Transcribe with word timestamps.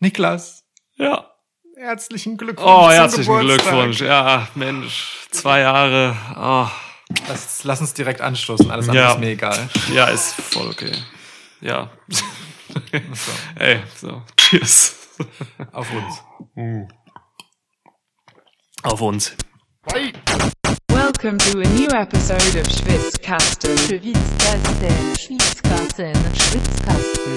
Niklas, 0.00 0.64
Ja. 0.96 1.30
herzlichen 1.76 2.36
Glückwunsch. 2.36 2.68
Oh, 2.68 2.90
herzlichen 2.90 3.32
Geburtstag. 3.36 3.66
Glückwunsch. 3.72 4.00
Ja, 4.00 4.48
Mensch, 4.54 5.26
zwei 5.30 5.60
Jahre. 5.60 6.16
Oh, 6.36 6.68
Lass, 7.26 7.64
lass 7.64 7.80
uns 7.80 7.94
direkt 7.94 8.20
anstoßen, 8.20 8.70
alles 8.70 8.86
andere 8.88 9.04
Ja. 9.06 9.12
ist 9.12 9.18
mir 9.20 9.30
egal. 9.30 9.68
ja, 9.94 10.06
ist 10.08 10.34
voll 10.34 10.68
okay. 10.68 10.92
Ja. 11.60 11.90
So, 12.92 13.32
Ey, 13.58 13.82
so. 13.96 14.22
Cheers. 14.36 14.94
auf 15.72 15.88
uns. 15.90 16.22
Auf 18.82 19.00
uns. 19.00 19.34
Welcome 21.20 21.38
to 21.50 21.58
a 21.58 21.68
new 21.74 21.88
episode 21.88 22.60
of 22.60 22.66
Schwitzkasten. 22.68 23.76
Schwitzkasten, 23.76 25.16
Schwitzkasten, 25.18 26.14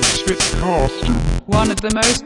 Schwitzkasten. 0.04 1.16
One 1.48 1.72
of 1.72 1.82
the 1.82 1.90
most 1.92 2.24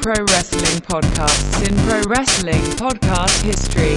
pro 0.00 0.14
wrestling 0.26 0.80
podcasts 0.82 1.60
in 1.68 1.74
pro 1.88 2.08
wrestling 2.08 2.62
podcast 2.76 3.42
history. 3.42 3.96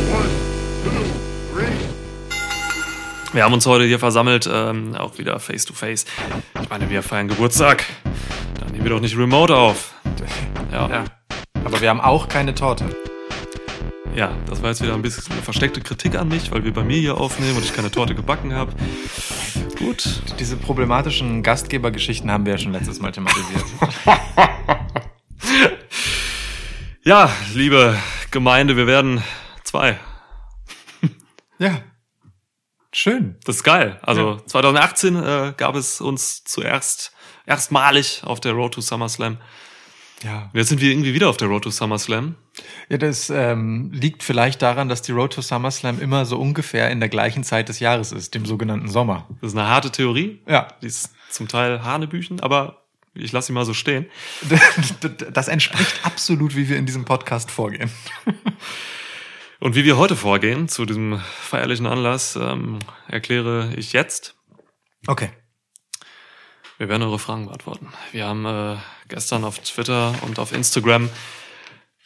Wir 3.32 3.44
haben 3.44 3.54
uns 3.54 3.68
heute 3.68 3.84
hier 3.84 4.00
versammelt, 4.00 4.50
ähm, 4.52 4.96
auch 4.96 5.20
wieder 5.20 5.40
face 5.40 5.66
to 5.66 5.76
face. 5.76 6.06
Ich 6.60 6.70
meine, 6.72 6.90
wir 6.90 7.04
feiern 7.04 7.28
Geburtstag. 7.28 7.86
Dann 8.60 8.72
nehmen 8.72 8.84
wir 8.84 8.90
doch 8.90 9.00
nicht 9.00 9.16
remote 9.16 9.56
auf. 9.56 9.94
Ja. 10.72 10.90
Ja. 10.90 11.06
Aber 11.64 11.80
wir 11.80 11.90
haben 11.90 12.02
auch 12.02 12.28
keine 12.28 12.56
Torte. 12.56 12.96
Ja, 14.16 14.36
das 14.48 14.62
war 14.62 14.70
jetzt 14.70 14.82
wieder 14.82 14.96
ein 14.96 15.02
bisschen 15.02 15.34
versteckte 15.42 15.82
Kritik 15.82 16.16
an 16.16 16.28
mich, 16.28 16.52
weil 16.52 16.64
wir 16.64 16.74
bei 16.74 16.84
mir 16.84 16.98
hier 16.98 17.18
aufnehmen 17.18 17.58
und 17.58 17.64
ich 17.64 17.74
keine 17.74 17.92
Torte 17.92 18.16
gebacken 18.16 18.54
habe. 18.54 18.74
Gut. 19.78 20.22
Diese 20.40 20.58
problematischen 20.58 21.44
Gastgebergeschichten 21.44 22.30
haben 22.32 22.46
wir 22.46 22.54
ja 22.54 22.58
schon 22.58 22.74
letztes 22.74 23.00
Mal 23.00 23.12
thematisiert. 23.12 23.64
Ja, 27.10 27.32
liebe 27.56 27.98
Gemeinde, 28.30 28.76
wir 28.76 28.86
werden 28.86 29.24
zwei. 29.64 29.98
ja. 31.58 31.82
Schön. 32.92 33.38
Das 33.46 33.58
ist 33.58 33.64
geil. 33.64 33.98
Also 34.02 34.36
2018 34.46 35.16
äh, 35.16 35.54
gab 35.56 35.76
es 35.76 36.02
uns 36.02 36.44
zuerst 36.44 37.14
erstmalig 37.46 38.22
auf 38.26 38.42
der 38.42 38.52
Road 38.52 38.74
to 38.74 38.82
SummerSlam. 38.82 39.38
Ja. 40.24 40.50
Jetzt 40.54 40.70
sind 40.70 40.82
wir 40.82 40.92
irgendwie 40.92 41.14
wieder 41.14 41.30
auf 41.30 41.38
der 41.38 41.48
Road 41.48 41.64
to 41.64 41.70
SummerSlam. 41.70 42.36
Ja, 42.90 42.98
das 42.98 43.30
ähm, 43.30 43.92
liegt 43.94 44.24
vielleicht 44.24 44.62
daran, 44.62 44.90
dass 44.90 45.02
die 45.02 45.12
Road 45.12 45.34
to 45.34 45.42
SummerSlam 45.42 46.02
immer 46.02 46.26
so 46.26 46.38
ungefähr 46.40 46.90
in 46.92 47.00
der 47.00 47.10
gleichen 47.10 47.44
Zeit 47.44 47.70
des 47.70 47.80
Jahres 47.80 48.12
ist, 48.12 48.36
dem 48.36 48.46
sogenannten 48.46 48.90
Sommer. 48.90 49.28
Das 49.42 49.52
ist 49.52 49.58
eine 49.58 49.68
harte 49.68 49.92
Theorie. 49.92 50.42
Ja. 50.48 50.68
Die 50.82 50.88
ist 50.88 51.14
zum 51.30 51.48
Teil 51.48 51.84
Hanebüchen, 51.84 52.40
aber 52.40 52.84
ich 53.14 53.32
lasse 53.32 53.48
sie 53.48 53.54
mal 53.54 53.66
so 53.66 53.74
stehen. 53.74 54.06
Das 55.34 55.48
entspricht 55.48 56.02
absolut, 56.04 56.56
wie 56.56 56.70
wir 56.70 56.78
in 56.78 56.86
diesem 56.86 57.06
Podcast 57.06 57.52
vorgehen. 57.52 57.90
Und 59.60 59.76
wie 59.76 59.84
wir 59.84 59.98
heute 59.98 60.16
vorgehen 60.16 60.70
zu 60.70 60.86
diesem 60.86 61.20
feierlichen 61.20 61.86
Anlass, 61.86 62.38
ähm, 62.38 62.80
erkläre 63.08 63.74
ich 63.76 63.92
jetzt. 63.92 64.36
Okay. 65.06 65.32
Wir 66.80 66.88
werden 66.88 67.04
eure 67.04 67.20
Fragen 67.20 67.46
beantworten. 67.46 67.90
Wir 68.14 68.26
haben 68.26 68.46
äh, 68.46 68.78
gestern 69.10 69.44
auf 69.44 69.60
Twitter 69.60 70.16
und 70.22 70.40
auf 70.40 70.54
Instagram, 70.54 71.10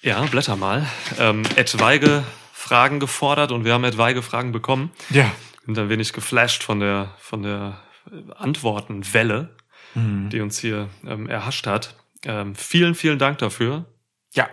ja, 0.01 0.19
blätter 0.25 0.55
mal, 0.55 0.87
ähm, 1.19 1.43
etwaige 1.55 2.23
Fragen 2.51 2.99
gefordert 2.99 3.51
und 3.51 3.65
wir 3.65 3.73
haben 3.73 3.83
etwaige 3.83 4.23
Fragen 4.23 4.51
bekommen. 4.51 4.91
Ja. 5.11 5.31
Sind 5.63 5.77
ein 5.77 5.89
wenig 5.89 6.11
geflasht 6.11 6.63
von 6.63 6.79
der, 6.79 7.13
von 7.19 7.43
der 7.43 7.81
Antwortenwelle, 8.35 9.55
die 9.93 10.41
uns 10.41 10.57
hier 10.57 10.89
ähm, 11.05 11.29
erhascht 11.29 11.67
hat. 11.67 11.95
Ähm, 12.25 12.55
vielen, 12.55 12.95
vielen 12.95 13.19
Dank 13.19 13.37
dafür. 13.37 13.85
Ja. 14.33 14.49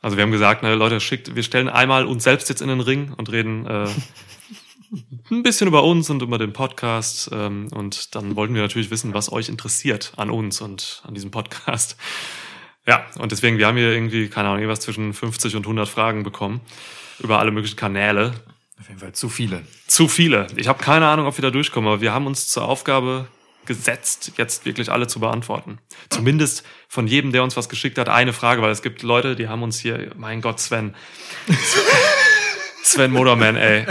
Also 0.00 0.16
wir 0.16 0.22
haben 0.22 0.32
gesagt, 0.32 0.62
ne, 0.62 0.74
Leute, 0.76 0.98
schickt, 0.98 1.36
wir 1.36 1.42
stellen 1.42 1.68
einmal 1.68 2.06
uns 2.06 2.24
selbst 2.24 2.48
jetzt 2.48 2.62
in 2.62 2.68
den 2.68 2.80
Ring 2.80 3.12
und 3.12 3.30
reden 3.30 3.66
äh, 3.66 3.86
ein 5.30 5.42
bisschen 5.42 5.68
über 5.68 5.84
uns 5.84 6.10
und 6.10 6.22
über 6.22 6.38
den 6.38 6.52
Podcast. 6.52 7.30
Ähm, 7.32 7.68
und 7.72 8.14
dann 8.14 8.36
wollten 8.36 8.54
wir 8.54 8.62
natürlich 8.62 8.90
wissen, 8.90 9.14
was 9.14 9.32
euch 9.32 9.48
interessiert 9.48 10.12
an 10.16 10.30
uns 10.30 10.60
und 10.60 11.02
an 11.06 11.14
diesem 11.14 11.30
Podcast. 11.30 11.96
Ja, 12.86 13.06
und 13.18 13.32
deswegen, 13.32 13.58
wir 13.58 13.66
haben 13.66 13.76
hier 13.76 13.92
irgendwie, 13.92 14.28
keine 14.28 14.48
Ahnung, 14.48 14.60
irgendwas 14.60 14.80
zwischen 14.80 15.14
50 15.14 15.56
und 15.56 15.64
100 15.64 15.88
Fragen 15.88 16.22
bekommen 16.22 16.60
über 17.20 17.38
alle 17.38 17.50
möglichen 17.52 17.76
Kanäle. 17.76 18.32
Auf 18.80 18.88
jeden 18.88 19.00
Fall 19.00 19.12
zu 19.12 19.28
viele. 19.28 19.62
Zu 19.86 20.08
viele. 20.08 20.48
Ich 20.56 20.66
habe 20.66 20.82
keine 20.82 21.06
Ahnung, 21.06 21.26
ob 21.26 21.38
wir 21.38 21.42
da 21.42 21.50
durchkommen, 21.50 21.88
aber 21.88 22.00
wir 22.00 22.12
haben 22.12 22.26
uns 22.26 22.48
zur 22.48 22.64
Aufgabe 22.64 23.28
gesetzt, 23.64 24.32
jetzt 24.38 24.64
wirklich 24.64 24.90
alle 24.90 25.06
zu 25.06 25.20
beantworten. 25.20 25.78
Zumindest 26.10 26.64
von 26.88 27.06
jedem, 27.06 27.30
der 27.30 27.44
uns 27.44 27.56
was 27.56 27.68
geschickt 27.68 27.96
hat, 27.96 28.08
eine 28.08 28.32
Frage, 28.32 28.60
weil 28.60 28.72
es 28.72 28.82
gibt 28.82 29.02
Leute, 29.02 29.36
die 29.36 29.48
haben 29.48 29.62
uns 29.62 29.78
hier, 29.78 30.10
mein 30.16 30.40
Gott, 30.40 30.58
Sven. 30.58 30.96
Sven 32.82 33.12
Moderman, 33.12 33.56
ey. 33.56 33.86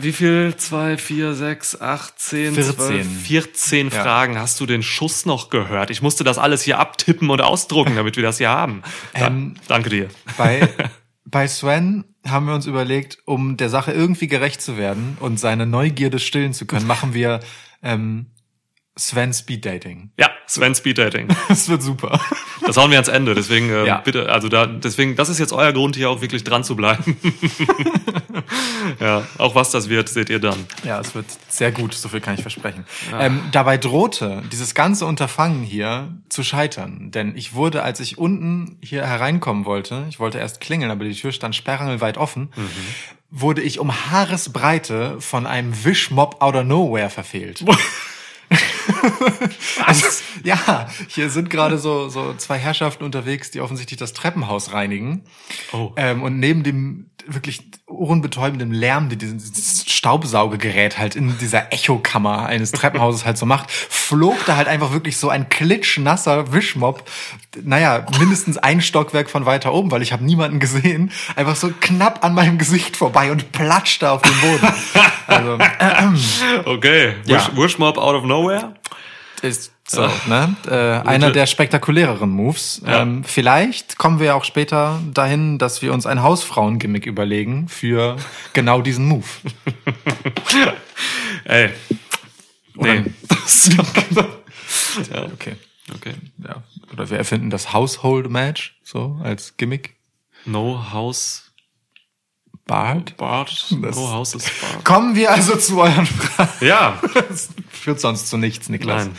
Wie 0.00 0.12
viel? 0.12 0.54
Zwei, 0.56 0.96
vier, 0.96 1.34
sechs, 1.34 1.80
acht, 1.80 2.18
zehn, 2.18 2.54
14. 2.54 2.74
zwölf, 2.76 3.06
14 3.24 3.90
Ja. 3.90 4.02
Fragen. 4.02 4.38
Hast 4.38 4.58
du 4.60 4.66
den 4.66 4.82
Schuss 4.82 5.26
noch 5.26 5.50
gehört? 5.50 5.90
Ich 5.90 6.02
musste 6.02 6.24
das 6.24 6.38
alles 6.38 6.62
hier 6.62 6.78
abtippen 6.78 7.30
und 7.30 7.40
ausdrucken, 7.40 7.94
damit 7.96 8.16
wir 8.16 8.22
das 8.22 8.38
hier 8.38 8.50
haben. 8.50 8.82
Da, 9.12 9.26
Ähm, 9.28 9.54
danke 9.68 9.90
dir. 9.90 10.08
Bei, 10.36 10.68
bei 11.24 11.46
Sven 11.46 12.04
haben 12.26 12.46
wir 12.46 12.54
uns 12.54 12.66
überlegt, 12.66 13.18
um 13.26 13.56
der 13.56 13.68
Sache 13.68 13.92
irgendwie 13.92 14.28
gerecht 14.28 14.62
zu 14.62 14.76
werden 14.76 15.16
und 15.20 15.38
seine 15.38 15.66
Neugierde 15.66 16.18
stillen 16.18 16.54
zu 16.54 16.66
können, 16.66 16.86
machen 16.86 17.12
wir 17.14 17.40
ähm, 17.82 18.26
Sven 18.96 19.32
Speed 19.34 19.64
Dating. 19.66 20.10
Ja, 20.18 20.30
Sven 20.46 20.74
Speed 20.74 20.98
Dating. 20.98 21.28
Das 21.48 21.68
wird 21.68 21.82
super. 21.82 22.20
Das 22.64 22.76
hauen 22.76 22.90
wir 22.90 22.96
ans 22.98 23.08
Ende, 23.08 23.34
deswegen 23.34 23.68
ähm, 23.70 23.86
Ja. 23.86 23.98
bitte, 23.98 24.30
also 24.30 24.48
da, 24.48 24.66
deswegen, 24.66 25.16
das 25.16 25.28
ist 25.28 25.38
jetzt 25.40 25.52
euer 25.52 25.72
Grund, 25.72 25.96
hier 25.96 26.08
auch 26.10 26.20
wirklich 26.20 26.44
dran 26.44 26.62
zu 26.64 26.76
bleiben. 26.76 27.16
ja, 29.00 29.26
auch 29.38 29.54
was 29.54 29.70
das 29.70 29.88
wird, 29.88 30.08
seht 30.08 30.30
ihr 30.30 30.38
dann. 30.38 30.66
Ja, 30.84 31.00
es 31.00 31.14
wird 31.14 31.26
sehr 31.48 31.72
gut, 31.72 31.94
so 31.94 32.08
viel 32.08 32.20
kann 32.20 32.34
ich 32.34 32.42
versprechen. 32.42 32.84
Ähm, 33.18 33.42
dabei 33.52 33.78
drohte 33.78 34.42
dieses 34.52 34.74
ganze 34.74 35.06
Unterfangen 35.06 35.62
hier 35.64 36.14
zu 36.28 36.42
scheitern. 36.42 37.10
Denn 37.10 37.36
ich 37.36 37.54
wurde, 37.54 37.82
als 37.82 38.00
ich 38.00 38.16
unten 38.18 38.78
hier 38.80 39.06
hereinkommen 39.06 39.64
wollte, 39.64 40.04
ich 40.08 40.20
wollte 40.20 40.38
erst 40.38 40.60
klingeln, 40.60 40.90
aber 40.90 41.04
die 41.04 41.14
Tür 41.14 41.32
stand 41.32 41.54
sperrangelweit 41.56 42.16
offen, 42.16 42.50
wurde 43.30 43.60
ich 43.62 43.78
um 43.80 43.92
Haaresbreite 44.10 45.20
von 45.20 45.46
einem 45.46 45.84
Wischmob 45.84 46.40
out 46.40 46.54
of 46.54 46.64
nowhere 46.64 47.10
verfehlt. 47.10 47.64
Also, 49.84 50.06
ja, 50.42 50.88
hier 51.08 51.30
sind 51.30 51.50
gerade 51.50 51.78
so, 51.78 52.08
so 52.08 52.34
zwei 52.34 52.58
Herrschaften 52.58 53.04
unterwegs, 53.04 53.50
die 53.50 53.60
offensichtlich 53.60 53.98
das 53.98 54.12
Treppenhaus 54.12 54.72
reinigen. 54.72 55.24
Oh. 55.72 55.92
Ähm, 55.96 56.22
und 56.22 56.38
neben 56.38 56.62
dem 56.62 57.10
wirklich 57.26 57.62
ohrenbetäubenden 57.86 58.72
Lärm, 58.72 59.08
die 59.08 59.16
dieses 59.16 59.90
Staubsaugegerät 59.90 60.98
halt 60.98 61.16
in 61.16 61.38
dieser 61.38 61.72
Echokammer 61.72 62.46
eines 62.46 62.72
Treppenhauses 62.72 63.24
halt 63.24 63.38
so 63.38 63.46
macht, 63.46 63.70
flog 63.70 64.36
da 64.46 64.56
halt 64.56 64.68
einfach 64.68 64.92
wirklich 64.92 65.16
so 65.16 65.28
ein 65.28 65.48
klitschnasser 65.48 66.52
Wischmob, 66.52 67.08
naja, 67.62 68.06
mindestens 68.18 68.58
ein 68.58 68.80
Stockwerk 68.80 69.30
von 69.30 69.46
weiter 69.46 69.72
oben, 69.72 69.90
weil 69.90 70.02
ich 70.02 70.12
habe 70.12 70.24
niemanden 70.24 70.60
gesehen, 70.60 71.12
einfach 71.36 71.56
so 71.56 71.72
knapp 71.80 72.24
an 72.24 72.34
meinem 72.34 72.58
Gesicht 72.58 72.96
vorbei 72.96 73.30
und 73.30 73.52
platschte 73.52 74.10
auf 74.10 74.22
den 74.22 74.40
Boden. 74.40 74.68
Also, 75.26 75.58
Okay, 76.64 77.14
Ja. 77.24 77.36
Wish, 77.36 77.56
Wishmob 77.56 77.98
out 77.98 78.14
of 78.14 78.24
nowhere? 78.24 78.74
Ist 79.42 79.73
so, 79.86 80.08
ne? 80.28 80.56
Äh, 80.66 81.06
einer 81.08 81.30
der 81.30 81.46
spektakuläreren 81.46 82.30
Moves. 82.30 82.80
Ja. 82.86 83.02
Ähm, 83.02 83.22
vielleicht 83.24 83.98
kommen 83.98 84.18
wir 84.18 84.26
ja 84.28 84.34
auch 84.34 84.44
später 84.44 85.00
dahin, 85.12 85.58
dass 85.58 85.82
wir 85.82 85.92
uns 85.92 86.06
ein 86.06 86.22
Hausfrauengimmick 86.22 87.04
überlegen 87.06 87.68
für 87.68 88.16
genau 88.54 88.80
diesen 88.80 89.06
Move. 89.06 89.26
Ey. 91.44 91.70
Oder- 92.76 92.94
Nee. 92.94 93.04
ja, 95.12 95.22
Okay. 95.24 95.56
okay. 95.94 96.14
Ja. 96.38 96.62
Oder 96.92 97.10
wir 97.10 97.18
erfinden 97.18 97.50
das 97.50 97.72
Household 97.72 98.30
Match 98.30 98.78
so 98.82 99.18
als 99.22 99.56
Gimmick. 99.56 99.96
No 100.46 100.92
house 100.92 101.43
Bart. 102.66 103.16
Bart. 103.18 103.66
Das- 103.82 103.96
No 103.96 104.10
house 104.10 104.34
is 104.34 104.44
Bart. 104.60 104.84
Kommen 104.84 105.14
wir 105.16 105.30
also 105.30 105.56
zu 105.56 105.80
euren 105.80 106.06
Fragen. 106.06 106.50
Ja. 106.64 107.00
Das 107.28 107.48
führt 107.70 108.00
sonst 108.00 108.28
zu 108.28 108.38
nichts, 108.38 108.68
Niklas. 108.70 109.04
Nein. 109.06 109.16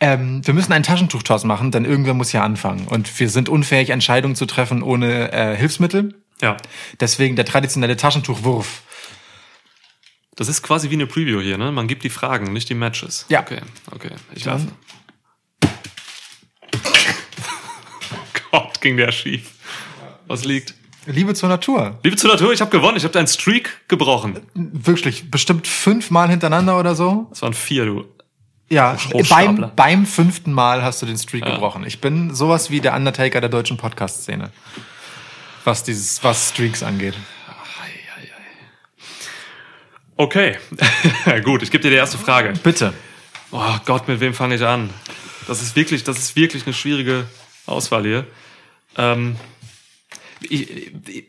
Ähm, 0.00 0.46
wir 0.46 0.54
müssen 0.54 0.72
einen 0.72 0.84
Taschentuchtoss 0.84 1.42
machen, 1.44 1.72
denn 1.72 1.84
irgendwer 1.84 2.14
muss 2.14 2.30
ja 2.32 2.44
anfangen. 2.44 2.86
Und 2.86 3.18
wir 3.18 3.28
sind 3.28 3.48
unfähig, 3.48 3.90
Entscheidungen 3.90 4.36
zu 4.36 4.46
treffen 4.46 4.82
ohne 4.82 5.32
äh, 5.32 5.56
Hilfsmittel. 5.56 6.14
Ja. 6.40 6.56
Deswegen 7.00 7.34
der 7.34 7.44
traditionelle 7.44 7.96
Taschentuchwurf. 7.96 8.82
Das 10.36 10.46
ist 10.48 10.62
quasi 10.62 10.90
wie 10.90 10.94
eine 10.94 11.08
Preview 11.08 11.40
hier, 11.40 11.58
ne? 11.58 11.72
Man 11.72 11.88
gibt 11.88 12.04
die 12.04 12.10
Fragen, 12.10 12.52
nicht 12.52 12.68
die 12.68 12.74
Matches. 12.74 13.26
Ja. 13.28 13.40
Okay, 13.40 13.60
okay. 13.90 14.10
Ich 14.36 14.44
Dann- 14.44 14.70
werfe. 15.62 15.74
Gott, 18.52 18.80
ging 18.80 18.96
der 18.96 19.10
schief. 19.10 19.50
Was 20.28 20.44
liegt? 20.44 20.74
Liebe 21.10 21.34
zur 21.34 21.48
Natur. 21.48 21.98
Liebe 22.02 22.16
zur 22.16 22.30
Natur, 22.30 22.52
ich 22.52 22.60
habe 22.60 22.70
gewonnen. 22.70 22.96
Ich 22.98 23.04
habe 23.04 23.12
deinen 23.12 23.26
Streak 23.28 23.88
gebrochen. 23.88 24.40
Wirklich, 24.54 25.30
bestimmt 25.30 25.66
fünfmal 25.66 26.28
hintereinander 26.28 26.78
oder 26.78 26.94
so. 26.94 27.26
Das 27.30 27.40
waren 27.42 27.54
vier, 27.54 27.86
du. 27.86 28.04
Ja, 28.68 28.96
beim, 29.30 29.70
beim 29.74 30.04
fünften 30.04 30.52
Mal 30.52 30.82
hast 30.82 31.00
du 31.00 31.06
den 31.06 31.16
Streak 31.16 31.46
Ja. 31.46 31.52
gebrochen. 31.54 31.84
Ich 31.86 32.02
bin 32.02 32.34
sowas 32.34 32.70
wie 32.70 32.80
der 32.80 32.94
Undertaker 32.94 33.40
der 33.40 33.48
deutschen 33.48 33.78
Podcast-Szene. 33.78 34.50
Was 35.64 35.82
dieses, 35.82 36.22
was 36.22 36.50
Streaks 36.50 36.82
angeht. 36.82 37.14
Okay, 40.16 40.56
gut, 41.44 41.62
ich 41.62 41.70
gebe 41.70 41.82
dir 41.82 41.90
die 41.90 41.96
erste 41.96 42.18
Frage. 42.18 42.52
Bitte. 42.62 42.92
Oh 43.52 43.76
Gott, 43.84 44.08
mit 44.08 44.18
wem 44.20 44.34
fange 44.34 44.56
ich 44.56 44.62
an? 44.64 44.90
Das 45.46 45.62
ist 45.62 45.76
wirklich, 45.76 46.02
das 46.04 46.18
ist 46.18 46.34
wirklich 46.36 46.66
eine 46.66 46.74
schwierige 46.74 47.24
Auswahl 47.66 48.02
hier. 48.02 48.26
Ähm, 48.96 49.36
ich, 50.42 50.92
ich, 51.08 51.24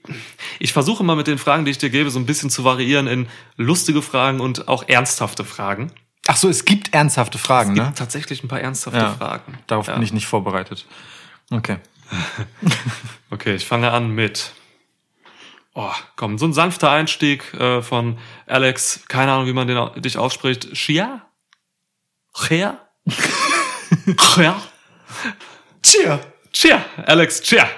ich 0.59 0.73
versuche 0.73 1.03
mal 1.03 1.15
mit 1.15 1.27
den 1.27 1.37
Fragen, 1.37 1.65
die 1.65 1.71
ich 1.71 1.77
dir 1.77 1.89
gebe, 1.89 2.09
so 2.11 2.19
ein 2.19 2.25
bisschen 2.25 2.49
zu 2.49 2.63
variieren 2.63 3.07
in 3.07 3.27
lustige 3.57 4.01
Fragen 4.01 4.39
und 4.39 4.67
auch 4.67 4.87
ernsthafte 4.87 5.43
Fragen. 5.45 5.91
Ach 6.27 6.35
so, 6.37 6.47
es 6.49 6.65
gibt 6.65 6.93
ernsthafte 6.93 7.37
Fragen, 7.37 7.71
Es 7.71 7.75
gibt 7.75 7.87
ne? 7.87 7.93
tatsächlich 7.95 8.43
ein 8.43 8.47
paar 8.47 8.61
ernsthafte 8.61 8.99
Ja. 8.99 9.13
Fragen. 9.15 9.57
Darauf 9.67 9.87
Ja. 9.87 9.93
bin 9.95 10.03
ich 10.03 10.13
nicht 10.13 10.27
vorbereitet. 10.27 10.85
Okay. 11.49 11.77
Okay, 13.31 13.53
ich 13.53 13.65
fange 13.67 13.91
an 13.91 14.09
mit. 14.09 14.53
Oh, 15.75 15.91
komm, 16.15 16.39
so 16.39 16.47
ein 16.47 16.53
sanfter 16.53 16.89
Einstieg 16.89 17.53
äh, 17.53 17.83
von 17.83 18.17
Alex, 18.47 19.01
keine 19.07 19.31
Ahnung, 19.31 19.45
wie 19.45 19.53
man 19.53 19.67
den, 19.67 20.01
dich 20.01 20.17
ausspricht. 20.17 20.73
Chia? 20.73 21.21
Chia? 22.35 22.79
Chia? 24.17 24.59
Cheer. 25.83 26.19
Chia, 26.51 26.83
Alex, 27.05 27.41
Chia. 27.43 27.69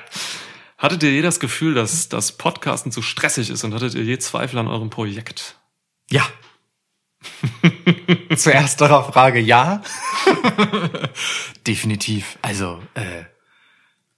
Hattet 0.81 1.03
ihr 1.03 1.11
je 1.11 1.21
das 1.21 1.39
Gefühl, 1.39 1.75
dass 1.75 2.09
das 2.09 2.31
Podcasten 2.31 2.91
zu 2.91 3.03
stressig 3.03 3.51
ist 3.51 3.63
und 3.63 3.71
hattet 3.71 3.93
ihr 3.93 4.03
je 4.03 4.17
Zweifel 4.17 4.57
an 4.57 4.67
eurem 4.67 4.89
Projekt? 4.89 5.59
Ja. 6.09 6.27
Zur 8.35 8.53
ersterer 8.53 9.03
Frage 9.13 9.39
ja. 9.39 9.83
Definitiv. 11.67 12.39
Also, 12.41 12.81
äh, 12.95 13.25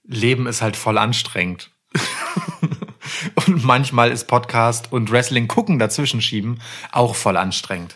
Leben 0.04 0.46
ist 0.46 0.62
halt 0.62 0.76
voll 0.76 0.96
anstrengend. 0.96 1.70
und 3.46 3.62
manchmal 3.62 4.10
ist 4.10 4.26
Podcast 4.26 4.90
und 4.90 5.10
Wrestling 5.10 5.48
gucken 5.48 5.78
dazwischen 5.78 6.22
schieben 6.22 6.62
auch 6.92 7.14
voll 7.14 7.36
anstrengend. 7.36 7.94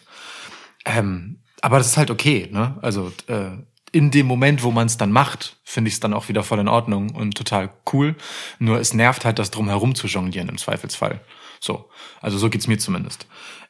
Ähm, 0.84 1.40
aber 1.62 1.78
das 1.78 1.86
ist 1.86 1.96
halt 1.96 2.10
okay, 2.10 2.50
ne? 2.52 2.76
Also 2.82 3.14
äh, 3.28 3.52
in 3.93 4.11
dem 4.11 4.26
Moment, 4.26 4.62
wo 4.62 4.70
man 4.70 4.87
es 4.87 4.96
dann 4.99 5.12
macht, 5.12 5.56
finde 5.64 5.88
ich 5.88 5.94
es 5.94 6.00
dann 6.00 6.14
auch 6.14 6.29
wieder 6.29 6.43
voll 6.43 6.58
in 6.58 6.69
Ordnung 6.69 7.14
und 7.14 7.37
total 7.37 7.70
cool. 7.93 8.14
Nur 8.58 8.79
es 8.81 8.94
nervt 8.94 9.25
halt, 9.25 9.38
das 9.38 9.50
drumherum 9.50 9.94
zu 9.94 10.06
jonglieren 10.06 10.49
im 10.49 10.58
Zweifelsfall. 10.58 11.20
So, 11.61 11.88
also 12.20 12.38
so 12.38 12.50
geht's 12.50 12.67
mir 12.67 12.79
zumindest. 12.79 13.26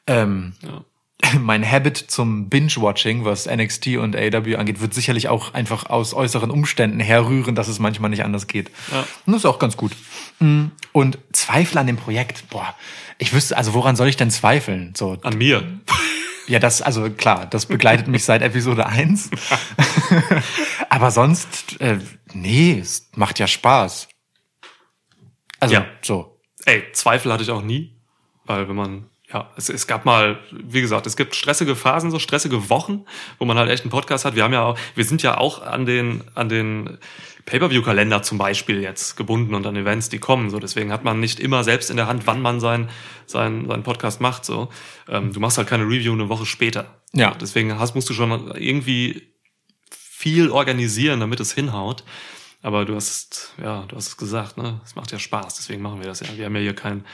Ähm, 0.07 0.53
Ja. 0.61 0.83
mein 1.41 1.69
Habit 1.69 1.97
zum 1.97 2.47
Binge-Watching, 2.47 3.25
was 3.25 3.45
NXT 3.45 3.97
und 3.97 4.15
AW 4.15 4.55
angeht, 4.55 4.79
wird 4.79 4.93
sicherlich 4.93 5.27
auch 5.27 5.53
einfach 5.53 5.89
aus 5.89 6.13
äußeren 6.13 6.49
Umständen 6.49 7.01
herrühren, 7.01 7.55
dass 7.55 7.67
es 7.67 7.77
manchmal 7.79 8.09
nicht 8.09 8.23
anders 8.23 8.47
geht. 8.47 8.71
Ja. 8.89 9.01
Und 9.25 9.33
das 9.33 9.41
ist 9.41 9.45
auch 9.45 9.59
ganz 9.59 9.75
gut. 9.75 9.91
Mm, 10.39 10.67
Und 10.93 11.17
Zweifel 11.33 11.77
an 11.77 11.87
dem 11.87 11.97
Projekt, 11.97 12.49
boah, 12.49 12.73
ich 13.17 13.33
wüsste, 13.33 13.57
also 13.57 13.73
woran 13.73 13.97
soll 13.97 14.07
ich 14.07 14.15
denn 14.15 14.31
zweifeln? 14.31 14.93
So, 14.95 15.17
An 15.23 15.37
mir. 15.37 15.63
ja, 16.49 16.59
das, 16.59 16.81
also 16.81 17.09
klar, 17.11 17.45
das 17.45 17.67
begleitet 17.67 18.07
mich 18.07 18.25
seit 18.25 18.41
Episode 18.41 18.85
1. 18.87 19.29
Aber 20.89 21.11
sonst, 21.11 21.79
äh, 21.79 21.99
nee, 22.33 22.79
es 22.79 23.09
macht 23.15 23.39
ja 23.39 23.47
Spaß. 23.47 24.07
Also, 25.59 25.75
Ja. 25.75 25.85
so. 26.01 26.39
Ey, 26.65 26.83
Zweifel 26.91 27.31
hatte 27.31 27.43
ich 27.43 27.51
auch 27.51 27.61
nie, 27.61 27.95
weil 28.45 28.67
wenn 28.67 28.75
man, 28.75 29.09
ja, 29.31 29.49
es, 29.55 29.69
es 29.69 29.87
gab 29.87 30.05
mal, 30.05 30.39
wie 30.51 30.81
gesagt, 30.81 31.05
es 31.07 31.15
gibt 31.15 31.35
stressige 31.35 31.75
Phasen, 31.75 32.11
so 32.11 32.19
stressige 32.19 32.69
Wochen, 32.69 33.05
wo 33.37 33.45
man 33.45 33.57
halt 33.57 33.69
echt 33.69 33.83
einen 33.83 33.91
Podcast 33.91 34.25
hat. 34.25 34.35
Wir 34.35 34.43
haben 34.43 34.53
ja 34.53 34.63
auch, 34.63 34.77
wir 34.95 35.05
sind 35.05 35.21
ja 35.21 35.37
auch 35.37 35.61
an 35.61 35.85
den, 35.85 36.23
an 36.35 36.49
den 36.49 36.97
Pay-Per-View-Kalender 37.45 38.21
zum 38.21 38.37
Beispiel 38.37 38.81
jetzt 38.81 39.15
gebunden 39.15 39.55
und 39.55 39.65
an 39.65 39.75
Events, 39.75 40.09
die 40.09 40.19
kommen. 40.19 40.49
So, 40.49 40.59
deswegen 40.59 40.91
hat 40.91 41.03
man 41.03 41.19
nicht 41.19 41.39
immer 41.39 41.63
selbst 41.63 41.89
in 41.89 41.97
der 41.97 42.07
Hand, 42.07 42.27
wann 42.27 42.41
man 42.41 42.59
sein, 42.59 42.89
sein, 43.25 43.67
seinen 43.67 43.83
Podcast 43.83 44.21
macht. 44.21 44.45
So, 44.45 44.69
ähm, 45.07 45.33
du 45.33 45.39
machst 45.39 45.57
halt 45.57 45.67
keine 45.67 45.85
Review 45.85 46.13
eine 46.13 46.29
Woche 46.29 46.45
später. 46.45 47.01
Ja. 47.13 47.33
Deswegen 47.39 47.79
hast, 47.79 47.95
musst 47.95 48.09
du 48.09 48.13
schon 48.13 48.51
irgendwie 48.55 49.33
viel 49.91 50.51
organisieren, 50.51 51.21
damit 51.21 51.39
es 51.39 51.53
hinhaut. 51.53 52.03
Aber 52.61 52.83
du 52.83 52.95
hast, 52.95 53.53
ja, 53.61 53.83
du 53.87 53.95
hast 53.95 54.07
es 54.07 54.17
gesagt, 54.17 54.57
ne? 54.57 54.81
Es 54.83 54.95
macht 54.95 55.11
ja 55.11 55.19
Spaß, 55.19 55.55
deswegen 55.55 55.81
machen 55.81 56.01
wir 56.01 56.07
das 56.07 56.19
ja. 56.19 56.27
Wir 56.35 56.45
haben 56.45 56.55
ja 56.55 56.61
hier 56.61 56.75
keinen, 56.75 57.05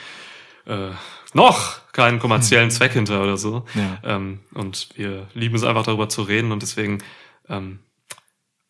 äh, 0.65 0.89
noch 1.33 1.91
keinen 1.91 2.17
kommerziellen 2.17 2.71
Zweck 2.71 2.93
hinter 2.93 3.21
oder 3.21 3.37
so. 3.37 3.63
Ja. 3.75 3.99
Ähm, 4.03 4.39
und 4.55 4.89
wir 4.95 5.27
lieben 5.35 5.55
es 5.55 5.63
einfach 5.63 5.83
darüber 5.83 6.09
zu 6.09 6.23
reden 6.23 6.51
und 6.51 6.63
deswegen 6.63 7.03
ähm, 7.47 7.79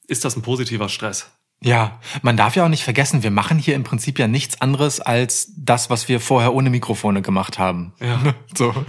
ist 0.08 0.25
das 0.25 0.36
ein 0.36 0.42
positiver 0.42 0.90
Stress. 0.90 1.31
Ja, 1.63 2.00
man 2.22 2.38
darf 2.38 2.56
ja 2.56 2.66
auch 2.66 2.69
nicht 2.69 2.84
vergessen, 2.84 3.24
wir 3.24 3.31
machen 3.31 3.57
hier 3.57 3.75
im 3.75 3.84
Prinzip 3.84 4.19
ja 4.19 4.28
nichts 4.28 4.62
anderes 4.62 5.00
als 5.00 5.52
das, 5.57 5.90
was 5.90 6.07
wir 6.07 6.19
vorher 6.19 6.54
ohne 6.54 6.69
Mikrofone 6.69 7.22
gemacht 7.22 7.57
haben. 7.60 7.94
Ja. 8.02 8.34
So. 8.57 8.74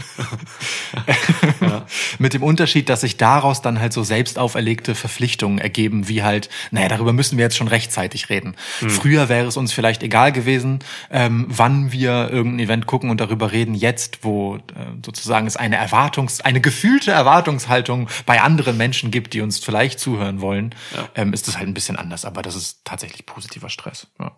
Mit 2.21 2.35
dem 2.35 2.43
Unterschied, 2.45 2.89
dass 2.89 3.01
sich 3.01 3.17
daraus 3.17 3.63
dann 3.63 3.81
halt 3.81 3.93
so 3.93 4.05
selbst 4.05 4.39
auferlegte 4.39 4.95
Verpflichtungen 4.95 5.59
ergeben, 5.59 6.07
wie 6.09 6.23
halt, 6.23 6.49
naja, 6.71 6.89
darüber 6.89 7.13
müssen 7.13 7.37
wir 7.37 7.45
jetzt 7.45 7.57
schon 7.57 7.67
rechtzeitig 7.69 8.29
reden. 8.29 8.55
Früher 8.89 9.29
wäre 9.29 9.47
es 9.49 9.57
uns 9.57 9.73
vielleicht 9.73 10.03
egal 10.05 10.31
gewesen, 10.33 10.79
ähm, 11.11 11.47
wann 11.49 11.91
wir 11.93 12.31
irgendein 12.31 12.65
Event 12.67 12.87
gucken 12.87 13.11
und 13.11 13.21
darüber 13.21 13.51
reden. 13.53 13.75
Jetzt, 13.75 14.19
wo 14.23 14.57
äh, 14.57 14.61
sozusagen 15.05 15.47
es 15.47 15.57
eine 15.57 15.79
Erwartungs-, 15.85 16.41
eine 16.43 16.61
gefühlte 16.61 17.11
Erwartungshaltung 17.11 18.09
bei 18.25 18.41
anderen 18.41 18.77
Menschen 18.77 19.11
gibt, 19.11 19.35
die 19.35 19.41
uns 19.41 19.59
vielleicht 19.59 19.99
zuhören 19.99 20.41
wollen, 20.41 20.75
Ja. 20.95 21.09
ähm, 21.17 21.33
ist 21.33 21.49
das 21.49 21.59
halt 21.59 21.67
ein 21.69 21.75
bisschen 21.75 21.97
anders. 21.97 22.25
Aber 22.25 22.43
das 22.43 22.55
ist 22.56 22.81
tatsächlich 22.85 23.25
positiver 23.26 23.69
Stress. 23.69 24.06
Ja. 24.19 24.32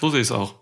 So 0.00 0.10
sehe 0.10 0.20
ich 0.20 0.26
es 0.28 0.32
auch. 0.32 0.54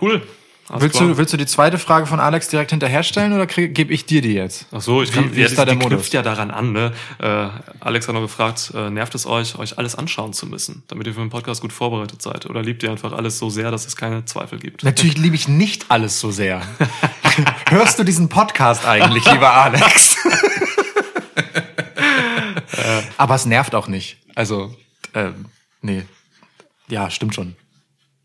Cool. 0.00 0.26
Alles 0.68 0.82
Willst 0.82 0.96
klar. 0.96 1.08
du, 1.10 1.16
willst 1.18 1.32
du 1.32 1.36
die 1.36 1.44
zweite 1.46 1.76
Frage 1.78 2.06
von 2.06 2.20
Alex 2.20 2.48
direkt 2.48 2.70
hinterher 2.70 3.02
stellen 3.02 3.32
oder 3.32 3.46
gebe 3.46 3.92
ich 3.92 4.06
dir 4.06 4.22
die 4.22 4.32
jetzt? 4.32 4.66
Ach 4.70 4.80
so, 4.80 5.02
ich 5.02 5.10
Wie- 5.10 5.14
kann, 5.14 5.34
wie 5.34 5.40
ja, 5.40 5.46
ist 5.46 5.58
da 5.58 5.64
der 5.64 5.74
die 5.74 5.78
Modus? 5.82 5.98
knüpft 5.98 6.14
ja 6.14 6.22
daran 6.22 6.50
an, 6.52 6.72
ne? 6.72 6.92
Äh, 7.18 7.48
Alex 7.80 8.06
hat 8.06 8.14
noch 8.14 8.22
gefragt, 8.22 8.72
äh, 8.74 8.88
nervt 8.88 9.14
es 9.14 9.26
euch, 9.26 9.56
euch 9.58 9.76
alles 9.76 9.96
anschauen 9.96 10.32
zu 10.32 10.46
müssen, 10.46 10.84
damit 10.88 11.06
ihr 11.08 11.14
für 11.14 11.20
den 11.20 11.30
Podcast 11.30 11.60
gut 11.62 11.72
vorbereitet 11.72 12.22
seid? 12.22 12.46
Oder 12.48 12.62
liebt 12.62 12.82
ihr 12.84 12.90
einfach 12.90 13.12
alles 13.12 13.38
so 13.38 13.50
sehr, 13.50 13.70
dass 13.70 13.86
es 13.86 13.96
keine 13.96 14.24
Zweifel 14.24 14.58
gibt? 14.60 14.84
Natürlich 14.84 15.18
liebe 15.18 15.34
ich 15.36 15.48
nicht 15.48 15.86
alles 15.90 16.20
so 16.20 16.30
sehr. 16.30 16.62
Hörst 17.68 17.98
du 17.98 18.04
diesen 18.04 18.28
Podcast 18.28 18.86
eigentlich, 18.86 19.24
lieber 19.30 19.52
Alex? 19.52 20.16
Aber 23.18 23.34
es 23.34 23.46
nervt 23.46 23.74
auch 23.74 23.88
nicht. 23.88 24.18
Also, 24.34 24.74
ähm, 25.14 25.46
nee. 25.80 26.04
Ja, 26.88 27.10
stimmt 27.10 27.34
schon. 27.34 27.56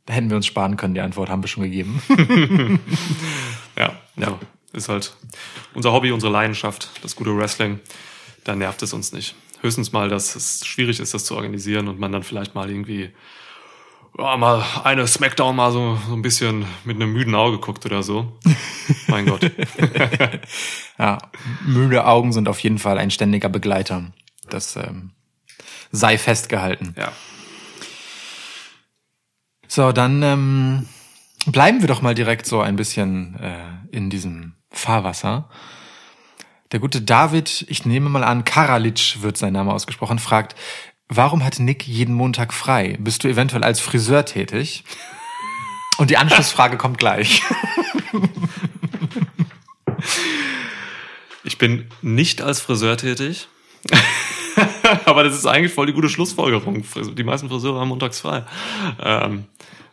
Da 0.06 0.13
hätten 0.13 0.29
wir 0.29 0.38
uns 0.38 0.46
sparen 0.46 0.77
können, 0.77 0.94
die 0.94 1.01
Antwort 1.01 1.29
haben 1.29 1.44
wir 1.44 1.48
schon 1.48 1.63
gegeben. 1.63 2.01
Ja, 3.77 3.96
ja. 4.15 4.39
Ist 4.74 4.89
halt 4.89 5.15
unser 5.74 5.94
Hobby, 5.94 6.12
unsere 6.12 6.32
Leidenschaft, 6.32 6.89
das 7.01 7.15
gute 7.15 7.38
Wrestling. 7.38 7.79
Da 8.44 8.56
nervt 8.56 8.82
es 8.82 8.94
uns 8.94 9.13
nicht. 9.13 9.36
Höchstens 9.62 9.91
mal, 9.91 10.10
dass 10.10 10.36
es 10.36 10.65
schwierig 10.65 11.00
ist, 11.00 11.13
das 11.13 11.25
zu 11.25 11.36
organisieren 11.36 11.88
und 11.88 12.00
man 12.00 12.12
dann 12.12 12.24
vielleicht 12.24 12.53
mal 12.53 12.70
irgendwie 12.70 13.12
ja, 14.17 14.36
mal 14.36 14.63
eine 14.84 15.08
Smackdown 15.08 15.56
mal 15.56 15.72
so, 15.72 15.98
so 16.08 16.13
ein 16.13 16.22
bisschen 16.22 16.65
mit 16.84 16.96
einem 16.96 17.13
müden 17.13 17.36
Auge 17.36 17.60
guckt 17.60 17.86
oder 17.86 18.03
so. 18.03 18.38
mein 19.08 19.25
Gott. 19.25 19.51
Ja, 20.98 21.17
müde 21.65 22.06
Augen 22.06 22.34
sind 22.34 22.48
auf 22.50 22.60
jeden 22.60 22.79
Fall 22.79 22.98
ein 22.98 23.12
ständiger 23.12 23.50
Begleiter. 23.50 24.12
Das 24.50 24.75
ähm, 24.75 25.12
sei 25.91 26.17
festgehalten. 26.17 26.94
Ja. 26.98 27.12
So, 29.67 29.91
dann 29.91 30.24
ähm, 30.24 30.88
bleiben 31.46 31.82
wir 31.82 31.88
doch 31.88 32.01
mal 32.01 32.15
direkt 32.15 32.46
so 32.46 32.62
ein 32.62 32.75
bisschen 32.75 33.36
äh, 33.39 33.96
in 33.96 34.10
diesem 34.10 34.56
Fahrwasser. 34.72 35.50
Der 36.72 36.79
gute 36.79 37.01
David, 37.01 37.65
ich 37.70 37.86
nehme 37.86 38.10
mal 38.10 38.24
an, 38.24 38.44
Karalic 38.44 39.22
wird 39.22 39.38
sein 39.38 39.53
Name 39.53 39.74
ausgesprochen, 39.74 40.20
fragt, 40.20 40.56
warum 41.08 41.44
hat 41.44 41.60
Nick 41.60 41.88
jeden 41.88 42.13
Montag 42.13 42.53
frei? 42.53 42.98
Bist 43.00 43.24
du 43.24 43.27
eventuell 43.27 43.63
als 43.63 43.79
Friseur 43.79 44.25
tätig? 44.25 44.84
Und 45.98 46.10
die 46.10 46.17
Anschlussfrage 46.17 46.77
kommt 46.77 46.98
gleich. 46.98 47.41
Ich 51.44 51.58
bin 51.58 51.88
nicht 52.01 52.41
als 52.41 52.60
Friseur 52.60 52.98
tätig. 52.98 53.48
Aber 55.06 55.24
das 55.24 55.36
ist 55.36 55.46
eigentlich 55.46 55.74
voll 55.74 55.88
die 55.88 55.94
gute 55.94 56.10
Schlussfolgerung. 56.10 56.84
Die 57.15 57.24
meisten 57.24 57.50
Friseure 57.50 57.79
haben 57.79 57.89
montags 57.89 58.20
frei. 58.20 58.44
Ähm, 59.01 59.46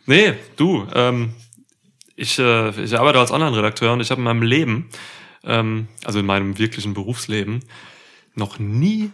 nee, 0.05 0.33
du, 0.55 0.87
ähm, 0.93 1.33
ich, 2.15 2.39
äh, 2.39 2.69
ich 2.81 2.97
arbeite 2.97 3.19
als 3.19 3.31
Online-Redakteur 3.31 3.93
und 3.93 4.01
ich 4.01 4.11
habe 4.11 4.21
in 4.21 4.25
meinem 4.25 4.43
Leben, 4.43 4.89
ähm, 5.43 5.87
also 6.03 6.19
in 6.19 6.25
meinem 6.25 6.57
wirklichen 6.57 6.93
Berufsleben, 6.93 7.61
noch 8.35 8.59
nie 8.59 9.11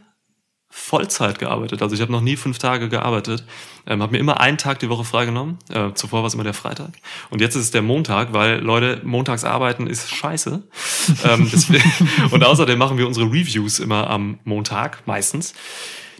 Vollzeit 0.72 1.38
gearbeitet. 1.38 1.82
Also 1.82 1.94
ich 1.94 2.02
habe 2.02 2.12
noch 2.12 2.22
nie 2.22 2.38
fünf 2.38 2.58
Tage 2.58 2.90
gearbeitet. 2.90 3.46
Ähm, 3.86 4.02
habe 4.02 4.14
mir 4.14 4.20
immer 4.20 4.40
einen 4.40 4.58
Tag 4.58 4.80
die 4.80 4.90
Woche 4.90 5.04
freigenommen. 5.04 5.60
Äh, 5.70 5.94
zuvor 5.94 6.22
war 6.22 6.28
es 6.28 6.34
immer 6.34 6.46
der 6.46 6.54
Freitag. 6.54 6.94
Und 7.30 7.42
jetzt 7.42 7.56
ist 7.56 7.64
es 7.64 7.72
der 7.72 7.82
Montag, 7.82 8.34
weil 8.34 8.60
Leute, 8.60 9.02
montags 9.04 9.44
arbeiten 9.44 9.86
ist 9.86 10.10
scheiße. 10.10 10.64
ähm, 11.26 11.50
deswegen, 11.52 12.10
und 12.32 12.44
außerdem 12.44 12.80
machen 12.80 12.98
wir 12.98 13.06
unsere 13.06 13.28
Reviews 13.28 13.80
immer 13.80 14.10
am 14.10 14.40
Montag, 14.46 15.06
meistens. 15.06 15.54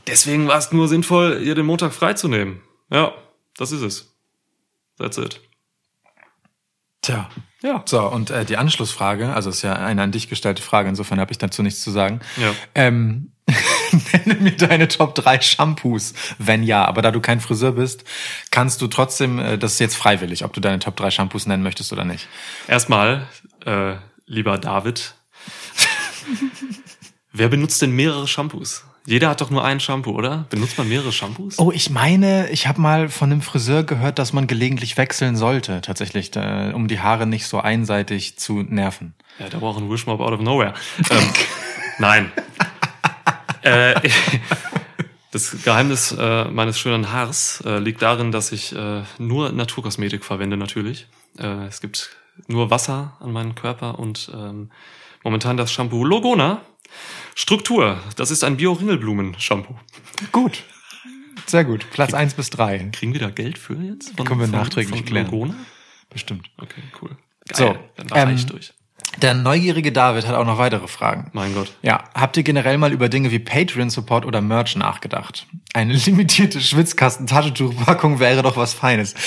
Deswegen 0.06 0.48
war 0.48 0.58
es 0.58 0.72
nur 0.72 0.88
sinnvoll, 0.88 1.42
ihr 1.44 1.56
den 1.56 1.66
Montag 1.66 1.94
freizunehmen. 1.94 2.62
Ja, 2.92 3.14
das 3.56 3.72
ist 3.72 3.82
es. 3.82 4.16
That's 4.98 5.18
it. 5.18 5.40
Tja. 7.02 7.30
Ja. 7.62 7.84
So, 7.86 8.02
und 8.08 8.32
äh, 8.32 8.46
die 8.46 8.58
Anschlussfrage, 8.58 9.34
also 9.34 9.50
ist 9.50 9.62
ja 9.62 9.74
eine 9.74 10.02
an 10.02 10.12
dich 10.12 10.30
gestellte 10.30 10.62
Frage, 10.62 10.90
insofern 10.90 11.20
habe 11.20 11.32
ich 11.32 11.38
dazu 11.38 11.62
nichts 11.64 11.82
zu 11.82 11.92
sagen. 11.92 12.20
Ja. 12.38 12.54
Ähm, 12.76 13.32
nenne 14.14 14.40
mir 14.40 14.52
deine 14.52 14.88
Top 14.88 15.16
3 15.16 15.42
Shampoos, 15.42 16.14
wenn 16.38 16.64
ja. 16.64 16.86
Aber 16.86 17.02
da 17.02 17.12
du 17.12 17.20
kein 17.20 17.40
Friseur 17.40 17.74
bist, 17.74 18.04
kannst 18.52 18.82
du 18.82 18.88
trotzdem, 18.88 19.40
äh, 19.40 19.58
das 19.58 19.74
ist 19.74 19.80
jetzt 19.80 19.96
freiwillig, 19.96 20.44
ob 20.44 20.54
du 20.54 20.60
deine 20.60 20.80
Top 20.80 20.96
3 20.96 21.12
Shampoos 21.12 21.46
nennen 21.46 21.64
möchtest 21.64 21.92
oder 21.94 22.06
nicht. 22.06 22.28
Erstmal, 22.68 23.28
äh, 23.66 23.96
lieber 24.26 24.58
David, 24.58 25.16
wer 27.34 27.50
benutzt 27.50 27.82
denn 27.82 27.92
mehrere 27.92 28.28
Shampoos? 28.28 28.84
Jeder 29.06 29.30
hat 29.30 29.42
doch 29.42 29.50
nur 29.50 29.64
ein 29.64 29.80
Shampoo, 29.80 30.12
oder? 30.12 30.46
Benutzt 30.52 30.78
man 30.78 30.88
mehrere 30.88 31.12
Shampoos? 31.12 31.58
Oh, 31.58 31.72
ich 31.72 31.90
meine, 31.90 32.50
ich 32.52 32.68
habe 32.68 32.80
mal 32.80 33.10
von 33.10 33.32
einem 33.32 33.42
Friseur 33.42 33.84
gehört, 33.84 34.20
dass 34.20 34.32
man 34.32 34.46
gelegentlich 34.46 34.96
wechseln 34.96 35.36
sollte, 35.36 35.82
tatsächlich, 35.82 36.36
äh, 36.36 36.72
um 36.74 36.88
die 36.88 37.00
Haare 37.00 37.26
nicht 37.26 37.48
so 37.48 37.60
einseitig 37.60 38.38
zu 38.38 38.62
nerven. 38.62 39.16
Ja, 39.40 39.50
da 39.50 39.58
braucht 39.58 39.80
ein 39.80 39.90
Wishmob 39.90 40.20
out 40.20 40.34
of 40.34 40.42
nowhere. 40.42 40.76
ähm, 41.10 41.34
nein. 41.98 42.32
Äh, 43.64 44.10
das 45.32 45.64
Geheimnis 45.64 46.12
äh, 46.18 46.46
meines 46.46 46.80
schönen 46.80 47.12
Haars 47.12 47.62
äh, 47.66 47.80
liegt 47.80 48.02
darin, 48.02 48.32
dass 48.32 48.52
ich 48.52 48.76
äh, 48.76 49.04
nur 49.18 49.52
Naturkosmetik 49.52 50.24
verwende, 50.24 50.58
natürlich. 50.58 51.08
Äh, 51.38 51.66
es 51.66 51.82
gibt 51.82 52.12
nur 52.48 52.70
Wasser 52.70 53.18
an 53.20 53.32
meinem 53.32 53.56
Körper 53.56 54.00
und 54.00 54.32
ähm, 54.34 54.72
momentan 55.24 55.58
das 55.58 55.72
Shampoo 55.72 56.04
Logona. 56.04 56.62
Struktur, 57.36 57.98
das 58.18 58.32
ist 58.32 58.44
ein 58.44 58.58
Bio-Ringelblumen-Shampoo. 58.58 59.76
Gut. 60.32 60.64
Sehr 61.46 61.64
gut. 61.64 61.90
Platz 61.92 62.14
1 62.14 62.34
bis 62.34 62.50
3. 62.50 62.90
Kriegen 62.92 63.14
wir 63.14 63.22
da 63.22 63.30
Geld 63.30 63.58
für 63.58 63.76
jetzt? 63.76 64.16
Von, 64.16 64.26
Können 64.26 64.42
wir 64.42 64.48
nachträglich 64.48 65.06
klären. 65.06 65.28
Logona? 65.28 65.56
Bestimmt. 66.10 66.50
Okay, 66.58 66.82
cool. 67.02 67.18
So, 67.54 67.66
Geil, 67.66 67.80
dann 67.96 68.10
war 68.10 68.18
ähm, 68.18 68.36
ich 68.36 68.46
durch. 68.46 68.74
Der 69.22 69.34
neugierige 69.34 69.92
David 69.92 70.28
hat 70.28 70.36
auch 70.36 70.46
noch 70.46 70.58
weitere 70.58 70.88
Fragen. 70.88 71.30
Mein 71.34 71.54
Gott. 71.54 71.74
Ja, 71.82 72.06
habt 72.16 72.38
ihr 72.38 72.44
generell 72.44 72.78
mal 72.78 72.92
über 72.92 73.10
Dinge 73.10 73.32
wie 73.32 73.40
Patreon-Support 73.40 74.26
oder 74.26 74.42
Merch 74.42 74.76
nachgedacht? 74.76 75.48
Eine 75.74 75.94
limitierte 75.94 76.62
Schwitzkasten-Taschentuchpackung 76.62 78.20
wäre 78.20 78.42
doch 78.42 78.58
was 78.58 78.74
Feines. 78.74 79.14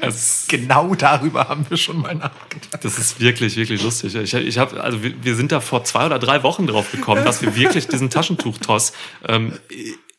Es, 0.00 0.46
genau 0.48 0.94
darüber 0.94 1.48
haben 1.48 1.66
wir 1.68 1.76
schon 1.76 2.00
mal 2.00 2.14
nachgedacht. 2.14 2.82
das 2.84 2.98
ist 2.98 3.20
wirklich, 3.20 3.56
wirklich 3.56 3.82
lustig. 3.82 4.14
Ich, 4.14 4.34
ich 4.34 4.58
hab, 4.58 4.72
also 4.74 5.02
wir, 5.02 5.12
wir 5.22 5.34
sind 5.34 5.52
da 5.52 5.60
vor 5.60 5.84
zwei 5.84 6.06
oder 6.06 6.18
drei 6.18 6.42
Wochen 6.42 6.66
drauf 6.66 6.90
gekommen, 6.90 7.24
dass 7.24 7.42
wir 7.42 7.54
wirklich 7.56 7.88
diesen 7.88 8.10
Taschentuchtoss 8.10 8.92
ähm, 9.26 9.52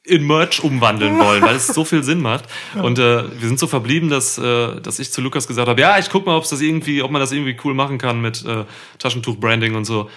in 0.10 0.25
Merch 0.25 0.63
umwandeln 0.63 1.20
wollen, 1.20 1.42
weil 1.42 1.56
es 1.56 1.68
so 1.68 1.86
viel 1.86 2.04
Sinn 2.04 2.22
macht. 2.22 2.46
Und 2.75 3.00
äh, 3.00 3.24
wir 3.39 3.48
sind 3.48 3.60
so 3.60 3.68
verblieben, 3.68 4.10
dass, 4.10 4.38
äh, 4.38 4.82
dass 4.82 5.00
ich 5.00 5.12
zu 5.12 5.22
Lukas 5.22 5.48
gesagt 5.48 5.68
habe, 5.68 5.80
ja, 5.80 5.98
ich 6.00 6.10
guck 6.10 6.25
mal, 6.25 6.36
ob 6.36 6.48
das 6.50 6.62
irgendwie, 6.62 7.01
ob 7.01 7.12
man 7.12 7.22
das 7.22 7.32
irgendwie 7.32 7.56
cool 7.63 7.74
machen 7.74 7.98
kann 7.98 8.22
mit 8.22 8.46
äh, 8.46 8.66
Taschentuch-Branding 8.98 9.75
und 9.75 9.86
so. 9.86 10.10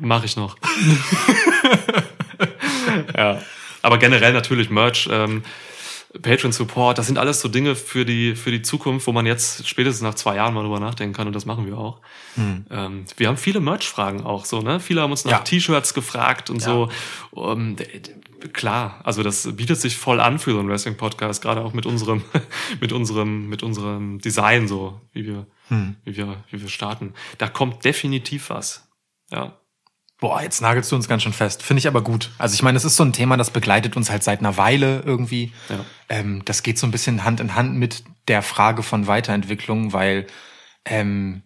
Mache 0.00 0.26
ich 0.26 0.36
noch. 0.36 0.56
ja. 3.16 3.40
Aber 3.82 3.98
generell 3.98 4.32
natürlich 4.32 4.70
Merch. 4.70 5.08
Ähm, 5.10 5.42
Patreon 6.20 6.52
Support, 6.52 6.98
das 6.98 7.06
sind 7.06 7.18
alles 7.18 7.40
so 7.40 7.48
Dinge 7.48 7.74
für 7.74 8.04
die, 8.04 8.36
für 8.36 8.50
die 8.50 8.60
Zukunft, 8.62 9.06
wo 9.06 9.12
man 9.12 9.24
jetzt 9.24 9.66
spätestens 9.66 10.02
nach 10.02 10.14
zwei 10.14 10.36
Jahren 10.36 10.52
mal 10.52 10.62
drüber 10.62 10.78
nachdenken 10.80 11.14
kann 11.14 11.26
und 11.26 11.32
das 11.32 11.46
machen 11.46 11.66
wir 11.66 11.78
auch. 11.78 12.00
Ähm, 12.36 13.04
wir 13.16 13.28
haben 13.28 13.36
viele 13.38 13.60
Merch-Fragen 13.60 14.22
auch 14.22 14.44
so, 14.44 14.60
ne? 14.60 14.78
Viele 14.80 15.00
haben 15.00 15.10
uns 15.10 15.24
nach 15.24 15.32
Ja. 15.32 15.38
T-Shirts 15.38 15.94
gefragt 15.94 16.50
und 16.50 16.60
so. 16.60 16.90
Um, 17.30 17.76
d- 17.76 17.86
klar, 18.52 19.00
also 19.04 19.22
das 19.22 19.48
bietet 19.56 19.80
sich 19.80 19.96
voll 19.96 20.20
an 20.20 20.38
für 20.38 20.52
so 20.52 20.58
einen 20.58 20.68
Wrestling-Podcast, 20.68 21.40
gerade 21.42 21.62
auch 21.62 21.72
mit 21.72 21.86
unserem, 21.86 22.22
mit 22.80 22.92
unserem, 22.92 23.48
mit 23.48 23.62
unserem 23.62 24.18
Design 24.18 24.68
so, 24.68 25.00
wie 25.12 25.24
wir, 25.26 25.46
wie 26.04 26.16
wir, 26.16 26.44
wie 26.50 26.60
wir 26.60 26.68
starten. 26.68 27.14
Da 27.38 27.48
kommt 27.48 27.84
definitiv 27.84 28.50
was. 28.50 28.88
Ja. 29.30 29.56
Boah, 30.22 30.40
jetzt 30.40 30.62
nagelst 30.62 30.92
du 30.92 30.94
uns 30.94 31.08
ganz 31.08 31.24
schön 31.24 31.32
fest. 31.32 31.64
Finde 31.64 31.80
ich 31.80 31.88
aber 31.88 32.00
gut. 32.00 32.30
Also 32.38 32.54
ich 32.54 32.62
meine, 32.62 32.78
es 32.78 32.84
ist 32.84 32.94
so 32.94 33.02
ein 33.02 33.12
Thema, 33.12 33.36
das 33.36 33.50
begleitet 33.50 33.96
uns 33.96 34.08
halt 34.08 34.22
seit 34.22 34.38
einer 34.38 34.56
Weile 34.56 35.02
irgendwie. 35.04 35.52
Ja. 35.68 35.80
Ähm, 36.08 36.44
das 36.44 36.62
geht 36.62 36.78
so 36.78 36.86
ein 36.86 36.92
bisschen 36.92 37.24
Hand 37.24 37.40
in 37.40 37.56
Hand 37.56 37.74
mit 37.74 38.04
der 38.28 38.42
Frage 38.42 38.84
von 38.84 39.08
Weiterentwicklung, 39.08 39.92
weil 39.92 40.28
ähm, 40.84 41.42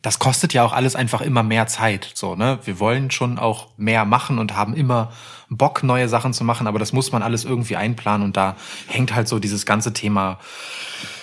das 0.00 0.18
kostet 0.18 0.54
ja 0.54 0.64
auch 0.64 0.72
alles 0.72 0.96
einfach 0.96 1.20
immer 1.20 1.42
mehr 1.42 1.66
Zeit. 1.66 2.12
So, 2.14 2.34
ne? 2.34 2.60
Wir 2.64 2.80
wollen 2.80 3.10
schon 3.10 3.38
auch 3.38 3.76
mehr 3.76 4.06
machen 4.06 4.38
und 4.38 4.56
haben 4.56 4.72
immer 4.72 5.12
Bock, 5.50 5.82
neue 5.82 6.08
Sachen 6.08 6.32
zu 6.32 6.44
machen, 6.44 6.66
aber 6.66 6.78
das 6.78 6.94
muss 6.94 7.12
man 7.12 7.22
alles 7.22 7.44
irgendwie 7.44 7.76
einplanen 7.76 8.24
und 8.24 8.38
da 8.38 8.56
hängt 8.86 9.14
halt 9.14 9.28
so 9.28 9.38
dieses 9.38 9.66
ganze 9.66 9.92
Thema 9.92 10.38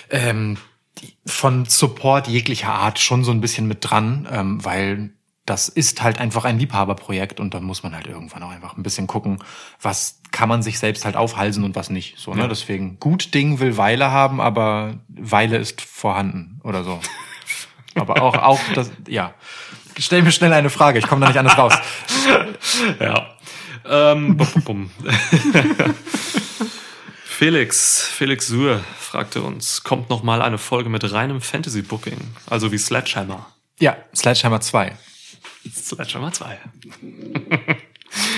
ähm, 0.08 0.56
von 1.26 1.64
Support 1.64 2.28
jeglicher 2.28 2.72
Art 2.72 3.00
schon 3.00 3.24
so 3.24 3.32
ein 3.32 3.40
bisschen 3.40 3.66
mit 3.66 3.78
dran, 3.80 4.28
ähm, 4.30 4.64
weil 4.64 5.10
das 5.44 5.68
ist 5.68 6.02
halt 6.02 6.18
einfach 6.20 6.44
ein 6.44 6.58
Liebhaberprojekt 6.58 7.40
und 7.40 7.52
da 7.52 7.60
muss 7.60 7.82
man 7.82 7.94
halt 7.94 8.06
irgendwann 8.06 8.42
auch 8.42 8.50
einfach 8.50 8.76
ein 8.76 8.82
bisschen 8.82 9.08
gucken, 9.08 9.42
was 9.80 10.20
kann 10.30 10.48
man 10.48 10.62
sich 10.62 10.78
selbst 10.78 11.04
halt 11.04 11.16
aufhalsen 11.16 11.64
und 11.64 11.74
was 11.74 11.90
nicht. 11.90 12.18
So, 12.18 12.32
ne? 12.32 12.42
Ja. 12.42 12.48
Deswegen, 12.48 13.00
gut 13.00 13.34
Ding 13.34 13.58
will 13.58 13.76
Weile 13.76 14.10
haben, 14.10 14.40
aber 14.40 15.00
Weile 15.08 15.56
ist 15.56 15.80
vorhanden 15.80 16.60
oder 16.62 16.84
so. 16.84 17.00
aber 17.96 18.22
auch, 18.22 18.36
auch 18.36 18.60
das, 18.74 18.92
ja. 19.08 19.34
Stell 19.98 20.22
mir 20.22 20.32
schnell 20.32 20.52
eine 20.52 20.70
Frage, 20.70 20.98
ich 20.98 21.06
komme 21.06 21.22
da 21.22 21.28
nicht 21.28 21.38
anders 21.38 21.58
raus. 21.58 21.74
Ja. 23.00 23.36
Ähm, 23.84 24.36
bum, 24.36 24.48
bum, 24.54 24.62
bum. 24.64 24.90
Felix, 27.24 28.06
Felix 28.06 28.46
Suhr 28.46 28.80
fragte 28.98 29.42
uns, 29.42 29.82
kommt 29.82 30.08
noch 30.08 30.22
mal 30.22 30.40
eine 30.40 30.58
Folge 30.58 30.88
mit 30.88 31.10
reinem 31.12 31.40
Fantasy-Booking, 31.40 32.18
also 32.48 32.70
wie 32.70 32.78
Sledgehammer. 32.78 33.46
Ja, 33.80 33.96
Sledgehammer 34.14 34.60
2. 34.60 34.92
Sledgehammer 35.70 36.32
2. 36.32 36.58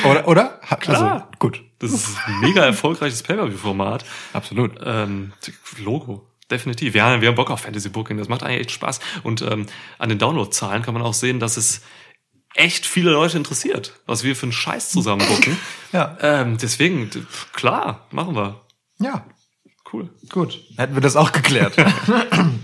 Oder? 0.08 0.28
oder? 0.28 0.60
Ha- 0.70 0.76
Klar. 0.76 1.12
Also, 1.12 1.24
gut. 1.40 1.62
Das 1.80 1.90
ist 1.92 2.16
ein 2.26 2.40
mega 2.40 2.64
erfolgreiches 2.64 3.22
Pay-Per-View-Format. 3.24 4.04
Absolut. 4.32 4.72
Ähm, 4.84 5.32
Logo. 5.82 6.30
Definitiv. 6.50 6.94
Ja, 6.94 7.20
wir 7.20 7.28
haben 7.28 7.34
Bock 7.34 7.50
auf 7.50 7.62
Fantasy 7.62 7.88
Booking. 7.88 8.16
Das 8.18 8.28
macht 8.28 8.42
eigentlich 8.44 8.60
echt 8.60 8.70
Spaß. 8.70 9.00
Und 9.24 9.42
ähm, 9.42 9.66
an 9.98 10.10
den 10.10 10.18
Download-Zahlen 10.18 10.82
kann 10.82 10.94
man 10.94 11.02
auch 11.02 11.14
sehen, 11.14 11.40
dass 11.40 11.56
es 11.56 11.80
echt 12.54 12.86
viele 12.86 13.10
Leute 13.10 13.36
interessiert, 13.36 13.94
was 14.06 14.22
wir 14.22 14.36
für 14.36 14.44
einen 14.44 14.52
Scheiß 14.52 14.90
zusammen 14.90 15.26
booken. 15.26 15.56
Ja. 15.92 16.16
Ähm, 16.20 16.58
deswegen, 16.58 17.08
klar, 17.52 18.06
machen 18.10 18.34
wir. 18.36 18.60
Ja, 18.98 19.24
Cool. 19.92 20.08
Gut, 20.30 20.60
hätten 20.76 20.94
wir 20.94 21.00
das 21.02 21.14
auch 21.14 21.30
geklärt. 21.30 21.76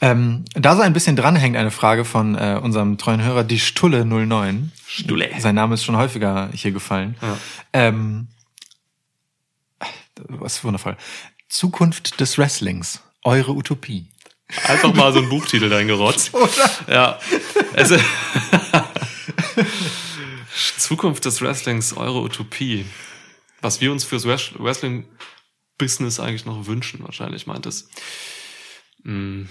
ähm, 0.00 0.44
da 0.54 0.76
so 0.76 0.82
ein 0.82 0.92
bisschen 0.92 1.16
dranhängt 1.16 1.56
eine 1.56 1.70
Frage 1.70 2.04
von 2.04 2.34
äh, 2.36 2.58
unserem 2.62 2.98
treuen 2.98 3.22
Hörer, 3.22 3.44
die 3.44 3.58
Stulle 3.58 4.04
09. 4.04 4.72
Stulle. 4.86 5.30
Sein 5.38 5.54
Name 5.54 5.74
ist 5.74 5.84
schon 5.84 5.96
häufiger 5.96 6.50
hier 6.52 6.72
gefallen. 6.72 7.16
Ja. 7.20 7.38
Ähm, 7.72 8.28
was 10.28 10.62
wundervoll. 10.64 10.96
Zukunft 11.48 12.20
des 12.20 12.38
Wrestlings. 12.38 13.00
Eure 13.22 13.52
Utopie. 13.52 14.06
Einfach 14.66 14.94
mal 14.94 15.12
so 15.12 15.18
ein 15.20 15.28
Buchtitel 15.28 15.72
reingerotzt. 15.72 16.32
Ja. 16.88 17.18
Also, 17.76 17.96
Zukunft 20.78 21.24
des 21.24 21.42
Wrestlings, 21.42 21.96
eure 21.96 22.20
Utopie. 22.22 22.86
Was 23.60 23.80
wir 23.80 23.92
uns 23.92 24.04
fürs 24.04 24.24
Wres- 24.24 24.52
Wrestling-Business 24.58 26.20
eigentlich 26.20 26.46
noch 26.46 26.66
wünschen, 26.66 27.02
wahrscheinlich 27.04 27.46
meint 27.46 27.66
es. 27.66 27.88
Mm, 29.02 29.42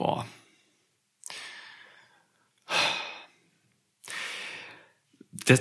boah. 0.00 0.26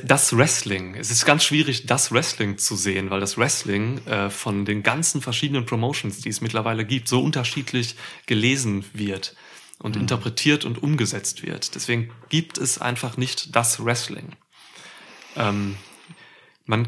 Das- 0.04 0.38
Wrestling, 0.38 0.96
es 0.96 1.12
ist 1.12 1.26
ganz 1.26 1.44
schwierig, 1.44 1.86
das 1.88 2.12
Wrestling 2.12 2.58
zu 2.58 2.76
sehen, 2.78 3.10
weil 3.10 3.20
das 3.20 3.38
Wrestling 3.38 4.06
äh, 4.08 4.30
von 4.30 4.64
den 4.64 4.82
ganzen 4.82 5.22
verschiedenen 5.22 5.66
Promotions, 5.66 6.22
die 6.22 6.30
es 6.30 6.40
mittlerweile 6.42 6.86
gibt, 6.86 7.10
so 7.10 7.22
unterschiedlich 7.22 7.96
gelesen 8.28 8.86
wird 8.94 9.36
und 9.80 9.96
interpretiert 9.98 10.64
und 10.64 10.82
umgesetzt 10.82 11.44
wird. 11.44 11.76
Deswegen 11.76 12.12
gibt 12.30 12.58
es 12.58 12.78
einfach 12.78 13.18
nicht 13.18 13.56
das 13.56 13.84
Wrestling. 13.84 14.36
Ähm, 15.36 15.76
man, 16.66 16.88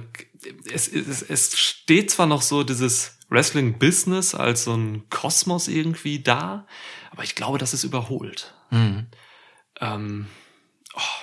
es, 0.72 0.88
es, 0.88 1.22
es 1.22 1.58
steht 1.58 2.12
zwar 2.12 2.28
noch 2.28 2.44
so 2.44 2.64
dieses 2.64 3.18
Wrestling-Business 3.32 4.36
als 4.36 4.66
so 4.66 4.76
ein 4.76 5.10
Kosmos 5.10 5.68
irgendwie 5.68 6.20
da, 6.20 6.68
aber 7.12 7.24
ich 7.24 7.36
glaube, 7.36 7.60
das 7.60 7.74
ist 7.74 7.84
überholt. 7.84 8.54
Ähm, 9.80 10.28
oh, 10.96 11.22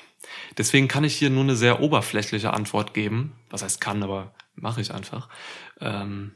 Deswegen 0.58 0.88
kann 0.88 1.04
ich 1.04 1.16
hier 1.16 1.30
nur 1.30 1.44
eine 1.44 1.56
sehr 1.56 1.80
oberflächliche 1.80 2.52
Antwort 2.52 2.92
geben. 2.92 3.32
Was 3.48 3.62
heißt 3.62 3.80
kann, 3.80 4.02
aber 4.02 4.34
mache 4.56 4.80
ich 4.80 4.92
einfach. 4.92 5.28
Ähm 5.80 6.32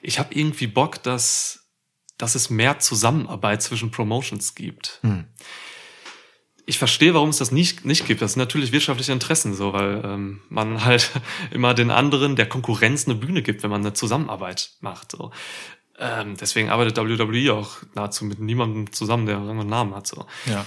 ich 0.00 0.20
habe 0.20 0.32
irgendwie 0.32 0.68
Bock, 0.68 1.02
dass, 1.02 1.68
dass 2.16 2.36
es 2.36 2.48
mehr 2.48 2.78
Zusammenarbeit 2.78 3.60
zwischen 3.60 3.90
Promotions 3.90 4.54
gibt. 4.54 5.00
Hm. 5.02 5.24
Ich 6.64 6.78
verstehe, 6.78 7.14
warum 7.14 7.30
es 7.30 7.38
das 7.38 7.50
nicht, 7.50 7.84
nicht 7.84 8.06
gibt. 8.06 8.22
Das 8.22 8.34
sind 8.34 8.40
natürlich 8.40 8.72
wirtschaftliche 8.72 9.12
Interessen 9.12 9.54
so, 9.54 9.72
weil 9.72 10.02
ähm, 10.04 10.42
man 10.48 10.84
halt 10.84 11.10
immer 11.50 11.74
den 11.74 11.90
anderen 11.90 12.36
der 12.36 12.48
Konkurrenz 12.48 13.06
eine 13.06 13.16
Bühne 13.16 13.42
gibt, 13.42 13.64
wenn 13.64 13.70
man 13.70 13.80
eine 13.80 13.94
Zusammenarbeit 13.94 14.72
macht. 14.80 15.12
So. 15.12 15.32
Ähm, 15.98 16.36
deswegen 16.36 16.70
arbeitet 16.70 16.96
WWE 16.96 17.52
auch 17.54 17.78
nahezu 17.94 18.24
mit 18.24 18.38
niemandem 18.38 18.92
zusammen, 18.92 19.26
der 19.26 19.38
einen 19.38 19.68
Namen 19.68 19.94
hat. 19.94 20.06
So. 20.06 20.26
Ja. 20.46 20.64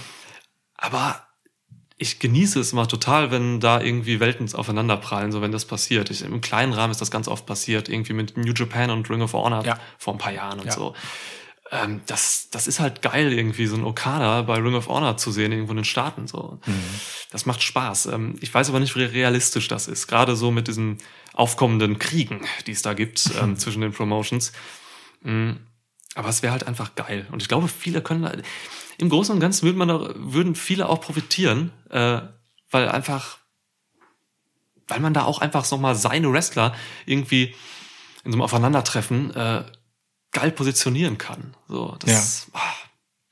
Aber 0.76 1.22
ich 1.96 2.18
genieße 2.18 2.58
es 2.60 2.72
immer 2.72 2.88
total, 2.88 3.30
wenn 3.30 3.60
da 3.60 3.80
irgendwie 3.80 4.18
Welten 4.20 4.52
aufeinanderprallen, 4.54 5.30
so 5.32 5.40
wenn 5.40 5.52
das 5.52 5.64
passiert. 5.64 6.10
Ich, 6.10 6.22
Im 6.22 6.40
kleinen 6.40 6.72
Rahmen 6.72 6.90
ist 6.90 7.00
das 7.00 7.10
ganz 7.10 7.28
oft 7.28 7.46
passiert, 7.46 7.88
irgendwie 7.88 8.12
mit 8.12 8.36
New 8.36 8.52
Japan 8.52 8.90
und 8.90 9.08
Ring 9.08 9.22
of 9.22 9.32
Honor 9.34 9.64
Ja. 9.64 9.78
vor 9.98 10.14
ein 10.14 10.18
paar 10.18 10.32
Jahren 10.32 10.58
und 10.60 10.66
Ja. 10.66 10.72
so. 10.72 10.94
Ähm, 11.70 12.02
das, 12.06 12.48
das 12.50 12.66
ist 12.66 12.80
halt 12.80 13.00
geil, 13.00 13.32
irgendwie 13.32 13.66
so 13.66 13.76
ein 13.76 13.84
Okada 13.84 14.42
bei 14.42 14.56
Ring 14.56 14.74
of 14.74 14.88
Honor 14.88 15.16
zu 15.16 15.30
sehen, 15.30 15.52
irgendwo 15.52 15.70
in 15.72 15.76
den 15.78 15.84
Staaten. 15.86 16.26
So. 16.26 16.58
Das 17.30 17.46
macht 17.46 17.62
Spaß. 17.62 18.06
Ähm, 18.06 18.34
ich 18.40 18.52
weiß 18.52 18.68
aber 18.68 18.80
nicht, 18.80 18.94
wie 18.96 19.04
realistisch 19.04 19.68
das 19.68 19.88
ist. 19.88 20.06
Gerade 20.08 20.36
so 20.36 20.50
mit 20.50 20.68
diesen 20.68 20.98
aufkommenden 21.32 21.98
Kriegen, 21.98 22.42
die 22.66 22.72
es 22.72 22.82
da 22.82 22.92
gibt 22.92 23.30
ähm, 23.40 23.56
zwischen 23.56 23.80
den 23.80 23.92
Promotions. 23.92 24.52
Mm, 25.22 25.52
Aber 26.14 26.28
es 26.28 26.42
wäre 26.42 26.52
halt 26.52 26.66
einfach 26.66 26.94
geil. 26.94 27.26
Und 27.32 27.42
ich 27.42 27.48
glaube, 27.48 27.68
viele 27.68 28.02
können, 28.02 28.42
im 28.98 29.08
Großen 29.08 29.34
und 29.34 29.40
Ganzen 29.40 29.64
würde 29.64 29.78
man 29.78 29.88
da, 29.88 30.12
würden 30.16 30.54
viele 30.54 30.88
auch 30.88 31.00
profitieren, 31.00 31.72
äh, 31.90 32.20
weil 32.70 32.88
einfach, 32.88 33.38
weil 34.88 35.00
man 35.00 35.14
da 35.14 35.24
auch 35.24 35.40
einfach 35.40 35.64
so 35.64 35.76
mal 35.78 35.94
seine 35.94 36.32
Wrestler 36.32 36.74
irgendwie 37.06 37.54
in 38.24 38.32
so 38.32 38.36
einem 38.36 38.42
Aufeinandertreffen 38.42 39.34
äh, 39.34 39.64
geil 40.32 40.50
positionieren 40.52 41.18
kann. 41.18 41.56
So, 41.68 41.96
das, 42.00 42.48
ah, 42.52 42.60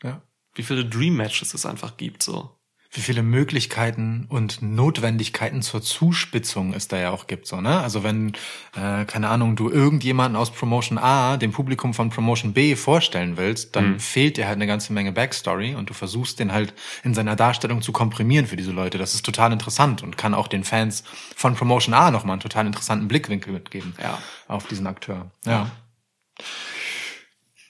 ja. 0.03 0.23
wie 0.55 0.63
viele 0.63 0.85
Dream 0.85 1.17
Matches 1.17 1.55
es 1.55 1.67
einfach 1.67 1.97
gibt. 1.97 2.23
So, 2.23 2.60
Wie 2.93 3.03
viele 3.03 3.23
Möglichkeiten 3.23 4.27
und 4.29 4.63
Notwendigkeiten 4.63 5.63
zur 5.63 5.81
Zuspitzung 5.81 6.75
es 6.75 6.89
da 6.89 6.99
ja 6.99 7.11
auch 7.11 7.29
gibt, 7.29 7.47
so, 7.47 7.61
ne? 7.61 7.81
Also 7.81 8.03
wenn, 8.03 8.33
äh, 8.75 9.05
keine 9.05 9.29
Ahnung, 9.29 9.55
du 9.55 9.71
irgendjemanden 9.71 10.35
aus 10.35 10.51
Promotion 10.51 10.99
A 10.99 11.37
dem 11.37 11.53
Publikum 11.53 11.95
von 11.95 12.11
Promotion 12.11 12.53
B 12.53 12.75
vorstellen 12.75 13.37
willst, 13.37 13.77
dann 13.77 14.01
fehlt 14.01 14.37
dir 14.39 14.47
halt 14.47 14.57
eine 14.57 14.67
ganze 14.67 14.93
Menge 14.93 15.13
Backstory 15.13 15.77
und 15.77 15.89
du 15.89 15.95
versuchst 15.95 16.41
den 16.41 16.51
halt 16.51 16.75
in 17.05 17.15
seiner 17.15 17.37
Darstellung 17.37 17.81
zu 17.81 17.93
komprimieren 17.93 18.49
für 18.49 18.57
diese 18.57 18.73
Leute. 18.73 18.99
Das 18.99 19.15
ist 19.15 19.25
total 19.25 19.53
interessant 19.53 20.03
und 20.03 20.17
kann 20.17 20.35
auch 20.35 20.49
den 20.49 20.65
Fans 20.65 21.05
von 21.37 21.55
Promotion 21.55 21.95
A 21.95 22.11
nochmal 22.11 22.35
einen 22.35 22.43
total 22.43 22.67
interessanten 22.67 23.07
Blickwinkel 23.07 23.53
mitgeben. 23.53 23.95
Ja. 24.03 24.19
Auf 24.49 24.67
diesen 24.67 24.89
Akteur. 24.89 25.31
Ja. 25.47 25.71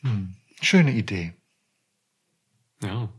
Hm. 0.00 0.34
Schöne 0.62 0.92
Idee. 0.92 1.34
ja. 2.82 3.10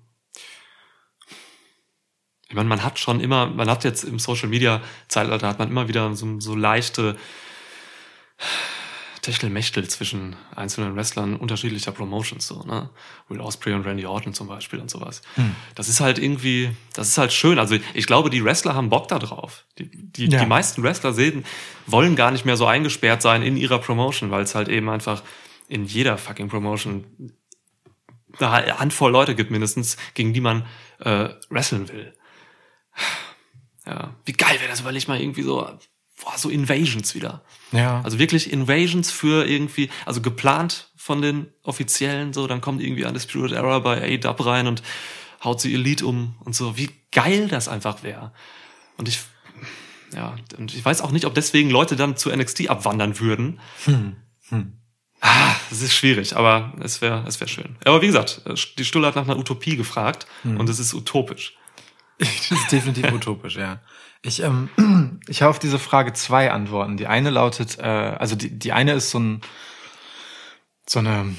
Ich 2.51 2.55
meine, 2.55 2.67
man 2.67 2.83
hat 2.83 2.99
schon 2.99 3.21
immer, 3.21 3.45
man 3.45 3.69
hat 3.69 3.85
jetzt 3.85 4.03
im 4.03 4.19
Social 4.19 4.49
Media 4.49 4.81
Zeitalter 5.07 5.47
hat 5.47 5.57
man 5.57 5.69
immer 5.69 5.87
wieder 5.87 6.13
so, 6.17 6.37
so 6.41 6.53
leichte 6.53 7.15
Techtelmechtel 9.21 9.87
zwischen 9.87 10.35
einzelnen 10.53 10.97
Wrestlern 10.97 11.37
unterschiedlicher 11.37 11.93
Promotions, 11.93 12.45
so, 12.45 12.63
ne? 12.63 12.89
Will 13.29 13.39
Ospreay 13.39 13.73
und 13.73 13.85
Randy 13.85 14.05
Orton 14.05 14.33
zum 14.33 14.47
Beispiel 14.47 14.79
und 14.79 14.89
sowas. 14.91 15.21
Das 15.75 15.87
ist 15.87 16.01
halt 16.01 16.19
irgendwie, 16.19 16.71
das 16.93 17.07
ist 17.07 17.17
halt 17.17 17.31
schön. 17.31 17.57
Also 17.57 17.77
ich 17.93 18.05
glaube, 18.05 18.29
die 18.29 18.43
Wrestler 18.43 18.75
haben 18.75 18.89
Bock 18.89 19.07
da 19.07 19.17
drauf. 19.17 19.63
Die, 19.77 19.89
die, 19.89 20.25
Ja. 20.25 20.39
die 20.39 20.45
meisten 20.45 20.83
Wrestler 20.83 21.13
sehen, 21.13 21.45
wollen 21.87 22.17
gar 22.17 22.31
nicht 22.31 22.43
mehr 22.43 22.57
so 22.57 22.65
eingesperrt 22.65 23.21
sein 23.21 23.43
in 23.43 23.55
ihrer 23.55 23.79
Promotion, 23.79 24.29
weil 24.29 24.43
es 24.43 24.55
halt 24.55 24.67
eben 24.67 24.89
einfach 24.89 25.23
in 25.69 25.85
jeder 25.85 26.17
fucking 26.17 26.49
Promotion 26.49 27.05
eine 28.39 28.79
Handvoll 28.79 29.11
Leute 29.11 29.35
gibt 29.35 29.51
mindestens, 29.51 29.95
gegen 30.15 30.33
die 30.33 30.41
man 30.41 30.65
äh, 30.99 31.29
wresteln 31.49 31.87
will. 31.89 32.13
Ja, 33.85 34.15
wie 34.25 34.33
geil 34.33 34.59
wäre 34.59 34.69
das, 34.69 34.83
ich 34.95 35.07
mal 35.07 35.19
irgendwie 35.19 35.41
so, 35.41 35.67
boah, 36.23 36.37
so 36.37 36.49
Invasions 36.49 37.15
wieder. 37.15 37.43
Ja. 37.71 38.01
Also 38.01 38.19
wirklich 38.19 38.51
Invasions 38.51 39.11
für 39.11 39.47
irgendwie, 39.47 39.89
also 40.05 40.21
geplant 40.21 40.91
von 40.95 41.21
den 41.21 41.47
Offiziellen 41.63 42.33
so, 42.33 42.47
dann 42.47 42.61
kommt 42.61 42.81
irgendwie 42.81 43.05
Undisputed 43.05 43.53
Era 43.53 43.79
bei 43.79 44.15
A-Dub 44.15 44.45
rein 44.45 44.67
und 44.67 44.83
haut 45.43 45.59
sie 45.59 45.73
Elite 45.73 46.05
um 46.05 46.35
und 46.45 46.55
so. 46.55 46.77
Wie 46.77 46.91
geil 47.11 47.47
das 47.47 47.67
einfach 47.67 48.03
wäre. 48.03 48.31
Und 48.97 49.07
ich, 49.07 49.19
ja, 50.13 50.35
und 50.57 50.73
ich 50.73 50.85
weiß 50.85 51.01
auch 51.01 51.11
nicht, 51.11 51.25
ob 51.25 51.33
deswegen 51.33 51.71
Leute 51.71 51.95
dann 51.95 52.17
zu 52.17 52.29
NXT 52.29 52.69
abwandern 52.69 53.19
würden. 53.19 53.59
Ah, 55.21 55.55
es 55.71 55.81
ist 55.81 55.93
schwierig, 55.93 56.35
aber 56.35 56.73
es 56.81 57.01
wäre 57.01 57.23
es 57.27 57.39
wäre 57.39 57.49
schön. 57.49 57.77
Aber 57.85 58.01
wie 58.01 58.07
gesagt, 58.07 58.41
die 58.77 58.85
Stulle 58.85 59.07
hat 59.07 59.15
nach 59.15 59.23
einer 59.23 59.37
Utopie 59.37 59.75
gefragt 59.75 60.27
und 60.43 60.69
es 60.69 60.77
ist 60.79 60.93
utopisch. 60.93 61.55
Das 62.49 62.51
ist 62.51 62.71
definitiv 62.71 63.11
utopisch, 63.11 63.57
ja. 63.57 63.79
Ich, 64.21 64.41
ähm, 64.43 64.69
ich 65.27 65.41
habe 65.41 65.49
auf 65.49 65.59
diese 65.59 65.79
Frage 65.79 66.13
zwei 66.13 66.51
Antworten. 66.51 66.97
Die 66.97 67.07
eine 67.07 67.31
lautet, 67.31 67.79
äh, 67.79 67.83
also 67.83 68.35
die, 68.35 68.57
die 68.57 68.71
eine 68.71 68.93
ist 68.93 69.09
so 69.09 69.19
ein 69.19 69.41
so 70.85 70.99
eine 70.99 71.35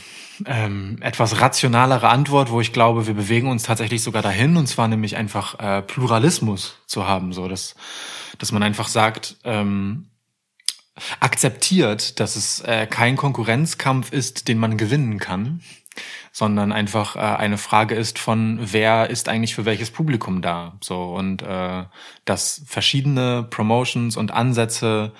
ähm, 0.46 0.98
etwas 1.02 1.40
rationalere 1.40 2.08
Antwort, 2.08 2.50
wo 2.50 2.60
ich 2.60 2.72
glaube, 2.72 3.06
wir 3.06 3.14
bewegen 3.14 3.48
uns 3.48 3.64
tatsächlich 3.64 4.02
sogar 4.02 4.22
dahin, 4.22 4.56
und 4.56 4.66
zwar 4.66 4.88
nämlich 4.88 5.16
einfach 5.16 5.58
äh, 5.60 5.82
Pluralismus 5.82 6.78
zu 6.86 7.06
haben, 7.06 7.32
so 7.32 7.48
dass 7.48 7.74
dass 8.38 8.50
man 8.50 8.62
einfach 8.62 8.88
sagt, 8.88 9.36
ähm, 9.44 10.08
akzeptiert, 11.20 12.18
dass 12.18 12.34
es 12.36 12.60
äh, 12.60 12.86
kein 12.86 13.16
Konkurrenzkampf 13.16 14.12
ist, 14.12 14.48
den 14.48 14.58
man 14.58 14.76
gewinnen 14.76 15.18
kann, 15.18 15.60
sondern 16.32 16.72
einfach 16.72 17.16
äh, 17.16 17.20
eine 17.20 17.58
Frage 17.58 17.94
ist 17.94 18.18
von 18.18 18.58
wer 18.60 19.10
ist 19.10 19.28
eigentlich 19.28 19.54
für 19.54 19.64
welches 19.64 19.90
Publikum 19.90 20.42
da, 20.42 20.78
so 20.80 21.14
und 21.14 21.42
äh, 21.42 21.84
dass 22.24 22.62
verschiedene 22.66 23.46
Promotions 23.48 24.16
und 24.16 24.30
Ansätze 24.30 25.12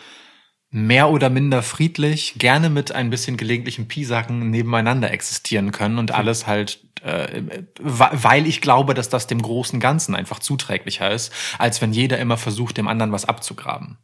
mehr 0.75 1.11
oder 1.11 1.29
minder 1.29 1.63
friedlich, 1.63 2.35
gerne 2.39 2.71
mit 2.71 2.93
ein 2.93 3.11
bisschen 3.11 3.37
gelegentlichen 3.37 3.89
Pisacken 3.89 4.49
nebeneinander 4.49 5.11
existieren 5.11 5.71
können 5.71 5.99
und 5.99 6.13
alles 6.13 6.47
halt, 6.47 6.81
äh, 7.03 7.43
weil 7.79 8.47
ich 8.47 8.63
glaube, 8.63 8.95
dass 8.95 9.11
das 9.11 9.27
dem 9.27 9.43
großen 9.43 9.81
Ganzen 9.81 10.15
einfach 10.15 10.39
zuträglicher 10.39 11.11
ist, 11.11 11.31
als 11.59 11.83
wenn 11.83 11.93
jeder 11.93 12.19
immer 12.19 12.39
versucht, 12.39 12.79
dem 12.79 12.89
anderen 12.89 13.13
was 13.13 13.27
abzugraben. 13.27 13.99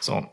So. 0.00 0.26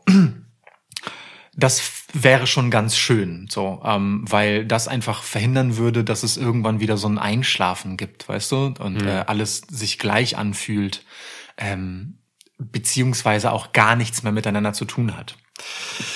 Das 1.60 2.04
wäre 2.12 2.46
schon 2.46 2.70
ganz 2.70 2.96
schön, 2.96 3.48
so, 3.50 3.82
ähm, 3.84 4.24
weil 4.28 4.64
das 4.64 4.86
einfach 4.86 5.24
verhindern 5.24 5.76
würde, 5.76 6.04
dass 6.04 6.22
es 6.22 6.36
irgendwann 6.36 6.78
wieder 6.78 6.96
so 6.96 7.08
ein 7.08 7.18
Einschlafen 7.18 7.96
gibt, 7.96 8.28
weißt 8.28 8.52
du, 8.52 8.74
und 8.78 9.02
äh, 9.02 9.24
alles 9.26 9.62
sich 9.68 9.98
gleich 9.98 10.36
anfühlt, 10.36 11.04
ähm, 11.56 12.18
beziehungsweise 12.58 13.50
auch 13.50 13.72
gar 13.72 13.96
nichts 13.96 14.22
mehr 14.22 14.30
miteinander 14.32 14.72
zu 14.72 14.84
tun 14.84 15.16
hat. 15.16 15.36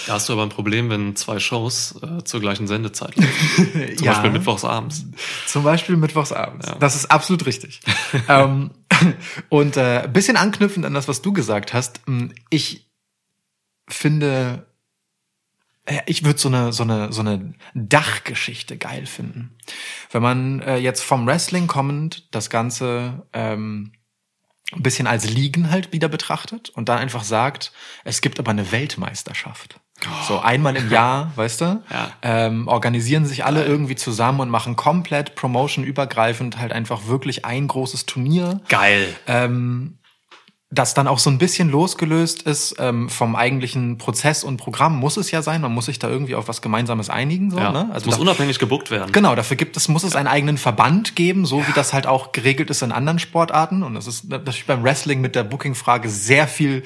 Da 0.07 0.14
hast 0.14 0.28
du 0.28 0.35
aber 0.35 0.44
ein 0.44 0.48
Problem, 0.48 0.88
wenn 0.90 1.16
zwei 1.16 1.40
Shows 1.40 1.96
äh, 2.02 2.22
zur 2.22 2.40
gleichen 2.40 2.68
Sendezeit 2.68 3.16
laufen. 3.16 3.96
Zum 3.96 4.07
Ja. 4.07 4.12
Beispiel 4.12 4.31
mittwochs 4.31 4.64
abends. 4.64 5.05
Zum 5.46 5.64
Beispiel 5.64 5.96
mittwochsabends. 5.96 6.72
Das 6.78 6.94
ist 6.94 7.07
absolut 7.11 7.46
richtig. 7.46 7.81
ähm, 8.28 8.70
und 9.48 9.76
äh, 9.76 10.09
bisschen 10.12 10.37
anknüpfend 10.37 10.87
an 10.87 10.94
das, 10.94 11.09
was 11.09 11.22
du 11.22 11.33
gesagt 11.33 11.74
hast, 11.74 12.00
ich 12.50 12.88
finde, 13.88 14.66
ich 16.07 16.25
würde 16.25 16.38
so 16.38 16.49
eine 16.49 16.73
so 16.73 16.83
eine 16.85 17.12
so 17.12 17.21
eine 17.23 17.55
Dachgeschichte 17.75 18.77
geil 18.77 19.07
finden, 19.07 19.57
wenn 20.11 20.23
man 20.23 20.61
äh, 20.61 20.77
jetzt 20.77 21.03
vom 21.03 21.27
Wrestling 21.27 21.66
kommend 21.66 22.29
das 22.35 22.51
Ganze 22.51 23.27
ähm, 23.33 23.92
ein 24.73 24.83
bisschen 24.83 25.07
als 25.07 25.29
Ligen 25.29 25.71
halt 25.71 25.92
wieder 25.92 26.09
betrachtet 26.09 26.71
und 26.71 26.88
dann 26.88 26.99
einfach 26.99 27.25
sagt, 27.25 27.73
es 28.05 28.21
gibt 28.21 28.38
aber 28.38 28.53
eine 28.53 28.71
Weltmeisterschaft. 28.73 29.79
So 30.27 30.40
einmal 30.40 30.75
im 30.77 30.90
Jahr, 30.90 31.31
weißt 31.37 31.61
du, 31.61 31.83
Ja. 31.90 32.11
ähm, 32.23 32.66
organisieren 32.68 33.25
sich 33.27 33.45
alle 33.45 33.64
irgendwie 33.64 33.95
zusammen 33.97 34.40
und 34.40 34.49
machen 34.51 34.75
komplett 34.75 35.35
Promotion-übergreifend 35.37 36.59
halt 36.59 36.73
einfach 36.73 37.07
wirklich 37.07 37.45
ein 37.45 37.68
großes 37.68 38.07
Turnier 38.07 38.62
Geil. 38.68 39.14
ähm, 39.27 39.99
das 40.75 40.95
dann 40.95 41.07
auch 41.07 41.19
so 41.19 41.29
ein 41.29 41.37
bisschen 41.37 41.71
losgelöst 41.71 42.43
ist 42.43 42.77
ähm, 42.79 43.11
vom 43.11 43.37
eigentlichen 43.37 43.99
Prozess 43.99 44.43
und 44.43 44.57
Programm, 44.57 44.97
muss 44.99 45.19
es 45.19 45.31
ja 45.31 45.43
sein. 45.43 45.61
Man 45.61 45.73
muss 45.73 45.85
sich 45.85 45.99
da 45.99 46.09
irgendwie 46.09 46.35
auf 46.35 46.49
was 46.49 46.63
Gemeinsames 46.63 47.11
einigen. 47.11 47.51
So, 47.51 47.59
Ja. 47.59 47.73
ne? 47.73 47.91
Also 47.93 48.07
muss 48.07 48.17
da- 48.17 48.23
unabhängig 48.23 48.59
gebuckt 48.59 48.91
werden. 48.91 49.13
Genau, 49.13 49.35
dafür 49.35 49.59
gibt 49.59 49.77
es, 49.77 49.89
muss 49.89 50.03
es 50.03 50.17
einen 50.17 50.29
eigenen 50.29 50.57
Verband 50.57 51.15
geben, 51.15 51.45
so 51.45 51.67
wie 51.69 51.73
das 51.75 51.93
halt 51.93 52.07
auch 52.07 52.33
geregelt 52.33 52.71
ist 52.71 52.81
in 52.81 52.91
anderen 52.91 53.19
Sportarten. 53.19 53.83
Und 53.83 53.95
das 53.95 54.07
ist 54.07 54.31
natürlich 54.31 54.65
beim 54.65 54.83
Wrestling 54.83 55.21
mit 55.21 55.35
der 55.37 55.45
Booking-Frage 55.45 56.09
sehr 56.09 56.49
viel 56.49 56.85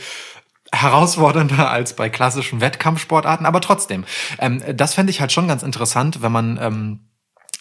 herausfordernder 0.72 1.70
als 1.70 1.94
bei 1.94 2.08
klassischen 2.08 2.60
Wettkampfsportarten, 2.60 3.46
aber 3.46 3.60
trotzdem, 3.60 4.04
ähm, 4.38 4.62
das 4.74 4.94
fände 4.94 5.10
ich 5.10 5.20
halt 5.20 5.32
schon 5.32 5.48
ganz 5.48 5.62
interessant, 5.62 6.22
wenn 6.22 6.32
man 6.32 6.58
ähm, 6.60 7.00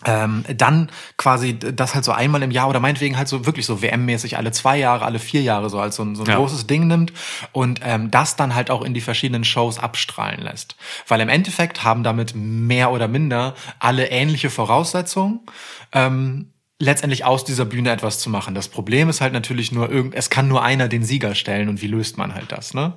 ähm, 0.05 0.45
dann 0.55 0.89
quasi 1.17 1.57
das 1.57 1.95
halt 1.95 2.05
so 2.05 2.11
einmal 2.11 2.43
im 2.43 2.51
Jahr 2.51 2.69
oder 2.69 2.79
meinetwegen 2.79 3.17
halt 3.17 3.27
so 3.27 3.45
wirklich 3.45 3.65
so 3.65 3.81
WM-mäßig 3.81 4.37
alle 4.37 4.51
zwei 4.51 4.77
Jahre, 4.77 5.03
alle 5.05 5.19
vier 5.19 5.41
Jahre 5.41 5.69
so 5.69 5.79
als 5.79 5.95
so 5.95 6.03
ein, 6.03 6.15
so 6.15 6.23
ein 6.23 6.29
Ja. 6.29 6.35
großes 6.37 6.67
Ding 6.67 6.87
nimmt 6.87 7.11
und 7.51 7.79
ähm, 7.83 8.11
das 8.11 8.35
dann 8.35 8.55
halt 8.55 8.69
auch 8.71 8.83
in 8.83 8.93
die 8.93 9.01
verschiedenen 9.01 9.43
Shows 9.43 9.79
abstrahlen 9.79 10.41
lässt. 10.41 10.75
Weil 11.07 11.21
im 11.21 11.29
Endeffekt 11.29 11.83
haben 11.83 12.03
damit 12.03 12.33
mehr 12.35 12.91
oder 12.91 13.07
minder 13.07 13.55
alle 13.79 14.07
ähnliche 14.09 14.49
Voraussetzungen. 14.49 15.39
Ähm, 15.91 16.51
letztendlich 16.77 17.23
aus 17.23 17.45
dieser 17.45 17.63
Bühne 17.63 17.89
etwas 17.91 18.19
zu 18.19 18.29
machen. 18.29 18.53
Das 18.53 18.67
Problem 18.67 19.09
ist 19.09 19.21
halt 19.21 19.31
natürlich 19.31 19.71
nur 19.71 19.89
irgend, 19.89 20.13
es 20.13 20.29
kann 20.29 20.49
nur 20.49 20.61
einer 20.61 20.89
den 20.89 21.03
Sieger 21.03 21.33
stellen 21.33 21.69
und 21.69 21.81
wie 21.81 21.87
löst 21.87 22.17
man 22.17 22.35
halt 22.35 22.51
das, 22.51 22.73
ne? 22.73 22.93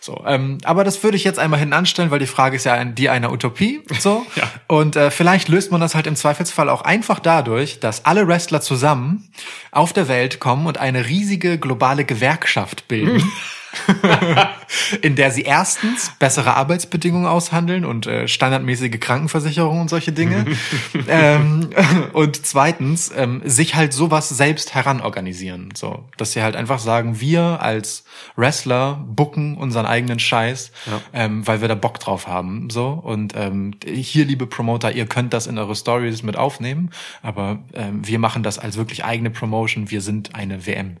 So, 0.00 0.24
ähm, 0.26 0.56
aber 0.64 0.82
das 0.82 1.02
würde 1.02 1.18
ich 1.18 1.24
jetzt 1.24 1.38
einmal 1.38 1.60
hinten 1.60 1.74
anstellen, 1.74 2.10
weil 2.10 2.20
die 2.20 2.26
Frage 2.26 2.56
ist 2.56 2.64
ja 2.64 2.82
die 2.86 3.10
einer 3.10 3.30
Utopie, 3.30 3.82
so. 3.98 4.24
Ja. 4.36 4.50
Und 4.68 4.94
äh, 4.94 5.10
vielleicht 5.10 5.48
löst 5.48 5.72
man 5.72 5.80
das 5.80 5.94
halt 5.94 6.06
im 6.06 6.14
Zweifelsfall 6.14 6.68
auch 6.68 6.82
einfach 6.82 7.18
dadurch, 7.18 7.80
dass 7.80 8.04
alle 8.04 8.28
Wrestler 8.28 8.60
zusammen 8.60 9.30
auf 9.72 9.92
der 9.92 10.06
Welt 10.08 10.38
kommen 10.38 10.66
und 10.66 10.78
eine 10.78 11.06
riesige 11.06 11.58
globale 11.58 12.04
Gewerkschaft 12.04 12.88
bilden. 12.88 13.30
in 15.02 15.14
der 15.14 15.30
sie 15.30 15.42
erstens 15.42 16.12
bessere 16.18 16.54
Arbeitsbedingungen 16.56 17.26
aushandeln 17.26 17.84
und 17.84 18.06
äh, 18.06 18.28
standardmäßige 18.28 18.98
Krankenversicherung 19.00 19.80
und 19.80 19.90
solche 19.90 20.12
Dinge. 20.12 20.46
ähm, 21.08 21.70
und 22.12 22.46
zweitens 22.46 23.12
ähm, 23.14 23.42
sich 23.44 23.74
halt 23.74 23.92
sowas 23.92 24.28
selbst 24.28 24.74
heranorganisieren. 24.74 25.70
So, 25.74 26.04
dass 26.16 26.32
sie 26.32 26.42
halt 26.42 26.56
einfach 26.56 26.78
sagen, 26.78 27.20
wir 27.20 27.62
als 27.62 28.04
Wrestler 28.36 29.04
bucken 29.06 29.56
unseren 29.56 29.86
eigenen 29.86 30.18
Scheiß, 30.18 30.72
Ja. 30.86 31.00
ähm, 31.12 31.46
weil 31.46 31.60
wir 31.60 31.68
da 31.68 31.74
Bock 31.74 32.00
drauf 32.00 32.26
haben. 32.26 32.70
So 32.70 32.88
und 32.88 33.34
ähm, 33.36 33.72
hier, 33.84 34.24
liebe 34.24 34.46
Promoter, 34.46 34.92
ihr 34.92 35.06
könnt 35.06 35.32
das 35.32 35.46
in 35.46 35.58
eure 35.58 35.74
Stories 35.76 36.22
mit 36.22 36.36
aufnehmen, 36.36 36.90
aber 37.22 37.58
ähm, 37.74 38.06
wir 38.06 38.18
machen 38.18 38.42
das 38.42 38.58
als 38.58 38.76
wirklich 38.76 39.04
eigene 39.04 39.30
Promotion. 39.30 39.90
Wir 39.90 40.00
sind 40.00 40.34
eine 40.34 40.66
WM. 40.66 40.96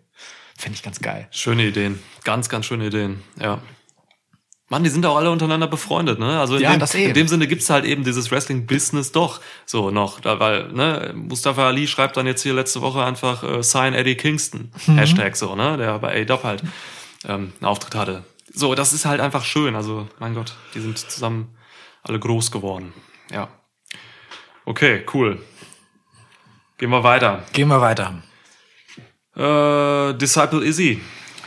Finde 0.58 0.76
ich 0.76 0.82
ganz 0.82 0.98
geil. 1.00 1.28
Schöne 1.30 1.66
Ideen. 1.66 2.00
Ganz, 2.24 2.48
ganz 2.48 2.66
schöne 2.66 2.88
Ideen. 2.88 3.22
Ja. 3.40 3.60
Mann, 4.68 4.82
die 4.82 4.90
sind 4.90 5.06
auch 5.06 5.16
alle 5.16 5.30
untereinander 5.30 5.68
befreundet, 5.68 6.18
ne? 6.18 6.40
Also 6.40 6.56
in, 6.56 6.62
Ja, 6.62 6.72
dem, 6.72 6.80
das 6.80 6.94
eh. 6.96 7.04
in 7.04 7.14
dem 7.14 7.28
Sinne 7.28 7.46
gibt's 7.46 7.70
halt 7.70 7.84
eben 7.84 8.02
dieses 8.02 8.32
Wrestling-Business 8.32 9.12
doch 9.12 9.40
so 9.64 9.90
noch. 9.90 10.18
Da, 10.20 10.40
weil, 10.40 10.72
ne, 10.72 11.12
Mustafa 11.14 11.68
Ali 11.68 11.86
schreibt 11.86 12.16
dann 12.16 12.26
jetzt 12.26 12.42
hier 12.42 12.54
letzte 12.54 12.82
Woche 12.82 13.04
einfach 13.04 13.44
äh, 13.44 13.62
Sign 13.62 13.94
Eddie 13.94 14.16
Kingston. 14.16 14.72
Mhm. 14.86 14.98
Hashtag 14.98 15.36
so, 15.36 15.54
ne? 15.54 15.76
Der 15.76 15.98
bei 16.00 16.20
A-Dub 16.20 16.42
halt 16.42 16.62
ähm, 17.24 17.52
einen 17.60 17.64
Auftritt 17.64 17.94
hatte. 17.94 18.24
So, 18.52 18.74
das 18.74 18.92
ist 18.92 19.04
halt 19.04 19.20
einfach 19.20 19.44
schön. 19.44 19.76
Also, 19.76 20.08
mein 20.18 20.34
Gott, 20.34 20.54
die 20.74 20.80
sind 20.80 20.98
zusammen 20.98 21.56
alle 22.02 22.18
groß 22.18 22.50
geworden. 22.50 22.92
Ja. 23.30 23.48
Okay, 24.64 25.06
cool. 25.14 25.40
Gehen 26.78 26.90
wir 26.90 27.04
weiter. 27.04 27.44
Gehen 27.52 27.68
wir 27.68 27.80
weiter. 27.80 28.22
Äh, 29.38 30.14
Disciple 30.14 30.64
Izzy. 30.64 31.00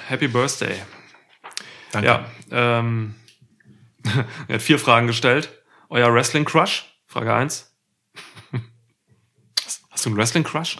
Happy 0.07 0.27
Birthday. 0.27 0.81
Danke. 1.91 2.07
Ja, 2.07 2.25
ähm, 2.51 3.15
er 4.47 4.55
hat 4.55 4.61
vier 4.61 4.79
Fragen 4.79 5.07
gestellt. 5.07 5.49
Euer 5.89 6.13
Wrestling 6.13 6.45
Crush? 6.45 6.85
Frage 7.05 7.33
eins. 7.33 7.75
Hast- 9.63 9.83
Hast 9.91 10.05
du 10.05 10.09
einen 10.09 10.17
Wrestling 10.17 10.43
Crush? 10.43 10.77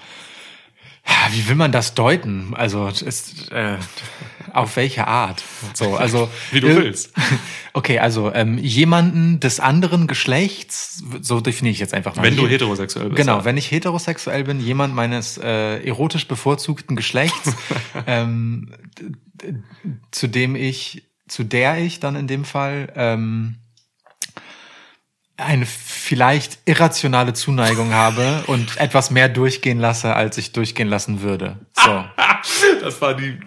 Ja, 1.12 1.34
Wie 1.34 1.48
will 1.50 1.56
man 1.56 1.74
das 1.74 1.94
deuten? 1.94 2.54
Also 2.54 2.88
ist 2.88 3.52
äh, 3.52 3.78
auf 4.54 4.78
welche 4.78 5.08
Art? 5.08 5.44
So, 5.74 5.96
also 5.98 6.30
Wie 6.52 6.62
du 6.62 6.68
äh, 6.68 6.76
willst. 6.78 7.12
Okay, 7.74 8.00
also 8.00 8.34
ähm, 8.34 8.58
jemanden 8.58 9.40
des 9.40 9.62
anderen 9.62 10.08
Geschlechts, 10.08 11.02
so 11.22 11.40
definiere 11.40 11.72
ich 11.72 11.80
jetzt 11.80 11.94
einfach 11.94 12.18
mal. 12.18 12.24
Wenn 12.24 12.36
du 12.36 12.46
heterosexuell 12.46 13.08
bist. 13.08 13.16
Genau, 13.16 13.38
ja. 13.38 13.46
wenn 13.46 13.56
ich 13.56 13.72
heterosexuell 13.72 14.44
bin, 14.44 14.60
jemand 14.60 14.94
meines 14.94 15.38
äh, 15.38 15.78
erotisch 15.78 16.28
bevorzugten 16.28 16.98
Geschlechts, 16.98 17.56
ähm, 18.08 18.74
zu 20.12 20.28
dem 20.28 20.58
ich, 20.58 21.04
zu 21.30 21.46
der 21.46 21.78
ich 21.78 22.02
dann 22.02 22.18
in 22.18 22.28
dem 22.28 22.44
Fall 22.44 22.92
ähm, 22.98 23.56
eine 25.42 25.66
vielleicht 25.66 26.60
irrationale 26.66 27.34
Zuneigung 27.34 27.94
habe 27.94 28.44
und 28.48 28.78
etwas 28.80 29.12
mehr 29.12 29.30
durchgehen 29.30 29.80
lasse, 29.80 30.16
als 30.16 30.38
ich 30.38 30.52
durchgehen 30.52 30.88
lassen 30.88 31.22
würde. 31.22 31.60
So, 31.74 32.04
Das 32.82 33.02
war 33.02 33.14
die. 33.14 33.40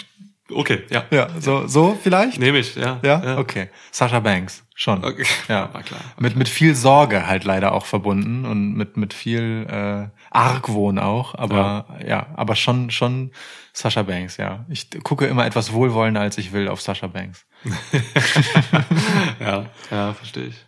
Okay, 0.50 0.82
ja. 0.90 1.04
ja, 1.10 1.28
so, 1.40 1.66
so 1.66 1.98
vielleicht. 2.00 2.38
Nehme 2.38 2.58
ich, 2.58 2.76
ja. 2.76 3.00
Ja? 3.02 3.38
okay. 3.38 3.70
Sascha 3.90 4.20
Banks, 4.20 4.62
schon. 4.74 5.02
Okay. 5.02 5.24
Ja, 5.48 5.72
War 5.72 5.82
klar. 5.82 6.00
Mit, 6.18 6.36
mit 6.36 6.50
viel 6.50 6.74
Sorge 6.74 7.26
halt 7.26 7.44
leider 7.44 7.72
auch 7.72 7.86
verbunden 7.86 8.44
und 8.44 8.74
mit, 8.74 8.98
mit 8.98 9.14
viel 9.14 9.66
äh, 9.68 10.08
Argwohn 10.30 10.98
auch, 10.98 11.34
aber 11.34 11.86
ja. 12.06 12.26
aber 12.36 12.56
schon, 12.56 12.90
schon 12.90 13.32
Sascha 13.72 14.02
Banks, 14.02 14.36
ja. 14.36 14.66
Ich 14.68 14.90
gucke 15.02 15.26
immer 15.26 15.46
etwas 15.46 15.72
wohlwollender, 15.72 16.20
als 16.20 16.36
ich 16.36 16.52
will, 16.52 16.68
auf 16.68 16.82
Sascha 16.82 17.06
Banks. 17.06 17.46
Ja, 19.40 19.66
ja, 19.90 20.12
verstehe 20.12 20.44
ich. 20.44 20.63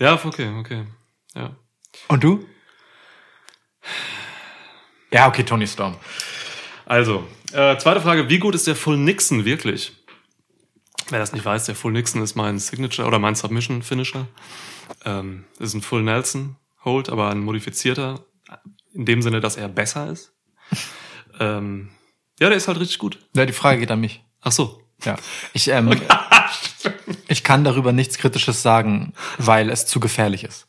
Ja, 0.00 0.18
okay, 0.24 0.48
okay. 0.58 0.86
Ja. 1.34 1.54
Und 2.08 2.24
du? 2.24 2.46
Ja, 5.12 5.28
okay, 5.28 5.44
Tony 5.44 5.66
Storm. 5.66 5.94
Also, 6.86 7.28
äh, 7.52 7.76
zweite 7.76 8.00
Frage, 8.00 8.28
wie 8.30 8.38
gut 8.38 8.54
ist 8.54 8.66
der 8.66 8.76
Full 8.76 8.96
Nixon 8.96 9.44
wirklich? 9.44 9.92
Wer 11.10 11.18
das 11.18 11.32
nicht 11.32 11.44
weiß, 11.44 11.66
der 11.66 11.74
Full 11.74 11.92
Nixon 11.92 12.22
ist 12.22 12.34
mein 12.34 12.58
Signature 12.58 13.06
oder 13.06 13.18
mein 13.18 13.34
Submission 13.34 13.82
Finisher. 13.82 14.26
Ähm, 15.04 15.44
ist 15.58 15.74
ein 15.74 15.82
Full 15.82 16.02
Nelson 16.02 16.56
Hold, 16.82 17.10
aber 17.10 17.28
ein 17.28 17.40
modifizierter, 17.40 18.24
in 18.94 19.04
dem 19.04 19.20
Sinne, 19.20 19.40
dass 19.40 19.56
er 19.56 19.68
besser 19.68 20.10
ist. 20.10 20.32
ähm, 21.40 21.90
ja, 22.38 22.48
der 22.48 22.56
ist 22.56 22.68
halt 22.68 22.80
richtig 22.80 22.98
gut. 22.98 23.18
Ja, 23.34 23.44
die 23.44 23.52
Frage 23.52 23.80
geht 23.80 23.90
an 23.90 24.00
mich. 24.00 24.24
Ach 24.40 24.52
so. 24.52 24.82
Ja. 25.04 25.16
Ich, 25.52 25.68
ähm, 25.68 25.90
ich 27.28 27.44
kann 27.44 27.64
darüber 27.64 27.92
nichts 27.92 28.18
Kritisches 28.18 28.62
sagen, 28.62 29.12
weil 29.38 29.70
es 29.70 29.86
zu 29.86 30.00
gefährlich 30.00 30.44
ist. 30.44 30.66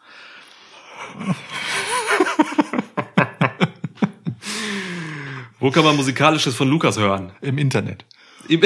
Wo 5.60 5.70
kann 5.70 5.84
man 5.84 5.96
musikalisches 5.96 6.56
von 6.56 6.68
Lukas 6.68 6.98
hören? 6.98 7.32
Im 7.42 7.58
Internet. 7.58 8.06
Im- 8.48 8.62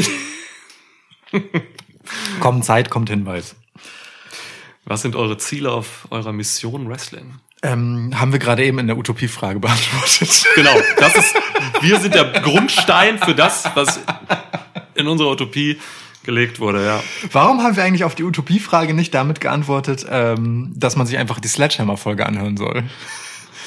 Kommt 2.39 2.63
Zeit, 2.65 2.89
kommt 2.89 3.09
Hinweis. 3.09 3.55
Was 4.85 5.01
sind 5.01 5.15
eure 5.15 5.37
Ziele 5.37 5.71
auf 5.71 6.07
eurer 6.11 6.31
Mission 6.31 6.87
Wrestling? 6.87 7.35
Ähm, 7.63 8.11
haben 8.19 8.31
wir 8.31 8.39
gerade 8.39 8.63
eben 8.63 8.77
in 8.79 8.87
der 8.87 8.97
Utopie-Frage 8.97 9.59
beantwortet. 9.61 10.45
Genau, 10.55 10.75
das 10.99 11.15
ist, 11.15 11.35
wir 11.81 11.99
sind 11.99 12.13
der 12.13 12.25
Grundstein 12.41 13.17
für 13.17 13.33
das, 13.33 13.65
was 13.73 13.99
in 14.93 15.07
unserer 15.07 15.31
Utopie 15.31 15.79
gelegt 16.25 16.59
wurde, 16.59 16.85
ja. 16.85 17.03
Warum 17.31 17.61
haben 17.63 17.75
wir 17.75 17.83
eigentlich 17.83 18.03
auf 18.03 18.15
die 18.15 18.23
Utopie-Frage 18.23 18.93
nicht 18.93 19.13
damit 19.13 19.39
geantwortet, 19.41 20.05
ähm, 20.09 20.73
dass 20.75 20.95
man 20.95 21.07
sich 21.07 21.17
einfach 21.17 21.39
die 21.39 21.47
Sledgehammer-Folge 21.47 22.25
anhören 22.25 22.57
soll? 22.57 22.83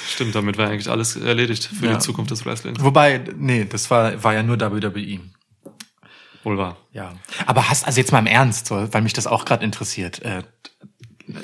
Stimmt, 0.09 0.35
damit 0.35 0.59
war 0.59 0.69
eigentlich 0.69 0.91
alles 0.91 1.17
erledigt 1.17 1.65
für 1.67 1.87
Ja. 1.87 1.93
die 1.95 1.99
Zukunft 1.99 2.31
des 2.31 2.45
Wrestlings. 2.45 2.83
Wobei, 2.83 3.21
nee, 3.37 3.65
das 3.65 3.91
war, 3.91 4.23
war 4.25 4.35
ja 4.35 4.43
nur 4.43 4.59
WWE. 4.61 5.21
Wohl 6.45 6.59
wahr. 6.59 6.77
Ja. 6.93 7.13
Aber 7.47 7.69
hast, 7.69 7.87
also 7.87 8.01
jetzt 8.01 8.13
mal 8.13 8.19
im 8.21 8.27
Ernst, 8.27 8.71
weil 8.71 9.03
mich 9.03 9.13
das 9.13 9.27
auch 9.27 9.45
gerade 9.45 9.65
interessiert. 9.65 10.23
Äh, 10.23 10.43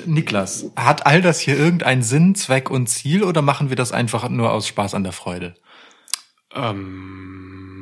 Niklas, 0.05 0.65
hat 0.75 1.05
all 1.05 1.21
das 1.21 1.39
hier 1.39 1.57
irgendeinen 1.57 2.01
Sinn, 2.01 2.33
Zweck 2.33 2.71
und 2.71 2.87
Ziel 2.87 3.23
oder 3.23 3.41
machen 3.41 3.69
wir 3.69 3.75
das 3.75 3.91
einfach 3.91 4.27
nur 4.29 4.51
aus 4.51 4.67
Spaß 4.67 4.95
an 4.95 5.03
der 5.03 5.11
Freude? 5.13 5.53
Ähm, 6.53 7.74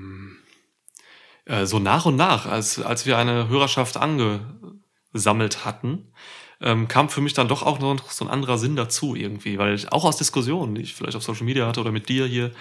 äh, 1.46 1.66
so 1.66 1.80
nach 1.80 2.06
und 2.06 2.16
nach, 2.16 2.46
als, 2.46 2.80
als 2.80 3.06
wir 3.06 3.18
eine 3.18 3.50
Hörerschaft 3.50 3.98
angesammelt 3.98 5.66
hatten, 5.66 6.14
ähm, 6.62 6.88
kam 6.88 7.10
für 7.10 7.20
mich 7.22 7.34
dann 7.34 7.50
doch 7.50 7.64
auch 7.64 7.80
noch 7.80 8.12
so 8.12 8.24
ein 8.26 8.32
anderer 8.32 8.58
Sinn 8.58 8.78
dazu 8.78 9.16
irgendwie, 9.16 9.58
weil 9.58 9.74
ich 9.76 9.92
auch 9.92 10.06
aus 10.06 10.18
Diskussionen, 10.18 10.76
die 10.76 10.82
ich 10.82 10.94
vielleicht 10.94 11.18
auf 11.18 11.24
Social 11.24 11.46
Media 11.46 11.68
hatte 11.68 11.82
oder 11.82 11.92
mit 11.92 12.10
dir 12.10 12.26
hier 12.26 12.52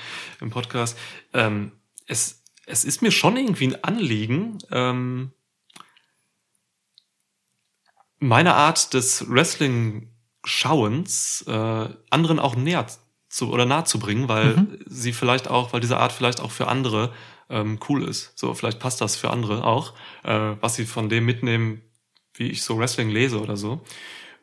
im 0.40 0.50
Podcast, 0.50 0.98
ähm, 1.32 1.72
es, 2.06 2.42
es 2.66 2.84
ist 2.84 3.00
mir 3.02 3.12
schon 3.12 3.36
irgendwie 3.36 3.68
ein 3.68 3.84
Anliegen, 3.84 4.58
ähm, 4.70 5.32
meine 8.18 8.54
Art 8.54 8.94
des 8.94 9.28
Wrestling-Schauens 9.28 11.44
äh, 11.46 11.88
anderen 12.10 12.38
auch 12.38 12.56
näher 12.56 12.86
zu 13.28 13.50
oder 13.50 13.66
nahe 13.66 13.84
zu 13.84 13.98
bringen, 13.98 14.28
weil 14.28 14.78
sie 14.86 15.12
vielleicht 15.12 15.48
auch, 15.48 15.72
weil 15.72 15.80
diese 15.80 15.98
Art 15.98 16.12
vielleicht 16.12 16.40
auch 16.40 16.50
für 16.50 16.68
andere 16.68 17.12
ähm, 17.52 17.78
cool 17.88 18.02
ist. 18.02 18.32
So, 18.36 18.52
vielleicht 18.54 18.80
passt 18.80 19.00
das 19.00 19.14
für 19.14 19.30
andere 19.30 19.64
auch, 19.64 19.94
äh, 20.24 20.56
was 20.60 20.74
sie 20.74 20.86
von 20.86 21.08
dem 21.08 21.24
mitnehmen, 21.24 21.82
wie 22.34 22.48
ich 22.48 22.62
so 22.62 22.78
Wrestling 22.78 23.10
lese 23.10 23.40
oder 23.40 23.56
so. 23.56 23.84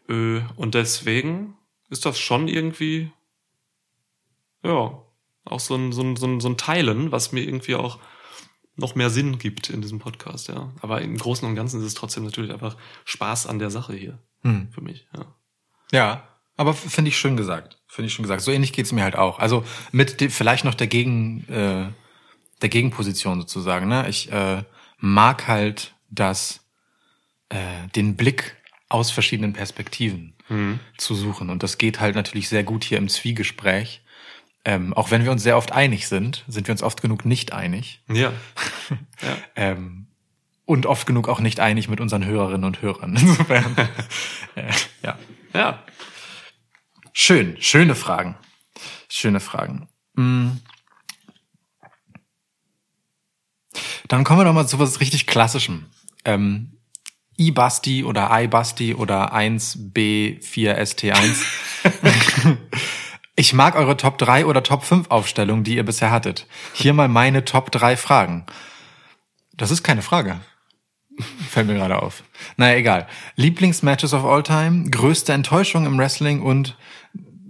Äh, 0.07 0.41
und 0.55 0.75
deswegen 0.75 1.55
ist 1.89 2.05
das 2.05 2.19
schon 2.19 2.47
irgendwie, 2.47 3.11
ja, 4.63 5.01
auch 5.45 5.59
so 5.59 5.75
ein, 5.75 5.91
so 5.91 6.03
ein, 6.03 6.15
so 6.15 6.27
ein, 6.27 6.39
so 6.39 6.47
ein 6.47 6.57
Teilen, 6.57 7.11
was 7.11 7.31
mir 7.31 7.41
irgendwie 7.41 7.75
auch 7.75 7.99
noch 8.75 8.95
mehr 8.95 9.09
Sinn 9.09 9.39
gibt 9.39 9.69
in 9.69 9.81
diesem 9.81 9.99
Podcast, 9.99 10.47
ja. 10.47 10.71
Aber 10.81 11.01
im 11.01 11.17
Großen 11.17 11.47
und 11.47 11.55
Ganzen 11.55 11.81
ist 11.81 11.87
es 11.87 11.93
trotzdem 11.95 12.23
natürlich 12.23 12.53
einfach 12.53 12.77
Spaß 13.05 13.47
an 13.47 13.59
der 13.59 13.71
Sache 13.71 13.93
hier 13.93 14.19
Hm. 14.43 14.69
für 14.71 14.81
mich, 14.81 15.07
ja. 15.15 15.25
Ja. 15.91 16.23
Aber 16.55 16.73
finde 16.73 17.07
ich 17.07 17.17
schön 17.17 17.37
gesagt. 17.37 17.81
Finde 17.87 18.07
ich 18.07 18.13
schön 18.13 18.23
gesagt. 18.23 18.41
So 18.41 18.51
ähnlich 18.51 18.73
geht's 18.73 18.91
mir 18.91 19.03
halt 19.03 19.15
auch. 19.15 19.39
Also 19.39 19.63
mit 19.93 20.19
de, 20.19 20.29
vielleicht 20.29 20.65
noch 20.65 20.73
der 20.73 20.87
Gegen, 20.87 21.47
äh, 21.47 21.87
der 22.61 22.69
Gegenposition 22.69 23.39
sozusagen. 23.39 23.87
Ne? 23.87 24.07
Ich 24.09 24.31
äh, 24.31 24.63
mag 24.97 25.47
halt 25.47 25.93
das, 26.09 26.61
äh, 27.49 27.87
den 27.95 28.15
Blick 28.15 28.55
aus 28.89 29.11
verschiedenen 29.11 29.53
Perspektiven 29.53 30.33
zu 30.97 31.13
suchen. 31.13 31.51
Und 31.51 31.61
das 31.61 31.77
geht 31.77 31.99
halt 31.99 32.15
natürlich 32.15 32.49
sehr 32.49 32.63
gut 32.63 32.83
hier 32.83 32.97
im 32.97 33.07
Zwiegespräch. 33.07 34.01
Ähm, 34.65 34.93
auch 34.93 35.11
wenn 35.11 35.23
wir 35.23 35.31
uns 35.31 35.43
sehr 35.43 35.57
oft 35.57 35.71
einig 35.71 36.07
sind, 36.07 36.43
sind 36.47 36.67
wir 36.67 36.71
uns 36.71 36.83
oft 36.83 37.01
genug 37.01 37.25
nicht 37.25 37.53
einig. 37.53 38.01
Ja. 38.07 38.33
Ähm, 39.55 40.07
und 40.65 40.85
oft 40.85 41.05
genug 41.05 41.27
auch 41.27 41.41
nicht 41.41 41.59
einig 41.59 41.89
mit 41.89 41.99
unseren 41.99 42.25
Hörerinnen 42.25 42.63
und 42.63 42.81
Hörern. 42.81 43.15
Insofern, 43.19 43.75
äh, 44.55 44.71
ja. 45.03 45.17
Ja. 45.53 45.83
Schön, 47.11 47.57
schöne 47.59 47.95
Fragen. 47.95 48.37
Schöne 49.09 49.39
Fragen. 49.39 49.89
Mm. 50.13 50.51
Dann 54.07 54.23
kommen 54.23 54.39
wir 54.39 54.45
doch 54.45 54.53
mal 54.53 54.67
zu 54.67 54.79
was 54.79 54.99
richtig 54.99 55.27
Klassischem. 55.27 55.85
Ähm, 56.25 56.79
iBasti 57.37 58.03
oder 58.03 58.29
iBasti 58.31 58.95
oder 58.95 59.33
1B4ST1. 59.33 61.45
ich 63.35 63.53
mag 63.53 63.75
eure 63.75 63.95
Top 63.95 64.17
3 64.17 64.45
oder 64.45 64.61
Top 64.61 64.83
5 64.83 65.09
Aufstellungen, 65.09 65.63
die 65.63 65.77
ihr 65.77 65.85
bisher 65.85 66.11
hattet. 66.11 66.47
Hier 66.73 66.93
mal 66.93 67.07
meine 67.07 67.45
Top 67.45 67.71
3 67.71 67.95
Fragen. 67.95 68.45
Das 69.55 69.71
ist 69.71 69.83
keine 69.83 70.01
Frage. 70.01 70.41
Fällt 71.49 71.67
mir 71.67 71.75
gerade 71.75 72.01
auf. 72.01 72.23
Naja, 72.57 72.77
egal. 72.77 73.07
Lieblingsmatches 73.35 74.13
of 74.13 74.23
all 74.23 74.43
time, 74.43 74.89
größte 74.89 75.33
Enttäuschung 75.33 75.85
im 75.85 75.97
Wrestling 75.97 76.41
und 76.41 76.77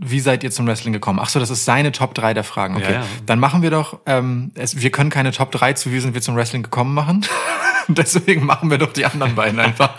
wie 0.02 0.20
seid 0.20 0.44
ihr 0.44 0.52
zum 0.52 0.66
Wrestling 0.66 0.94
gekommen? 0.94 1.20
Ach 1.22 1.30
so, 1.30 1.40
das 1.40 1.50
ist 1.50 1.66
seine 1.66 1.92
Top 1.92 2.14
3 2.14 2.34
der 2.34 2.44
Fragen. 2.44 2.78
Okay. 2.78 2.94
Ja, 2.94 3.00
ja. 3.02 3.06
Dann 3.26 3.40
machen 3.40 3.62
wir 3.62 3.70
doch, 3.70 4.00
ähm, 4.06 4.52
es, 4.56 4.82
wir 4.82 4.92
können 4.92 5.10
keine 5.10 5.32
Top 5.32 5.52
3 5.52 5.74
zu 5.74 5.92
wie 5.92 6.00
sind 6.00 6.14
wir 6.14 6.22
zum 6.22 6.36
Wrestling 6.36 6.64
gekommen 6.64 6.94
machen. 6.94 7.26
Deswegen 7.90 8.46
machen 8.46 8.72
wir 8.72 8.78
doch 8.78 8.94
die 8.94 9.06
anderen 9.06 9.36
beiden 9.36 9.60
einfach. 9.60 9.92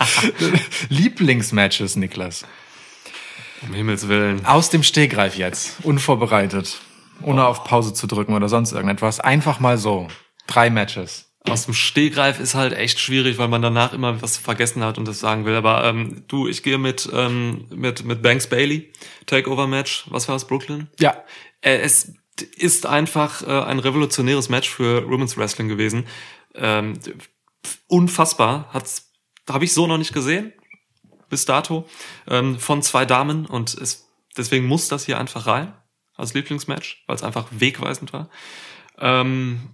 Lieblingsmatches, 0.89 1.97
Niklas. 1.97 2.45
Um 3.61 3.73
Himmels 3.73 4.07
Willen. 4.07 4.45
Aus 4.45 4.69
dem 4.69 4.81
Stegreif 4.81 5.37
jetzt. 5.37 5.83
Unvorbereitet. 5.83 6.79
Ohne 7.21 7.45
auf 7.45 7.63
Pause 7.63 7.93
zu 7.93 8.07
drücken 8.07 8.33
oder 8.33 8.49
sonst 8.49 8.71
irgendetwas. 8.71 9.19
Einfach 9.19 9.59
mal 9.59 9.77
so. 9.77 10.07
Drei 10.47 10.69
Matches. 10.69 11.30
Aus 11.49 11.65
dem 11.65 11.73
Stehgreif 11.73 12.39
ist 12.39 12.53
halt 12.53 12.73
echt 12.73 12.99
schwierig, 12.99 13.39
weil 13.39 13.47
man 13.47 13.63
danach 13.63 13.93
immer 13.93 14.21
was 14.21 14.37
vergessen 14.37 14.83
hat 14.83 14.99
und 14.99 15.07
das 15.07 15.19
sagen 15.19 15.45
will. 15.45 15.55
Aber 15.55 15.83
ähm, 15.85 16.23
du, 16.27 16.47
ich 16.47 16.61
gehe 16.61 16.77
mit, 16.77 17.09
ähm, 17.11 17.65
mit, 17.71 18.05
mit 18.05 18.21
Banks 18.21 18.47
Bailey, 18.47 18.93
Takeover-Match. 19.25 20.05
Was 20.11 20.27
war 20.27 20.35
es, 20.35 20.45
Brooklyn? 20.45 20.87
Ja. 20.99 21.23
Äh, 21.61 21.77
es 21.79 22.13
ist 22.57 22.85
einfach 22.85 23.41
äh, 23.41 23.63
ein 23.63 23.79
revolutionäres 23.79 24.49
Match 24.49 24.69
für 24.69 25.09
Women's 25.09 25.35
Wrestling 25.35 25.67
gewesen. 25.67 26.05
Ähm, 26.53 26.99
unfassbar. 27.87 28.69
Hat's, 28.71 29.11
habe 29.49 29.65
ich 29.65 29.73
so 29.73 29.87
noch 29.87 29.97
nicht 29.97 30.13
gesehen 30.13 30.53
bis 31.31 31.45
dato 31.45 31.87
ähm, 32.27 32.59
von 32.59 32.83
zwei 32.83 33.05
Damen 33.05 33.47
und 33.47 33.73
es, 33.73 34.07
deswegen 34.37 34.67
muss 34.67 34.89
das 34.89 35.05
hier 35.05 35.17
einfach 35.17 35.47
rein 35.47 35.73
als 36.15 36.35
Lieblingsmatch, 36.35 37.03
weil 37.07 37.15
es 37.15 37.23
einfach 37.23 37.47
wegweisend 37.49 38.13
war. 38.13 38.29
Ähm, 38.99 39.71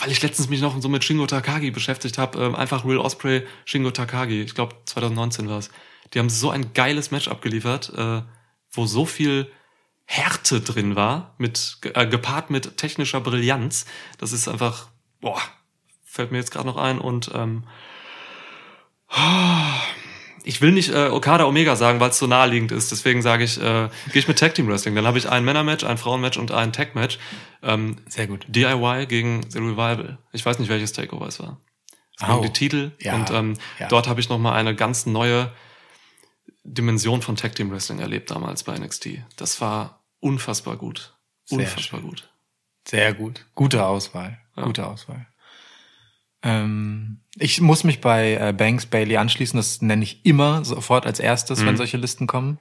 weil 0.00 0.10
ich 0.10 0.22
letztens 0.22 0.48
mich 0.48 0.60
noch 0.60 0.80
so 0.80 0.88
mit 0.88 1.04
Shingo 1.04 1.26
Takagi 1.26 1.70
beschäftigt 1.70 2.18
habe, 2.18 2.38
ähm, 2.38 2.54
einfach 2.54 2.84
Real 2.84 2.98
Osprey 2.98 3.46
Shingo 3.64 3.90
Takagi, 3.90 4.42
ich 4.42 4.54
glaube 4.54 4.76
2019 4.84 5.48
war 5.48 5.58
es. 5.58 5.70
Die 6.12 6.18
haben 6.18 6.30
so 6.30 6.50
ein 6.50 6.72
geiles 6.72 7.10
Match 7.10 7.28
abgeliefert, 7.28 7.92
äh, 7.96 8.22
wo 8.70 8.86
so 8.86 9.06
viel 9.06 9.50
Härte 10.04 10.60
drin 10.60 10.94
war, 10.94 11.34
mit 11.38 11.78
äh, 11.94 12.06
gepaart 12.06 12.50
mit 12.50 12.76
technischer 12.76 13.20
Brillanz. 13.20 13.86
Das 14.18 14.32
ist 14.32 14.48
einfach, 14.48 14.88
boah, 15.20 15.40
fällt 16.04 16.32
mir 16.32 16.38
jetzt 16.38 16.50
gerade 16.50 16.66
noch 16.66 16.76
ein 16.76 16.98
und 16.98 17.30
ähm, 17.34 17.64
ich 20.44 20.60
will 20.60 20.72
nicht 20.72 20.90
äh, 20.90 21.08
Okada 21.08 21.44
Omega 21.44 21.76
sagen, 21.76 22.00
weil 22.00 22.10
es 22.10 22.18
so 22.18 22.26
naheliegend 22.26 22.72
ist. 22.72 22.90
Deswegen 22.90 23.22
sage 23.22 23.44
ich, 23.44 23.58
äh, 23.58 23.88
gehe 24.12 24.20
ich 24.20 24.28
mit 24.28 24.38
Tag 24.38 24.54
Team 24.54 24.68
Wrestling. 24.68 24.94
Dann 24.94 25.06
habe 25.06 25.18
ich 25.18 25.28
ein 25.28 25.44
Männermatch, 25.44 25.84
ein 25.84 25.98
Frauenmatch 25.98 26.36
und 26.36 26.50
ein 26.50 26.72
Tag 26.72 26.94
Match. 26.94 27.18
Ähm, 27.62 27.96
Sehr 28.08 28.26
gut. 28.26 28.44
DIY 28.48 29.06
gegen 29.06 29.48
The 29.48 29.58
Revival. 29.58 30.18
Ich 30.32 30.44
weiß 30.44 30.58
nicht, 30.58 30.68
welches 30.68 30.92
Takeover 30.92 31.26
es 31.26 31.40
war. 31.40 31.58
Es 32.16 32.28
waren 32.28 32.42
die 32.42 32.52
Titel 32.52 32.92
Ja, 33.00 33.14
und 33.14 33.30
ähm, 33.30 33.54
ja. 33.80 33.88
dort 33.88 34.06
habe 34.06 34.20
ich 34.20 34.28
noch 34.28 34.38
mal 34.38 34.52
eine 34.52 34.74
ganz 34.74 35.06
neue 35.06 35.50
Dimension 36.64 37.22
von 37.22 37.36
Tag 37.36 37.54
Team 37.54 37.70
Wrestling 37.70 37.98
erlebt 37.98 38.30
damals 38.30 38.62
bei 38.64 38.78
NXT. 38.78 39.08
Das 39.36 39.60
war 39.60 40.02
unfassbar 40.20 40.76
gut. 40.76 41.14
Sehr 41.44 41.58
Unfassbar 41.58 42.00
gut. 42.00 42.30
Sehr 42.86 43.14
gut. 43.14 43.46
Gute 43.54 43.84
Auswahl. 43.84 44.38
Ja. 44.56 44.64
Gute 44.64 44.86
Auswahl. 44.86 45.26
Ähm, 46.42 47.20
ich 47.36 47.60
muss 47.60 47.84
mich 47.84 48.00
bei 48.00 48.34
äh, 48.34 48.52
Banks 48.52 48.86
Bailey 48.86 49.16
anschließen. 49.16 49.56
Das 49.56 49.82
nenne 49.82 50.02
ich 50.02 50.26
immer 50.26 50.64
sofort 50.64 51.06
als 51.06 51.20
erstes, 51.20 51.64
wenn 51.64 51.76
solche 51.76 51.96
Listen 51.96 52.26
kommen. 52.26 52.58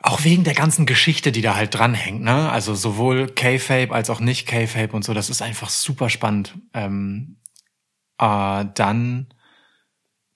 Auch 0.00 0.24
wegen 0.24 0.44
der 0.44 0.54
ganzen 0.54 0.84
Geschichte, 0.84 1.32
die 1.32 1.40
da 1.40 1.54
halt 1.54 1.74
dranhängt, 1.74 2.20
ne? 2.20 2.50
Also 2.50 2.74
sowohl 2.74 3.28
K-Fape 3.28 3.90
als 3.90 4.10
auch 4.10 4.20
nicht 4.20 4.46
K-Fape 4.46 4.94
und 4.94 5.02
so. 5.02 5.14
Das 5.14 5.30
ist 5.30 5.40
einfach 5.40 5.70
super 5.70 6.10
spannend. 6.10 6.58
Ähm, 6.74 7.36
äh, 8.18 8.66
dann 8.74 9.28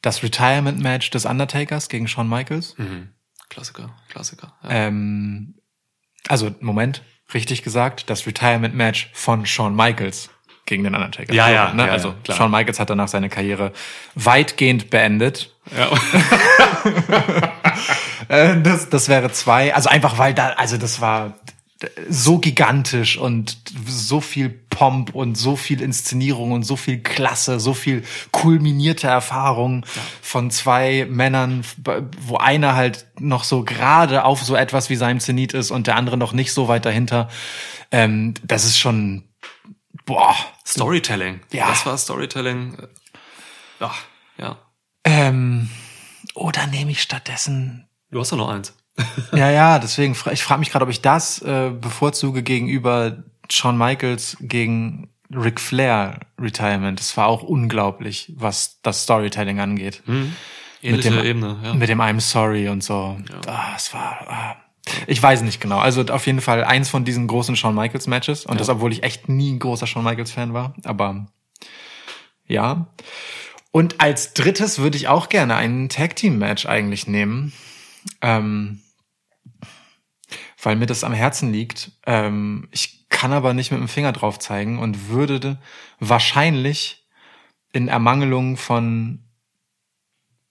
das 0.01 0.23
Retirement-Match 0.23 1.11
des 1.11 1.27
Undertakers 1.27 1.89
gegen 1.89 2.09
Shawn 2.09 2.29
Michaels. 2.29 2.79
Mhm. 2.79 3.11
Klassiker, 3.51 3.95
Klassiker. 4.09 4.55
Ja. 4.63 4.71
Ähm, 4.71 5.61
also, 6.29 6.55
Moment, 6.61 7.03
richtig 7.35 7.63
gesagt, 7.63 8.09
das 8.09 8.27
Retirement-Match 8.27 9.11
von 9.13 9.45
Shawn 9.45 9.75
Michaels 9.75 10.31
gegen 10.69 10.85
den 10.85 10.95
Undertaker. 10.95 11.35
Ja, 11.35 11.51
ja, 11.51 11.73
ne? 11.73 11.87
ja, 11.87 11.93
also 11.93 12.15
ja. 12.27 12.35
Shawn 12.35 12.51
Michaels 12.51 12.79
hat 12.79 12.91
danach 12.91 13.09
seine 13.09 13.29
Karriere 13.29 13.73
weitgehend 14.15 14.91
beendet. 14.91 15.55
ja. 15.77 15.91
Äh, 18.29 18.61
das, 18.61 18.91
das 18.91 19.09
wäre 19.09 19.33
zwei. 19.33 19.75
Also 19.75 19.89
einfach, 19.89 20.19
weil 20.19 20.35
da, 20.35 20.51
also 20.51 20.77
das 20.77 21.01
war 21.01 21.33
so 22.09 22.39
gigantisch 22.39 23.19
und 23.19 23.57
so 23.87 24.21
viel 24.21 24.49
Pomp 24.49 25.15
und 25.15 25.37
so 25.37 25.55
viel 25.55 25.81
Inszenierung 25.81 26.51
und 26.51 26.65
so 26.65 26.75
viel 26.75 26.99
Klasse, 26.99 27.61
so 27.61 27.73
viel 27.73 28.03
kulminierte 28.33 29.07
Erfahrung 29.07 29.87
von 30.21 30.51
zwei 30.51 31.07
Männern, 31.09 31.65
wo 32.21 32.37
einer 32.37 32.75
halt 32.75 33.07
noch 33.21 33.45
so 33.45 33.63
gerade 33.63 34.25
auf 34.25 34.43
so 34.43 34.57
etwas 34.57 34.91
wie 34.91 34.97
seinem 34.97 35.21
Zenit 35.21 35.55
ist 35.55 35.71
und 35.71 35.87
der 35.87 35.97
andere 35.97 36.17
noch 36.17 36.33
nicht 36.33 36.53
so 36.53 36.67
weit 36.67 36.85
dahinter. 36.85 37.29
Ähm, 37.93 38.35
das 38.43 38.65
ist 38.65 38.79
schon, 38.79 39.25
boah. 40.05 40.35
Storytelling. 40.69 41.41
Ja. 41.53 41.69
Das 41.69 41.87
war 41.87 41.97
Storytelling. 41.97 42.77
Ja, 43.81 43.95
ja. 44.39 44.59
Ähm, 45.05 45.69
oder 46.35 46.67
nehme 46.67 46.91
ich 46.91 47.03
stattdessen 47.03 47.89
Du 48.11 48.21
hast 48.21 48.33
doch 48.33 48.39
noch 48.39 48.49
eins. 48.49 48.75
Ja, 49.33 49.51
ja, 49.51 49.79
deswegen, 49.79 50.17
ich 50.33 50.43
frage 50.43 50.59
mich 50.59 50.71
gerade, 50.71 50.85
ob 50.85 50.91
ich 50.91 51.03
das 51.03 51.41
äh, 51.43 51.71
bevorzuge 51.71 52.43
gegenüber 52.43 53.23
Shawn 53.49 53.79
Michaels 53.79 54.37
gegen 54.41 55.11
Ric 55.31 55.61
Flair 55.61 56.21
Retirement. 56.41 56.99
Das 56.99 57.17
war 57.17 57.27
auch 57.27 57.43
unglaublich, 57.43 58.33
was 58.37 58.81
das 58.83 59.05
Storytelling 59.05 59.61
angeht. 59.61 60.03
Ähnliche 60.83 61.11
dem, 61.11 61.25
Ebene, 61.25 61.59
ja. 61.63 61.75
Mit 61.75 61.89
dem 61.89 62.01
I'm 62.01 62.21
sorry 62.21 62.69
und 62.69 62.83
so. 62.83 63.17
Ah, 63.47 63.75
es 63.77 63.95
war. 63.95 64.27
Ah. 64.29 64.57
Ich 65.07 65.22
weiß 65.22 65.42
nicht 65.42 65.61
genau. 65.61 65.79
Also 65.79 66.03
auf 66.03 66.27
jeden 66.27 66.40
Fall 66.40 66.64
eins 66.64 66.88
von 66.88 67.05
diesen 67.05 67.27
großen 67.27 67.57
Shawn 67.57 67.74
Michaels 67.74 68.07
Matches. 68.07 68.46
Und 68.46 68.61
das, 68.61 68.68
obwohl 68.68 68.92
ich 68.92 69.03
echt 69.03 69.29
nie 69.29 69.53
ein 69.53 69.59
großer 69.59 69.87
Shawn 69.87 70.05
Michaels 70.05 70.31
Fan 70.31 70.55
war. 70.55 70.74
Aber 70.85 71.27
ja. 72.46 72.88
Und 73.70 74.01
als 74.01 74.35
drittes 74.35 74.79
würde 74.79 74.96
ich 74.96 75.09
auch 75.09 75.29
gerne 75.29 75.57
ein 75.57 75.88
Tag 75.88 76.16
Team 76.16 76.38
Match 76.38 76.66
eigentlich 76.66 77.07
nehmen. 77.07 77.53
Ähm, 78.22 78.81
weil 80.62 80.77
mir 80.77 80.87
das 80.87 81.05
am 81.05 81.12
Herzen 81.12 81.53
liegt. 81.53 81.92
Ähm, 82.07 82.68
ich 82.70 83.09
kann 83.09 83.33
aber 83.33 83.55
nicht 83.55 83.70
mit 83.70 83.81
dem 83.81 83.88
Finger 83.88 84.12
drauf 84.12 84.38
zeigen 84.38 84.79
und 84.79 85.09
würde 85.09 85.59
wahrscheinlich 86.01 87.07
in 87.72 87.88
Ermangelung 87.88 88.57
von 88.57 89.24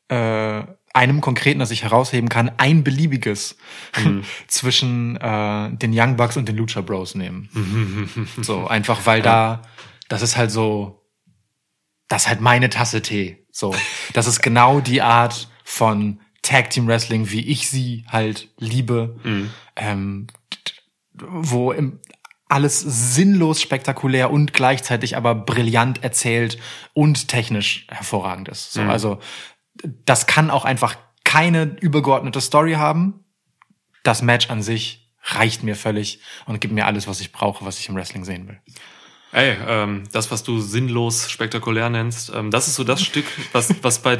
äh, 0.10 0.64
einem 0.98 1.22
konkreten, 1.22 1.60
das 1.60 1.72
ich 1.72 1.84
herausheben 1.84 2.28
kann, 2.28 2.52
ein 2.58 2.84
beliebiges 2.84 3.58
zwischen 4.48 5.16
äh, 5.18 5.72
den 5.72 5.92
Young 5.94 6.18
Bucks 6.18 6.36
und 6.36 6.48
den 6.50 6.58
Lucha 6.58 6.82
Bros 6.82 7.16
nehmen. 7.16 8.28
so, 8.42 8.68
einfach 8.68 9.06
weil 9.06 9.22
da, 9.22 9.62
das 10.10 10.22
ist 10.22 10.36
halt 10.36 10.52
so, 10.52 11.06
das 12.08 12.24
ist 12.24 12.28
halt 12.28 12.42
meine 12.42 12.70
Tasse 12.70 13.02
Tee. 13.02 13.46
So, 13.52 13.76
das 14.14 14.28
ist 14.28 14.42
genau 14.42 14.80
die 14.80 15.02
Art 15.02 15.50
von 15.64 16.20
Tag 16.42 16.70
Team 16.70 16.88
Wrestling, 16.88 17.30
wie 17.30 17.46
ich 17.46 17.70
sie 17.70 18.06
halt 18.08 18.50
liebe, 18.58 19.18
ähm, 19.76 20.28
wo 21.14 21.72
im, 21.72 22.00
alles 22.50 22.80
sinnlos 22.80 23.62
spektakulär 23.62 24.32
und 24.32 24.54
gleichzeitig 24.54 25.18
aber 25.18 25.36
brillant 25.36 26.04
erzählt 26.04 26.58
und 26.94 27.28
technisch 27.28 27.86
hervorragend 27.90 28.48
ist. 28.48 28.72
So, 28.72 28.82
also 28.84 29.20
das 30.06 30.28
kann 30.28 30.50
auch 30.50 30.66
einfach 30.66 30.96
keine 31.24 31.76
übergeordnete 31.82 32.42
Story 32.42 32.74
haben. 32.74 33.24
Das 34.04 34.22
Match 34.22 34.50
an 34.50 34.62
sich 34.62 35.12
reicht 35.24 35.64
mir 35.64 35.76
völlig 35.76 36.22
und 36.46 36.62
gibt 36.62 36.74
mir 36.74 36.86
alles, 36.86 37.08
was 37.08 37.20
ich 37.20 37.32
brauche, 37.32 37.66
was 37.66 37.80
ich 37.80 37.90
im 37.90 37.96
Wrestling 37.96 38.24
sehen 38.24 38.48
will. 38.48 38.60
Ey, 39.34 39.58
ähm, 39.68 40.04
das, 40.14 40.32
was 40.32 40.44
du 40.44 40.62
sinnlos 40.62 41.30
spektakulär 41.30 41.90
nennst, 41.90 42.32
ähm, 42.34 42.50
das 42.50 42.68
ist 42.70 42.76
so 42.76 42.86
das 42.86 43.02
Stück, 43.04 43.26
was, 43.52 43.74
was, 43.84 44.00
bei, 44.00 44.20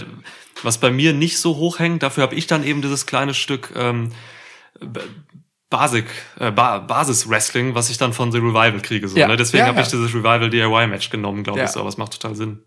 was 0.64 0.80
bei 0.80 0.92
mir 0.92 1.14
nicht 1.14 1.40
so 1.40 1.56
hoch 1.56 1.80
hängt. 1.80 2.04
Dafür 2.04 2.24
habe 2.24 2.36
ich 2.36 2.46
dann 2.46 2.64
eben 2.66 2.82
dieses 2.82 3.06
kleine 3.06 3.34
Stück 3.34 3.72
ähm, 3.76 4.12
Basic, 5.70 6.06
äh, 6.40 6.52
ba 6.52 6.80
Basis-Wrestling, 6.80 7.76
was 7.76 7.90
ich 7.90 7.98
dann 7.98 8.14
von 8.14 8.32
The 8.32 8.38
Revival 8.38 8.80
kriege. 8.82 9.08
So, 9.08 9.18
Ja. 9.18 9.28
ne? 9.28 9.36
Deswegen 9.38 9.62
Ja, 9.62 9.68
habe 9.68 9.78
ja. 9.78 9.84
ich 9.84 9.90
dieses 9.90 10.14
Revival 10.14 10.50
DIY-Match 10.50 11.10
genommen, 11.10 11.44
glaube 11.44 11.62
ich. 11.62 11.70
So, 11.70 11.80
aber 11.82 11.90
es 11.90 11.98
macht 11.98 12.14
total 12.14 12.36
Sinn. 12.36 12.60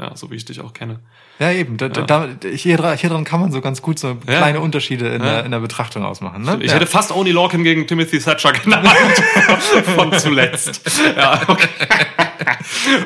Ja, 0.00 0.16
so 0.16 0.30
wie 0.30 0.36
ich 0.36 0.46
dich 0.46 0.60
auch 0.60 0.72
kenne. 0.72 1.00
Ja, 1.38 1.52
eben. 1.52 1.76
Da, 1.76 1.88
Ja. 1.88 2.02
Da, 2.06 2.28
hier, 2.54 2.78
dran- 2.78 3.24
kann 3.24 3.38
man 3.40 3.52
so 3.52 3.60
ganz 3.60 3.82
gut 3.82 3.98
so 3.98 4.16
Ja. 4.26 4.38
kleine 4.38 4.60
Unterschiede 4.60 5.08
in, 5.08 5.22
Ja. 5.22 5.28
der, 5.36 5.44
in 5.44 5.50
der 5.50 5.58
Betrachtung 5.60 6.04
ausmachen. 6.04 6.42
Ne? 6.42 6.58
Ich 6.62 6.68
ja. 6.68 6.76
hätte 6.76 6.86
fast 6.86 7.12
Oni 7.12 7.32
Lorcan 7.32 7.62
gegen 7.64 7.86
Timothy 7.86 8.18
Thatcher 8.18 8.52
genannt. 8.52 8.88
von 9.94 10.18
zuletzt. 10.18 10.80
Ja, 11.16 11.42
okay. 11.48 11.68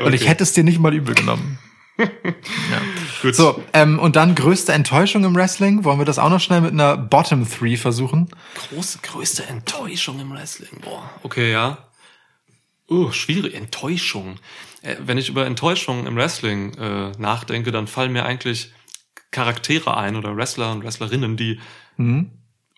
Und 0.05 0.13
ich 0.13 0.21
Okay. 0.21 0.29
hätte 0.31 0.45
es 0.45 0.53
dir 0.53 0.63
nicht 0.63 0.79
mal 0.79 0.95
übel 0.95 1.17
genommen. 1.17 1.59
Gut. 3.23 3.35
So, 3.35 3.63
ähm, 3.73 3.99
und 3.99 4.15
dann 4.17 4.35
größte 4.37 4.73
Enttäuschung 4.73 5.25
im 5.25 5.35
Wrestling. 5.35 5.83
Wollen 5.85 5.99
wir 5.99 6.05
das 6.05 6.19
auch 6.21 6.31
noch 6.31 6.41
schnell 6.41 6.61
mit 6.61 6.73
einer 6.73 6.97
Bottom 6.97 7.49
Three 7.49 7.77
versuchen? 7.77 8.29
Große, 8.71 8.99
größte 9.03 9.47
Enttäuschung 9.47 10.21
im 10.21 10.33
Wrestling. 10.33 10.81
Boah. 10.81 11.11
Okay, 11.23 11.51
ja. 11.51 11.79
Uh, 12.89 13.11
schwierig. 13.13 13.55
Enttäuschung. 13.55 14.37
Äh, 14.85 14.97
wenn 15.01 15.19
ich 15.19 15.29
über 15.29 15.47
Enttäuschung 15.47 16.07
im 16.07 16.17
Wrestling 16.17 16.75
äh, 16.75 17.11
nachdenke, 17.19 17.73
dann 17.73 17.87
fallen 17.87 18.13
mir 18.13 18.25
eigentlich 18.25 18.73
Charaktere 19.31 19.97
ein 19.97 20.15
oder 20.17 20.37
Wrestler 20.37 20.71
und 20.73 20.85
Wrestlerinnen, 20.85 21.37
die 21.37 21.61
Mhm. 21.97 22.31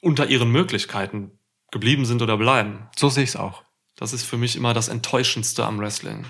unter 0.02 0.26
ihren 0.26 0.50
Möglichkeiten 0.50 1.38
geblieben 1.70 2.04
sind 2.04 2.20
oder 2.22 2.36
bleiben. 2.36 2.88
So 2.96 3.08
sehe 3.08 3.24
ich 3.24 3.30
es 3.30 3.36
auch. 3.36 3.64
Das 3.96 4.12
ist 4.12 4.24
für 4.24 4.36
mich 4.36 4.56
immer 4.56 4.74
das 4.74 4.88
Enttäuschendste 4.88 5.64
am 5.64 5.78
Wrestling. 5.80 6.26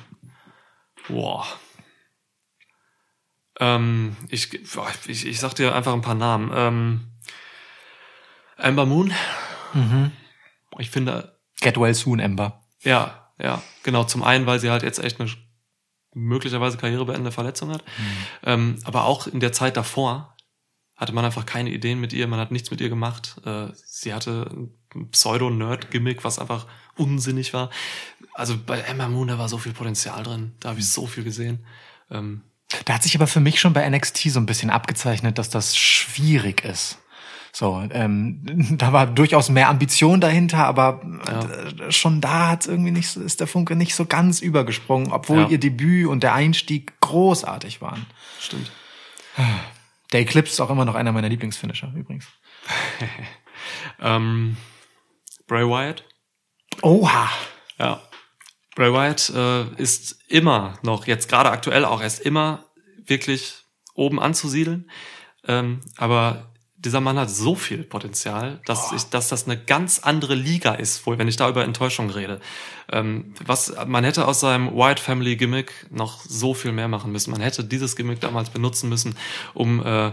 Boah. 1.08 1.46
Ähm, 3.58 4.16
ich, 4.28 4.52
ich, 5.08 5.26
ich 5.26 5.40
sag 5.40 5.54
dir 5.54 5.74
einfach 5.74 5.92
ein 5.92 6.02
paar 6.02 6.14
Namen. 6.14 6.50
Ähm, 6.54 7.00
Amber 8.56 8.86
Moon. 8.86 9.12
Mhm. 9.74 10.12
Ich 10.78 10.90
finde, 10.90 11.38
Get 11.60 11.78
well 11.78 11.94
soon, 11.94 12.18
Ember. 12.20 12.62
ja, 12.82 13.32
ja, 13.38 13.62
genau. 13.82 14.04
Zum 14.04 14.22
einen, 14.22 14.46
weil 14.46 14.60
sie 14.60 14.70
halt 14.70 14.82
jetzt 14.82 14.98
echt 14.98 15.20
eine 15.20 15.28
möglicherweise 16.16 16.78
karrierebeendende 16.78 17.30
Verletzung 17.30 17.70
hat. 17.70 17.84
Ähm, 18.42 18.78
aber 18.84 19.04
auch 19.04 19.26
in 19.26 19.38
der 19.40 19.52
Zeit 19.52 19.76
davor 19.76 20.34
hatte 20.96 21.12
man 21.12 21.24
einfach 21.26 21.44
keine 21.44 21.70
Ideen 21.70 22.00
mit 22.00 22.14
ihr, 22.14 22.26
man 22.26 22.40
hat 22.40 22.50
nichts 22.50 22.70
mit 22.70 22.80
ihr 22.80 22.88
gemacht. 22.88 23.36
Äh, 23.44 23.68
sie 23.74 24.14
hatte 24.14 24.50
ein 24.94 25.10
Pseudo-Nerd-Gimmick, 25.10 26.24
was 26.24 26.38
einfach 26.38 26.66
unsinnig 26.96 27.52
war. 27.52 27.68
Also 28.32 28.56
bei 28.56 28.80
Emma 28.80 29.08
Moon, 29.08 29.28
da 29.28 29.38
war 29.38 29.48
so 29.50 29.58
viel 29.58 29.72
Potenzial 29.72 30.22
drin, 30.22 30.52
da 30.60 30.70
habe 30.70 30.80
ich 30.80 30.90
so 30.90 31.06
viel 31.06 31.22
gesehen. 31.22 31.66
Ähm, 32.10 32.42
Da 32.86 32.94
hat 32.94 33.02
sich 33.02 33.14
aber 33.14 33.26
für 33.26 33.40
mich 33.40 33.60
schon 33.60 33.74
bei 33.74 33.88
NXT 33.88 34.30
so 34.30 34.40
ein 34.40 34.46
bisschen 34.46 34.70
abgezeichnet, 34.70 35.38
dass 35.38 35.50
das 35.50 35.76
schwierig 35.76 36.64
ist. 36.64 36.98
So, 37.58 37.82
ähm, 37.90 38.42
da 38.76 38.92
war 38.92 39.06
durchaus 39.06 39.48
mehr 39.48 39.70
Ambition 39.70 40.20
dahinter, 40.20 40.66
aber 40.66 41.00
äh, 41.26 41.90
schon 41.90 42.20
da 42.20 42.50
hat 42.50 42.66
irgendwie 42.66 42.90
nicht, 42.90 43.08
so- 43.08 43.22
ist 43.22 43.40
der 43.40 43.46
Funke 43.46 43.76
nicht 43.76 43.94
so 43.94 44.04
ganz 44.04 44.40
übergesprungen, 44.40 45.10
obwohl 45.10 45.38
Ja. 45.40 45.48
ihr 45.48 45.58
Debüt 45.58 46.06
und 46.08 46.22
der 46.22 46.34
Einstieg 46.34 47.00
großartig 47.00 47.80
waren. 47.80 48.04
stimmt. 48.40 48.70
Der 50.12 50.20
Eclipse 50.20 50.52
ist 50.52 50.60
auch 50.60 50.70
immer 50.70 50.84
noch 50.84 50.94
einer 50.94 51.10
meiner 51.12 51.28
Lieblingsfinisher 51.30 51.92
übrigens. 51.96 52.26
Ähm, 54.00 54.56
Bray 55.48 55.64
Wyatt. 55.66 56.04
Oha. 56.82 57.28
Ja. 57.78 58.00
Bray 58.74 58.92
Wyatt 58.92 59.30
äh, 59.34 59.64
ist 59.82 60.18
immer 60.28 60.78
noch, 60.82 61.06
jetzt 61.06 61.28
gerade 61.28 61.50
aktuell 61.50 61.84
auch, 61.84 62.00
er 62.00 62.06
ist 62.06 62.20
immer 62.20 62.66
wirklich 63.06 63.54
oben 63.94 64.20
anzusiedeln. 64.20 64.90
Ähm, 65.48 65.80
aber 65.96 66.52
dieser 66.86 67.00
Mann 67.00 67.18
hat 67.18 67.28
so 67.28 67.56
viel 67.56 67.82
Potenzial, 67.82 68.60
dass, 68.64 68.92
ich, 68.92 69.02
dass 69.04 69.28
das 69.28 69.46
eine 69.46 69.58
ganz 69.58 69.98
andere 69.98 70.36
Liga 70.36 70.72
ist, 70.74 71.04
wohl, 71.04 71.18
wenn 71.18 71.26
ich 71.26 71.36
da 71.36 71.48
über 71.48 71.64
Enttäuschung 71.64 72.10
rede. 72.10 72.40
Ähm, 72.92 73.34
was, 73.44 73.74
man 73.86 74.04
hätte 74.04 74.28
aus 74.28 74.38
seinem 74.38 74.72
Wyatt 74.72 75.00
Family 75.00 75.36
Gimmick 75.36 75.72
noch 75.90 76.20
so 76.20 76.54
viel 76.54 76.70
mehr 76.70 76.86
machen 76.86 77.10
müssen. 77.10 77.32
Man 77.32 77.40
hätte 77.40 77.64
dieses 77.64 77.96
Gimmick 77.96 78.20
damals 78.20 78.50
benutzen 78.50 78.88
müssen, 78.88 79.16
um 79.52 79.84
äh, 79.84 80.12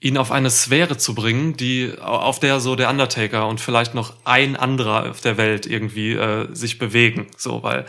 ihn 0.00 0.16
auf 0.16 0.32
eine 0.32 0.48
Sphäre 0.48 0.96
zu 0.96 1.14
bringen, 1.14 1.54
die 1.56 1.92
auf 2.00 2.40
der 2.40 2.58
so 2.58 2.74
der 2.74 2.88
Undertaker 2.88 3.46
und 3.46 3.60
vielleicht 3.60 3.94
noch 3.94 4.16
ein 4.24 4.56
anderer 4.56 5.10
auf 5.10 5.20
der 5.20 5.36
Welt 5.36 5.66
irgendwie 5.66 6.12
äh, 6.12 6.48
sich 6.54 6.78
bewegen. 6.78 7.26
So, 7.36 7.62
weil 7.62 7.84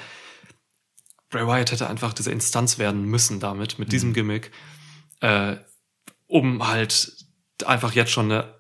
Bray 1.30 1.48
Wyatt 1.48 1.72
hätte 1.72 1.90
einfach 1.90 2.12
diese 2.12 2.32
Instanz 2.32 2.78
werden 2.78 3.06
müssen 3.06 3.40
damit, 3.40 3.80
mit 3.80 3.94
diesem 3.94 4.14
Gimmick, 4.14 4.52
äh, 5.22 5.56
um 6.28 6.68
halt 6.68 7.23
einfach 7.66 7.94
jetzt 7.94 8.12
schon 8.12 8.32
eine 8.32 8.56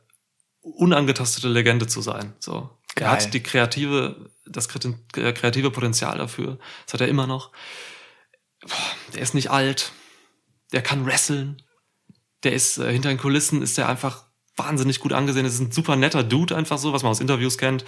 unangetastete 0.61 1.49
Legende 1.49 1.87
zu 1.87 2.01
sein. 2.01 2.33
So. 2.39 2.69
Er 2.95 3.01
Geil. 3.01 3.09
hat 3.09 3.33
die 3.33 3.43
kreative, 3.43 4.29
das 4.45 4.67
äh, 4.75 5.33
kreative 5.33 5.71
Potenzial 5.71 6.17
dafür. 6.17 6.59
Das 6.85 6.93
hat 6.93 7.01
er 7.01 7.07
immer 7.07 7.27
noch. 7.27 7.51
Der 9.13 9.21
ist 9.21 9.33
nicht 9.33 9.51
alt. 9.51 9.91
Der 10.71 10.81
kann 10.81 11.05
wresteln 11.05 11.61
der 12.43 12.53
ist 12.53 12.77
äh, 12.77 12.91
hinter 12.91 13.09
den 13.09 13.17
Kulissen 13.17 13.61
ist 13.61 13.77
der 13.77 13.89
einfach 13.89 14.25
wahnsinnig 14.55 14.99
gut 14.99 15.13
angesehen. 15.13 15.45
Das 15.45 15.55
ist 15.55 15.59
ein 15.59 15.71
super 15.71 15.95
netter 15.95 16.23
Dude 16.23 16.55
einfach 16.55 16.77
so, 16.77 16.93
was 16.93 17.03
man 17.03 17.11
aus 17.11 17.19
Interviews 17.19 17.57
kennt. 17.57 17.85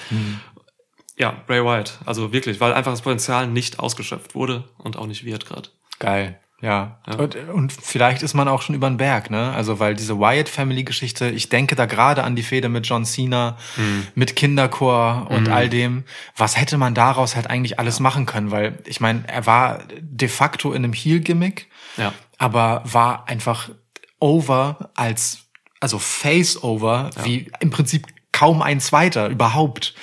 Ja, 1.17 1.31
Bray 1.47 1.63
Wyatt, 1.63 1.99
also 2.05 2.33
wirklich, 2.33 2.59
weil 2.59 2.73
einfach 2.73 2.91
das 2.91 3.01
Potenzial 3.01 3.47
nicht 3.47 3.79
ausgeschöpft 3.79 4.35
wurde 4.35 4.67
und 4.77 4.97
auch 4.97 5.05
nicht 5.05 5.23
wird 5.23 5.45
gerade. 5.45 5.69
Geil. 5.99 6.39
Ja. 6.61 6.99
Ja. 7.05 7.15
Und, 7.17 7.35
und 7.35 7.73
vielleicht 7.73 8.23
ist 8.23 8.33
man 8.33 8.47
auch 8.47 8.61
schon 8.61 8.75
über 8.75 8.87
den 8.89 8.97
Berg, 8.97 9.29
ne? 9.29 9.51
Also, 9.53 9.79
weil 9.79 9.93
diese 9.93 10.17
Wyatt 10.19 10.47
Family 10.49 10.83
Geschichte, 10.83 11.29
ich 11.29 11.49
denke 11.49 11.75
da 11.75 11.85
gerade 11.85 12.23
an 12.23 12.35
die 12.35 12.43
Fehde 12.43 12.69
mit 12.69 12.87
John 12.87 13.05
Cena, 13.05 13.57
mit 14.15 14.35
Kinderchor 14.35 15.27
und 15.29 15.49
all 15.49 15.69
dem. 15.69 16.05
Was 16.37 16.57
hätte 16.59 16.77
man 16.77 16.93
daraus 16.95 17.35
halt 17.35 17.49
eigentlich 17.49 17.77
alles 17.77 17.99
machen 17.99 18.25
können? 18.25 18.51
Weil, 18.51 18.79
ich 18.85 19.01
meine, 19.01 19.23
er 19.27 19.45
war 19.45 19.79
de 19.99 20.27
facto 20.29 20.71
in 20.71 20.83
einem 20.83 20.93
Heel-Gimmick, 20.93 21.67
Ja. 21.97 22.13
aber 22.37 22.81
war 22.85 23.27
einfach 23.27 23.69
over 24.19 24.91
als, 24.95 25.39
also 25.81 25.99
face-over, 25.99 27.09
wie 27.23 27.51
im 27.59 27.69
Prinzip 27.69 28.07
kaum 28.31 28.61
ein 28.61 28.79
zweiter 28.79 29.27
überhaupt. 29.27 29.93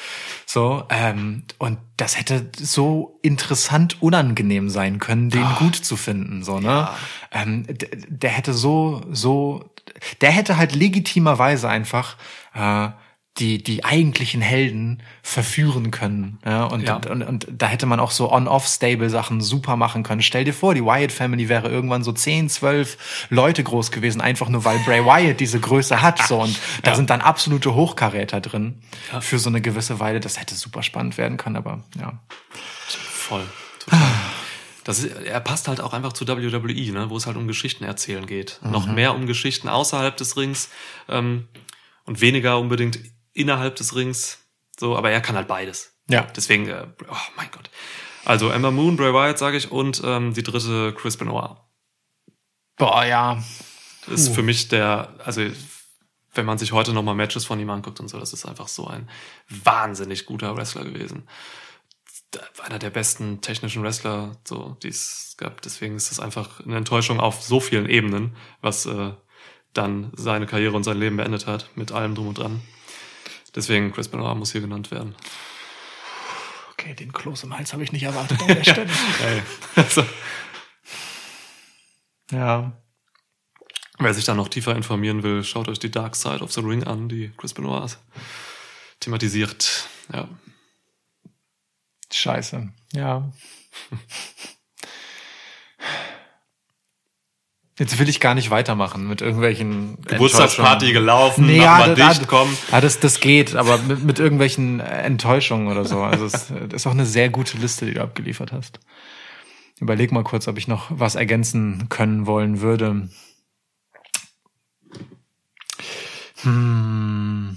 So, 0.52 0.84
ähm, 0.90 1.44
und 1.56 1.78
das 1.96 2.18
hätte 2.18 2.50
so 2.58 3.18
interessant 3.22 4.02
unangenehm 4.02 4.68
sein 4.68 4.98
können, 4.98 5.30
den 5.30 5.46
gut 5.58 5.76
zu 5.76 5.96
finden, 5.96 6.42
so, 6.42 6.60
ne? 6.60 6.90
Ähm, 7.30 7.64
der, 7.66 7.88
der 8.06 8.30
hätte 8.30 8.52
so, 8.52 9.00
so, 9.10 9.72
der 10.20 10.30
hätte 10.30 10.58
halt 10.58 10.74
legitimerweise 10.74 11.70
einfach, 11.70 12.18
äh, 12.52 12.90
die, 13.38 13.62
die 13.62 13.82
eigentlichen 13.82 14.42
Helden 14.42 15.02
verführen 15.22 15.90
können. 15.90 16.38
Ja? 16.44 16.64
Und, 16.64 16.82
Ja. 16.82 16.96
Und, 16.96 17.22
und, 17.22 17.46
da 17.50 17.66
hätte 17.66 17.86
man 17.86 17.98
auch 17.98 18.10
so 18.10 18.30
On-Off-Stable-Sachen 18.30 19.40
super 19.40 19.76
machen 19.76 20.02
können. 20.02 20.20
Stell 20.20 20.44
dir 20.44 20.52
vor, 20.52 20.74
die 20.74 20.84
Wyatt 20.84 21.12
Family 21.12 21.48
wäre 21.48 21.68
irgendwann 21.68 22.04
so 22.04 22.12
10, 22.12 22.50
12 22.50 23.26
Leute 23.30 23.64
groß 23.64 23.90
gewesen, 23.90 24.20
einfach 24.20 24.48
nur 24.48 24.64
weil 24.64 24.78
Bray 24.80 25.04
Wyatt 25.04 25.40
diese 25.40 25.60
Größe 25.60 26.02
hat. 26.02 26.26
So. 26.26 26.40
Und 26.40 26.58
da 26.82 26.94
sind 26.94 27.08
dann 27.08 27.22
absolute 27.22 27.74
Hochkaräter 27.74 28.40
drin 28.40 28.82
für 29.20 29.38
so 29.38 29.48
eine 29.48 29.62
gewisse 29.62 29.98
Weile. 29.98 30.20
Das 30.20 30.38
hätte 30.38 30.54
super 30.54 30.82
spannend 30.82 31.16
werden 31.16 31.38
können, 31.38 31.56
aber 31.56 31.82
ja. 31.98 32.20
Voll. 32.88 33.44
Total. 33.78 34.00
Das 34.84 34.98
ist, 34.98 35.16
er 35.16 35.40
passt 35.40 35.68
halt 35.68 35.80
auch 35.80 35.92
einfach 35.92 36.12
zu 36.12 36.26
WWE, 36.26 36.92
ne, 36.92 37.08
wo 37.08 37.16
es 37.16 37.26
halt 37.26 37.36
um 37.36 37.46
Geschichten 37.46 37.84
erzählen 37.84 38.26
geht. 38.26 38.60
Noch 38.62 38.86
mehr 38.86 39.14
um 39.14 39.26
Geschichten 39.26 39.68
außerhalb 39.68 40.16
des 40.16 40.36
Rings 40.36 40.70
ähm, 41.08 41.46
und 42.04 42.20
weniger 42.20 42.58
unbedingt 42.58 42.98
innerhalb 43.32 43.76
des 43.76 43.94
Rings. 43.94 44.38
So, 44.78 44.96
aber 44.96 45.10
er 45.10 45.20
kann 45.20 45.36
halt 45.36 45.48
beides. 45.48 45.96
Ja. 46.08 46.26
Deswegen, 46.36 46.68
äh, 46.68 46.86
oh 47.08 47.16
mein 47.36 47.50
Gott. 47.50 47.70
Also 48.24 48.50
Emma 48.50 48.70
Moon, 48.70 48.96
Bray 48.96 49.12
Wyatt, 49.12 49.38
sage 49.38 49.56
ich, 49.56 49.70
und 49.70 50.02
ähm, 50.04 50.32
die 50.34 50.42
dritte 50.42 50.94
Chris 50.94 51.16
Benoit. 51.16 51.56
Boah, 52.76 53.04
ja. 53.04 53.42
Das 54.06 54.20
ist 54.20 54.34
für 54.34 54.42
mich 54.42 54.68
der, 54.68 55.14
also 55.24 55.42
wenn 56.34 56.46
man 56.46 56.58
sich 56.58 56.72
heute 56.72 56.92
nochmal 56.92 57.14
Matches 57.14 57.44
von 57.44 57.60
ihm 57.60 57.70
anguckt 57.70 58.00
und 58.00 58.08
so, 58.08 58.18
das 58.18 58.32
ist 58.32 58.46
einfach 58.46 58.68
so 58.68 58.86
ein 58.86 59.08
wahnsinnig 59.48 60.26
guter 60.26 60.56
Wrestler 60.56 60.84
gewesen. 60.84 61.28
Einer 62.64 62.78
der 62.78 62.90
besten 62.90 63.40
technischen 63.42 63.82
Wrestler, 63.82 64.36
so, 64.44 64.76
die 64.82 64.88
es 64.88 65.34
gab. 65.36 65.60
Deswegen 65.62 65.96
ist 65.96 66.10
das 66.10 66.20
einfach 66.20 66.60
eine 66.60 66.76
Enttäuschung 66.76 67.20
auf 67.20 67.42
so 67.42 67.60
vielen 67.60 67.88
Ebenen, 67.88 68.36
was 68.62 68.86
äh, 68.86 69.12
dann 69.74 70.10
seine 70.16 70.46
Karriere 70.46 70.74
und 70.74 70.84
sein 70.84 70.98
Leben 70.98 71.16
beendet 71.16 71.46
hat, 71.46 71.68
mit 71.74 71.92
allem 71.92 72.14
drum 72.14 72.28
und 72.28 72.38
dran. 72.38 72.62
Deswegen 73.54 73.92
Chris 73.92 74.08
Benoit 74.08 74.36
muss 74.36 74.52
hier 74.52 74.60
genannt 74.60 74.90
werden. 74.90 75.14
Okay, 76.72 76.94
den 76.94 77.12
Kloß 77.12 77.44
im 77.44 77.56
Hals 77.56 77.72
habe 77.72 77.84
ich 77.84 77.92
nicht 77.92 78.02
erwartet 78.02 78.40
an 78.40 78.48
der 78.48 78.64
Stelle. 78.64 78.90
Also, 79.76 80.04
ja. 82.30 82.72
Wer 83.98 84.14
sich 84.14 84.24
da 84.24 84.34
noch 84.34 84.48
tiefer 84.48 84.74
informieren 84.74 85.22
will, 85.22 85.44
schaut 85.44 85.68
euch 85.68 85.78
die 85.78 85.90
Dark 85.90 86.16
Side 86.16 86.40
of 86.40 86.52
the 86.52 86.60
Ring 86.60 86.82
an, 86.84 87.08
die 87.08 87.30
Chris 87.36 87.54
Benoit 87.54 87.98
thematisiert. 89.00 89.88
Ja. 90.12 90.28
Scheiße. 92.10 92.72
Ja. 92.92 93.32
Jetzt 97.78 97.98
will 97.98 98.08
ich 98.08 98.20
gar 98.20 98.34
nicht 98.34 98.50
weitermachen 98.50 99.08
mit 99.08 99.22
irgendwelchen 99.22 99.96
Geburtstagsparty 100.02 100.92
gelaufen, 100.92 101.46
Nee, 101.46 101.56
ja, 101.62 101.78
mal 101.78 101.94
da- 101.94 102.08
dicht 102.10 102.26
kommen. 102.28 102.54
Ja, 102.70 102.80
das, 102.82 103.00
das 103.00 103.18
geht, 103.18 103.56
aber 103.56 103.78
mit, 103.78 104.04
mit 104.04 104.18
irgendwelchen 104.18 104.80
Enttäuschungen 104.80 105.68
oder 105.68 105.84
so. 105.86 106.02
Also 106.02 106.26
es 106.26 106.32
das 106.32 106.50
ist 106.72 106.86
auch 106.86 106.90
eine 106.92 107.06
sehr 107.06 107.30
gute 107.30 107.56
Liste, 107.56 107.86
die 107.86 107.94
du 107.94 108.02
abgeliefert 108.02 108.52
hast. 108.52 108.78
Überleg 109.80 110.12
mal 110.12 110.22
kurz, 110.22 110.46
ob 110.48 110.58
ich 110.58 110.68
noch 110.68 110.86
was 110.90 111.14
ergänzen 111.14 111.88
können 111.88 112.26
wollen 112.26 112.60
würde. 112.60 113.08
Hm. 116.42 117.56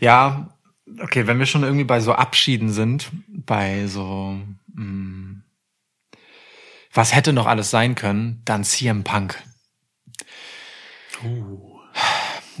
Ja, 0.00 0.48
okay, 1.02 1.26
wenn 1.26 1.38
wir 1.38 1.46
schon 1.46 1.62
irgendwie 1.62 1.84
bei 1.84 2.00
so 2.00 2.12
Abschieden 2.12 2.70
sind, 2.70 3.10
bei 3.28 3.86
so, 3.86 4.36
hm, 4.74 5.27
was 6.98 7.14
hätte 7.14 7.32
noch 7.32 7.46
alles 7.46 7.70
sein 7.70 7.94
können, 7.94 8.42
dann 8.44 8.64
CM 8.64 9.04
Punk. 9.04 9.40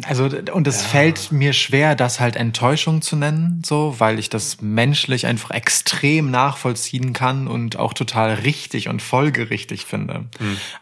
Also, 0.04 0.26
und 0.52 0.68
es 0.68 0.84
fällt 0.84 1.32
mir 1.32 1.52
schwer, 1.52 1.96
das 1.96 2.20
halt 2.20 2.36
Enttäuschung 2.36 3.02
zu 3.02 3.16
nennen, 3.16 3.62
so, 3.66 3.96
weil 3.98 4.20
ich 4.20 4.30
das 4.30 4.60
menschlich 4.60 5.26
einfach 5.26 5.50
extrem 5.50 6.30
nachvollziehen 6.30 7.12
kann 7.12 7.48
und 7.48 7.80
auch 7.80 7.94
total 7.94 8.34
richtig 8.34 8.88
und 8.88 9.02
folgerichtig 9.02 9.84
finde. 9.86 10.26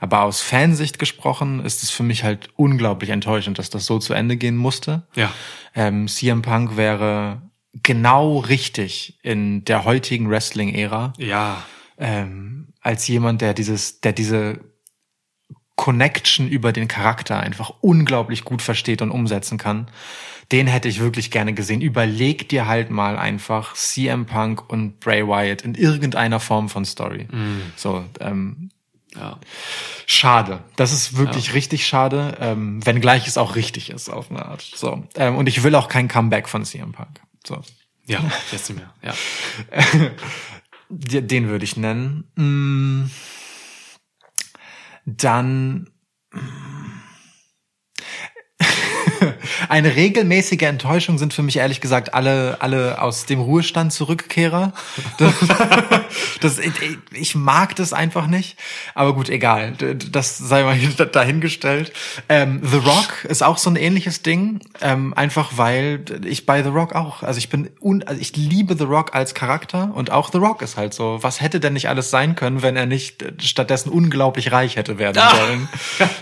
Aber 0.00 0.20
aus 0.24 0.42
Fansicht 0.42 0.98
gesprochen 0.98 1.64
ist 1.64 1.82
es 1.82 1.90
für 1.90 2.02
mich 2.02 2.24
halt 2.24 2.50
unglaublich 2.56 3.08
enttäuschend, 3.08 3.58
dass 3.58 3.70
das 3.70 3.86
so 3.86 3.98
zu 3.98 4.12
Ende 4.12 4.36
gehen 4.36 4.56
musste. 4.56 5.06
Ja. 5.14 5.32
Ähm, 5.74 6.08
CM 6.08 6.42
Punk 6.42 6.76
wäre 6.76 7.40
genau 7.82 8.38
richtig 8.38 9.18
in 9.22 9.64
der 9.64 9.84
heutigen 9.86 10.28
Wrestling-Ära 10.28 11.14
Ja. 11.16 11.64
ähm, 11.96 12.68
als 12.86 13.06
jemand, 13.08 13.40
der 13.42 13.52
dieses, 13.52 14.00
der 14.00 14.12
diese 14.12 14.60
Connection 15.74 16.48
über 16.48 16.72
den 16.72 16.88
Charakter 16.88 17.38
einfach 17.40 17.72
unglaublich 17.80 18.44
gut 18.44 18.62
versteht 18.62 19.02
und 19.02 19.10
umsetzen 19.10 19.58
kann. 19.58 19.88
Den 20.52 20.68
hätte 20.68 20.88
ich 20.88 21.00
wirklich 21.00 21.32
gerne 21.32 21.52
gesehen. 21.52 21.80
Überleg 21.80 22.48
dir 22.48 22.66
halt 22.66 22.88
mal 22.90 23.18
einfach 23.18 23.74
CM 23.74 24.24
Punk 24.26 24.70
und 24.70 25.00
Bray 25.00 25.26
Wyatt 25.26 25.62
in 25.62 25.74
irgendeiner 25.74 26.38
Form 26.38 26.68
von 26.68 26.84
Story. 26.84 27.26
So, 27.74 28.04
ähm, 28.20 28.70
Ja. 29.16 29.38
schade. 30.06 30.62
Das 30.76 30.92
ist 30.92 31.16
wirklich 31.16 31.52
richtig 31.54 31.86
schade, 31.86 32.38
ähm, 32.40 32.84
wenngleich 32.86 33.26
es 33.26 33.36
auch 33.36 33.56
richtig 33.56 33.90
ist 33.90 34.08
auf 34.08 34.30
eine 34.30 34.46
Art. 34.46 34.62
So, 34.62 35.02
ähm, 35.16 35.36
und 35.36 35.48
ich 35.48 35.62
will 35.64 35.74
auch 35.74 35.88
kein 35.88 36.06
Comeback 36.06 36.48
von 36.48 36.64
CM 36.64 36.92
Punk. 36.92 37.20
So, 37.44 37.60
Ja, 38.06 38.20
jetzt 38.52 38.70
mehr. 38.72 38.94
Ja. 39.02 39.14
Den 40.88 41.48
würde 41.48 41.64
ich 41.64 41.76
nennen. 41.76 42.30
Mm. 42.36 43.10
Dann 45.04 45.90
eine 49.68 49.96
regelmäßige 49.96 50.62
Enttäuschung 50.62 51.18
sind 51.18 51.34
für 51.34 51.42
mich 51.42 51.56
ehrlich 51.56 51.80
gesagt 51.80 52.14
alle 52.14 52.56
alle 52.60 53.00
aus 53.00 53.26
dem 53.26 53.40
Ruhestand 53.40 53.92
Zurückkehrer. 53.92 54.72
Das, 56.40 56.56
das, 56.56 56.58
ich, 57.12 57.34
mag 57.34 57.76
das 57.76 57.92
einfach 57.92 58.26
nicht. 58.26 58.56
Aber 58.94 59.14
gut, 59.14 59.28
egal. 59.28 59.72
Das 59.72 60.38
sei 60.38 60.62
mal 60.64 60.78
dahingestellt. 61.12 61.92
Ähm, 62.28 62.60
The 62.62 62.78
Rock 62.78 63.24
ist 63.24 63.42
auch 63.42 63.58
so 63.58 63.70
ein 63.70 63.76
ähnliches 63.76 64.22
Ding. 64.22 64.60
Ähm, 64.80 65.14
einfach 65.14 65.52
weil 65.56 66.04
ich 66.24 66.46
bei 66.46 66.62
The 66.62 66.68
Rock 66.68 66.94
auch, 66.94 67.22
also 67.22 67.38
ich 67.38 67.48
bin, 67.48 67.70
un, 67.80 68.02
also 68.02 68.20
ich 68.20 68.36
liebe 68.36 68.76
The 68.76 68.84
Rock 68.84 69.14
als 69.14 69.34
Charakter 69.34 69.90
und 69.94 70.10
auch 70.10 70.30
The 70.30 70.38
Rock 70.38 70.62
ist 70.62 70.76
halt 70.76 70.94
so. 70.94 71.18
Was 71.22 71.40
hätte 71.40 71.60
denn 71.60 71.72
nicht 71.72 71.88
alles 71.88 72.10
sein 72.10 72.34
können, 72.34 72.62
wenn 72.62 72.76
er 72.76 72.86
nicht 72.86 73.24
stattdessen 73.42 73.90
unglaublich 73.90 74.52
reich 74.52 74.76
hätte 74.76 74.98
werden 74.98 75.22
sollen? 75.30 75.68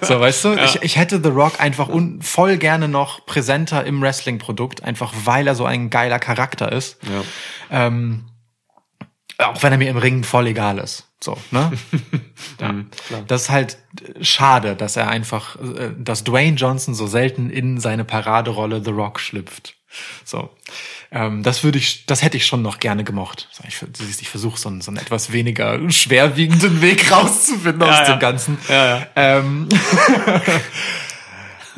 So, 0.02 0.20
weißt 0.20 0.44
du? 0.44 0.54
Ich, 0.54 0.82
ich 0.82 0.96
hätte 0.96 1.20
The 1.22 1.30
Rock 1.30 1.60
einfach 1.60 1.88
un, 1.88 2.20
voll 2.22 2.56
gerne 2.56 2.88
noch 2.88 3.23
präsenter 3.26 3.84
im 3.84 4.02
Wrestling-Produkt, 4.02 4.84
einfach 4.84 5.12
weil 5.24 5.46
er 5.46 5.54
so 5.54 5.64
ein 5.64 5.90
geiler 5.90 6.18
Charakter 6.18 6.70
ist. 6.72 6.98
ja. 7.02 7.86
Ähm, 7.86 8.24
auch 9.38 9.62
wenn 9.62 9.72
er 9.72 9.78
mir 9.78 9.90
im 9.90 9.96
Ring 9.96 10.22
voll 10.22 10.46
egal 10.46 10.78
ist. 10.78 11.08
So, 11.20 11.36
ne? 11.50 11.72
Mhm, 12.60 12.90
klar. 13.08 13.22
Das 13.26 13.42
ist 13.42 13.50
halt 13.50 13.78
schade, 14.20 14.76
dass 14.76 14.96
er 14.96 15.08
einfach, 15.08 15.56
äh, 15.56 15.92
dass 15.98 16.24
Dwayne 16.24 16.56
Johnson 16.56 16.94
so 16.94 17.06
selten 17.06 17.50
in 17.50 17.80
seine 17.80 18.04
Paraderolle 18.04 18.82
The 18.84 18.90
Rock 18.90 19.18
schlüpft. 19.18 19.74
So. 20.24 20.50
Ähm, 21.10 21.42
das 21.42 21.64
würde 21.64 21.78
ich, 21.78 22.06
das 22.06 22.22
hätte 22.22 22.36
ich 22.36 22.46
schon 22.46 22.62
noch 22.62 22.78
gerne 22.80 23.04
gemocht. 23.04 23.48
Ich, 23.66 23.80
ich 24.20 24.28
versuche 24.28 24.58
so 24.58 24.68
einen, 24.68 24.80
so 24.80 24.90
einen 24.90 24.98
etwas 24.98 25.32
weniger 25.32 25.90
schwerwiegenden 25.90 26.82
Weg 26.82 27.10
rauszufinden 27.10 27.82
aus 27.82 28.00
ja. 28.00 28.12
dem 28.12 28.18
Ganzen. 28.18 28.58
Ja, 28.68 28.98
ja. 28.98 29.06
Ähm, 29.16 29.68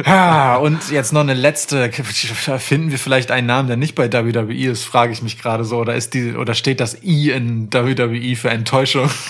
ja, 0.05 0.57
und 0.57 0.91
jetzt 0.91 1.13
noch 1.13 1.21
eine 1.21 1.35
letzte. 1.35 1.91
Finden 1.93 2.91
wir 2.91 2.99
vielleicht 2.99 3.31
einen 3.31 3.47
Namen, 3.47 3.69
der 3.69 3.77
nicht 3.77 3.95
bei 3.95 4.13
WWE 4.13 4.71
ist, 4.71 4.85
frage 4.85 5.13
ich 5.13 5.23
mich 5.23 5.41
gerade 5.41 5.65
so. 5.65 5.79
Oder 5.79 5.95
ist 5.95 6.15
die, 6.15 6.35
oder 6.35 6.55
steht 6.55 6.81
das 6.81 7.03
I 7.03 7.31
in 7.31 7.73
WWE 7.73 8.37
für 8.37 8.51
Enttäuschung? 8.51 9.11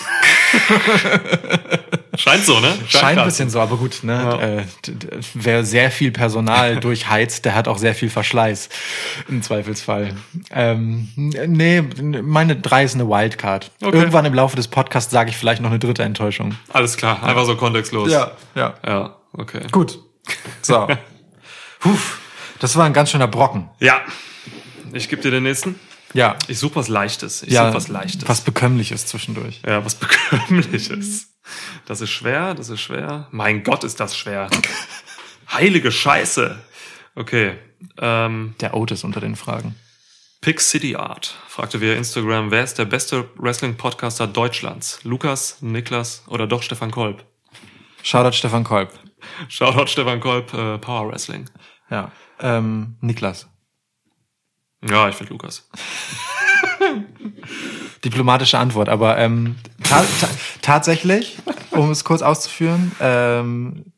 Scheint 2.15 2.45
so, 2.45 2.59
ne? 2.59 2.73
Scheint 2.87 3.05
ein 3.05 3.15
grad. 3.17 3.25
bisschen 3.25 3.49
so, 3.49 3.59
aber 3.59 3.77
gut, 3.77 3.99
ne? 4.03 4.13
Ja. 4.13 4.39
Äh, 4.39 4.63
wer 5.35 5.63
sehr 5.63 5.91
viel 5.91 6.11
Personal 6.11 6.77
durchheizt, 6.79 7.45
der 7.45 7.53
hat 7.53 7.67
auch 7.67 7.77
sehr 7.77 7.93
viel 7.93 8.09
Verschleiß. 8.09 8.69
Im 9.29 9.43
Zweifelsfall. 9.43 10.15
Ähm, 10.51 11.09
nee, 11.15 11.81
meine 11.81 12.55
drei 12.55 12.83
ist 12.83 12.95
eine 12.95 13.07
Wildcard. 13.07 13.71
Okay. 13.81 13.95
Irgendwann 13.97 14.25
im 14.25 14.33
Laufe 14.33 14.55
des 14.55 14.67
Podcasts 14.67 15.11
sage 15.11 15.29
ich 15.29 15.37
vielleicht 15.37 15.61
noch 15.61 15.69
eine 15.69 15.79
dritte 15.79 16.03
Enttäuschung. 16.03 16.55
Alles 16.73 16.97
klar, 16.97 17.21
einfach 17.23 17.45
so 17.45 17.55
kontextlos. 17.55 18.11
ja. 18.11 18.31
Ja, 18.55 19.15
okay. 19.33 19.61
Gut. 19.71 19.99
So. 20.61 20.87
Puh, 21.79 21.97
das 22.59 22.75
war 22.75 22.85
ein 22.85 22.93
ganz 22.93 23.11
schöner 23.11 23.27
Brocken. 23.27 23.69
Ja. 23.79 24.01
Ich 24.93 25.09
gebe 25.09 25.21
dir 25.21 25.31
den 25.31 25.43
nächsten. 25.43 25.79
Ja. 26.13 26.35
Ich 26.47 26.59
suche 26.59 26.75
was 26.77 26.87
Leichtes. 26.87 27.43
Ich 27.43 27.53
ja, 27.53 27.65
suche 27.65 27.75
was 27.75 27.87
Leichtes. 27.87 28.27
Was 28.27 28.41
bekömmliches 28.41 29.05
zwischendurch. 29.05 29.61
Ja, 29.65 29.83
was 29.85 29.95
bekömmliches. 29.95 31.27
Das 31.85 32.01
ist 32.01 32.09
schwer, 32.09 32.53
das 32.53 32.69
ist 32.69 32.81
schwer. 32.81 33.27
Mein 33.31 33.63
Gott, 33.63 33.83
ist 33.83 33.99
das 33.99 34.17
schwer. 34.17 34.49
Heilige 35.51 35.91
Scheiße. 35.91 36.57
Okay. 37.15 37.57
Ähm, 37.97 38.55
Der 38.59 38.73
Otis 38.73 39.03
unter 39.03 39.19
den 39.21 39.35
Fragen. 39.35 39.75
Pick 40.41 40.61
City 40.61 40.95
Art 40.95 41.35
fragte 41.47 41.81
via 41.81 41.93
Instagram, 41.95 42.51
wer 42.51 42.63
ist 42.63 42.77
der 42.77 42.85
beste 42.85 43.27
Wrestling-Podcaster 43.37 44.27
Deutschlands? 44.27 44.99
Lukas, 45.03 45.57
Niklas 45.61 46.23
oder 46.27 46.45
doch 46.47 46.61
Stefan 46.61 46.91
Kolb? 46.91 47.23
Shoutout 48.03 48.33
Stefan 48.35 48.63
Kolb. 48.63 48.91
Shoutout 49.47 49.87
Stefan 49.87 50.19
Kolb, 50.19 50.53
äh, 50.53 50.77
Power 50.77 51.11
Wrestling. 51.11 51.49
Ja. 51.89 52.11
Ähm, 52.39 52.97
Niklas. 53.01 53.47
Ja, 54.87 55.09
ich 55.09 55.15
finde 55.15 55.33
Lukas. 55.33 55.69
Diplomatische 58.05 58.59
Antwort, 58.59 58.89
aber 58.89 59.17
ähm, 59.17 59.55
ta 59.83 60.03
ta 60.19 60.29
tatsächlich, 60.61 61.37
um 61.71 61.89
es 61.89 62.03
kurz 62.03 62.21
auszuführen, 62.21 62.91
ähm, 62.99 63.93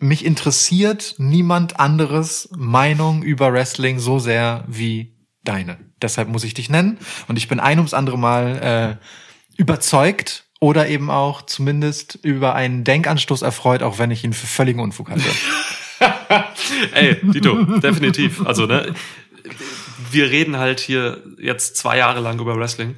mich 0.00 0.24
interessiert 0.24 1.14
niemand 1.18 1.78
anderes 1.78 2.48
Meinung 2.56 3.22
über 3.22 3.52
Wrestling 3.52 3.98
so 3.98 4.18
sehr 4.18 4.64
wie 4.66 5.16
deine. 5.44 5.78
Deshalb 6.00 6.28
muss 6.28 6.44
ich 6.44 6.54
dich 6.54 6.70
nennen 6.70 6.98
und 7.28 7.36
ich 7.36 7.48
bin 7.48 7.60
ein 7.60 7.78
ums 7.78 7.94
andere 7.94 8.18
Mal 8.18 8.98
äh, 9.00 9.60
überzeugt 9.60 10.44
oder 10.62 10.86
eben 10.86 11.10
auch 11.10 11.42
zumindest 11.42 12.20
über 12.22 12.54
einen 12.54 12.84
Denkanstoß 12.84 13.42
erfreut, 13.42 13.82
auch 13.82 13.98
wenn 13.98 14.12
ich 14.12 14.22
ihn 14.22 14.32
für 14.32 14.46
völligen 14.46 14.78
Unfug 14.78 15.10
hatte. 15.10 15.24
Ey, 16.94 17.16
Dito, 17.20 17.64
definitiv. 17.80 18.46
Also, 18.46 18.66
ne, 18.66 18.94
wir 20.12 20.30
reden 20.30 20.58
halt 20.58 20.78
hier 20.78 21.20
jetzt 21.40 21.76
zwei 21.76 21.98
Jahre 21.98 22.20
lang 22.20 22.38
über 22.38 22.56
Wrestling. 22.56 22.94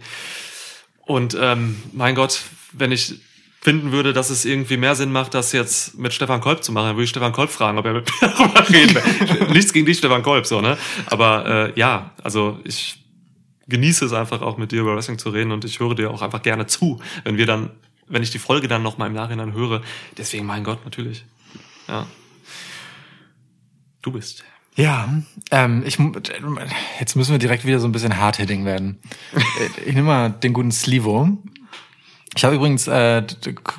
Und 1.06 1.38
ähm, 1.40 1.80
mein 1.94 2.14
Gott, 2.14 2.42
wenn 2.72 2.92
ich 2.92 3.14
finden 3.62 3.92
würde, 3.92 4.12
dass 4.12 4.28
es 4.28 4.44
irgendwie 4.44 4.76
mehr 4.76 4.94
Sinn 4.94 5.10
macht, 5.10 5.32
das 5.32 5.52
jetzt 5.52 5.96
mit 5.96 6.12
Stefan 6.12 6.42
Kolb 6.42 6.62
zu 6.62 6.70
machen, 6.70 6.88
dann 6.88 6.96
würde 6.96 7.04
ich 7.04 7.10
Stefan 7.10 7.32
Kolb 7.32 7.48
fragen, 7.48 7.78
ob 7.78 7.86
er 7.86 7.94
mit 7.94 8.10
mir 8.20 8.28
darüber 8.36 8.68
reden 8.68 8.94
will. 8.94 9.48
Nichts 9.54 9.72
gegen 9.72 9.86
dich, 9.86 9.96
Stefan 9.96 10.22
Kolb, 10.22 10.44
so, 10.44 10.60
ne? 10.60 10.76
Aber 11.06 11.72
äh, 11.74 11.80
ja, 11.80 12.10
also 12.22 12.60
ich 12.64 13.03
genieße 13.68 14.04
es 14.04 14.12
einfach 14.12 14.42
auch 14.42 14.56
mit 14.56 14.72
dir 14.72 14.80
über 14.80 14.94
Wrestling 14.94 15.18
zu 15.18 15.30
reden 15.30 15.52
und 15.52 15.64
ich 15.64 15.80
höre 15.80 15.94
dir 15.94 16.10
auch 16.10 16.22
einfach 16.22 16.42
gerne 16.42 16.66
zu, 16.66 17.00
wenn 17.24 17.36
wir 17.36 17.46
dann, 17.46 17.70
wenn 18.06 18.22
ich 18.22 18.30
die 18.30 18.38
Folge 18.38 18.68
dann 18.68 18.82
noch 18.82 18.98
mal 18.98 19.06
im 19.06 19.14
Nachhinein 19.14 19.52
höre. 19.52 19.82
Deswegen, 20.18 20.46
mein 20.46 20.64
Gott, 20.64 20.84
natürlich. 20.84 21.24
Ja. 21.88 22.06
Du 24.02 24.12
bist. 24.12 24.44
Ja, 24.76 25.08
ähm, 25.52 25.84
ich, 25.86 25.98
jetzt 26.98 27.14
müssen 27.14 27.30
wir 27.30 27.38
direkt 27.38 27.64
wieder 27.64 27.78
so 27.78 27.86
ein 27.86 27.92
bisschen 27.92 28.18
hard-hitting 28.18 28.64
werden. 28.64 28.98
Ich 29.86 29.94
nehme 29.94 30.08
mal 30.08 30.30
den 30.30 30.52
guten 30.52 30.72
Slivo. 30.72 31.38
Ich 32.36 32.44
habe 32.44 32.56
übrigens, 32.56 32.88
äh, 32.88 33.22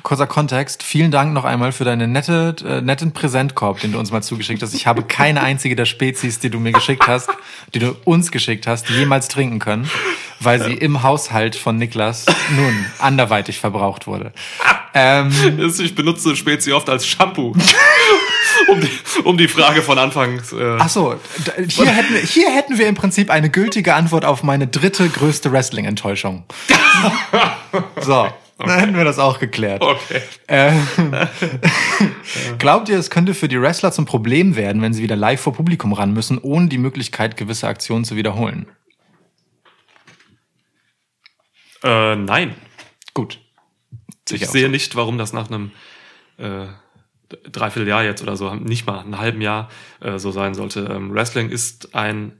kurzer 0.02 0.26
Kontext, 0.26 0.82
vielen 0.82 1.10
Dank 1.10 1.34
noch 1.34 1.44
einmal 1.44 1.72
für 1.72 1.84
deine 1.84 2.08
nette, 2.08 2.56
äh, 2.66 2.80
netten 2.80 3.12
Präsentkorb, 3.12 3.80
den 3.80 3.92
du 3.92 3.98
uns 3.98 4.10
mal 4.10 4.22
zugeschickt 4.22 4.62
hast. 4.62 4.72
Ich 4.74 4.86
habe 4.86 5.02
keine 5.02 5.42
einzige 5.42 5.76
der 5.76 5.84
Spezies, 5.84 6.38
die 6.38 6.48
du 6.48 6.58
mir 6.58 6.72
geschickt 6.72 7.06
hast, 7.06 7.28
die 7.74 7.80
du 7.80 7.94
uns 8.04 8.30
geschickt 8.30 8.66
hast, 8.66 8.88
jemals 8.88 9.28
trinken 9.28 9.58
können, 9.58 9.90
weil 10.40 10.62
sie 10.62 10.72
im 10.72 11.02
Haushalt 11.02 11.54
von 11.54 11.76
Niklas 11.76 12.24
nun 12.56 12.86
anderweitig 12.98 13.58
verbraucht 13.58 14.06
wurde. 14.06 14.32
Ähm, 14.94 15.30
Ich 15.78 15.94
benutze 15.94 16.34
Spezi 16.34 16.72
oft 16.72 16.88
als 16.88 17.06
Shampoo. 17.06 17.54
um, 18.68 18.80
die, 18.80 18.90
um 19.24 19.36
die 19.36 19.48
Frage 19.48 19.82
von 19.82 19.98
Anfang. 19.98 20.38
Äh, 20.38 20.78
ach 20.78 20.88
so, 20.88 21.16
hier 21.68 21.90
hätten, 21.90 22.14
hier 22.26 22.50
hätten 22.50 22.78
wir 22.78 22.88
im 22.88 22.94
Prinzip 22.94 23.30
eine 23.30 23.50
gültige 23.50 23.94
Antwort 23.94 24.24
auf 24.24 24.42
meine 24.42 24.66
dritte 24.66 25.06
größte 25.10 25.52
Wrestling-Enttäuschung. 25.52 26.44
So, 28.00 28.26
dann 28.58 28.78
hätten 28.78 28.96
wir 28.96 29.04
das 29.04 29.18
auch 29.18 29.38
geklärt. 29.38 29.82
okay. 29.82 30.22
Ähm, 30.48 30.86
Glaubt 32.58 32.88
ihr, 32.88 32.98
es 32.98 33.10
könnte 33.10 33.34
für 33.34 33.48
die 33.48 33.60
Wrestler 33.60 33.92
zum 33.92 34.06
Problem 34.06 34.56
werden, 34.56 34.80
wenn 34.80 34.94
sie 34.94 35.02
wieder 35.02 35.16
live 35.16 35.40
vor 35.40 35.52
Publikum 35.52 35.92
ran 35.92 36.12
müssen, 36.12 36.38
ohne 36.38 36.68
die 36.68 36.78
Möglichkeit, 36.78 37.36
gewisse 37.36 37.68
Aktionen 37.68 38.04
zu 38.04 38.16
wiederholen? 38.16 38.66
Äh, 41.82 42.16
nein. 42.16 42.54
Gut. 43.12 43.40
Ich 44.28 44.40
Sicher 44.40 44.46
sehe 44.46 44.68
nicht, 44.68 44.96
warum 44.96 45.18
das 45.18 45.32
nach 45.32 45.48
einem 45.48 45.70
äh, 46.38 46.66
Dreivierteljahr 47.28 48.04
jetzt 48.04 48.22
oder 48.22 48.36
so, 48.36 48.54
nicht 48.54 48.86
mal 48.86 49.00
einem 49.00 49.18
halben 49.18 49.40
Jahr 49.40 49.68
äh, 50.00 50.18
so 50.18 50.30
sein 50.30 50.54
sollte. 50.54 50.88
Ähm, 50.90 51.12
Wrestling 51.12 51.50
ist 51.50 51.94
ein 51.94 52.38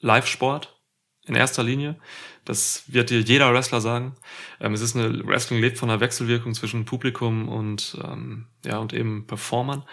Live-Sport 0.00 0.78
in 1.26 1.34
erster 1.34 1.62
Linie. 1.62 1.96
Das 2.44 2.84
wird 2.86 3.10
dir 3.10 3.20
jeder 3.20 3.52
Wrestler 3.52 3.80
sagen. 3.80 4.14
Ähm, 4.60 4.74
es 4.74 4.80
ist 4.80 4.96
eine 4.96 5.26
Wrestling 5.26 5.60
lebt 5.60 5.78
von 5.78 5.90
einer 5.90 6.00
Wechselwirkung 6.00 6.54
zwischen 6.54 6.84
Publikum 6.84 7.48
und 7.48 7.98
ähm, 8.04 8.46
ja 8.64 8.78
und 8.78 8.92
eben 8.92 9.26
Performern. 9.26 9.84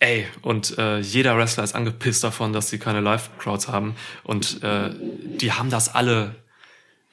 Ey, 0.00 0.26
und 0.42 0.76
äh, 0.76 0.98
jeder 0.98 1.36
Wrestler 1.36 1.64
ist 1.64 1.74
angepisst 1.74 2.24
davon, 2.24 2.52
dass 2.52 2.68
sie 2.68 2.78
keine 2.78 3.00
Live-Crowds 3.00 3.68
haben. 3.68 3.94
Und 4.22 4.62
äh, 4.62 4.90
die 4.92 5.52
haben 5.52 5.70
das 5.70 5.94
alle 5.94 6.34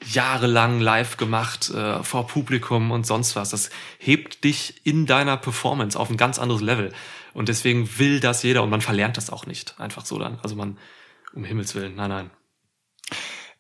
jahrelang 0.04 0.80
live 0.80 1.18
gemacht 1.18 1.70
äh, 1.70 2.04
vor 2.04 2.28
Publikum 2.28 2.92
und 2.92 3.06
sonst 3.06 3.36
was. 3.36 3.52
Das 3.52 3.70
hebt 4.00 4.44
dich 4.44 4.86
in 4.86 5.06
deiner 5.06 5.38
Performance 5.38 5.98
auf 5.98 6.10
ein 6.10 6.18
ganz 6.18 6.40
anderes 6.40 6.62
Level. 6.62 6.92
Und 7.34 7.50
deswegen 7.50 7.98
will 8.00 8.20
das 8.20 8.44
jeder 8.44 8.64
und 8.64 8.70
man 8.70 8.82
verlernt 8.82 9.18
das 9.18 9.30
auch 9.30 9.46
nicht 9.46 9.80
einfach 9.80 10.06
so 10.06 10.18
dann. 10.18 10.40
Also 10.42 10.56
man, 10.56 10.78
um 11.34 11.44
Himmels 11.44 11.76
Willen, 11.76 11.96
nein, 11.96 12.10
nein. 12.10 12.32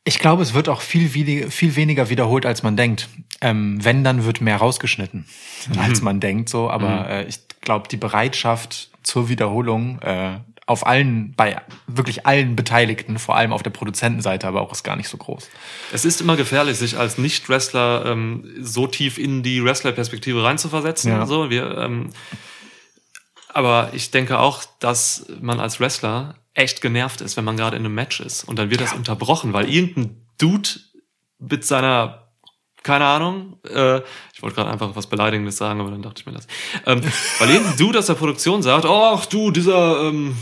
Ich 0.04 0.18
glaube, 0.18 0.42
es 0.42 0.54
wird 0.54 0.68
auch 0.68 0.82
viel, 0.82 1.14
weniger- 1.14 1.52
viel 1.52 1.76
weniger 1.76 2.10
wiederholt, 2.10 2.46
als 2.46 2.64
man 2.64 2.76
denkt. 2.76 3.08
Ähm, 3.40 3.84
wenn, 3.84 4.04
dann 4.04 4.26
wird 4.26 4.42
mehr 4.42 4.58
rausgeschnitten, 4.58 5.26
als 5.78 6.02
man 6.02 6.20
denkt. 6.20 6.50
So, 6.50 6.70
aber 6.70 7.10
äh, 7.10 7.28
ich 7.28 7.40
glaube, 7.62 7.88
die 7.88 7.98
Bereitschaft 7.98 8.90
zur 9.04 9.30
Wiederholung 9.30 10.00
äh, 10.02 10.40
auf 10.68 10.86
allen, 10.86 11.34
bei 11.36 11.60
wirklich 11.88 12.26
allen 12.26 12.56
Beteiligten, 12.56 13.20
vor 13.20 13.36
allem 13.36 13.52
auf 13.52 13.64
der 13.64 13.72
Produzentenseite, 13.72 14.48
aber 14.48 14.62
auch 14.62 14.72
ist 14.72 14.84
gar 14.84 14.96
nicht 14.96 15.10
so 15.10 15.18
groß. 15.18 15.50
Es 15.92 16.06
ist 16.06 16.22
immer 16.22 16.38
gefährlich, 16.38 16.78
sich 16.78 16.98
als 16.98 17.18
Nicht-Wrestler 17.18 18.06
ähm, 18.06 18.46
so 18.60 18.88
tief 18.88 19.18
in 19.18 19.44
die 19.44 19.64
Wrestler-Perspektive 19.64 20.44
reinzuversetzen. 20.44 21.12
Ja. 21.12 21.26
So, 21.26 21.50
wir, 21.50 21.78
ähm, 21.78 22.12
aber 23.50 23.90
ich 23.94 24.12
denke 24.12 24.40
auch, 24.40 24.64
dass 24.80 25.26
man 25.42 25.60
als 25.60 25.80
Wrestler 25.80 26.36
echt 26.54 26.82
genervt 26.82 27.22
ist, 27.22 27.38
wenn 27.38 27.46
man 27.46 27.58
gerade 27.58 27.78
in 27.78 27.86
einem 27.86 27.96
Match 27.96 28.20
ist. 28.20 28.44
Und 28.44 28.60
dann 28.60 28.70
wird 28.70 28.82
das 28.82 28.94
unterbrochen, 28.94 29.54
weil 29.54 29.70
irgendein 29.70 30.28
Dude 30.38 30.70
mit 31.40 31.66
seiner, 31.66 32.28
keine 32.84 33.06
Ahnung, 33.06 33.58
äh, 33.68 34.00
ich 34.34 34.42
wollte 34.42 34.56
gerade 34.56 34.70
einfach 34.70 34.96
was 34.96 35.08
Beleidigendes 35.08 35.58
sagen, 35.58 35.80
aber 35.80 35.92
dann 35.92 36.02
dachte 36.02 36.22
ich 36.22 36.26
mir 36.26 36.34
das. 36.34 36.48
Ähm, 36.86 37.02
weil 37.40 37.50
irgendein 37.50 37.78
Dude 37.78 38.00
aus 38.00 38.08
der 38.08 38.16
Produktion 38.16 38.62
sagt, 38.62 38.86
ach 38.86 39.26
du, 39.28 39.52
dieser 39.52 40.10
ähm, 40.10 40.36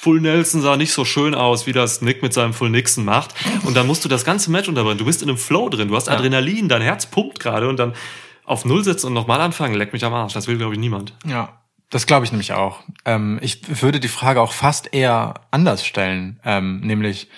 Full 0.00 0.22
Nelson 0.22 0.62
sah 0.62 0.78
nicht 0.78 0.92
so 0.92 1.04
schön 1.04 1.34
aus, 1.34 1.66
wie 1.66 1.72
das 1.72 2.00
Nick 2.00 2.22
mit 2.22 2.32
seinem 2.32 2.54
Full 2.54 2.70
Nixon 2.70 3.04
macht. 3.04 3.34
Und 3.64 3.76
dann 3.76 3.86
musst 3.86 4.02
du 4.02 4.08
das 4.08 4.24
ganze 4.24 4.50
Match 4.50 4.66
unterbrechen. 4.66 4.96
Du 4.96 5.04
bist 5.04 5.20
in 5.20 5.28
einem 5.28 5.36
Flow 5.36 5.68
drin, 5.68 5.88
du 5.88 5.96
hast 5.96 6.08
Adrenalin, 6.08 6.70
dein 6.70 6.80
Herz 6.80 7.04
pumpt 7.04 7.38
gerade 7.38 7.68
und 7.68 7.76
dann 7.76 7.94
auf 8.44 8.64
Null 8.64 8.82
sitzen 8.82 9.08
und 9.08 9.12
nochmal 9.12 9.42
anfangen, 9.42 9.74
leck 9.74 9.92
mich 9.92 10.04
am 10.04 10.14
Arsch. 10.14 10.32
Das 10.32 10.48
will, 10.48 10.56
glaube 10.56 10.72
ich, 10.72 10.80
niemand. 10.80 11.12
Ja. 11.26 11.59
Das 11.90 12.06
glaube 12.06 12.24
ich 12.24 12.32
nämlich 12.32 12.52
auch. 12.52 12.80
Ähm, 13.04 13.38
ich 13.42 13.82
würde 13.82 14.00
die 14.00 14.08
Frage 14.08 14.40
auch 14.40 14.52
fast 14.52 14.94
eher 14.94 15.34
anders 15.50 15.84
stellen, 15.84 16.40
ähm, 16.44 16.80
nämlich 16.80 17.28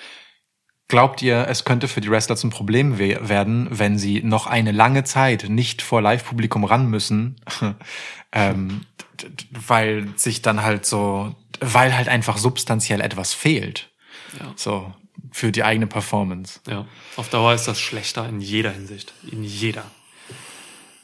glaubt 0.88 1.22
ihr, 1.22 1.46
es 1.48 1.64
könnte 1.64 1.88
für 1.88 2.02
die 2.02 2.10
Wrestler 2.10 2.36
zum 2.36 2.50
Problem 2.50 2.98
we 2.98 3.16
werden, 3.26 3.66
wenn 3.70 3.98
sie 3.98 4.22
noch 4.22 4.46
eine 4.46 4.72
lange 4.72 5.04
Zeit 5.04 5.46
nicht 5.48 5.80
vor 5.80 6.02
Live-Publikum 6.02 6.64
ran 6.64 6.86
müssen, 6.90 7.36
ähm, 8.32 8.82
weil 9.50 10.08
sich 10.16 10.42
dann 10.42 10.62
halt 10.62 10.84
so, 10.84 11.34
weil 11.60 11.96
halt 11.96 12.08
einfach 12.08 12.36
substanziell 12.36 13.00
etwas 13.00 13.32
fehlt, 13.32 13.90
Ja. 14.38 14.52
so 14.56 14.92
für 15.30 15.50
die 15.50 15.64
eigene 15.64 15.86
Performance. 15.86 16.60
Ja. 16.68 16.86
Auf 17.16 17.30
Dauer 17.30 17.54
ist 17.54 17.66
das 17.68 17.80
schlechter 17.80 18.28
in 18.28 18.40
jeder 18.42 18.72
Hinsicht. 18.72 19.14
In 19.30 19.44
jeder. 19.44 19.84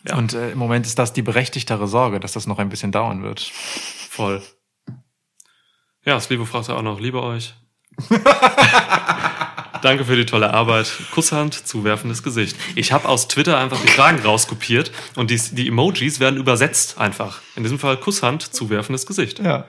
Ja. 0.06 0.16
Und 0.16 0.32
äh, 0.34 0.50
im 0.52 0.58
Moment 0.58 0.86
ist 0.86 0.98
das 0.98 1.12
die 1.12 1.22
berechtigtere 1.22 1.88
Sorge, 1.88 2.20
dass 2.20 2.32
das 2.32 2.46
noch 2.46 2.58
ein 2.58 2.68
bisschen 2.68 2.92
dauern 2.92 3.22
wird. 3.22 3.40
Voll. 3.40 4.42
Ja, 6.04 6.18
Slibo 6.20 6.44
fragte 6.44 6.74
auch 6.76 6.82
noch, 6.82 7.00
liebe 7.00 7.22
euch. 7.22 7.54
Danke 9.82 10.04
für 10.04 10.16
die 10.16 10.26
tolle 10.26 10.52
Arbeit. 10.52 10.90
Kusshand, 11.12 11.54
zuwerfendes 11.54 12.22
Gesicht. 12.22 12.56
Ich 12.74 12.90
habe 12.92 13.08
aus 13.08 13.28
Twitter 13.28 13.58
einfach 13.58 13.80
die 13.80 13.88
Fragen 13.88 14.18
rauskopiert 14.20 14.90
und 15.14 15.30
die, 15.30 15.36
die 15.52 15.68
Emojis 15.68 16.18
werden 16.18 16.36
übersetzt 16.38 16.98
einfach. 16.98 17.42
In 17.54 17.62
diesem 17.62 17.78
Fall 17.78 17.96
Kusshand, 17.96 18.42
zuwerfendes 18.54 19.06
Gesicht. 19.06 19.38
Ja. 19.38 19.66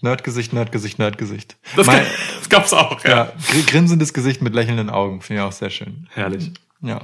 Nerdgesicht, 0.00 0.52
Nerdgesicht, 0.52 0.98
Nerdgesicht. 0.98 1.56
Das, 1.76 1.86
Mein- 1.86 2.06
das 2.38 2.48
gab's 2.48 2.72
auch, 2.72 3.04
ja. 3.04 3.10
Ja, 3.10 3.32
gr- 3.52 3.62
grinsendes 3.66 4.14
Gesicht 4.14 4.40
mit 4.42 4.54
lächelnden 4.54 4.88
Augen, 4.90 5.20
finde 5.20 5.42
ich 5.42 5.46
auch 5.48 5.52
sehr 5.52 5.70
schön. 5.70 6.08
Herrlich. 6.12 6.50
Ja. 6.80 7.00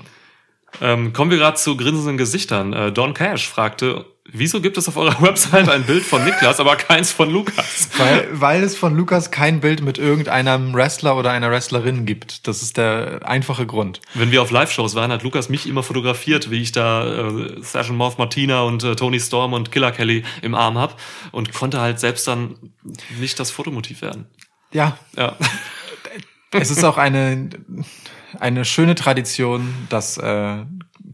Ähm, 0.81 1.13
kommen 1.13 1.31
wir 1.31 1.39
gerade 1.39 1.57
zu 1.57 1.77
grinsenden 1.77 2.17
Gesichtern. 2.19 2.73
Äh, 2.73 2.93
Don 2.93 3.15
Cash 3.15 3.49
fragte, 3.49 4.05
wieso 4.31 4.61
gibt 4.61 4.77
es 4.77 4.87
auf 4.87 4.97
eurer 4.97 5.21
Website 5.23 5.69
ein 5.69 5.85
Bild 5.85 6.05
von 6.05 6.23
Niklas, 6.25 6.61
aber 6.61 6.77
keins 6.77 7.11
von 7.11 7.31
Lukas? 7.31 7.89
Weil, 7.97 8.29
weil 8.33 8.63
es 8.63 8.77
von 8.77 8.97
Lukas 8.97 9.31
kein 9.31 9.61
Bild 9.61 9.83
mit 9.83 9.99
irgendeinem 9.99 10.75
Wrestler 10.75 11.17
oder 11.17 11.31
einer 11.31 11.51
Wrestlerin 11.51 12.07
gibt. 12.07 12.47
Das 12.47 12.63
ist 12.63 12.77
der 12.77 13.21
einfache 13.25 13.67
Grund. 13.67 14.01
Wenn 14.15 14.31
wir 14.31 14.43
auf 14.43 14.51
Live-Shows 14.51 14.95
waren, 14.95 15.11
hat 15.11 15.23
Lukas 15.23 15.49
mich 15.49 15.67
immer 15.67 15.83
fotografiert, 15.83 16.51
wie 16.51 16.61
ich 16.63 16.73
da 16.73 17.29
äh, 17.29 17.63
Session 17.63 17.97
Morph 17.97 18.19
Martina 18.19 18.63
und 18.63 18.85
äh, 18.85 18.95
Tony 18.95 19.19
Storm 19.19 19.55
und 19.55 19.73
Killer 19.73 19.91
Kelly 19.93 20.23
im 20.43 20.55
Arm 20.55 20.79
hab 20.79 21.01
und 21.33 21.53
konnte 21.55 21.81
halt 21.81 21.99
selbst 21.99 22.29
dann 22.29 22.57
nicht 23.19 23.41
das 23.41 23.51
Fotomotiv 23.51 24.03
werden. 24.03 24.27
Ja, 24.71 24.99
Ja. 25.17 25.35
es 26.53 26.71
ist 26.71 26.85
auch 26.85 26.99
eine, 26.99 27.49
eine 28.39 28.65
schöne 28.65 28.95
Tradition, 28.95 29.75
das 29.89 30.19
äh, 30.19 30.65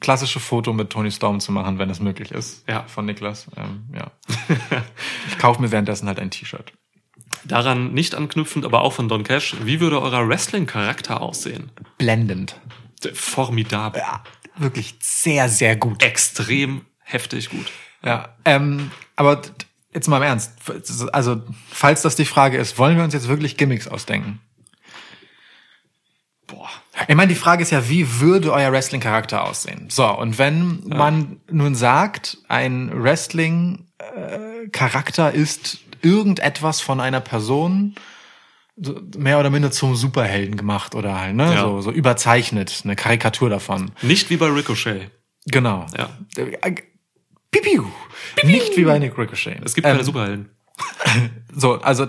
klassische 0.00 0.40
Foto 0.40 0.72
mit 0.72 0.90
Tony 0.90 1.10
Storm 1.10 1.40
zu 1.40 1.52
machen, 1.52 1.78
wenn 1.78 1.90
es 1.90 2.00
möglich 2.00 2.30
ist. 2.30 2.68
Ja. 2.68 2.84
Von 2.84 3.06
Niklas. 3.06 3.46
Ähm, 3.56 3.84
ja. 3.94 4.10
ich 5.28 5.38
kaufe 5.38 5.60
mir 5.60 5.70
währenddessen 5.70 6.08
halt 6.08 6.18
ein 6.18 6.30
T-Shirt. 6.30 6.72
Daran 7.44 7.92
nicht 7.92 8.14
anknüpfend, 8.14 8.64
aber 8.64 8.82
auch 8.82 8.92
von 8.92 9.08
Don 9.08 9.24
Cash, 9.24 9.56
wie 9.64 9.80
würde 9.80 10.00
euer 10.00 10.28
Wrestling-Charakter 10.28 11.20
aussehen? 11.20 11.70
Blendend. 11.98 12.60
Formidabel. 13.12 14.00
Ja, 14.00 14.22
wirklich 14.56 14.94
sehr, 15.00 15.48
sehr 15.48 15.76
gut. 15.76 16.02
Extrem 16.02 16.86
heftig 17.00 17.50
gut. 17.50 17.70
Ja, 18.02 18.34
ähm, 18.44 18.90
aber 19.16 19.42
jetzt 19.92 20.08
mal 20.08 20.18
im 20.18 20.22
Ernst. 20.22 20.52
Also, 21.12 21.42
falls 21.70 22.02
das 22.02 22.16
die 22.16 22.24
Frage 22.24 22.56
ist, 22.58 22.78
wollen 22.78 22.96
wir 22.96 23.04
uns 23.04 23.14
jetzt 23.14 23.28
wirklich 23.28 23.56
Gimmicks 23.56 23.88
ausdenken? 23.88 24.40
Boah. 26.46 26.70
Ich 27.08 27.14
meine, 27.14 27.28
die 27.28 27.34
Frage 27.38 27.62
ist 27.62 27.70
ja, 27.70 27.88
wie 27.88 28.20
würde 28.20 28.52
euer 28.52 28.70
Wrestling-Charakter 28.72 29.44
aussehen? 29.44 29.86
So, 29.90 30.06
und 30.06 30.38
wenn 30.38 30.82
man 30.86 31.40
nun 31.50 31.74
sagt, 31.74 32.38
ein 32.48 32.90
Wrestling-Charakter 32.94 35.32
ist 35.32 35.78
irgendetwas 36.02 36.80
von 36.80 37.00
einer 37.00 37.20
Person 37.20 37.94
so 38.76 39.00
mehr 39.16 39.38
oder 39.38 39.50
minder 39.50 39.70
zum 39.70 39.94
Superhelden 39.94 40.56
gemacht 40.56 40.96
oder 40.96 41.20
halt, 41.20 41.36
ne? 41.36 41.54
Ja. 41.54 41.60
So, 41.62 41.80
so 41.80 41.92
überzeichnet, 41.92 42.80
eine 42.84 42.96
Karikatur 42.96 43.48
davon. 43.48 43.92
Nicht 44.02 44.30
wie 44.30 44.36
bei 44.36 44.48
Ricochet. 44.48 45.10
Genau. 45.46 45.86
Ja. 45.96 46.10
Äh, 46.36 46.74
Pipiu. 47.52 47.84
Nicht 48.42 48.76
wie 48.76 48.82
bei 48.84 48.98
Nick 48.98 49.16
Ricochet. 49.16 49.60
Es 49.64 49.74
gibt 49.74 49.86
keine 49.86 50.00
Ähm, 50.00 50.04
Superhelden. 50.04 50.50
So, 51.56 51.80
also 51.80 52.08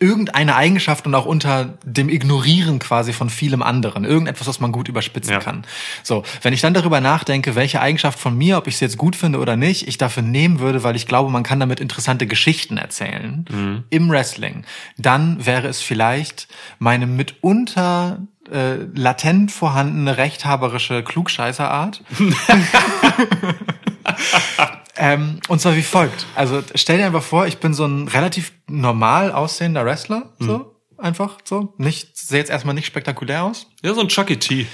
irgendeine 0.00 0.56
Eigenschaft 0.56 1.06
und 1.06 1.14
auch 1.14 1.26
unter 1.26 1.76
dem 1.84 2.08
Ignorieren 2.08 2.78
quasi 2.78 3.12
von 3.12 3.28
vielem 3.28 3.62
anderen. 3.62 4.06
Irgendetwas, 4.06 4.46
was 4.46 4.60
man 4.60 4.72
gut 4.72 4.88
überspitzen 4.88 5.34
Ja. 5.34 5.40
kann. 5.40 5.66
So, 6.02 6.22
wenn 6.40 6.54
ich 6.54 6.62
dann 6.62 6.72
darüber 6.72 7.02
nachdenke, 7.02 7.54
welche 7.54 7.82
Eigenschaft 7.82 8.18
von 8.18 8.34
mir, 8.34 8.56
ob 8.56 8.66
ich 8.68 8.78
sie 8.78 8.86
jetzt 8.86 8.96
gut 8.96 9.14
finde 9.14 9.40
oder 9.40 9.56
nicht, 9.56 9.88
ich 9.88 9.98
dafür 9.98 10.22
nehmen 10.22 10.58
würde, 10.58 10.82
weil 10.84 10.96
ich 10.96 11.06
glaube, 11.06 11.30
man 11.30 11.42
kann 11.42 11.60
damit 11.60 11.80
interessante 11.80 12.26
Geschichten 12.26 12.78
erzählen 12.78 13.44
Mhm. 13.50 13.84
im 13.90 14.08
Wrestling, 14.08 14.64
dann 14.96 15.44
wäre 15.44 15.68
es 15.68 15.82
vielleicht 15.82 16.48
meine 16.78 17.06
mitunter 17.06 18.20
äh, 18.50 18.76
latent 18.94 19.52
vorhandene 19.52 20.16
rechthaberische 20.16 21.02
Klugscheißerart. 21.04 22.02
ähm, 24.96 25.40
und 25.48 25.60
zwar 25.60 25.76
wie 25.76 25.82
folgt. 25.82 26.26
Also 26.34 26.62
stell 26.74 26.98
dir 26.98 27.06
einfach 27.06 27.22
vor, 27.22 27.46
ich 27.46 27.58
bin 27.58 27.74
so 27.74 27.86
ein 27.86 28.08
relativ 28.08 28.52
normal 28.68 29.32
aussehender 29.32 29.84
Wrestler, 29.84 30.34
so 30.38 30.72
einfach 31.02 31.38
so. 31.44 31.74
Nicht, 31.78 32.16
sehe 32.16 32.38
jetzt 32.38 32.50
erstmal 32.50 32.74
nicht 32.74 32.86
spektakulär 32.86 33.44
aus. 33.44 33.66
Ja, 33.82 33.92
so 33.94 34.00
ein 34.00 34.08
Chucky 34.08 34.38
T. 34.38 34.66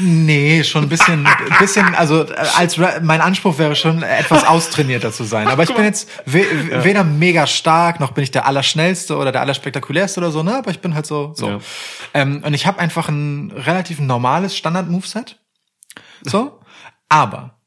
Nee, 0.00 0.62
schon 0.62 0.84
ein 0.84 0.88
bisschen, 0.88 1.28
bisschen, 1.58 1.94
also 1.96 2.22
äh, 2.22 2.36
als 2.56 2.76
mein 2.76 3.20
Anspruch 3.20 3.58
wäre 3.58 3.74
schon 3.74 4.04
etwas 4.04 4.46
austrainierter 4.46 5.10
zu 5.10 5.24
sein. 5.24 5.48
Aber 5.48 5.64
ich 5.64 5.74
bin 5.74 5.84
jetzt 5.84 6.08
we 6.24 6.44
weder 6.84 7.02
mega 7.02 7.48
stark, 7.48 7.98
noch 7.98 8.12
bin 8.12 8.22
ich 8.22 8.30
der 8.30 8.46
Allerschnellste 8.46 9.16
oder 9.16 9.32
der 9.32 9.40
Allerspektakulärste 9.40 10.20
oder 10.20 10.30
so, 10.30 10.44
ne? 10.44 10.56
Aber 10.56 10.70
ich 10.70 10.78
bin 10.78 10.94
halt 10.94 11.06
so. 11.06 11.32
so. 11.34 11.48
Ja. 11.48 11.58
Ähm, 12.14 12.42
und 12.44 12.54
ich 12.54 12.66
habe 12.66 12.78
einfach 12.78 13.08
ein 13.08 13.50
relativ 13.50 13.98
normales 13.98 14.56
Standard-Moveset. 14.56 15.40
So. 16.22 16.60
Aber 17.08 17.57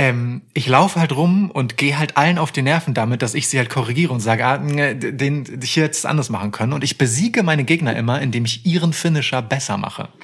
ähm, 0.00 0.40
ich 0.54 0.66
laufe 0.66 0.98
halt 0.98 1.14
rum 1.14 1.50
und 1.50 1.76
gehe 1.76 1.98
halt 1.98 2.16
allen 2.16 2.38
auf 2.38 2.52
die 2.52 2.62
Nerven 2.62 2.94
damit, 2.94 3.20
dass 3.20 3.34
ich 3.34 3.48
sie 3.48 3.58
halt 3.58 3.68
korrigiere 3.68 4.12
und 4.14 4.20
sage, 4.20 4.46
ah, 4.46 4.56
den 4.58 5.60
hier 5.62 5.82
jetzt 5.84 6.06
anders 6.06 6.30
machen 6.30 6.52
können. 6.52 6.72
Und 6.72 6.82
ich 6.82 6.96
besiege 6.96 7.42
meine 7.42 7.64
Gegner 7.64 7.94
immer, 7.94 8.20
indem 8.22 8.46
ich 8.46 8.64
ihren 8.64 8.92
Finisher 8.94 9.42
besser 9.42 9.76
mache. 9.76 10.08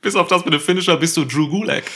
Bis 0.00 0.16
auf 0.16 0.28
das 0.28 0.44
mit 0.44 0.52
dem 0.52 0.60
Finisher 0.60 0.98
bist 0.98 1.16
du 1.16 1.24
Drew 1.24 1.48
Gulak. 1.48 1.84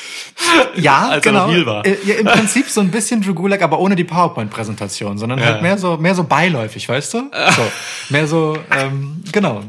Ja, 0.76 1.08
Als 1.08 1.26
er 1.26 1.32
genau. 1.32 1.46
noch 1.46 1.52
Heel 1.54 1.66
war. 1.66 1.84
Äh, 1.84 1.96
Ja, 2.06 2.14
Im 2.14 2.24
Prinzip 2.26 2.68
so 2.70 2.80
ein 2.80 2.90
bisschen 2.90 3.20
Drew 3.20 3.34
Gulak, 3.34 3.60
aber 3.60 3.78
ohne 3.80 3.96
die 3.96 4.04
PowerPoint-Präsentation, 4.04 5.18
sondern 5.18 5.38
Ja. 5.40 5.46
halt 5.46 5.62
mehr 5.62 5.76
so, 5.76 5.96
mehr 5.98 6.14
so 6.14 6.24
beiläufig, 6.24 6.88
weißt 6.88 7.14
du? 7.14 7.18
So, 7.56 7.62
mehr 8.08 8.26
so, 8.26 8.56
ähm, 8.70 9.22
genau. 9.30 9.62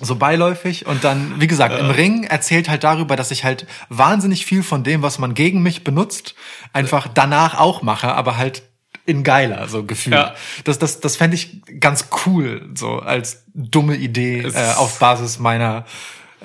So 0.00 0.16
beiläufig 0.16 0.86
und 0.86 1.04
dann, 1.04 1.38
wie 1.40 1.46
gesagt, 1.46 1.78
im 1.78 1.90
Ring 1.90 2.24
erzählt 2.24 2.68
halt 2.70 2.82
darüber, 2.82 3.14
dass 3.14 3.30
ich 3.30 3.44
halt 3.44 3.66
wahnsinnig 3.90 4.46
viel 4.46 4.62
von 4.62 4.84
dem, 4.84 5.02
was 5.02 5.18
man 5.18 5.34
gegen 5.34 5.62
mich 5.62 5.84
benutzt, 5.84 6.34
einfach 6.72 7.08
danach 7.12 7.58
auch 7.60 7.82
mache, 7.82 8.12
aber 8.14 8.36
halt 8.38 8.62
in 9.06 9.22
geiler, 9.22 9.68
so 9.68 9.84
gefühlt. 9.84 10.14
Ja. 10.16 10.34
Das, 10.64 10.78
das, 10.78 11.00
das 11.00 11.16
fände 11.16 11.34
ich 11.34 11.60
ganz 11.78 12.06
cool, 12.24 12.70
so 12.74 13.00
als 13.00 13.44
dumme 13.52 13.96
Idee 13.96 14.40
Es- 14.40 14.54
äh, 14.54 14.72
auf 14.76 14.98
Basis 14.98 15.38
meiner, 15.38 15.84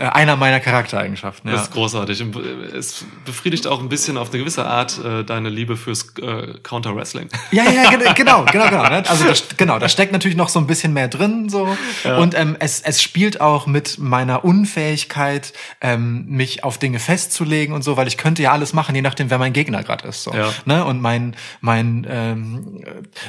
einer 0.08 0.36
meiner 0.36 0.60
Charaktereigenschaften. 0.60 1.50
Das 1.52 1.60
Ja. 1.60 1.64
ist 1.66 1.74
großartig. 1.74 2.22
Äh, 2.22 2.78
Es 2.78 3.06
befriedigt 3.26 3.68
auch 3.68 3.80
ein 3.82 3.90
bisschen 3.90 4.18
auf 4.18 4.30
eine 4.30 4.40
gewisse 4.40 4.66
Art 4.66 4.98
äh, 5.04 5.24
deine 5.24 5.50
Liebe 5.50 5.76
fürs 5.78 6.14
äh, 6.22 6.54
Counter-Wrestling. 6.64 7.30
Ja, 7.52 7.64
ja, 7.70 7.90
gen- 7.90 8.14
genau, 8.16 8.46
genau, 8.46 8.70
genau. 8.70 8.84
ne? 8.90 9.04
Also 9.08 9.26
das, 9.26 9.44
genau, 9.58 9.80
da 9.80 9.90
steckt 9.90 10.12
natürlich 10.14 10.38
noch 10.38 10.50
so 10.50 10.60
ein 10.60 10.68
bisschen 10.68 10.94
mehr 10.94 11.08
drin, 11.08 11.50
so 11.50 11.76
und 12.18 12.36
ähm, 12.38 12.56
es, 12.60 12.82
es 12.82 13.02
spielt 13.02 13.42
auch 13.42 13.66
mit 13.68 13.98
meiner 13.98 14.46
Unfähigkeit, 14.46 15.54
ähm, 15.82 16.26
mich 16.28 16.64
auf 16.64 16.78
Dinge 16.78 17.00
festzulegen 17.00 17.74
und 17.74 17.84
so, 17.84 17.98
weil 17.98 18.08
ich 18.08 18.18
könnte 18.18 18.42
ja 18.44 18.52
alles 18.52 18.74
machen, 18.74 18.94
je 18.96 19.02
nachdem, 19.02 19.30
wer 19.30 19.38
mein 19.40 19.54
Gegner 19.54 19.84
gerade 19.84 20.08
ist, 20.08 20.24
so. 20.24 20.32
Ja. 20.34 20.50
Ne? 20.66 20.86
Und 20.86 21.02
mein 21.02 21.36
mein 21.62 22.06
ähm, 22.10 22.84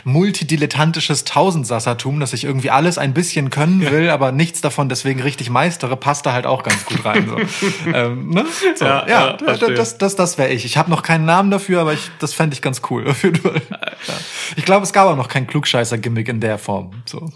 multidilettantisches 0.04 1.24
Tausendsassertum, 1.24 2.20
dass 2.20 2.32
ich 2.32 2.44
irgendwie 2.44 2.70
alles 2.70 2.98
ein 2.98 3.14
bisschen 3.14 3.50
können 3.50 3.90
will, 3.90 4.10
aber 4.10 4.32
nichts 4.32 4.60
davon 4.60 4.88
deswegen 4.88 5.20
richtig 5.22 5.50
meistere, 5.50 5.96
passt 5.96 6.26
da 6.26 6.32
halt 6.32 6.46
auch 6.46 6.59
ganz 6.62 6.84
gut 6.84 7.04
rein. 7.04 7.28
So. 7.28 7.38
ähm, 7.92 8.30
ne? 8.30 8.46
so, 8.76 8.84
Ja, 8.84 9.06
ja, 9.06 9.30
ja, 9.30 9.32
das, 9.36 9.58
das, 9.60 9.98
das, 9.98 10.16
das 10.16 10.38
wäre 10.38 10.50
ich. 10.50 10.64
Ich 10.64 10.76
habe 10.76 10.90
noch 10.90 11.02
keinen 11.02 11.24
Namen 11.24 11.50
dafür, 11.50 11.80
aber 11.80 11.92
ich, 11.92 12.10
das 12.18 12.34
fände 12.34 12.54
ich 12.54 12.62
ganz 12.62 12.82
cool. 12.90 13.06
Auf 13.08 13.22
jeden 13.22 13.36
Fall. 13.40 13.60
Ja. 13.70 14.14
Ich 14.56 14.64
glaube, 14.64 14.84
es 14.84 14.92
gab 14.92 15.06
auch 15.08 15.16
noch 15.16 15.28
kein 15.28 15.46
Klugscheißer-Gimmick 15.46 16.28
in 16.28 16.40
der 16.40 16.58
Form. 16.58 17.02
So. 17.06 17.30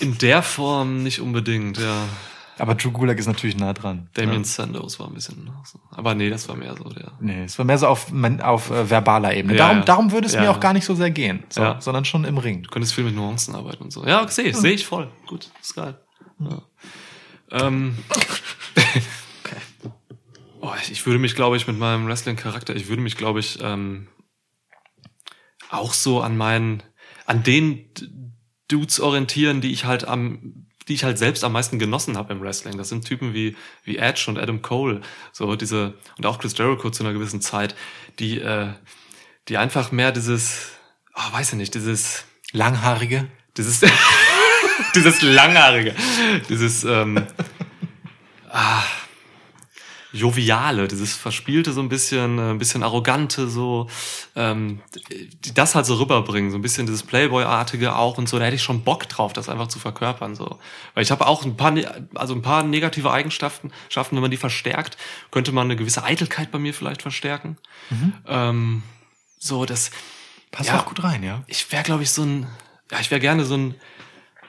In 0.00 0.18
der 0.18 0.42
Form 0.42 1.02
nicht 1.02 1.20
unbedingt, 1.20 1.78
ja. 1.78 2.04
Aber 2.58 2.74
Drew 2.74 2.90
Gulak 2.92 3.18
ist 3.18 3.26
natürlich 3.26 3.56
nah 3.56 3.72
dran. 3.72 4.08
Damien 4.14 4.44
Sandows 4.44 5.00
war 5.00 5.08
ein 5.08 5.14
bisschen 5.14 5.50
so. 5.64 5.80
Aber 5.90 6.14
nee, 6.14 6.30
das 6.30 6.48
war 6.48 6.56
mehr 6.56 6.74
so 6.76 6.84
der. 6.84 7.10
Nee, 7.20 7.44
es 7.44 7.58
war 7.58 7.64
mehr 7.64 7.78
so 7.78 7.88
auf, 7.88 8.12
auf 8.42 8.70
äh, 8.70 8.90
verbaler 8.90 9.34
Ebene. 9.34 9.54
Ja, 9.54 9.64
darum, 9.64 9.78
ja. 9.78 9.84
darum 9.84 10.12
würde 10.12 10.26
es 10.26 10.34
Ja, 10.34 10.40
mir 10.40 10.46
ja. 10.46 10.52
auch 10.52 10.60
gar 10.60 10.72
nicht 10.72 10.84
so 10.84 10.94
sehr 10.94 11.10
gehen, 11.10 11.42
so, 11.48 11.62
Ja. 11.62 11.80
sondern 11.80 12.04
schon 12.04 12.24
im 12.24 12.38
Ring. 12.38 12.62
Du 12.62 12.70
könntest 12.70 12.94
viel 12.94 13.04
mit 13.04 13.16
Nuancen 13.16 13.56
arbeiten 13.56 13.84
und 13.84 13.92
so. 13.92 14.06
Ja, 14.06 14.22
okay, 14.22 14.30
sehe 14.30 14.54
seh 14.54 14.70
ich 14.70 14.86
voll. 14.86 15.08
Gut, 15.26 15.50
ist 15.60 15.74
geil. 15.74 15.98
Ja. 16.38 16.62
Ähm, 17.54 17.96
oh, 20.60 20.72
ich- 20.90 21.04
würde 21.06 21.18
mich, 21.18 21.34
glaube 21.34 21.56
ich, 21.56 21.66
mit 21.66 21.78
meinem 21.78 22.06
Wrestling-Charakter, 22.06 22.74
ich 22.74 22.88
würde 22.88 23.02
mich, 23.02 23.16
glaube 23.16 23.40
ich, 23.40 23.58
ähm, 23.62 24.08
auch 25.70 25.92
so 25.92 26.20
an 26.20 26.36
meinen, 26.36 26.82
an 27.26 27.42
den 27.42 27.84
Dudes 28.68 29.00
orientieren, 29.00 29.60
die 29.60 29.72
ich 29.72 29.84
halt 29.84 30.06
am 30.06 30.66
die 30.88 30.92
ich 30.94 31.04
halt 31.04 31.16
selbst 31.16 31.44
am 31.44 31.52
meisten 31.52 31.78
genossen 31.78 32.18
habe 32.18 32.34
im 32.34 32.42
Wrestling. 32.42 32.76
Das 32.76 32.90
sind 32.90 33.06
Typen 33.06 33.32
wie, 33.32 33.56
wie 33.84 33.96
Edge 33.96 34.26
und 34.28 34.38
Adam 34.38 34.60
Cole, 34.60 35.00
so 35.32 35.56
diese, 35.56 35.94
und 36.18 36.26
auch 36.26 36.38
Chris 36.38 36.56
Jericho 36.58 36.90
zu 36.90 37.02
einer 37.04 37.14
gewissen 37.14 37.40
Zeit, 37.40 37.74
die, 38.18 38.38
äh, 38.38 38.74
die 39.48 39.56
einfach 39.56 39.92
mehr 39.92 40.12
dieses, 40.12 40.72
oh, 41.14 41.32
weiß 41.32 41.52
ich 41.52 41.58
nicht, 41.58 41.74
dieses, 41.74 42.24
Langhaarige. 42.52 43.28
dieses, 43.56 43.80
dieses 44.94 45.22
langhaarige, 45.22 45.94
dieses 46.48 46.84
ähm, 46.84 47.26
ah, 48.50 48.82
joviale, 50.12 50.86
dieses 50.86 51.16
verspielte 51.16 51.72
so 51.72 51.80
ein 51.80 51.88
bisschen, 51.88 52.38
äh, 52.38 52.50
ein 52.50 52.58
bisschen 52.58 52.84
arrogante 52.84 53.48
so, 53.48 53.88
ähm, 54.36 54.80
das 55.54 55.74
halt 55.74 55.86
so 55.86 55.96
rüberbringen, 55.96 56.52
so 56.52 56.58
ein 56.58 56.62
bisschen 56.62 56.86
dieses 56.86 57.02
Playboy-artige 57.02 57.96
auch 57.96 58.16
und 58.16 58.28
so. 58.28 58.38
Da 58.38 58.44
hätte 58.44 58.54
ich 58.54 58.62
schon 58.62 58.84
Bock 58.84 59.08
drauf, 59.08 59.32
das 59.32 59.48
einfach 59.48 59.66
zu 59.66 59.80
verkörpern 59.80 60.36
so, 60.36 60.60
weil 60.94 61.02
ich 61.02 61.10
habe 61.10 61.26
auch 61.26 61.44
ein 61.44 61.56
paar, 61.56 61.72
ne- 61.72 62.08
also 62.14 62.32
ein 62.34 62.42
paar 62.42 62.62
negative 62.62 63.10
Eigenschaften, 63.10 63.72
schaffen, 63.88 64.14
wenn 64.14 64.22
man 64.22 64.30
die 64.30 64.36
verstärkt, 64.36 64.96
könnte 65.32 65.50
man 65.50 65.66
eine 65.66 65.74
gewisse 65.76 66.04
Eitelkeit 66.04 66.52
bei 66.52 66.60
mir 66.60 66.74
vielleicht 66.74 67.02
verstärken. 67.02 67.56
Ähm, 68.26 68.82
so 69.38 69.64
das 69.64 69.90
Passt 70.52 70.68
Ja. 70.70 70.78
auch 70.78 70.86
gut 70.86 71.02
rein, 71.02 71.24
ja. 71.24 71.42
ich 71.48 71.72
wäre, 71.72 71.82
glaube 71.82 72.04
ich, 72.04 72.10
so 72.12 72.22
ein, 72.22 72.46
ja, 72.92 73.00
ich 73.00 73.10
wäre 73.10 73.20
gerne 73.20 73.44
so 73.44 73.56
ein 73.56 73.74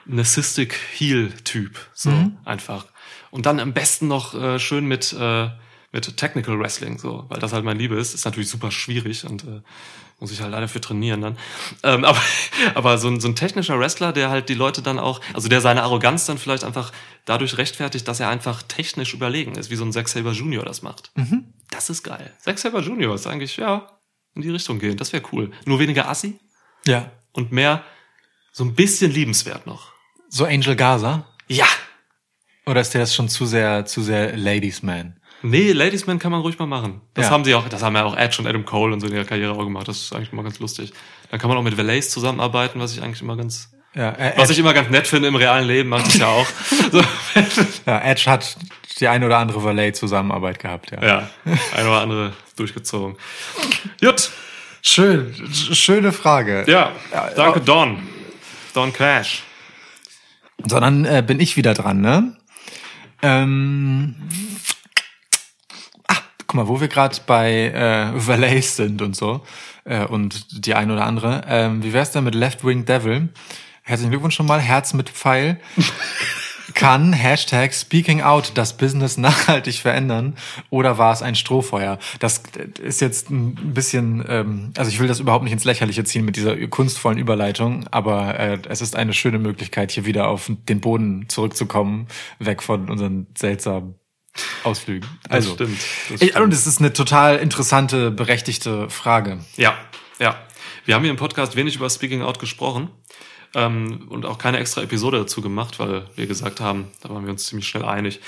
Narcissistic 0.06 0.74
Heel-Typ, 0.98 1.78
so 1.94 2.10
einfach. 2.44 2.86
Und 3.30 3.46
dann 3.46 3.60
am 3.60 3.72
besten 3.72 4.08
noch 4.08 4.34
äh, 4.34 4.58
schön 4.58 4.86
mit 4.86 5.12
äh, 5.12 5.48
mit 5.92 6.16
Technical 6.16 6.58
Wrestling, 6.58 6.98
so, 6.98 7.24
weil 7.28 7.38
das 7.40 7.52
halt 7.52 7.64
meine 7.64 7.78
Liebe 7.78 7.96
ist. 7.96 8.12
Ist 8.14 8.24
natürlich 8.24 8.50
super 8.50 8.70
schwierig 8.70 9.24
und 9.24 9.44
äh, 9.44 9.62
muss 10.18 10.30
ich 10.32 10.40
halt 10.42 10.50
leider 10.52 10.68
für 10.68 10.80
trainieren 10.80 11.20
dann. 11.22 11.38
Ähm, 11.82 12.04
aber 12.04 12.20
aber 12.74 12.98
so 12.98 13.08
ein, 13.08 13.20
so 13.20 13.28
ein 13.28 13.36
technischer 13.36 13.78
Wrestler, 13.78 14.12
der 14.12 14.28
halt 14.28 14.48
die 14.48 14.54
Leute 14.54 14.82
dann 14.82 14.98
auch, 14.98 15.20
also 15.32 15.48
der 15.48 15.60
seine 15.60 15.82
Arroganz 15.82 16.26
dann 16.26 16.38
vielleicht 16.38 16.64
einfach 16.64 16.92
dadurch 17.24 17.56
rechtfertigt, 17.56 18.06
dass 18.08 18.20
er 18.20 18.28
einfach 18.28 18.62
technisch 18.62 19.14
überlegen 19.14 19.54
ist, 19.54 19.70
wie 19.70 19.76
so 19.76 19.84
ein 19.84 19.92
Zack 19.92 20.08
Saber 20.08 20.32
Junior 20.32 20.64
das 20.64 20.82
macht. 20.82 21.12
Das 21.70 21.88
ist 21.88 22.02
geil. 22.02 22.32
Zack 22.40 22.58
Saber 22.58 22.80
Junior 22.80 23.14
ist 23.14 23.26
eigentlich, 23.26 23.56
ja, 23.56 23.86
in 24.34 24.42
die 24.42 24.50
Richtung 24.50 24.78
gehen. 24.78 24.96
Das 24.98 25.12
wäre 25.12 25.22
cool. 25.32 25.50
Nur 25.64 25.78
weniger 25.78 26.08
Assi 26.08 26.38
Ja. 26.86 27.10
und 27.32 27.52
mehr 27.52 27.82
so 28.52 28.64
ein 28.64 28.74
bisschen 28.74 29.12
liebenswert 29.12 29.66
noch. 29.66 29.92
So 30.36 30.44
Angel 30.44 30.76
Gaza? 30.76 31.24
Ja. 31.48 31.64
Oder 32.66 32.82
ist 32.82 32.92
dir 32.92 32.98
das 32.98 33.14
schon 33.14 33.30
zu 33.30 33.46
sehr, 33.46 33.86
zu 33.86 34.02
sehr 34.02 34.36
Ladies 34.36 34.82
Man? 34.82 35.16
Nee, 35.40 35.72
Ladies 35.72 36.06
Man 36.06 36.18
kann 36.18 36.30
man 36.30 36.42
ruhig 36.42 36.58
mal 36.58 36.66
machen. 36.66 37.00
Das 37.14 37.26
Ja. 37.26 37.30
haben 37.30 37.42
sie 37.44 37.54
auch, 37.54 37.66
das 37.70 37.82
haben 37.82 37.94
ja 37.96 38.04
auch 38.04 38.14
Edge 38.14 38.36
und 38.42 38.46
Adam 38.46 38.66
Cole 38.66 38.92
und 38.92 39.00
so 39.00 39.06
in 39.06 39.14
ihrer 39.14 39.24
Karriere 39.24 39.52
auch 39.52 39.64
gemacht. 39.64 39.88
Das 39.88 39.96
ist 39.98 40.12
eigentlich 40.14 40.32
immer 40.34 40.42
ganz 40.42 40.58
lustig. 40.58 40.92
Dann 41.30 41.40
kann 41.40 41.48
man 41.48 41.56
auch 41.56 41.62
mit 41.62 41.78
Valets 41.78 42.10
zusammenarbeiten, 42.10 42.78
was 42.80 42.92
ich 42.92 43.02
eigentlich 43.02 43.22
immer 43.22 43.34
ganz, 43.38 43.70
Ja, 43.94 44.10
äh, 44.10 44.34
was 44.36 44.50
ich 44.50 44.58
immer 44.58 44.74
ganz 44.74 44.90
nett 44.90 45.06
finde 45.06 45.28
im 45.28 45.36
realen 45.36 45.66
Leben, 45.66 45.88
macht 45.88 46.06
es 46.08 46.18
ja 46.18 46.26
auch. 46.26 46.46
So. 46.92 47.02
ja, 47.86 47.98
Edge 48.02 48.24
hat 48.30 48.58
die 49.00 49.08
eine 49.08 49.24
oder 49.24 49.38
andere 49.38 49.64
Valet-Zusammenarbeit 49.64 50.58
gehabt, 50.58 50.90
ja. 50.90 51.02
ja, 51.02 51.30
eine 51.74 51.88
oder 51.88 52.00
andere 52.02 52.32
durchgezogen. 52.56 53.16
Gut. 54.02 54.30
Schön, 54.82 55.32
sch- 55.50 55.74
schöne 55.74 56.12
Frage. 56.12 56.64
Ja, 56.68 56.92
danke 57.36 57.60
Don. 57.62 58.06
Don 58.74 58.92
Cash. 58.92 59.42
Sondern 60.64 61.04
äh, 61.04 61.22
bin 61.26 61.40
ich 61.40 61.56
wieder 61.56 61.74
dran, 61.74 62.00
ne? 62.00 62.36
Ähm, 63.22 64.14
ah, 66.08 66.16
guck 66.46 66.54
mal, 66.54 66.68
wo 66.68 66.80
wir 66.80 66.88
gerade 66.88 67.16
bei 67.26 67.70
äh, 67.70 68.10
Valets 68.14 68.76
sind 68.76 69.02
und 69.02 69.16
so 69.16 69.42
äh, 69.84 70.04
und 70.04 70.66
die 70.66 70.74
ein 70.74 70.90
oder 70.90 71.06
andere. 71.06 71.42
Ähm, 71.48 71.82
wie 71.82 71.92
wär's 71.92 72.10
denn 72.10 72.24
mit 72.24 72.34
Left 72.34 72.64
Wing 72.64 72.84
Devil? 72.84 73.28
Herzlichen 73.82 74.10
Glückwunsch 74.10 74.34
schon 74.34 74.46
mal, 74.46 74.60
Herz 74.60 74.92
mit 74.94 75.10
Pfeil. 75.10 75.60
Kann 76.76 77.14
Hashtag 77.14 77.72
Speaking 77.72 78.20
Out 78.20 78.52
das 78.54 78.76
Business 78.76 79.16
nachhaltig 79.16 79.76
verändern 79.76 80.36
oder 80.68 80.98
war 80.98 81.10
es 81.10 81.22
ein 81.22 81.34
Strohfeuer? 81.34 81.98
Das 82.18 82.42
ist 82.82 83.00
jetzt 83.00 83.30
ein 83.30 83.54
bisschen, 83.72 84.22
ähm, 84.28 84.72
also 84.76 84.90
ich 84.90 85.00
will 85.00 85.08
das 85.08 85.18
überhaupt 85.18 85.44
nicht 85.44 85.54
ins 85.54 85.64
Lächerliche 85.64 86.04
ziehen 86.04 86.26
mit 86.26 86.36
dieser 86.36 86.54
kunstvollen 86.66 87.16
Überleitung, 87.16 87.88
aber 87.90 88.38
äh, 88.38 88.58
es 88.68 88.82
ist 88.82 88.94
eine 88.94 89.14
schöne 89.14 89.38
Möglichkeit, 89.38 89.90
hier 89.90 90.04
wieder 90.04 90.28
auf 90.28 90.50
den 90.68 90.82
Boden 90.82 91.30
zurückzukommen, 91.30 92.08
weg 92.40 92.62
von 92.62 92.90
unseren 92.90 93.26
seltsamen 93.36 93.94
Ausflügen. 94.62 95.08
Also, 95.30 95.54
stimmt, 95.54 95.78
das 96.10 96.16
stimmt. 96.18 96.36
und 96.36 96.52
es 96.52 96.66
ist 96.66 96.80
eine 96.80 96.92
total 96.92 97.38
interessante, 97.38 98.10
berechtigte 98.10 98.90
Frage. 98.90 99.38
Ja, 99.56 99.78
ja. 100.18 100.36
Wir 100.84 100.94
haben 100.94 101.02
hier 101.02 101.10
im 101.10 101.16
Podcast 101.16 101.56
wenig 101.56 101.76
über 101.76 101.88
Speaking 101.88 102.20
Out 102.20 102.38
gesprochen. 102.38 102.90
Ähm, 103.54 104.06
und 104.08 104.26
auch 104.26 104.38
keine 104.38 104.58
extra 104.58 104.82
Episode 104.82 105.18
dazu 105.18 105.40
gemacht, 105.40 105.78
weil 105.78 106.06
wir 106.14 106.26
gesagt 106.26 106.60
haben, 106.60 106.88
da 107.02 107.10
waren 107.10 107.24
wir 107.24 107.32
uns 107.32 107.46
ziemlich 107.46 107.68
schnell 107.68 107.84
einig, 107.84 108.20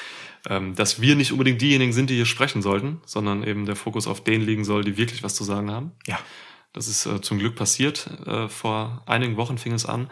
ähm, 0.48 0.74
dass 0.74 1.00
wir 1.00 1.16
nicht 1.16 1.32
unbedingt 1.32 1.60
diejenigen 1.60 1.92
sind, 1.92 2.10
die 2.10 2.14
hier 2.14 2.26
sprechen 2.26 2.62
sollten, 2.62 3.00
sondern 3.04 3.42
eben 3.44 3.66
der 3.66 3.76
Fokus 3.76 4.06
auf 4.06 4.22
denen 4.22 4.44
liegen 4.44 4.64
soll, 4.64 4.84
die 4.84 4.96
wirklich 4.96 5.22
was 5.22 5.34
zu 5.34 5.44
sagen 5.44 5.70
haben. 5.70 5.92
Ja. 6.06 6.18
Das 6.72 6.86
ist 6.86 7.06
äh, 7.06 7.20
zum 7.20 7.38
Glück 7.38 7.56
passiert. 7.56 8.08
Äh, 8.26 8.48
vor 8.48 9.02
einigen 9.06 9.36
Wochen 9.36 9.58
fing 9.58 9.72
es 9.72 9.86
an. 9.86 10.10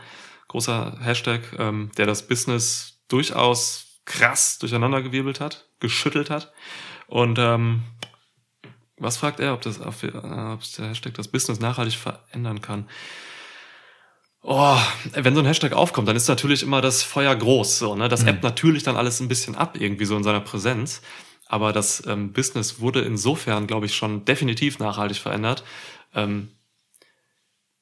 Großer 0.48 0.98
Hashtag, 1.00 1.40
ähm, 1.58 1.90
der 1.96 2.06
das 2.06 2.26
Business 2.26 3.00
durchaus 3.08 4.00
krass 4.04 4.58
durcheinandergewirbelt 4.58 5.40
hat, 5.40 5.68
geschüttelt 5.80 6.30
hat. 6.30 6.52
Und 7.06 7.38
ähm, 7.38 7.82
was 8.98 9.16
fragt 9.16 9.40
er, 9.40 9.52
ob 9.52 9.62
das 9.62 9.80
ob, 9.80 10.02
äh, 10.02 10.08
ob 10.08 10.60
der 10.78 10.88
Hashtag 10.88 11.14
das 11.14 11.28
Business 11.28 11.60
nachhaltig 11.60 11.96
verändern 11.96 12.60
kann? 12.60 12.88
Oh, 14.48 14.78
wenn 15.12 15.34
so 15.34 15.40
ein 15.40 15.46
Hashtag 15.46 15.72
aufkommt, 15.72 16.06
dann 16.06 16.14
ist 16.14 16.28
natürlich 16.28 16.62
immer 16.62 16.80
das 16.80 17.02
Feuer 17.02 17.34
groß. 17.34 17.78
So, 17.80 17.96
ne? 17.96 18.08
Das 18.08 18.22
Mhm. 18.22 18.28
ebbt 18.28 18.42
natürlich 18.44 18.84
dann 18.84 18.96
alles 18.96 19.18
ein 19.18 19.26
bisschen 19.26 19.56
ab, 19.56 19.76
irgendwie 19.80 20.04
so 20.04 20.16
in 20.16 20.22
seiner 20.22 20.40
Präsenz. 20.40 21.02
Aber 21.48 21.72
das 21.72 22.04
ähm, 22.06 22.32
Business 22.32 22.78
wurde 22.78 23.00
insofern, 23.00 23.66
glaube 23.66 23.86
ich, 23.86 23.96
schon 23.96 24.24
definitiv 24.24 24.78
nachhaltig 24.78 25.18
verändert, 25.18 25.64
ähm, 26.14 26.52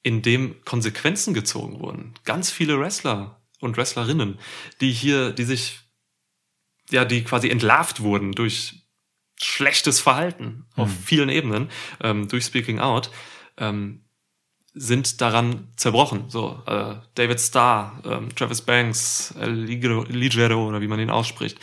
indem 0.02 0.64
Konsequenzen 0.64 1.34
gezogen 1.34 1.80
wurden. 1.80 2.14
Ganz 2.24 2.50
viele 2.50 2.78
Wrestler 2.80 3.42
und 3.60 3.76
Wrestlerinnen, 3.76 4.38
die 4.80 4.90
hier, 4.92 5.32
die 5.32 5.44
sich, 5.44 5.80
ja, 6.90 7.04
die 7.04 7.24
quasi 7.24 7.50
entlarvt 7.50 8.00
wurden 8.00 8.32
durch 8.32 8.86
schlechtes 9.38 10.00
Verhalten 10.00 10.64
auf 10.76 10.90
vielen 11.04 11.28
Ebenen, 11.28 11.70
ähm, 12.00 12.28
durch 12.28 12.44
Speaking 12.46 12.78
Out, 12.78 13.10
ähm, 13.58 14.03
sind 14.74 15.20
daran 15.20 15.68
zerbrochen. 15.76 16.24
So 16.28 16.60
äh, 16.66 16.96
David 17.14 17.40
Starr, 17.40 18.00
ähm, 18.04 18.34
Travis 18.34 18.60
Banks, 18.62 19.32
Ligero, 19.40 20.02
Ligero 20.08 20.68
oder 20.68 20.80
wie 20.80 20.88
man 20.88 20.98
ihn 20.98 21.10
ausspricht. 21.10 21.58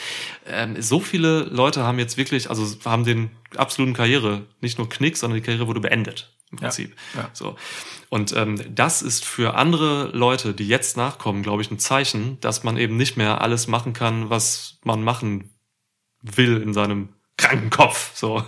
Ähm, 0.45 0.81
so 0.81 1.01
viele 1.01 1.41
Leute 1.43 1.83
haben 1.83 1.99
jetzt 1.99 2.17
wirklich, 2.17 2.49
also 2.49 2.65
haben 2.85 3.03
den 3.03 3.31
absoluten 3.57 3.93
Karriere, 3.93 4.43
nicht 4.61 4.77
nur 4.77 4.87
Knick, 4.87 5.17
sondern 5.17 5.35
die 5.39 5.45
Karriere 5.45 5.67
wurde 5.67 5.81
beendet 5.81 6.33
im 6.51 6.57
Ja, 6.57 6.61
Prinzip. 6.63 6.95
ja. 7.15 7.29
So 7.33 7.57
und 8.09 8.33
ähm, 8.35 8.61
das 8.73 9.01
ist 9.01 9.25
für 9.25 9.55
andere 9.55 10.09
Leute, 10.13 10.53
die 10.53 10.67
jetzt 10.67 10.95
nachkommen, 10.97 11.43
glaube 11.43 11.61
ich, 11.61 11.71
ein 11.71 11.79
Zeichen, 11.79 12.39
dass 12.41 12.63
man 12.63 12.77
eben 12.77 12.95
nicht 12.97 13.17
mehr 13.17 13.41
alles 13.41 13.67
machen 13.67 13.93
kann, 13.93 14.29
was 14.29 14.79
man 14.83 15.03
machen 15.03 15.49
will 16.21 16.61
in 16.61 16.73
seinem 16.73 17.09
kranken 17.41 17.69
Kopf. 17.69 18.15
So. 18.15 18.43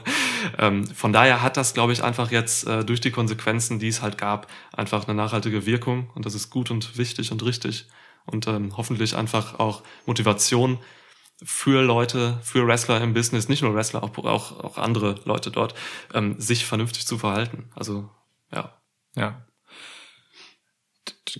Ähm, 0.57 0.85
von 0.87 1.11
daher 1.13 1.41
hat 1.41 1.57
das, 1.57 1.73
glaube 1.73 1.93
ich, 1.93 2.03
einfach 2.03 2.31
jetzt 2.31 2.67
äh, 2.67 2.85
durch 2.85 3.01
die 3.01 3.11
Konsequenzen, 3.11 3.79
die 3.79 3.87
es 3.87 4.01
halt 4.01 4.17
gab, 4.17 4.47
einfach 4.71 5.07
eine 5.07 5.15
nachhaltige 5.15 5.65
Wirkung. 5.65 6.09
Und 6.15 6.25
das 6.25 6.35
ist 6.35 6.49
gut 6.49 6.71
und 6.71 6.97
wichtig 6.97 7.31
und 7.31 7.43
richtig. 7.43 7.87
Und 8.25 8.47
ähm, 8.47 8.77
hoffentlich 8.77 9.15
einfach 9.15 9.59
auch 9.59 9.83
Motivation 10.05 10.79
für 11.43 11.81
Leute, 11.81 12.39
für 12.41 12.65
Wrestler 12.65 13.01
im 13.01 13.13
Business, 13.13 13.49
nicht 13.49 13.63
nur 13.63 13.75
Wrestler, 13.75 14.03
auch, 14.03 14.17
auch, 14.19 14.63
auch 14.63 14.77
andere 14.77 15.19
Leute 15.25 15.51
dort, 15.51 15.73
ähm, 16.13 16.39
sich 16.39 16.65
vernünftig 16.65 17.05
zu 17.05 17.17
verhalten. 17.17 17.69
Also, 17.75 18.09
ja. 18.51 18.79
Ja. 19.15 19.45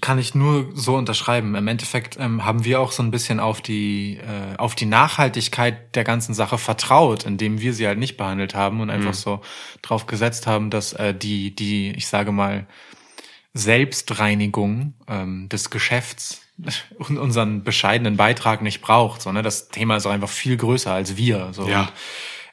Kann 0.02 0.18
ich 0.18 0.34
nur 0.34 0.70
so 0.74 0.96
unterschreiben. 0.96 1.54
Im 1.54 1.68
Endeffekt 1.68 2.18
ähm, 2.20 2.44
haben 2.44 2.66
wir 2.66 2.80
auch 2.82 2.92
so 2.92 3.04
ein 3.04 3.12
bisschen 3.12 3.40
auf 3.40 3.62
die 3.62 4.18
äh, 4.18 4.58
auf 4.58 4.74
die 4.74 4.88
Nachhaltigkeit 4.88 5.96
der 5.96 6.04
ganzen 6.04 6.34
Sache 6.34 6.58
vertraut, 6.58 7.26
indem 7.26 7.62
wir 7.62 7.74
sie 7.74 7.86
halt 7.86 8.00
nicht 8.00 8.18
behandelt 8.18 8.56
haben 8.56 8.82
und 8.82 8.90
einfach 8.90 9.12
Mhm. 9.12 9.14
so 9.14 9.42
drauf 9.84 10.08
gesetzt 10.08 10.48
haben, 10.48 10.72
dass 10.72 10.94
äh, 10.94 11.14
die 11.14 11.56
die 11.56 11.92
ich 11.92 12.08
sage 12.08 12.32
mal 12.32 12.66
Selbstreinigung 13.54 14.94
ähm, 15.08 15.48
des 15.50 15.70
Geschäfts 15.70 16.42
und 16.98 17.18
unseren 17.18 17.64
bescheidenen 17.64 18.18
Beitrag 18.18 18.62
nicht 18.62 18.82
braucht, 18.82 19.22
sondern 19.22 19.44
das 19.44 19.70
Thema 19.70 19.96
ist 19.98 20.06
auch 20.06 20.12
einfach 20.12 20.30
viel 20.30 20.58
größer 20.58 20.92
als 20.92 21.18
wir. 21.18 21.50
So. 21.54 21.68
Ja. 21.68 21.82
Und, 21.82 21.94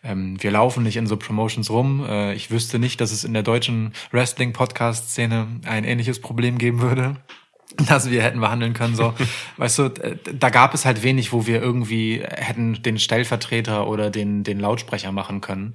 ähm, 0.02 0.42
wir 0.42 0.50
laufen 0.50 0.82
nicht 0.82 0.96
in 0.96 1.06
so 1.06 1.16
Promotions 1.16 1.70
rum. 1.70 2.04
Äh, 2.06 2.34
ich 2.34 2.50
wüsste 2.50 2.78
nicht, 2.78 3.00
dass 3.00 3.12
es 3.12 3.24
in 3.24 3.34
der 3.34 3.42
deutschen 3.42 3.92
Wrestling-Podcast-Szene 4.12 5.60
ein 5.66 5.84
ähnliches 5.84 6.20
Problem 6.20 6.58
geben 6.58 6.80
würde, 6.80 7.16
das 7.88 8.10
wir 8.10 8.22
hätten 8.22 8.40
behandeln 8.40 8.72
können. 8.72 8.94
So, 8.94 9.14
weißt 9.58 9.78
du, 9.78 9.88
da 10.32 10.50
gab 10.50 10.74
es 10.74 10.84
halt 10.84 11.02
wenig, 11.02 11.32
wo 11.32 11.46
wir 11.46 11.60
irgendwie 11.60 12.22
hätten 12.24 12.82
den 12.82 12.98
Stellvertreter 12.98 13.86
oder 13.86 14.10
den 14.10 14.42
den 14.42 14.58
Lautsprecher 14.58 15.12
machen 15.12 15.40
können. 15.40 15.74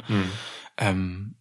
Ähm, 0.78 1.36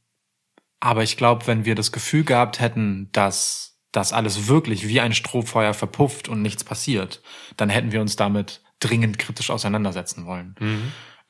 aber 0.81 1.03
ich 1.03 1.17
glaube, 1.17 1.47
wenn 1.47 1.65
wir 1.65 1.75
das 1.75 1.93
Gefühl 1.93 2.25
gehabt 2.25 2.61
hätten, 2.61 3.09
dass 3.13 3.79
das 3.93 4.13
alles 4.13 4.49
wirklich 4.49 4.89
wie 4.89 5.01
ein 5.01 5.15
Strohfeuer 5.15 5.73
verpufft 5.73 6.29
und 6.29 6.43
nichts 6.43 6.65
passiert, 6.65 7.23
dann 7.57 7.71
hätten 7.71 7.93
wir 7.93 8.01
uns 8.01 8.17
damit 8.17 8.63
dringend 8.81 9.19
kritisch 9.19 9.51
auseinandersetzen 9.51 10.27
wollen. 10.27 10.57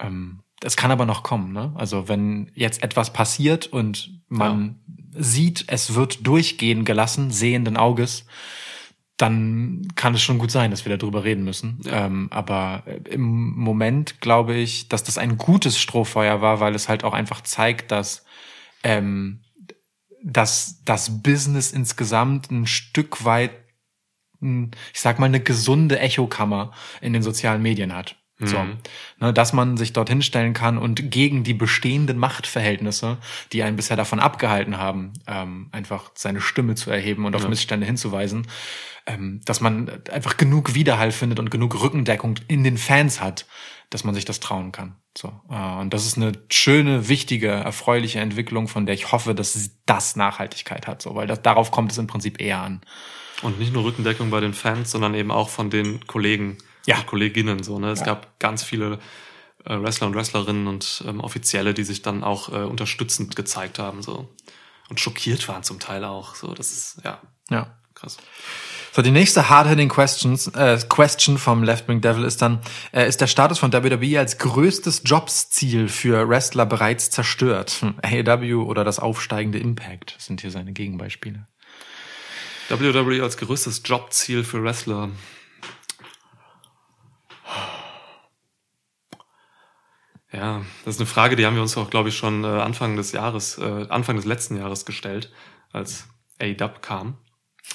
Ähm, 0.00 0.43
das 0.60 0.76
kann 0.76 0.90
aber 0.90 1.06
noch 1.06 1.22
kommen, 1.22 1.52
ne? 1.52 1.72
Also 1.76 2.08
wenn 2.08 2.50
jetzt 2.54 2.82
etwas 2.82 3.12
passiert 3.12 3.66
und 3.66 4.22
man 4.28 4.80
sieht, 5.12 5.64
es 5.68 5.94
wird 5.94 6.26
durchgehen 6.26 6.84
gelassen, 6.84 7.30
sehenden 7.30 7.76
Auges, 7.76 8.26
dann 9.16 9.88
kann 9.94 10.14
es 10.14 10.22
schon 10.22 10.38
gut 10.38 10.50
sein, 10.50 10.70
dass 10.70 10.84
wir 10.84 10.96
darüber 10.96 11.22
reden 11.22 11.44
müssen. 11.44 11.80
Ja. 11.84 12.06
Ähm, 12.06 12.28
aber 12.30 12.82
äh, 12.86 12.96
im 13.10 13.54
Moment 13.56 14.20
glaube 14.20 14.54
ich, 14.54 14.88
dass 14.88 15.04
das 15.04 15.18
ein 15.18 15.38
gutes 15.38 15.78
Strohfeuer 15.78 16.40
war, 16.40 16.60
weil 16.60 16.74
es 16.74 16.88
halt 16.88 17.04
auch 17.04 17.12
einfach 17.12 17.42
zeigt, 17.42 17.92
dass 17.92 18.24
ähm, 18.82 19.40
dass 20.24 20.82
das 20.84 21.22
Business 21.22 21.70
insgesamt 21.70 22.50
ein 22.50 22.66
Stück 22.66 23.24
weit, 23.26 23.52
ich 24.40 25.00
sag 25.00 25.18
mal, 25.18 25.26
eine 25.26 25.40
gesunde 25.40 25.98
Echokammer 25.98 26.72
in 27.02 27.12
den 27.12 27.22
sozialen 27.22 27.62
Medien 27.62 27.94
hat. 27.94 28.16
So, 28.42 28.58
Mhm. 28.58 28.78
ne, 29.20 29.32
dass 29.32 29.52
man 29.52 29.76
sich 29.76 29.92
dorthin 29.92 30.20
stellen 30.20 30.54
kann 30.54 30.76
und 30.76 31.10
gegen 31.12 31.44
die 31.44 31.54
bestehenden 31.54 32.18
Machtverhältnisse, 32.18 33.18
die 33.52 33.62
einen 33.62 33.76
bisher 33.76 33.96
davon 33.96 34.18
abgehalten 34.18 34.76
haben, 34.76 35.12
ähm, 35.28 35.68
einfach 35.70 36.10
seine 36.16 36.40
Stimme 36.40 36.74
zu 36.74 36.90
erheben 36.90 37.26
und 37.26 37.36
auf 37.36 37.42
Ja. 37.44 37.48
Missstände 37.48 37.86
hinzuweisen, 37.86 38.48
ähm, 39.06 39.40
dass 39.44 39.60
man 39.60 39.88
einfach 40.10 40.36
genug 40.36 40.74
Widerhall 40.74 41.12
findet 41.12 41.38
und 41.38 41.50
genug 41.50 41.80
Rückendeckung 41.80 42.34
in 42.48 42.64
den 42.64 42.76
Fans 42.76 43.20
hat, 43.20 43.46
dass 43.90 44.02
man 44.02 44.16
sich 44.16 44.24
das 44.24 44.40
trauen 44.40 44.72
kann. 44.72 44.96
So, 45.16 45.32
äh, 45.48 45.80
und 45.80 45.94
das 45.94 46.04
ist 46.04 46.16
eine 46.16 46.32
schöne, 46.50 47.08
wichtige, 47.08 47.48
erfreuliche 47.48 48.18
Entwicklung, 48.18 48.66
von 48.66 48.84
der 48.84 48.96
ich 48.96 49.12
hoffe, 49.12 49.36
dass 49.36 49.70
das 49.86 50.16
Nachhaltigkeit 50.16 50.88
hat, 50.88 51.02
so, 51.02 51.14
weil 51.14 51.28
das, 51.28 51.40
darauf 51.42 51.70
kommt 51.70 51.92
es 51.92 51.98
im 51.98 52.08
Prinzip 52.08 52.40
eher 52.40 52.60
an. 52.60 52.80
Und 53.42 53.60
nicht 53.60 53.72
nur 53.72 53.84
Rückendeckung 53.84 54.30
bei 54.30 54.40
den 54.40 54.54
Fans, 54.54 54.90
sondern 54.90 55.14
eben 55.14 55.30
auch 55.30 55.50
von 55.50 55.70
den 55.70 56.04
Kollegen 56.08 56.58
Ja. 56.86 57.00
Kolleginnen. 57.02 57.62
So, 57.62 57.78
ne? 57.78 57.90
Es 57.90 58.00
Ja. 58.00 58.06
gab 58.06 58.38
ganz 58.40 58.62
viele 58.62 58.98
äh, 59.64 59.80
Wrestler 59.80 60.06
und 60.08 60.14
Wrestlerinnen 60.14 60.66
und 60.66 61.02
ähm, 61.06 61.20
Offizielle, 61.20 61.72
die 61.74 61.84
sich 61.84 62.02
dann 62.02 62.22
auch 62.22 62.50
äh, 62.50 62.56
unterstützend 62.64 63.34
gezeigt 63.36 63.78
haben. 63.78 64.02
so 64.02 64.28
Und 64.90 65.00
schockiert 65.00 65.48
waren 65.48 65.62
zum 65.62 65.80
Teil 65.80 66.04
auch. 66.04 66.34
So, 66.34 66.52
das 66.54 66.70
ist, 66.72 67.00
ja, 67.04 67.20
Ja. 67.50 67.74
krass. 67.94 68.18
So, 68.92 69.02
die 69.02 69.10
nächste 69.10 69.48
hard-hitting 69.48 69.88
questions, 69.88 70.46
äh, 70.48 70.78
Question 70.88 71.36
vom 71.36 71.64
Left 71.64 71.88
Wing 71.88 72.00
Devil 72.00 72.22
ist 72.24 72.40
dann, 72.42 72.60
äh, 72.92 73.08
ist 73.08 73.20
der 73.20 73.26
Status 73.26 73.58
von 73.58 73.72
WWE 73.72 74.20
als 74.20 74.38
größtes 74.38 75.02
Jobsziel 75.04 75.88
für 75.88 76.28
Wrestler 76.28 76.64
bereits 76.66 77.10
zerstört? 77.10 77.78
Hm, 77.80 77.94
AEW 78.02 78.62
oder 78.62 78.84
das 78.84 79.00
aufsteigende 79.00 79.58
Impact 79.58 80.14
sind 80.18 80.42
hier 80.42 80.52
seine 80.52 80.72
Gegenbeispiele. 80.72 81.48
WWE 82.68 83.22
als 83.22 83.36
größtes 83.36 83.82
Jobziel 83.84 84.44
für 84.44 84.62
Wrestler. 84.62 85.10
Ja, 90.34 90.64
das 90.84 90.96
ist 90.96 91.00
eine 91.00 91.06
Frage, 91.06 91.36
die 91.36 91.46
haben 91.46 91.54
wir 91.54 91.62
uns 91.62 91.76
auch, 91.76 91.90
glaube 91.90 92.08
ich, 92.08 92.16
schon 92.16 92.42
äh, 92.42 92.48
Anfang 92.48 92.96
des 92.96 93.12
Jahres, 93.12 93.56
äh, 93.58 93.86
Anfang 93.88 94.16
des 94.16 94.24
letzten 94.24 94.56
Jahres 94.56 94.84
gestellt, 94.84 95.30
als 95.70 96.08
A-Dub 96.40 96.82
kam, 96.82 97.18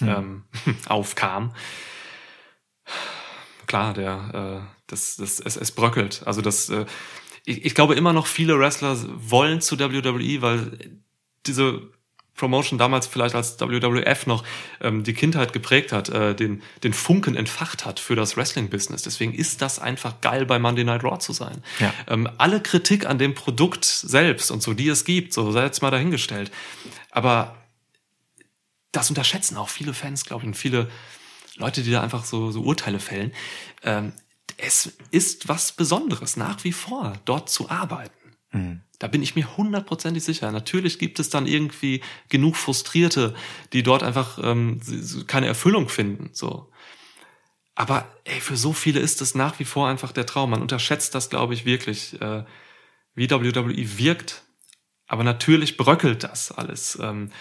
ähm, 0.01 0.43
aufkam. 0.87 1.55
Klar, 3.65 3.93
der, 3.93 4.65
äh, 4.67 4.81
das, 4.87 5.15
das, 5.15 5.39
es, 5.39 5.55
es 5.55 5.71
bröckelt. 5.71 6.23
Also 6.25 6.41
das, 6.41 6.67
äh, 6.69 6.85
ich, 7.45 7.63
ich 7.63 7.75
glaube 7.75 7.95
immer 7.95 8.11
noch 8.11 8.27
viele 8.27 8.59
Wrestler 8.59 8.97
wollen 9.07 9.61
zu 9.61 9.79
WWE, 9.79 10.41
weil 10.41 11.01
diese 11.45 11.89
Promotion 12.39 12.79
damals 12.79 13.05
vielleicht 13.05 13.35
als 13.35 13.59
WWF 13.59 14.25
noch 14.25 14.43
ähm, 14.81 15.03
die 15.03 15.13
Kindheit 15.13 15.53
geprägt 15.53 15.91
hat, 15.91 16.09
äh, 16.09 16.33
den, 16.33 16.63
den 16.83 16.93
Funken 16.93 17.35
entfacht 17.35 17.85
hat 17.85 17.99
für 17.99 18.15
das 18.15 18.37
Wrestling-Business. 18.37 19.03
Deswegen 19.03 19.33
ist 19.33 19.61
das 19.61 19.79
einfach 19.79 20.21
geil, 20.21 20.45
bei 20.45 20.57
Monday 20.57 20.83
Night 20.83 21.03
Raw 21.03 21.19
zu 21.19 21.33
sein. 21.33 21.63
Ja. 21.79 21.93
Ähm, 22.07 22.29
alle 22.37 22.61
Kritik 22.61 23.05
an 23.05 23.17
dem 23.19 23.35
Produkt 23.35 23.85
selbst 23.85 24.51
und 24.51 24.63
so, 24.63 24.73
die 24.73 24.87
es 24.87 25.05
gibt, 25.05 25.33
so 25.33 25.51
sei 25.51 25.65
jetzt 25.65 25.81
mal 25.81 25.91
dahingestellt. 25.91 26.51
Aber 27.11 27.57
das 28.91 29.09
unterschätzen 29.09 29.57
auch 29.57 29.69
viele 29.69 29.93
Fans, 29.93 30.25
glaube 30.25 30.43
ich, 30.43 30.47
und 30.47 30.55
viele 30.55 30.89
Leute, 31.57 31.83
die 31.83 31.91
da 31.91 32.01
einfach 32.01 32.25
so, 32.25 32.51
so 32.51 32.61
Urteile 32.61 32.99
fällen. 32.99 33.33
Ähm, 33.83 34.13
es 34.57 34.93
ist 35.11 35.47
was 35.47 35.71
Besonderes, 35.73 36.37
nach 36.37 36.63
wie 36.63 36.71
vor 36.71 37.13
dort 37.25 37.49
zu 37.49 37.69
arbeiten. 37.69 38.83
Da 38.99 39.07
bin 39.07 39.23
ich 39.23 39.35
mir 39.35 39.57
hundertprozentig 39.57 40.23
sicher. 40.23 40.51
Natürlich 40.51 40.99
gibt 40.99 41.19
es 41.19 41.29
dann 41.29 41.47
irgendwie 41.47 42.01
genug 42.27 42.57
Frustrierte, 42.57 43.33
die 43.71 43.81
dort 43.81 44.03
einfach 44.03 44.39
ähm, 44.43 44.81
keine 45.25 45.47
Erfüllung 45.47 45.87
finden. 45.87 46.29
So. 46.33 46.69
Aber 47.75 48.05
ey, 48.25 48.41
für 48.41 48.57
so 48.57 48.73
viele 48.73 48.99
ist 48.99 49.21
es 49.21 49.35
nach 49.35 49.57
wie 49.59 49.65
vor 49.65 49.87
einfach 49.87 50.11
der 50.11 50.25
Traum. 50.25 50.49
Man 50.49 50.61
unterschätzt 50.61 51.15
das, 51.15 51.29
glaube 51.29 51.53
ich, 51.53 51.63
wirklich, 51.63 52.21
äh, 52.21 52.43
wie 53.15 53.31
WWE 53.31 53.97
wirkt. 53.97 54.43
Aber 55.07 55.23
natürlich 55.23 55.77
bröckelt 55.77 56.25
das 56.25 56.51
alles. 56.51 56.99
Ähm, 57.01 57.31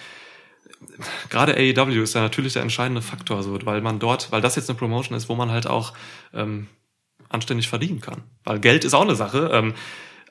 Gerade 1.28 1.54
AEW 1.54 2.02
ist 2.02 2.14
ja 2.14 2.20
natürlich 2.20 2.52
der 2.52 2.62
entscheidende 2.62 3.02
Faktor, 3.02 3.42
so, 3.42 3.58
weil 3.66 3.80
man 3.80 3.98
dort, 3.98 4.30
weil 4.30 4.40
das 4.40 4.54
jetzt 4.54 4.70
eine 4.70 4.78
Promotion 4.78 5.16
ist, 5.16 5.28
wo 5.28 5.34
man 5.34 5.50
halt 5.50 5.66
auch 5.66 5.92
ähm, 6.32 6.68
anständig 7.28 7.68
verdienen 7.68 8.00
kann. 8.00 8.22
Weil 8.44 8.60
Geld 8.60 8.84
ist 8.84 8.94
auch 8.94 9.02
eine 9.02 9.16
Sache. 9.16 9.50
Ähm, 9.52 9.74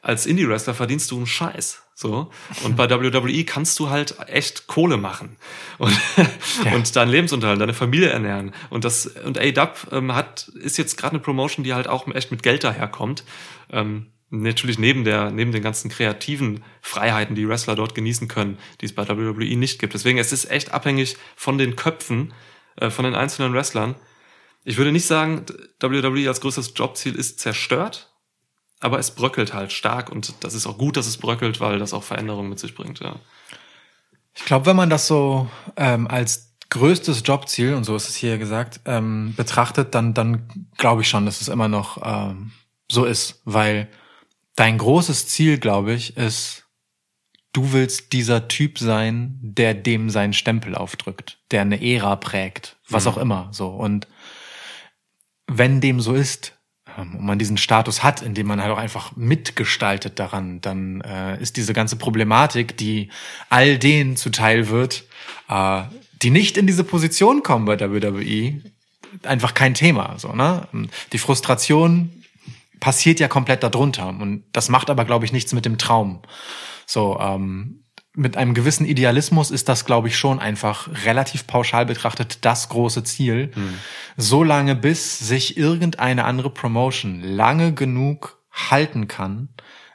als 0.02 0.26
Indie-Wrestler 0.26 0.74
verdienst 0.74 1.12
du 1.12 1.18
einen 1.18 1.28
Scheiß. 1.28 1.84
So. 1.94 2.30
Und 2.64 2.76
bei 2.76 2.90
WWE 2.90 3.44
kannst 3.44 3.80
du 3.80 3.90
halt 3.90 4.16
echt 4.28 4.68
Kohle 4.68 4.98
machen. 4.98 5.36
Und, 5.80 5.92
Ja. 6.66 6.74
und 6.76 6.96
deinen 6.96 7.10
Lebensunterhalt, 7.10 7.60
deine 7.60 7.74
Familie 7.74 8.10
ernähren. 8.10 8.54
Und 8.70 8.86
das, 8.86 9.08
und 9.08 9.40
ADAP 9.40 9.88
ähm, 9.92 10.14
hat, 10.14 10.48
ist 10.56 10.78
jetzt 10.78 10.98
gerade 10.98 11.14
eine 11.14 11.20
Promotion, 11.22 11.64
die 11.64 11.74
halt 11.74 11.88
auch 11.88 12.08
echt 12.14 12.32
mit 12.32 12.44
Geld 12.44 12.64
daherkommt. 12.64 13.24
Ähm, 13.72 14.08
natürlich 14.30 14.78
neben 14.78 15.04
der, 15.06 15.32
neben 15.32 15.52
den 15.52 15.64
ganzen 15.64 15.90
kreativen 15.90 16.64
Freiheiten, 16.82 17.36
die 17.36 17.48
Wrestler 17.48 17.76
dort 17.76 17.96
genießen 17.96 18.28
können, 18.28 18.58
die 18.82 18.86
es 18.86 18.94
bei 18.94 19.08
WWE 19.08 19.56
nicht 19.56 19.80
gibt. 19.80 19.94
Deswegen, 19.94 20.20
es 20.20 20.32
ist 20.32 20.52
echt 20.52 20.74
abhängig 20.74 21.18
von 21.36 21.58
den 21.58 21.76
Köpfen, 21.76 22.34
äh, 22.76 22.90
von 22.90 23.06
den 23.06 23.16
einzelnen 23.16 23.54
Wrestlern. 23.54 23.96
Ich 24.64 24.78
würde 24.78 24.92
nicht 24.92 25.06
sagen, 25.06 25.46
WWE 25.80 26.28
als 26.28 26.42
größtes 26.42 26.74
Jobziel 26.76 27.16
ist 27.16 27.40
zerstört, 27.40 28.12
aber 28.80 29.00
es 29.00 29.12
bröckelt 29.12 29.54
halt 29.54 29.72
stark 29.72 30.12
und 30.12 30.34
das 30.42 30.54
ist 30.54 30.68
auch 30.68 30.78
gut, 30.78 30.98
dass 30.98 31.08
es 31.08 31.18
bröckelt, 31.18 31.60
weil 31.60 31.80
das 31.80 31.94
auch 31.94 32.04
Veränderungen 32.04 32.50
mit 32.50 32.60
sich 32.60 32.76
bringt, 32.76 33.00
ja. 33.00 33.16
Ich 34.36 34.46
glaube, 34.46 34.68
wenn 34.68 34.76
man 34.76 34.90
das 34.92 35.08
so 35.08 35.50
ähm, 35.78 36.08
als 36.08 36.56
größtes 36.70 37.24
Jobziel, 37.26 37.74
und 37.74 37.86
so 37.86 37.96
ist 37.96 38.08
es 38.10 38.16
hier 38.16 38.38
gesagt, 38.38 38.82
ähm, 38.86 39.34
betrachtet, 39.36 39.96
dann, 39.96 40.14
dann 40.14 40.48
glaube 40.78 41.02
ich 41.02 41.10
schon, 41.10 41.26
dass 41.26 41.42
es 41.42 41.48
immer 41.48 41.68
noch 41.68 42.00
ähm, 42.04 42.52
so 42.92 43.06
ist. 43.06 43.42
Weil 43.46 43.88
dein 44.56 44.78
großes 44.78 45.28
Ziel, 45.28 45.58
glaube 45.58 45.94
ich, 45.94 46.18
ist, 46.18 46.66
du 47.54 47.74
willst 47.74 48.14
dieser 48.14 48.48
Typ 48.48 48.78
sein, 48.78 49.40
der 49.42 49.74
dem 49.74 50.10
seinen 50.12 50.34
Stempel 50.34 50.76
aufdrückt, 50.76 51.40
der 51.50 51.62
eine 51.62 51.82
Ära 51.82 52.16
prägt, 52.18 52.76
was 52.90 53.06
Mhm. 53.06 53.10
auch 53.12 53.18
immer. 53.18 53.50
So. 53.52 53.70
Und 53.70 54.08
wenn 55.48 55.82
dem 55.82 56.00
so 56.02 56.14
ist, 56.14 56.54
und 56.98 57.24
man 57.24 57.40
diesen 57.40 57.58
Status 57.58 58.04
hat, 58.04 58.22
in 58.22 58.34
dem 58.34 58.48
man 58.48 58.62
halt 58.62 58.72
auch 58.72 58.78
einfach 58.78 59.16
mitgestaltet 59.16 60.20
daran, 60.20 60.62
dann 60.62 61.02
äh, 61.02 61.42
ist 61.42 61.58
diese 61.58 61.74
ganze 61.74 61.96
Problematik, 61.96 62.76
die 62.78 63.10
all 63.50 63.78
denen 63.78 64.18
zuteil 64.18 64.70
wird, 64.70 65.04
äh, 65.50 65.84
die 66.22 66.32
nicht 66.32 66.58
in 66.58 66.66
diese 66.66 66.84
Position 66.84 67.44
kommen 67.44 67.66
bei 67.66 67.80
WWE, 67.80 68.62
einfach 69.24 69.54
kein 69.54 69.74
Thema. 69.74 70.16
So, 70.18 70.34
ne? 70.34 70.68
Die 71.12 71.18
Frustration 71.18 72.24
passiert 72.80 73.20
ja 73.20 73.28
komplett 73.28 73.64
darunter. 73.64 74.08
Und 74.08 74.44
das 74.54 74.70
macht 74.70 74.90
aber, 74.90 75.06
glaube 75.06 75.26
ich, 75.26 75.32
nichts 75.32 75.54
mit 75.54 75.66
dem 75.66 75.78
Traum. 75.78 76.22
So, 76.86 77.20
ähm, 77.20 77.84
mit 78.18 78.36
einem 78.36 78.54
gewissen 78.54 78.86
Idealismus 78.86 79.52
ist 79.52 79.70
das, 79.70 79.86
glaube 79.86 80.08
ich, 80.08 80.18
schon 80.18 80.40
einfach 80.40 80.90
relativ 81.06 81.46
pauschal 81.46 81.86
betrachtet 81.86 82.44
das 82.46 82.68
große 82.70 83.04
Ziel. 83.04 83.52
So 84.18 84.44
lange, 84.44 84.76
bis 84.76 85.20
sich 85.20 85.56
irgendeine 85.56 86.26
andere 86.26 86.50
Promotion 86.50 87.22
lange 87.22 87.74
genug 87.74 88.42
halten 88.52 89.08
kann, 89.08 89.50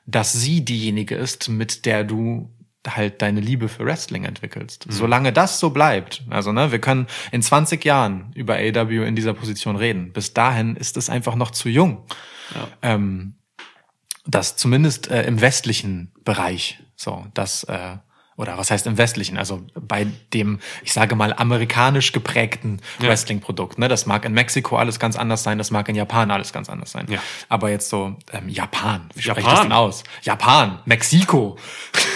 dass 0.06 0.32
sie 0.32 0.64
diejenige 0.64 1.16
ist, 1.16 1.48
mit 1.48 1.84
der 1.84 2.04
du 2.04 2.50
halt 2.86 3.22
deine 3.22 3.40
Liebe 3.40 3.68
für 3.68 3.84
Wrestling 3.84 4.24
entwickelst. 4.24 4.86
Solange 4.88 5.32
das 5.32 5.60
so 5.60 5.70
bleibt, 5.70 6.24
also 6.30 6.52
ne, 6.52 6.72
wir 6.72 6.80
können 6.80 7.06
in 7.30 7.42
20 7.42 7.84
Jahren 7.84 8.32
über 8.34 8.54
AW 8.54 9.06
in 9.06 9.14
dieser 9.14 9.34
Position 9.34 9.76
reden. 9.76 10.12
Bis 10.12 10.32
dahin 10.34 10.76
ist 10.76 10.96
es 10.96 11.08
einfach 11.10 11.34
noch 11.34 11.50
zu 11.50 11.68
jung. 11.68 12.04
Ähm, 12.82 13.34
das 14.26 14.56
zumindest 14.56 15.10
äh, 15.10 15.24
im 15.24 15.40
westlichen 15.40 16.12
Bereich, 16.24 16.80
so, 16.96 17.26
das, 17.34 17.64
äh, 17.64 17.96
oder 18.36 18.56
was 18.58 18.70
heißt 18.70 18.86
im 18.86 18.98
westlichen, 18.98 19.36
also 19.38 19.62
bei 19.74 20.06
dem, 20.32 20.58
ich 20.82 20.92
sage 20.92 21.14
mal, 21.16 21.32
amerikanisch 21.34 22.12
geprägten 22.12 22.80
Ja. 23.00 23.08
Wrestling-Produkt. 23.08 23.78
Ne? 23.78 23.88
Das 23.88 24.06
mag 24.06 24.24
in 24.24 24.32
Mexiko 24.32 24.76
alles 24.76 24.98
ganz 24.98 25.16
anders 25.16 25.42
sein, 25.42 25.58
das 25.58 25.70
mag 25.70 25.88
in 25.88 25.94
Japan 25.96 26.30
alles 26.30 26.52
ganz 26.52 26.68
anders 26.70 26.92
sein. 26.92 27.06
Ja. 27.10 27.20
Aber 27.48 27.70
jetzt 27.70 27.88
so, 27.88 28.16
ähm, 28.32 28.48
Japan, 28.48 29.08
wie 29.14 29.22
spreche 29.22 29.40
ich 29.40 29.46
das 29.46 29.62
denn 29.62 29.72
aus? 29.72 30.04
Japan, 30.22 30.80
Mexiko. 30.86 31.58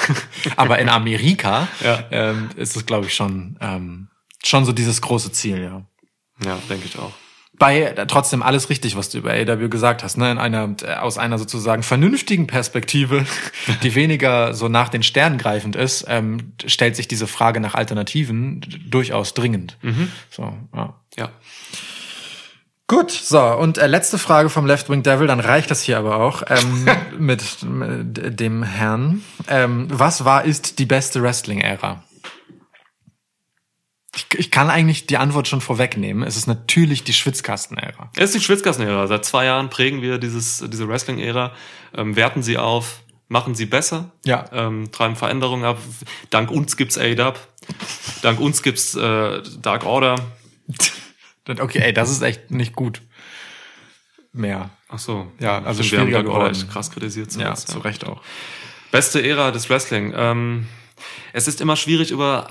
Aber 0.56 0.78
in 0.78 0.88
Amerika 0.88 1.68
Ja. 1.82 2.04
ähm, 2.10 2.50
ist 2.56 2.76
es, 2.76 2.86
glaube 2.86 3.06
ich, 3.06 3.14
schon, 3.14 3.56
ähm, 3.60 4.08
schon 4.44 4.64
so 4.64 4.72
dieses 4.72 5.00
große 5.02 5.32
Ziel, 5.32 5.62
ja 5.62 5.82
Ja, 6.44 6.58
denke 6.68 6.86
ich 6.86 6.98
auch. 6.98 7.12
Bei 7.58 7.82
äh, 7.82 8.06
trotzdem 8.06 8.42
alles 8.42 8.70
richtig, 8.70 8.96
was 8.96 9.10
du 9.10 9.18
über 9.18 9.32
AW 9.32 9.68
gesagt 9.68 10.02
hast, 10.02 10.16
ne? 10.16 10.30
In 10.30 10.38
einer 10.38 10.74
äh, 10.82 10.94
aus 10.94 11.18
einer 11.18 11.38
sozusagen 11.38 11.82
vernünftigen 11.82 12.46
Perspektive, 12.46 13.26
die 13.82 13.94
weniger 13.94 14.54
so 14.54 14.68
nach 14.68 14.88
den 14.88 15.02
Sternen 15.02 15.38
greifend 15.38 15.76
ist, 15.76 16.04
ähm, 16.08 16.52
stellt 16.66 16.96
sich 16.96 17.08
diese 17.08 17.26
Frage 17.26 17.60
nach 17.60 17.74
Alternativen 17.74 18.60
durchaus 18.88 19.34
dringend. 19.34 19.76
So, 20.30 20.52
ja. 20.74 20.94
Ja. 21.16 21.30
Gut, 22.88 23.10
so, 23.10 23.42
und 23.42 23.78
äh, 23.78 23.88
letzte 23.88 24.16
Frage 24.16 24.48
vom 24.48 24.64
Left 24.64 24.88
Wing 24.88 25.02
Devil, 25.02 25.26
dann 25.26 25.40
reicht 25.40 25.72
das 25.72 25.82
hier 25.82 25.98
aber 25.98 26.18
auch 26.18 26.44
ähm, 26.48 26.88
mit, 27.18 27.62
mit 27.64 28.38
dem 28.38 28.62
Herrn. 28.62 29.22
Ähm, 29.48 29.88
was 29.90 30.24
war, 30.24 30.44
ist 30.44 30.78
die 30.78 30.86
beste 30.86 31.20
Wrestling-Ära? 31.20 32.04
Ich, 34.16 34.26
ich 34.38 34.50
kann 34.50 34.70
eigentlich 34.70 35.06
die 35.06 35.18
Antwort 35.18 35.46
schon 35.46 35.60
vorwegnehmen. 35.60 36.22
Es 36.26 36.36
ist 36.36 36.46
natürlich 36.46 37.04
die 37.04 37.12
Schwitzkasten-Ära. 37.12 38.10
Es 38.16 38.30
ist 38.30 38.34
die 38.34 38.40
Schwitzkasten-Ära. 38.40 39.06
Seit 39.06 39.24
zwei 39.24 39.44
Jahren 39.44 39.68
prägen 39.70 40.00
wir 40.02 40.18
dieses, 40.18 40.64
diese 40.68 40.88
Wrestling-Ära, 40.88 41.52
ähm, 41.94 42.16
werten 42.16 42.42
sie 42.42 42.56
auf, 42.56 43.02
machen 43.28 43.54
sie 43.54 43.66
besser, 43.66 44.12
Ja. 44.24 44.46
ähm, 44.52 44.90
treiben 44.90 45.16
Veränderungen 45.16 45.64
ab. 45.64 45.78
Dank 46.30 46.50
uns 46.50 46.76
gibt's 46.76 46.96
AEW. 46.96 47.34
Dank 48.22 48.40
uns 48.40 48.62
gibt's 48.62 48.94
äh, 48.94 49.42
Dark 49.60 49.84
Order. 49.84 50.16
Okay, 51.48 51.78
ey, 51.78 51.92
das 51.92 52.10
ist 52.10 52.22
echt 52.22 52.50
nicht 52.50 52.74
gut. 52.74 53.02
Mehr. 54.32 54.70
Ach 54.88 54.98
so. 54.98 55.30
Ja, 55.38 55.62
also 55.62 55.80
Stimmt, 55.84 55.92
wir 55.92 55.98
haben 56.00 56.24
schwieriger 56.24 56.28
Dark 56.28 56.42
Order 56.42 56.72
krass 56.72 56.90
kritisiert. 56.90 57.32
Ja, 57.34 57.54
zuletzt, 57.54 57.68
zu 57.68 57.78
Recht 57.78 58.04
auch. 58.04 58.20
Beste 58.90 59.22
Ära 59.22 59.52
des 59.52 59.70
Wrestling. 59.70 60.12
Ähm, 60.16 60.66
es 61.32 61.46
ist 61.46 61.60
immer 61.60 61.76
schwierig 61.76 62.10
über. 62.10 62.50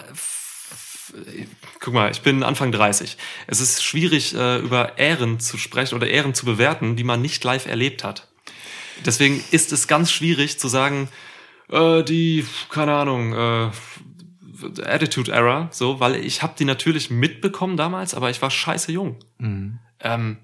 Guck 1.79 1.93
mal, 1.93 2.11
ich 2.11 2.21
bin 2.21 2.43
Anfang 2.43 2.71
30. 2.71 3.17
Es 3.47 3.61
ist 3.61 3.83
schwierig, 3.83 4.33
äh, 4.35 4.57
über 4.57 4.97
Ehren 4.97 5.39
zu 5.39 5.57
sprechen 5.57 5.95
oder 5.95 6.07
Ehren 6.07 6.33
zu 6.33 6.45
bewerten, 6.45 6.95
die 6.95 7.03
man 7.03 7.21
nicht 7.21 7.43
live 7.43 7.65
erlebt 7.67 8.03
hat. 8.03 8.27
Deswegen 9.05 9.43
ist 9.51 9.71
es 9.71 9.87
ganz 9.87 10.11
schwierig 10.11 10.59
zu 10.59 10.67
sagen, 10.67 11.09
äh, 11.69 12.03
die, 12.03 12.45
keine 12.69 12.93
Ahnung, 12.95 13.33
äh, 13.33 13.71
Attitude 14.83 15.31
Era, 15.31 15.69
so, 15.71 15.99
weil 15.99 16.15
ich 16.15 16.41
habe 16.41 16.53
die 16.57 16.65
natürlich 16.65 17.09
mitbekommen 17.09 17.77
damals, 17.77 18.13
aber 18.13 18.29
ich 18.29 18.41
war 18.41 18.49
scheiße 18.49 18.91
jung. 18.91 19.19
Ähm, 19.99 20.37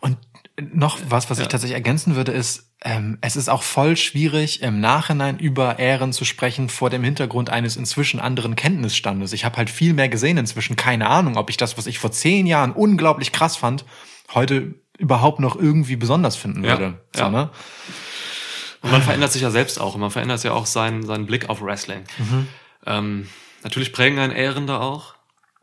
Und 0.00 0.18
noch 0.58 0.98
was, 1.08 1.28
was 1.28 1.38
ich 1.38 1.48
tatsächlich 1.48 1.74
ergänzen 1.74 2.16
würde, 2.16 2.32
ist, 2.32 2.70
ähm, 2.82 3.18
es 3.20 3.36
ist 3.36 3.48
auch 3.50 3.62
voll 3.62 3.96
schwierig, 3.96 4.62
im 4.62 4.80
Nachhinein 4.80 5.38
über 5.38 5.78
Ehren 5.78 6.12
zu 6.12 6.24
sprechen 6.24 6.68
vor 6.70 6.88
dem 6.88 7.04
Hintergrund 7.04 7.50
eines 7.50 7.76
inzwischen 7.76 8.20
anderen 8.20 8.56
Kenntnisstandes. 8.56 9.32
Ich 9.34 9.44
habe 9.44 9.56
halt 9.58 9.68
viel 9.68 9.92
mehr 9.92 10.08
gesehen 10.08 10.38
inzwischen. 10.38 10.76
Keine 10.76 11.08
Ahnung, 11.08 11.36
ob 11.36 11.50
ich 11.50 11.56
das, 11.58 11.76
was 11.76 11.86
ich 11.86 11.98
vor 11.98 12.10
zehn 12.10 12.46
Jahren 12.46 12.72
unglaublich 12.72 13.32
krass 13.32 13.56
fand, 13.56 13.84
heute 14.34 14.74
überhaupt 14.98 15.40
noch 15.40 15.56
irgendwie 15.56 15.96
besonders 15.96 16.36
finden 16.36 16.64
Ja, 16.64 16.70
würde. 16.78 16.98
ja. 17.14 17.24
So, 17.26 17.30
ne? 17.30 17.50
Und 18.82 18.92
man 18.92 19.02
verändert 19.02 19.32
sich 19.32 19.42
ja 19.42 19.50
selbst 19.50 19.80
auch. 19.80 19.94
Und 19.94 20.00
man 20.00 20.10
verändert 20.10 20.42
ja 20.44 20.52
auch 20.52 20.64
seinen, 20.66 21.04
seinen 21.04 21.26
Blick 21.26 21.50
auf 21.50 21.60
Wrestling. 21.60 22.04
Ähm, 22.86 23.28
natürlich 23.62 23.92
prägen 23.92 24.18
einen 24.18 24.32
Ehren 24.32 24.66
da 24.66 24.80
auch. 24.80 25.14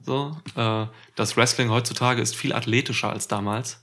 So, 0.06 0.38
äh, 0.56 0.86
das 1.16 1.38
Wrestling 1.38 1.70
heutzutage 1.70 2.22
ist 2.22 2.36
viel 2.36 2.54
athletischer 2.54 3.10
als 3.10 3.28
damals. 3.28 3.80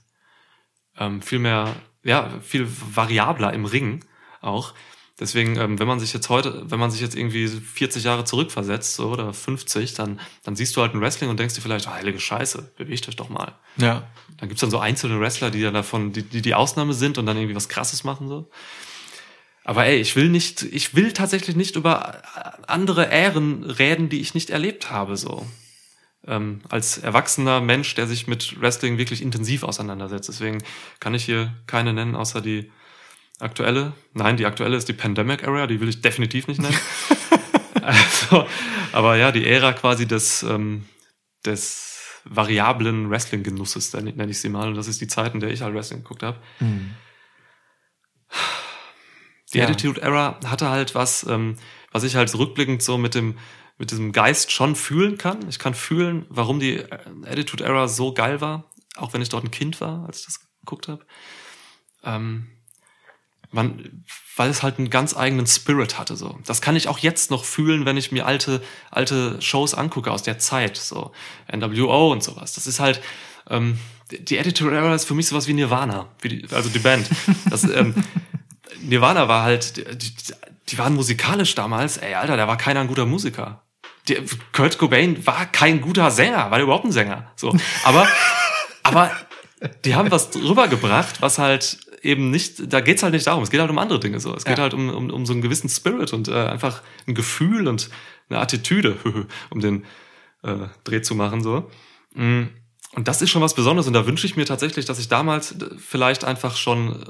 Ähm, 1.01 1.21
viel 1.23 1.39
mehr, 1.39 1.75
ja, 2.03 2.29
viel 2.41 2.67
variabler 2.69 3.53
im 3.53 3.65
Ring 3.65 4.05
auch. 4.39 4.73
Deswegen, 5.19 5.55
ähm, 5.57 5.79
wenn 5.79 5.87
man 5.87 5.99
sich 5.99 6.13
jetzt 6.13 6.29
heute, 6.29 6.63
wenn 6.69 6.79
man 6.79 6.91
sich 6.91 7.01
jetzt 7.01 7.15
irgendwie 7.15 7.47
40 7.47 8.03
Jahre 8.03 8.23
zurückversetzt 8.23 8.95
so, 8.95 9.09
oder 9.09 9.33
50, 9.33 9.95
dann, 9.95 10.19
dann 10.43 10.55
siehst 10.55 10.75
du 10.75 10.81
halt 10.81 10.93
ein 10.93 11.01
Wrestling 11.01 11.29
und 11.29 11.39
denkst 11.39 11.55
dir 11.55 11.61
vielleicht, 11.61 11.87
oh, 11.87 11.91
heilige 11.91 12.19
Scheiße, 12.19 12.73
bewegt 12.77 13.07
euch 13.07 13.15
doch 13.15 13.29
mal. 13.29 13.55
Ja. 13.77 14.07
Dann 14.37 14.47
gibt's 14.47 14.61
dann 14.61 14.71
so 14.71 14.79
einzelne 14.79 15.19
Wrestler, 15.19 15.49
die 15.51 15.61
dann 15.61 15.73
davon, 15.73 16.11
die, 16.11 16.23
die 16.23 16.41
die 16.41 16.55
Ausnahme 16.55 16.93
sind 16.93 17.17
und 17.17 17.25
dann 17.25 17.37
irgendwie 17.37 17.55
was 17.55 17.69
krasses 17.69 18.03
machen 18.03 18.27
so. 18.27 18.49
Aber 19.63 19.85
ey, 19.85 19.97
ich 19.99 20.15
will 20.15 20.29
nicht, 20.29 20.63
ich 20.63 20.95
will 20.95 21.13
tatsächlich 21.13 21.55
nicht 21.55 21.75
über 21.75 22.23
andere 22.67 23.05
Ähren 23.05 23.63
reden, 23.63 24.09
die 24.09 24.21
ich 24.21 24.33
nicht 24.33 24.49
erlebt 24.49 24.89
habe, 24.91 25.17
so. 25.17 25.45
Ähm, 26.27 26.61
als 26.69 26.99
erwachsener 26.99 27.61
Mensch, 27.61 27.95
der 27.95 28.07
sich 28.07 28.27
mit 28.27 28.61
Wrestling 28.61 28.97
wirklich 28.97 29.21
intensiv 29.21 29.63
auseinandersetzt. 29.63 30.29
Deswegen 30.29 30.63
kann 30.99 31.15
ich 31.15 31.25
hier 31.25 31.53
keine 31.65 31.93
nennen, 31.93 32.15
außer 32.15 32.41
die, 32.41 32.71
aktuelle. 33.41 33.93
Nein, 34.13 34.37
die 34.37 34.45
aktuelle 34.45 34.77
ist 34.77 34.87
die 34.87 34.93
Pandemic 34.93 35.43
Era, 35.43 35.67
die 35.67 35.81
will 35.81 35.89
ich 35.89 36.01
definitiv 36.01 36.47
nicht 36.47 36.61
nennen. 36.61 36.77
also, 37.81 38.47
aber 38.91 39.17
ja, 39.17 39.31
die 39.31 39.45
Ära 39.45 39.73
quasi 39.73 40.07
des, 40.07 40.43
ähm, 40.43 40.85
des 41.45 42.21
variablen 42.25 43.09
Wrestling-Genusses, 43.09 43.93
nenne 43.93 44.29
ich 44.29 44.39
sie 44.39 44.49
mal. 44.49 44.67
Und 44.67 44.75
das 44.75 44.87
ist 44.87 45.01
die 45.01 45.07
Zeit, 45.07 45.33
in 45.33 45.39
der 45.39 45.49
ich 45.49 45.61
halt 45.61 45.73
Wrestling 45.73 46.03
geguckt 46.03 46.23
habe. 46.23 46.39
Die 49.53 49.57
Ja. 49.57 49.65
Attitude 49.65 50.01
Era 50.01 50.39
hatte 50.45 50.69
halt 50.69 50.93
was, 50.95 51.25
ähm, 51.27 51.57
was 51.91 52.03
ich 52.03 52.15
halt 52.15 52.33
rückblickend 52.35 52.81
so 52.83 52.97
mit 52.97 53.15
dem 53.15 53.37
mit 53.81 53.89
diesem 53.89 54.11
Geist 54.11 54.51
schon 54.51 54.75
fühlen 54.75 55.17
kann. 55.17 55.49
Ich 55.49 55.57
kann 55.57 55.73
fühlen, 55.73 56.27
warum 56.29 56.59
die 56.59 56.77
äh, 56.77 56.99
Attitude 57.25 57.63
Era 57.63 57.87
so 57.87 58.13
geil 58.13 58.39
war, 58.39 58.65
auch 58.95 59.13
wenn 59.13 59.23
ich 59.23 59.29
dort 59.29 59.43
ein 59.43 59.49
Kind 59.49 59.81
war, 59.81 60.05
als 60.05 60.19
ich 60.19 60.25
das 60.27 60.39
geguckt 60.59 60.87
habe. 60.87 61.03
Ähm, 62.03 62.47
weil 63.51 64.49
es 64.51 64.61
halt 64.61 64.77
einen 64.77 64.91
ganz 64.91 65.17
eigenen 65.17 65.47
Spirit 65.47 65.97
hatte. 65.97 66.15
So, 66.15 66.37
das 66.45 66.61
kann 66.61 66.75
ich 66.75 66.87
auch 66.87 66.99
jetzt 66.99 67.31
noch 67.31 67.43
fühlen, 67.43 67.85
wenn 67.85 67.97
ich 67.97 68.11
mir 68.11 68.27
alte 68.27 68.61
alte 68.91 69.41
Shows 69.41 69.73
angucke 69.73 70.11
aus 70.11 70.21
der 70.21 70.37
Zeit, 70.37 70.77
so 70.77 71.11
NWO 71.51 72.11
und 72.11 72.23
sowas. 72.23 72.53
Das 72.53 72.67
ist 72.67 72.79
halt 72.79 73.01
ähm, 73.49 73.79
die 74.11 74.23
die 74.23 74.39
Attitude 74.39 74.75
Era 74.75 74.93
ist 74.93 75.05
für 75.05 75.15
mich 75.15 75.25
sowas 75.25 75.47
wie 75.47 75.53
Nirvana, 75.53 76.07
wie 76.21 76.29
die, 76.29 76.53
also 76.53 76.69
die 76.69 76.79
Band. 76.79 77.09
Das, 77.49 77.63
ähm, 77.63 77.95
Nirvana 78.79 79.27
war 79.27 79.41
halt, 79.41 79.77
die, 79.77 79.97
die, 79.97 80.13
die 80.69 80.77
waren 80.77 80.93
musikalisch 80.93 81.55
damals, 81.55 81.97
ey, 81.97 82.13
Alter, 82.13 82.37
da 82.37 82.47
war 82.47 82.57
keiner 82.57 82.81
ein 82.81 82.87
guter 82.87 83.07
Musiker. 83.07 83.63
Kurt 84.51 84.77
Cobain 84.77 85.25
war 85.25 85.45
kein 85.45 85.81
guter 85.81 86.11
Sänger, 86.11 86.49
war 86.49 86.57
der 86.57 86.63
überhaupt 86.63 86.85
ein 86.85 86.91
Sänger. 86.91 87.31
So. 87.35 87.55
Aber, 87.83 88.07
aber 88.83 89.11
die 89.85 89.95
haben 89.95 90.09
was 90.11 90.35
rübergebracht, 90.35 91.21
was 91.21 91.37
halt 91.37 91.77
eben 92.01 92.31
nicht, 92.31 92.73
da 92.73 92.81
geht's 92.81 93.03
halt 93.03 93.13
nicht 93.13 93.27
darum, 93.27 93.43
es 93.43 93.51
geht 93.51 93.59
halt 93.59 93.69
um 93.69 93.77
andere 93.77 93.99
Dinge 93.99 94.19
so. 94.19 94.35
Es 94.35 94.43
geht 94.43 94.57
Ja. 94.57 94.63
halt 94.63 94.73
um, 94.73 94.89
um, 94.89 95.09
um 95.11 95.25
so 95.25 95.33
einen 95.33 95.41
gewissen 95.41 95.69
Spirit 95.69 96.13
und 96.13 96.27
äh, 96.27 96.33
einfach 96.47 96.81
ein 97.07 97.13
Gefühl 97.13 97.67
und 97.67 97.89
eine 98.29 98.39
Attitüde, 98.39 98.97
um 99.51 99.59
den 99.59 99.85
äh, 100.43 100.67
Dreh 100.83 101.01
zu 101.01 101.13
machen. 101.15 101.41
so. 101.43 101.69
Mm. 102.15 102.45
Und 102.93 103.07
das 103.07 103.21
ist 103.21 103.29
schon 103.29 103.41
was 103.41 103.53
Besonderes 103.53 103.87
und 103.87 103.93
da 103.93 104.05
wünsche 104.05 104.25
ich 104.25 104.35
mir 104.35 104.45
tatsächlich, 104.45 104.85
dass 104.85 104.99
ich 104.99 105.07
damals 105.07 105.51
äh, 105.53 105.69
vielleicht 105.77 106.25
einfach 106.25 106.57
schon 106.57 107.03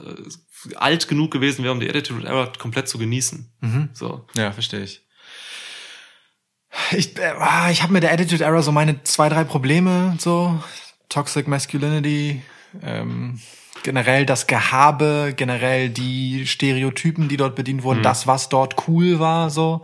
äh, 0.70 0.76
alt 0.76 1.08
genug 1.08 1.32
gewesen 1.32 1.64
wäre, 1.64 1.74
um 1.74 1.80
die 1.80 1.90
Attitude 1.90 2.28
Era 2.28 2.52
komplett 2.60 2.88
zu 2.90 2.98
genießen. 3.00 3.90
So. 3.94 4.28
Ja, 4.36 4.52
verstehe 4.52 4.84
ich. 4.84 5.02
Ich, 6.92 7.18
äh, 7.18 7.34
ah, 7.38 7.70
ich 7.70 7.84
habe 7.84 7.94
mit 7.94 8.04
der 8.04 8.12
Attitude 8.12 8.44
Era 8.44 8.62
so 8.62 8.72
meine 8.72 9.04
zwei, 9.04 9.30
drei 9.30 9.44
Probleme, 9.44 10.16
so 10.20 10.62
Toxic 11.10 11.48
Masculinity, 11.48 12.42
ähm, 12.82 13.40
generell 13.84 14.26
das 14.26 14.48
Gehabe, 14.48 15.34
generell 15.36 15.90
die 15.90 16.46
Stereotypen, 16.48 17.28
die 17.28 17.38
dort 17.38 17.56
bedient 17.56 17.84
wurden, 17.84 18.04
das, 18.04 18.28
was 18.28 18.50
dort 18.50 18.88
cool 18.88 19.20
war, 19.20 19.50
so. 19.50 19.82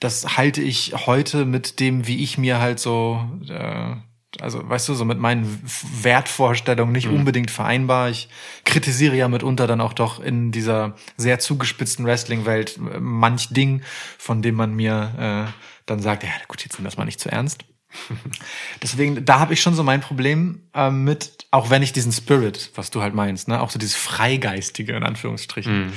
Das 0.00 0.36
halte 0.36 0.62
ich 0.62 0.94
heute 1.06 1.44
mit 1.44 1.80
dem, 1.80 2.06
wie 2.06 2.22
ich 2.22 2.38
mir 2.38 2.60
halt 2.60 2.78
so, 2.78 3.20
äh, 3.48 3.96
also 4.40 4.68
weißt 4.68 4.88
du, 4.88 4.94
so 4.94 5.04
mit 5.04 5.18
meinen 5.18 5.60
Wertvorstellungen 6.02 6.92
nicht 6.92 7.08
unbedingt 7.08 7.50
vereinbar. 7.50 8.10
Ich 8.10 8.28
kritisiere 8.64 9.16
ja 9.16 9.26
mitunter 9.28 9.66
dann 9.66 9.80
auch 9.80 9.94
doch 9.94 10.20
in 10.20 10.52
dieser 10.52 10.94
sehr 11.16 11.38
zugespitzten 11.40 12.04
Wrestling-Welt 12.04 12.76
äh, 12.76 13.00
manch 13.00 13.48
Ding, 13.48 13.82
von 14.18 14.42
dem 14.42 14.54
man 14.54 14.74
mir 14.74 15.48
äh, 15.48 15.52
dann 15.90 16.00
sagt, 16.00 16.22
ja 16.22 16.30
gut, 16.48 16.62
jetzt 16.62 16.78
nimm 16.78 16.84
das 16.84 16.96
mal 16.96 17.04
nicht 17.04 17.20
zu 17.20 17.30
ernst. 17.30 17.64
Deswegen, 18.82 19.24
da 19.24 19.40
habe 19.40 19.54
ich 19.54 19.62
schon 19.62 19.74
so 19.74 19.82
mein 19.82 20.00
Problem 20.00 20.62
äh, 20.74 20.90
mit, 20.90 21.46
auch 21.50 21.70
wenn 21.70 21.82
ich 21.82 21.92
diesen 21.92 22.12
Spirit, 22.12 22.70
was 22.74 22.90
du 22.90 23.00
halt 23.02 23.14
meinst, 23.14 23.48
ne, 23.48 23.60
auch 23.60 23.70
so 23.70 23.78
dieses 23.78 23.96
Freigeistige 23.96 24.92
in 24.94 25.04
Anführungsstrichen. 25.04 25.92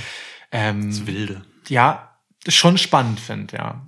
Ähm, 0.52 0.90
Das 0.90 1.06
Wilde. 1.06 1.42
ja, 1.68 2.16
schon 2.48 2.78
spannend 2.78 3.20
finde, 3.20 3.58
ja. 3.58 3.82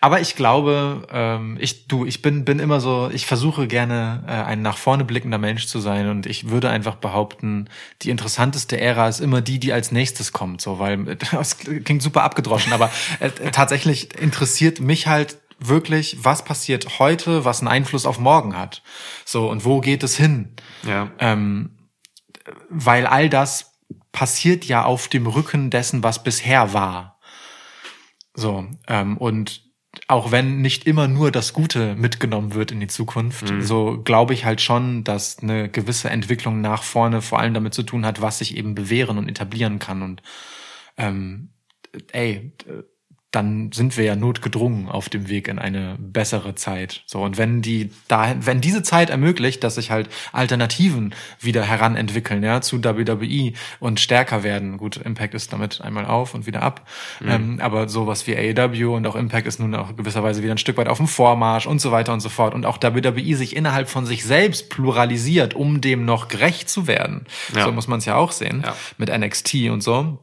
Aber 0.00 0.20
ich 0.20 0.36
glaube, 0.36 1.08
ähm, 1.10 1.56
ich 1.60 1.88
du, 1.88 2.06
ich 2.06 2.22
bin 2.22 2.44
bin 2.44 2.60
immer 2.60 2.78
so, 2.80 3.10
ich 3.12 3.26
versuche 3.26 3.66
gerne 3.66 4.22
äh, 4.28 4.30
ein 4.30 4.62
nach 4.62 4.76
vorne 4.78 5.04
blickender 5.04 5.38
Mensch 5.38 5.66
zu 5.66 5.80
sein 5.80 6.08
und 6.08 6.24
ich 6.26 6.50
würde 6.50 6.70
einfach 6.70 6.94
behaupten, 6.94 7.68
die 8.02 8.10
interessanteste 8.10 8.80
Ära 8.80 9.08
ist 9.08 9.18
immer 9.20 9.40
die, 9.40 9.58
die 9.58 9.72
als 9.72 9.90
nächstes 9.90 10.32
kommt, 10.32 10.60
so, 10.60 10.78
weil 10.78 11.16
das 11.32 11.58
klingt 11.58 12.00
super 12.00 12.22
abgedroschen, 12.22 12.72
aber 12.72 12.92
äh, 13.18 13.30
tatsächlich 13.50 14.16
interessiert 14.16 14.78
mich 14.78 15.08
halt 15.08 15.36
wirklich, 15.58 16.18
was 16.22 16.44
passiert 16.44 16.98
heute, 16.98 17.44
was 17.44 17.60
einen 17.60 17.68
Einfluss 17.68 18.06
auf 18.06 18.18
morgen 18.18 18.56
hat, 18.56 18.82
so 19.24 19.50
und 19.50 19.64
wo 19.64 19.80
geht 19.80 20.02
es 20.02 20.16
hin? 20.16 20.54
Ja. 20.86 21.10
ähm, 21.18 21.76
weil 22.68 23.06
all 23.06 23.28
das 23.28 23.80
passiert 24.12 24.64
ja 24.64 24.84
auf 24.84 25.08
dem 25.08 25.26
Rücken 25.26 25.70
dessen, 25.70 26.02
was 26.02 26.22
bisher 26.22 26.72
war. 26.72 27.18
So, 28.34 28.66
ähm, 28.86 29.16
und 29.16 29.66
auch 30.08 30.30
wenn 30.30 30.60
nicht 30.60 30.86
immer 30.86 31.08
nur 31.08 31.30
das 31.30 31.52
Gute 31.52 31.96
mitgenommen 31.96 32.54
wird 32.54 32.70
in 32.70 32.80
die 32.80 32.86
Zukunft, 32.86 33.52
so 33.60 34.02
glaube 34.02 34.34
ich 34.34 34.44
halt 34.44 34.60
schon, 34.60 35.04
dass 35.04 35.38
eine 35.38 35.70
gewisse 35.70 36.10
Entwicklung 36.10 36.60
nach 36.60 36.82
vorne 36.82 37.22
vor 37.22 37.38
allem 37.38 37.54
damit 37.54 37.74
zu 37.74 37.82
tun 37.82 38.04
hat, 38.04 38.20
was 38.20 38.38
sich 38.38 38.56
eben 38.56 38.74
bewähren 38.74 39.18
und 39.18 39.28
etablieren 39.28 39.78
kann. 39.78 40.02
Und 40.02 40.22
ähm, 40.98 41.50
ey, 42.12 42.52
dann 43.36 43.70
sind 43.72 43.96
wir 43.96 44.04
ja 44.04 44.16
notgedrungen 44.16 44.88
auf 44.88 45.08
dem 45.10 45.28
Weg 45.28 45.46
in 45.48 45.58
eine 45.58 45.96
bessere 45.98 46.54
Zeit. 46.54 47.02
So 47.06 47.22
und 47.22 47.36
wenn 47.36 47.60
die 47.62 47.90
da, 48.08 48.34
wenn 48.40 48.60
diese 48.60 48.82
Zeit 48.82 49.10
ermöglicht, 49.10 49.62
dass 49.62 49.74
sich 49.76 49.90
halt 49.90 50.08
Alternativen 50.32 51.14
wieder 51.38 51.62
heranentwickeln, 51.62 52.42
ja, 52.42 52.60
zu 52.62 52.82
WWE 52.82 53.52
und 53.78 54.00
stärker 54.00 54.42
werden. 54.42 54.78
Gut, 54.78 54.96
Impact 54.96 55.34
ist 55.34 55.52
damit 55.52 55.80
einmal 55.82 56.06
auf 56.06 56.34
und 56.34 56.46
wieder 56.46 56.62
ab, 56.62 56.88
ähm, 57.24 57.60
aber 57.60 57.88
sowas 57.88 58.26
wie 58.26 58.36
AEW 58.36 58.94
und 58.96 59.06
auch 59.06 59.16
Impact 59.16 59.46
ist 59.46 59.60
nun 59.60 59.74
auch 59.74 59.94
gewisserweise 59.96 60.42
wieder 60.42 60.52
ein 60.54 60.58
Stück 60.58 60.78
weit 60.78 60.88
auf 60.88 60.96
dem 60.98 61.06
Vormarsch 61.06 61.66
und 61.66 61.80
so 61.80 61.92
weiter 61.92 62.12
und 62.12 62.20
so 62.20 62.28
fort. 62.28 62.54
Und 62.54 62.64
auch 62.64 62.78
WWE 62.82 63.36
sich 63.36 63.54
innerhalb 63.54 63.88
von 63.88 64.06
sich 64.06 64.24
selbst 64.24 64.70
pluralisiert, 64.70 65.54
um 65.54 65.80
dem 65.80 66.04
noch 66.04 66.28
gerecht 66.28 66.70
zu 66.70 66.86
werden. 66.86 67.26
Ja. 67.54 67.64
So 67.64 67.72
muss 67.72 67.86
man 67.86 67.98
es 67.98 68.06
ja 68.06 68.14
auch 68.14 68.32
sehen 68.32 68.62
Ja. 68.64 68.74
mit 68.96 69.10
NXT 69.10 69.68
und 69.70 69.82
so 69.82 70.18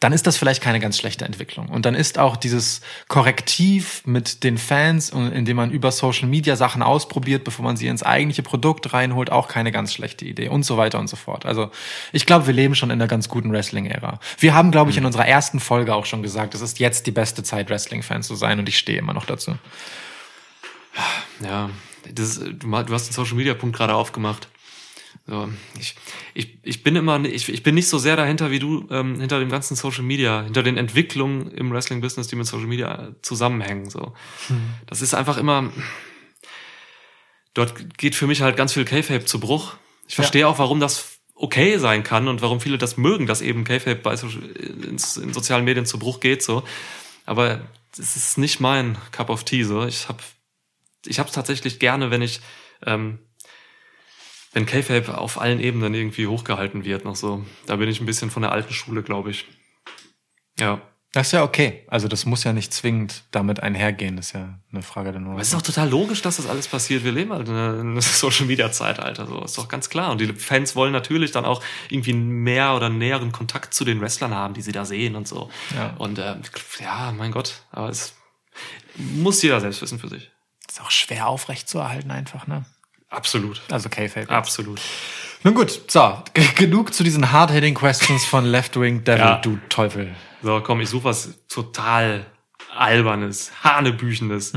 dann 0.00 0.12
ist 0.12 0.26
das 0.26 0.36
vielleicht 0.36 0.62
keine 0.62 0.80
ganz 0.80 0.98
schlechte 0.98 1.24
Entwicklung. 1.24 1.68
Und 1.68 1.86
dann 1.86 1.94
ist 1.94 2.18
auch 2.18 2.36
dieses 2.36 2.80
Korrektiv 3.08 4.02
mit 4.06 4.44
den 4.44 4.58
Fans, 4.58 5.10
und 5.10 5.32
indem 5.32 5.56
man 5.56 5.70
über 5.70 5.92
Social 5.92 6.28
Media 6.28 6.56
Sachen 6.56 6.82
ausprobiert, 6.82 7.44
bevor 7.44 7.64
man 7.64 7.76
sie 7.76 7.86
ins 7.86 8.02
eigentliche 8.02 8.42
Produkt 8.42 8.92
reinholt, 8.92 9.30
auch 9.30 9.48
keine 9.48 9.72
ganz 9.72 9.92
schlechte 9.92 10.24
Idee 10.24 10.48
und 10.48 10.64
so 10.64 10.76
weiter 10.76 10.98
und 10.98 11.08
so 11.08 11.16
fort. 11.16 11.46
Also 11.46 11.70
ich 12.12 12.26
glaube, 12.26 12.46
wir 12.46 12.54
leben 12.54 12.74
schon 12.74 12.90
in 12.90 13.00
einer 13.00 13.08
ganz 13.08 13.28
guten 13.28 13.52
Wrestling-Ära. 13.52 14.20
Wir 14.38 14.54
haben, 14.54 14.70
glaube 14.70 14.90
ich, 14.90 14.96
in 14.96 15.04
unserer 15.04 15.26
ersten 15.26 15.60
Folge 15.60 15.94
auch 15.94 16.06
schon 16.06 16.22
gesagt, 16.22 16.54
es 16.54 16.60
ist 16.60 16.78
jetzt 16.78 17.06
die 17.06 17.12
beste 17.12 17.42
Zeit, 17.42 17.70
Wrestling-Fan 17.70 18.22
zu 18.22 18.34
sein 18.34 18.58
und 18.58 18.68
ich 18.68 18.78
stehe 18.78 18.98
immer 18.98 19.14
noch 19.14 19.26
dazu. 19.26 19.56
Ja, 21.42 21.70
das, 22.12 22.40
du, 22.40 22.72
hast 22.72 23.08
den 23.08 23.12
Social 23.12 23.36
Media 23.36 23.54
Punkt 23.54 23.76
gerade 23.76 23.94
aufgemacht. 23.94 24.48
So, 25.26 25.48
ich, 25.80 25.96
ich, 26.34 26.58
ich 26.62 26.82
bin 26.82 26.96
immer, 26.96 27.24
ich, 27.24 27.48
ich 27.48 27.62
bin 27.62 27.74
nicht 27.74 27.88
so 27.88 27.98
sehr 27.98 28.16
dahinter 28.16 28.50
wie 28.50 28.58
du, 28.58 28.86
ähm, 28.90 29.18
hinter 29.20 29.40
dem 29.40 29.48
ganzen 29.48 29.74
Social 29.74 30.02
Media, 30.02 30.42
hinter 30.42 30.62
den 30.62 30.76
Entwicklungen 30.76 31.50
im 31.50 31.72
Wrestling-Business, 31.72 32.28
die 32.28 32.36
mit 32.36 32.46
Social 32.46 32.66
Media 32.66 33.14
zusammenhängen. 33.22 33.88
So, 33.88 34.12
das 34.86 35.00
ist 35.00 35.14
einfach 35.14 35.38
immer. 35.38 35.72
Dort 37.54 37.96
geht 37.96 38.14
für 38.14 38.26
mich 38.26 38.42
halt 38.42 38.56
ganz 38.56 38.74
viel 38.74 38.84
K-Fape 38.84 39.24
zu 39.24 39.40
Bruch. 39.40 39.76
Ich 40.08 40.16
verstehe 40.16 40.46
auch, 40.46 40.58
warum 40.58 40.80
das 40.80 41.18
okay 41.34 41.78
sein 41.78 42.02
kann 42.02 42.28
und 42.28 42.42
warum 42.42 42.60
viele 42.60 42.76
das 42.76 42.96
mögen, 42.96 43.26
dass 43.26 43.40
eben 43.40 43.64
K-Fape 43.64 43.96
bei 43.96 44.16
so, 44.16 44.26
in, 44.28 44.98
in 44.98 44.98
sozialen 45.32 45.64
Medien 45.64 45.86
zu 45.86 45.98
Bruch 45.98 46.20
geht. 46.20 46.42
So, 46.42 46.64
aber 47.24 47.62
das 47.96 48.16
ist 48.16 48.36
nicht 48.36 48.60
mein 48.60 48.98
Cup 49.10 49.30
of 49.30 49.44
Tea. 49.44 49.62
So, 49.62 49.86
ich 49.86 50.08
habe 50.08 50.22
ich 51.06 51.18
habe 51.18 51.28
es 51.28 51.34
tatsächlich 51.34 51.78
gerne, 51.78 52.10
wenn 52.10 52.22
ich, 52.22 52.40
ähm, 52.84 53.18
wenn 54.54 54.66
K-Fape 54.66 55.18
auf 55.18 55.40
allen 55.40 55.60
Ebenen 55.60 55.92
irgendwie 55.92 56.26
hochgehalten 56.26 56.84
wird, 56.84 57.04
noch 57.04 57.16
so. 57.16 57.44
Da 57.66 57.76
bin 57.76 57.88
ich 57.88 58.00
ein 58.00 58.06
bisschen 58.06 58.30
von 58.30 58.42
der 58.42 58.52
alten 58.52 58.72
Schule, 58.72 59.02
glaube 59.02 59.30
ich. 59.30 59.46
Ja. 60.58 60.80
Das 61.12 61.28
ist 61.28 61.32
ja 61.32 61.44
okay. 61.44 61.84
Also 61.86 62.08
das 62.08 62.26
muss 62.26 62.42
ja 62.42 62.52
nicht 62.52 62.72
zwingend 62.72 63.22
damit 63.30 63.60
einhergehen. 63.60 64.16
Das 64.16 64.26
ist 64.26 64.32
ja 64.32 64.58
eine 64.72 64.82
Frage 64.82 65.12
der 65.12 65.20
Nummer. 65.20 65.34
Aber 65.34 65.42
es 65.42 65.48
ist 65.48 65.54
doch 65.54 65.62
total 65.62 65.88
logisch, 65.88 66.22
dass 66.22 66.38
das 66.38 66.48
alles 66.48 66.66
passiert. 66.66 67.04
Wir 67.04 67.12
leben 67.12 67.32
halt 67.32 67.48
in 67.48 67.54
einem 67.54 68.00
Social 68.00 68.46
Media 68.46 68.72
Zeitalter, 68.72 69.26
so. 69.26 69.40
Ist 69.44 69.58
doch 69.58 69.68
ganz 69.68 69.88
klar. 69.88 70.10
Und 70.10 70.20
die 70.20 70.32
Fans 70.32 70.74
wollen 70.74 70.92
natürlich 70.92 71.30
dann 71.30 71.44
auch 71.44 71.62
irgendwie 71.88 72.14
mehr 72.14 72.74
oder 72.74 72.88
näheren 72.88 73.30
Kontakt 73.30 73.74
zu 73.74 73.84
den 73.84 74.00
Wrestlern 74.00 74.34
haben, 74.34 74.54
die 74.54 74.62
sie 74.62 74.72
da 74.72 74.84
sehen 74.84 75.14
und 75.14 75.28
so. 75.28 75.50
Ja. 75.76 75.94
Und, 75.98 76.18
ähm, 76.18 76.42
ja, 76.80 77.12
mein 77.16 77.30
Gott. 77.30 77.62
Aber 77.70 77.90
es 77.90 78.16
muss 78.96 79.42
jeder 79.42 79.60
selbst 79.60 79.82
wissen 79.82 80.00
für 80.00 80.08
sich. 80.08 80.32
ist 80.68 80.80
auch 80.80 80.90
schwer 80.90 81.28
aufrecht 81.28 81.68
zu 81.68 81.78
erhalten 81.78 82.10
einfach, 82.10 82.48
ne? 82.48 82.64
Absolut. 83.14 83.60
Also 83.70 83.88
K-Fape. 83.88 84.28
Absolut. 84.30 84.80
Nun 85.42 85.54
gut, 85.54 85.90
so, 85.90 86.22
genug 86.56 86.94
zu 86.94 87.04
diesen 87.04 87.30
hard-hitting 87.32 87.74
Questions 87.74 88.24
von 88.24 88.44
Left 88.46 88.80
Wing 88.80 89.04
Devil, 89.04 89.20
Ja. 89.20 89.36
du 89.38 89.58
Teufel. 89.68 90.14
So, 90.42 90.60
komm, 90.62 90.80
ich 90.80 90.88
suche 90.88 91.04
was 91.04 91.34
total 91.48 92.24
albernes, 92.74 93.52
hanebüchenes, 93.62 94.52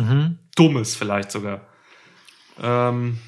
dummes 0.55 0.95
vielleicht 0.95 1.31
sogar. 1.31 1.61
Ähm, 2.61 3.19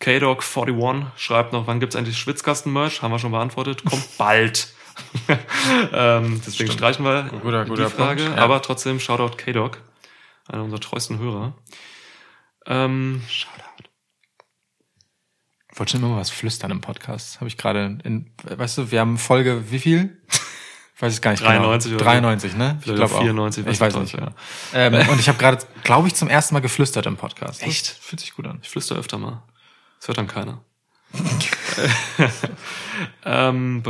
K-Dog41 0.00 1.06
schreibt 1.16 1.52
noch, 1.52 1.66
wann 1.66 1.80
gibt's 1.80 1.94
endlich 1.96 2.16
Schwitzkasten-Merch? 2.18 3.02
Haben 3.02 3.12
wir 3.12 3.18
schon 3.18 3.32
beantwortet. 3.32 3.84
Kommt 3.84 4.06
bald. 4.18 4.68
ähm, 5.92 6.40
deswegen 6.46 6.72
streichen 6.72 7.04
wir 7.04 7.24
Guter- 7.42 7.64
die 7.64 7.70
guter 7.70 7.90
Frage. 7.90 8.22
Punkt, 8.24 8.38
ja. 8.38 8.44
Aber 8.44 8.62
trotzdem, 8.62 8.98
Shoutout 9.00 9.36
K-Dog, 9.36 9.78
einer 10.48 10.64
unserer 10.64 10.80
treuesten 10.80 11.18
Hörer. 11.18 11.54
Ähm, 12.66 13.22
Ich 13.28 13.46
wollte 15.78 15.92
schon 15.92 16.00
immer 16.00 16.14
mal 16.14 16.20
was 16.20 16.30
flüstern 16.30 16.70
im 16.70 16.80
Podcast. 16.80 17.36
Habe 17.36 17.48
ich 17.48 17.56
gerade 17.56 17.98
in, 18.04 18.30
weißt 18.44 18.78
du, 18.78 18.90
wir 18.90 19.00
haben 19.00 19.18
Folge, 19.18 19.70
wie 19.70 19.78
viel? 19.78 20.16
Ich 20.98 21.02
weiß 21.02 21.12
es 21.12 21.20
gar 21.20 21.30
nicht 21.30 21.44
93 21.44 21.92
genau. 21.92 22.00
oder 22.00 22.12
so. 22.12 22.20
93, 22.20 22.56
ne? 22.56 22.76
Ich 22.80 22.92
glaube 22.92 23.14
auch 23.14 23.20
94, 23.20 23.64
Ich 23.68 23.78
weiß 23.78 23.94
ich 23.94 24.00
nicht. 24.00 24.14
Ja. 24.14 24.32
Ähm, 24.74 24.94
und 25.08 25.20
ich 25.20 25.28
habe 25.28 25.38
gerade, 25.38 25.64
glaube 25.84 26.08
ich, 26.08 26.16
zum 26.16 26.26
ersten 26.26 26.54
Mal 26.54 26.60
geflüstert 26.60 27.06
im 27.06 27.16
Podcast. 27.16 27.62
Das 27.62 27.68
Echt? 27.68 27.86
Fühlt 27.86 28.18
sich 28.18 28.34
gut 28.34 28.48
an. 28.48 28.58
ich 28.62 28.68
flüster 28.68 28.96
öfter 28.96 29.16
mal. 29.16 29.44
Das 30.00 30.08
hört 30.08 30.18
dann 30.18 30.26
keiner. 30.26 30.60
ähm. 33.24 33.84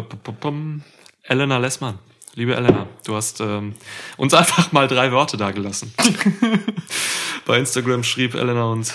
Elena 1.22 1.56
Lessmann. 1.56 1.98
Liebe 2.34 2.54
Elena, 2.54 2.86
du 3.06 3.16
hast 3.16 3.40
ähm, 3.40 3.74
uns 4.18 4.34
einfach 4.34 4.70
mal 4.72 4.86
drei 4.86 5.10
Worte 5.10 5.38
da 5.38 5.50
gelassen. 5.50 5.94
Bei 7.46 7.58
Instagram 7.58 8.04
schrieb 8.04 8.34
Elena 8.34 8.64
uns 8.64 8.92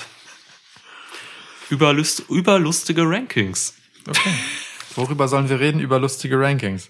überlust, 1.70 2.24
überlustige 2.30 3.04
Rankings. 3.04 3.74
Okay. 4.08 4.34
Worüber 4.96 5.28
sollen 5.28 5.50
wir 5.50 5.60
reden? 5.60 5.80
Über 5.80 6.00
lustige 6.00 6.40
Rankings. 6.40 6.90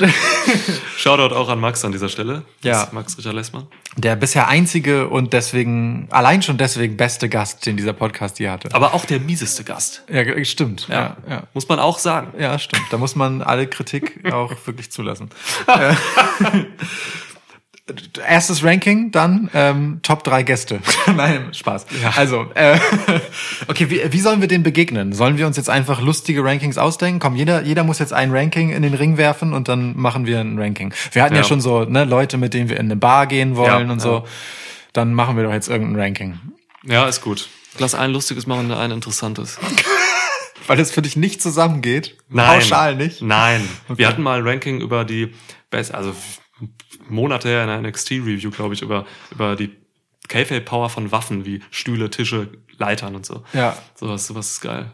Shoutout 0.96 1.34
auch 1.34 1.48
an 1.48 1.60
Max 1.60 1.84
an 1.84 1.92
dieser 1.92 2.08
Stelle. 2.08 2.42
Ja. 2.62 2.88
Max 2.92 3.16
Richard 3.18 3.34
Lessmann. 3.34 3.68
Der 3.96 4.16
bisher 4.16 4.48
einzige 4.48 5.08
und 5.08 5.32
deswegen, 5.32 6.08
allein 6.10 6.42
schon 6.42 6.58
deswegen 6.58 6.96
beste 6.96 7.28
Gast, 7.28 7.66
den 7.66 7.76
dieser 7.76 7.92
Podcast 7.92 8.38
je 8.40 8.48
hatte. 8.48 8.74
Aber 8.74 8.94
auch 8.94 9.04
der 9.04 9.20
mieseste 9.20 9.62
Gast. 9.64 10.02
Ja, 10.10 10.44
stimmt. 10.44 10.88
Ja, 10.88 11.16
ja. 11.28 11.42
Muss 11.54 11.68
man 11.68 11.78
auch 11.78 11.98
sagen. 11.98 12.32
Ja, 12.38 12.58
stimmt. 12.58 12.86
Da 12.90 12.98
muss 12.98 13.14
man 13.14 13.42
alle 13.42 13.66
Kritik 13.68 14.32
auch 14.32 14.54
wirklich 14.66 14.90
zulassen. 14.90 15.30
Erstes 18.26 18.64
Ranking, 18.64 19.10
dann 19.10 19.50
ähm, 19.54 20.00
Top 20.02 20.24
3 20.24 20.42
Gäste. 20.42 20.80
Nein, 21.16 21.52
Spaß. 21.52 21.86
Also, 22.16 22.46
äh, 22.54 22.78
okay, 23.68 23.90
wie, 23.90 24.00
wie 24.12 24.20
sollen 24.20 24.40
wir 24.40 24.48
dem 24.48 24.62
begegnen? 24.62 25.12
Sollen 25.12 25.38
wir 25.38 25.46
uns 25.46 25.56
jetzt 25.56 25.70
einfach 25.70 26.00
lustige 26.00 26.44
Rankings 26.44 26.78
ausdenken? 26.78 27.20
Komm, 27.20 27.36
jeder, 27.36 27.62
jeder 27.62 27.84
muss 27.84 27.98
jetzt 27.98 28.12
ein 28.12 28.30
Ranking 28.32 28.70
in 28.70 28.82
den 28.82 28.94
Ring 28.94 29.16
werfen 29.16 29.52
und 29.52 29.68
dann 29.68 29.96
machen 29.96 30.26
wir 30.26 30.40
ein 30.40 30.58
Ranking. 30.58 30.92
Wir 31.12 31.22
hatten 31.22 31.34
ja, 31.34 31.40
Ja. 31.42 31.46
schon 31.46 31.60
so 31.60 31.84
ne, 31.84 32.04
Leute, 32.04 32.36
mit 32.38 32.54
denen 32.54 32.68
wir 32.68 32.78
in 32.78 32.86
eine 32.86 32.96
Bar 32.96 33.26
gehen 33.26 33.56
wollen 33.56 33.86
Ja, 33.86 33.92
und 33.92 34.00
so. 34.00 34.24
Dann 34.92 35.14
machen 35.14 35.36
wir 35.36 35.44
doch 35.44 35.52
jetzt 35.52 35.68
irgendein 35.68 36.00
Ranking. 36.00 36.40
Ja, 36.84 37.06
ist 37.08 37.20
gut. 37.20 37.48
Lass 37.78 37.94
ein 37.94 38.10
lustiges 38.10 38.46
machen 38.46 38.70
und 38.70 38.76
ein 38.76 38.90
interessantes. 38.90 39.58
Weil 40.66 40.78
es 40.80 40.90
für 40.90 41.02
dich 41.02 41.16
nicht 41.16 41.40
zusammengeht. 41.42 42.16
Nein. 42.28 42.60
Pauschal 42.60 42.96
nicht. 42.96 43.22
Nein. 43.22 43.68
Wir 43.88 44.06
hatten 44.08 44.22
mal 44.22 44.38
ein 44.38 44.46
Ranking 44.46 44.80
über 44.80 45.04
die 45.04 45.32
Best, 45.70 45.94
also 45.94 46.14
Monate 47.08 47.48
her 47.48 47.64
in 47.64 47.70
einer 47.70 47.88
NXT-Review, 47.88 48.50
glaube 48.50 48.74
ich, 48.74 48.82
über, 48.82 49.04
über 49.30 49.56
die 49.56 49.76
K-Power 50.28 50.88
von 50.90 51.10
Waffen 51.12 51.44
wie 51.44 51.60
Stühle, 51.70 52.10
Tische, 52.10 52.48
Leitern 52.78 53.14
und 53.16 53.26
so. 53.26 53.42
Ja. 53.52 53.76
Sowas, 53.94 54.26
sowas 54.26 54.50
ist 54.52 54.60
geil. 54.60 54.92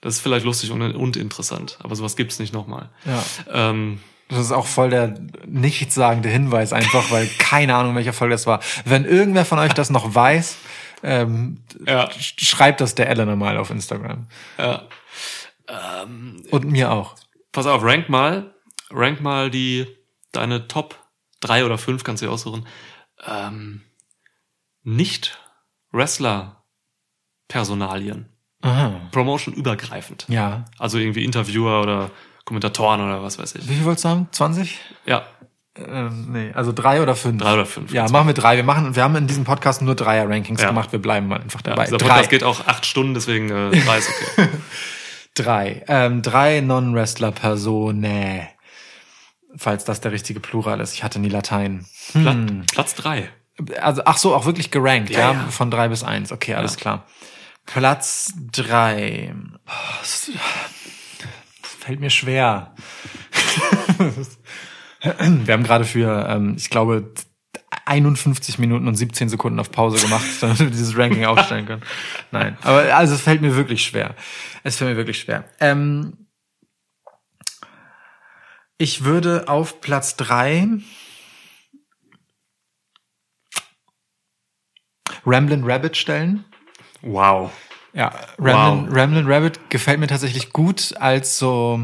Das 0.00 0.14
ist 0.14 0.20
vielleicht 0.20 0.44
lustig 0.44 0.70
und, 0.70 0.82
und 0.82 1.16
interessant, 1.16 1.78
aber 1.82 1.94
sowas 1.96 2.16
gibt's 2.16 2.38
nicht 2.38 2.52
nochmal. 2.52 2.90
Ja. 3.06 3.24
Ähm, 3.70 4.00
Das 4.28 4.38
ist 4.38 4.52
auch 4.52 4.66
voll 4.66 4.90
der 4.90 5.14
nichtssagende 5.46 6.28
Hinweis 6.28 6.72
einfach, 6.72 7.10
weil 7.10 7.26
keine 7.38 7.74
Ahnung, 7.74 7.94
welcher 7.94 8.12
Folge 8.12 8.34
das 8.34 8.46
war. 8.46 8.60
Wenn 8.84 9.04
irgendwer 9.04 9.44
von 9.44 9.58
euch 9.58 9.72
das 9.72 9.90
noch 9.90 10.14
weiß, 10.14 10.56
ähm, 11.02 11.58
Ja. 11.86 12.08
sch- 12.08 12.44
schreibt 12.44 12.80
das 12.80 12.94
der 12.94 13.08
Elena 13.08 13.36
mal 13.36 13.56
auf 13.58 13.70
Instagram. 13.70 14.26
ja. 14.58 14.82
Und 16.50 16.64
mir 16.64 16.90
auch. 16.92 17.14
Pass 17.52 17.66
auf, 17.66 17.82
rank 17.82 18.08
mal, 18.08 18.52
rank 18.90 19.20
mal 19.22 19.50
die, 19.50 19.86
deine 20.32 20.68
Top 20.68 20.98
drei 21.44 21.64
oder 21.64 21.78
fünf, 21.78 22.02
kannst 22.04 22.22
du 22.22 22.26
dir 22.26 22.32
aussuchen, 22.32 22.66
ähm, 23.26 23.80
nicht 24.82 25.38
Wrestler-Personalien. 25.92 28.28
Promotion 29.12 29.54
übergreifend. 29.54 30.24
Ja. 30.28 30.64
Also 30.78 30.96
irgendwie 30.98 31.22
Interviewer 31.24 31.82
oder 31.82 32.10
Kommentatoren 32.46 33.00
oder 33.02 33.22
was 33.22 33.38
weiß 33.38 33.54
ich. 33.56 33.68
Wie 33.68 33.74
viel 33.74 33.84
wolltest 33.84 34.06
du 34.06 34.08
haben? 34.08 34.28
20? 34.30 34.78
Ja, 35.06 35.24
Ähm, 35.76 36.28
nee, 36.30 36.52
also 36.54 36.70
drei 36.72 37.02
oder 37.02 37.16
fünf. 37.16 37.42
drei 37.42 37.54
oder 37.54 37.66
fünf. 37.66 37.92
Ja, 37.92 38.08
machen 38.08 38.28
wir 38.28 38.34
drei. 38.34 38.54
Wir 38.56 38.62
machen, 38.62 38.94
wir 38.94 39.02
haben 39.02 39.16
in 39.16 39.26
diesem 39.26 39.42
Podcast 39.44 39.82
nur 39.82 39.96
Dreier-Rankings 39.96 40.60
Ja. 40.62 40.68
gemacht. 40.68 40.92
Wir 40.92 41.00
bleiben 41.00 41.26
mal 41.26 41.40
einfach 41.40 41.62
Ja, 41.66 41.70
dabei. 41.70 41.86
dieser 41.86 41.96
drei. 41.98 42.06
Podcast 42.08 42.30
geht 42.30 42.44
auch 42.44 42.64
acht 42.68 42.86
Stunden, 42.86 43.12
deswegen 43.14 43.50
äh, 43.50 43.70
drei 43.84 43.98
ist 43.98 44.08
okay. 44.08 44.48
Drei. 45.34 45.82
Ähm, 45.88 46.22
drei 46.22 46.60
Non-Wrestler-Personen. 46.60 48.46
Falls 49.56 49.84
das 49.84 50.00
der 50.00 50.12
richtige 50.12 50.40
Plural 50.40 50.80
ist. 50.80 50.94
Ich 50.94 51.04
hatte 51.04 51.18
nie 51.18 51.28
Latein. 51.28 51.86
Platz, 52.12 52.36
Platz 52.72 52.94
drei. 52.94 53.28
Also, 53.80 54.02
ach 54.04 54.16
so, 54.16 54.34
auch 54.34 54.46
wirklich 54.46 54.70
gerankt, 54.72 55.10
ja, 55.10 55.32
Ja, 55.32 55.46
von 55.48 55.70
drei 55.70 55.88
bis 55.88 56.02
eins. 56.02 56.32
Okay, 56.32 56.54
alles 56.54 56.74
Ja. 56.74 56.80
klar. 56.80 57.06
Platz 57.66 58.32
drei. 58.52 59.32
Das 60.00 60.30
das 61.62 61.70
fällt 61.80 62.00
mir 62.00 62.10
schwer. 62.10 62.74
Wir 65.02 65.52
haben 65.54 65.62
gerade 65.64 65.84
für, 65.84 66.26
ähm, 66.28 66.54
ich 66.56 66.70
glaube, 66.70 67.12
51 67.84 68.58
Minuten 68.58 68.88
und 68.88 68.94
17 68.96 69.28
Sekunden 69.28 69.60
auf 69.60 69.70
Pause 69.70 69.98
gemacht, 70.04 70.24
damit 70.40 70.58
wir 70.60 70.66
dieses 70.70 70.96
Ranking 70.96 71.26
aufstellen 71.26 71.66
können. 71.66 71.82
Nein, 72.30 72.56
aber 72.62 72.94
also 72.96 73.14
es 73.14 73.20
fällt 73.20 73.42
mir 73.42 73.54
wirklich 73.54 73.84
schwer. 73.84 74.14
Es 74.62 74.76
fällt 74.76 74.90
mir 74.90 74.96
wirklich 74.96 75.20
schwer. 75.20 75.44
Ähm, 75.60 76.23
ich 78.84 79.02
würde 79.02 79.48
auf 79.48 79.80
Platz 79.80 80.14
drei 80.14 80.68
Ramblin' 85.24 85.64
Rabbit 85.64 85.96
stellen. 85.96 86.44
Wow. 87.00 87.50
Ja, 87.94 88.08
Ramblin', 88.38 88.90
Wow. 88.90 88.96
Ramblin' 88.96 89.26
Rabbit 89.26 89.70
gefällt 89.70 90.00
mir 90.00 90.06
tatsächlich 90.06 90.52
gut 90.52 90.94
als 90.98 91.38
so 91.38 91.80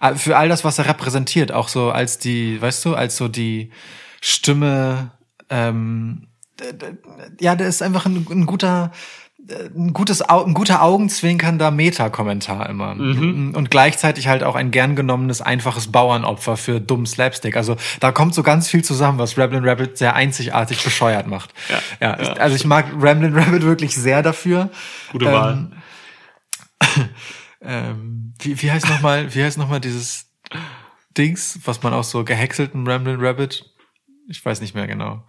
äh, 0.00 0.14
für 0.14 0.36
all 0.36 0.48
das, 0.48 0.62
was 0.62 0.78
er 0.78 0.86
repräsentiert, 0.86 1.50
auch 1.50 1.66
so 1.66 1.90
als 1.90 2.18
die, 2.18 2.62
weißt 2.62 2.84
du, 2.84 2.94
als 2.94 3.16
so 3.16 3.26
die 3.26 3.72
Stimme. 4.20 5.10
Ähm, 5.50 6.28
ja, 7.40 7.56
der 7.56 7.66
ist 7.66 7.82
einfach 7.82 8.06
ein, 8.06 8.24
ein 8.30 8.46
guter, 8.46 8.92
ein 9.50 9.92
gutes, 9.92 10.22
ein 10.22 10.54
guter 10.54 10.82
augenzwinkernder 10.82 11.70
Meta-Kommentar 11.70 12.68
immer 12.68 12.92
und 12.92 13.70
gleichzeitig 13.70 14.28
halt 14.28 14.44
auch 14.44 14.54
ein 14.54 14.70
gern 14.70 14.94
genommenes 14.94 15.42
einfaches 15.42 15.90
Bauernopfer 15.90 16.56
für 16.56 16.80
dummen 16.80 17.06
Slapstick. 17.06 17.56
Also 17.56 17.76
da 18.00 18.12
kommt 18.12 18.34
so 18.34 18.42
ganz 18.42 18.68
viel 18.68 18.84
zusammen, 18.84 19.18
was 19.18 19.36
Ramblin' 19.36 19.68
Rabbit 19.68 19.98
sehr 19.98 20.14
einzigartig 20.14 20.82
bescheuert 20.84 21.26
macht. 21.26 21.52
Ja, 21.68 21.80
ja, 22.00 22.22
ja. 22.22 22.32
also 22.34 22.54
ich 22.54 22.64
mag 22.64 22.86
Ramblin' 22.96 23.36
Rabbit 23.36 23.62
wirklich 23.62 23.94
sehr 23.96 24.22
dafür. 24.22 24.70
Gute 25.10 25.26
Ähm, 25.26 25.32
Wahl. 25.32 25.70
ähm, 27.62 28.34
wie, 28.40 28.62
wie 28.62 28.70
heißt 28.70 28.88
noch 28.88 29.00
mal, 29.00 29.34
wie 29.34 29.42
heißt 29.42 29.58
noch 29.58 29.68
mal 29.68 29.80
dieses 29.80 30.26
Dings, 31.18 31.58
was 31.64 31.82
man 31.82 31.92
aus 31.94 32.10
so 32.10 32.24
gehäckselten 32.24 32.86
Ramblin' 32.86 33.20
Rabbit? 33.20 33.64
Ich 34.28 34.44
weiß 34.44 34.60
nicht 34.60 34.74
mehr 34.74 34.86
genau. 34.86 35.24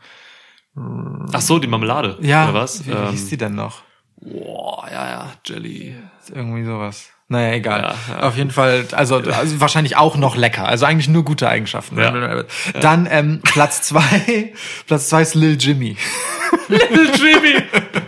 Ach 0.75 1.41
so, 1.41 1.59
die 1.59 1.67
Marmelade. 1.67 2.17
Ja, 2.21 2.45
Oder 2.45 2.53
was? 2.53 2.85
wie, 2.85 2.91
wie 2.91 3.11
hieß 3.11 3.23
Ähm, 3.23 3.29
die 3.29 3.37
denn 3.37 3.55
noch? 3.55 3.81
Boah, 4.25 4.87
ja, 4.91 5.09
ja, 5.09 5.31
Jelly. 5.45 5.95
Irgendwie 6.33 6.63
sowas. 6.63 7.09
Naja, 7.29 7.53
egal. 7.53 7.81
Ja, 7.81 7.95
ja. 8.09 8.19
Auf 8.27 8.37
jeden 8.37 8.51
Fall, 8.51 8.85
also, 8.91 9.17
also 9.17 9.59
wahrscheinlich 9.59 9.97
auch 9.97 10.17
noch 10.17 10.35
lecker. 10.35 10.67
Also 10.67 10.85
eigentlich 10.85 11.07
nur 11.07 11.23
gute 11.25 11.49
Eigenschaften. 11.49 11.97
Ja. 11.97 12.43
Dann 12.79 13.07
ähm, 13.09 13.41
Platz 13.43 13.81
zwei, 13.81 14.53
Platz 14.87 15.09
zwei 15.09 15.21
ist 15.21 15.33
Lil 15.33 15.57
Jimmy. 15.59 15.97
Little 16.67 17.11
Jimmy. 17.15 17.63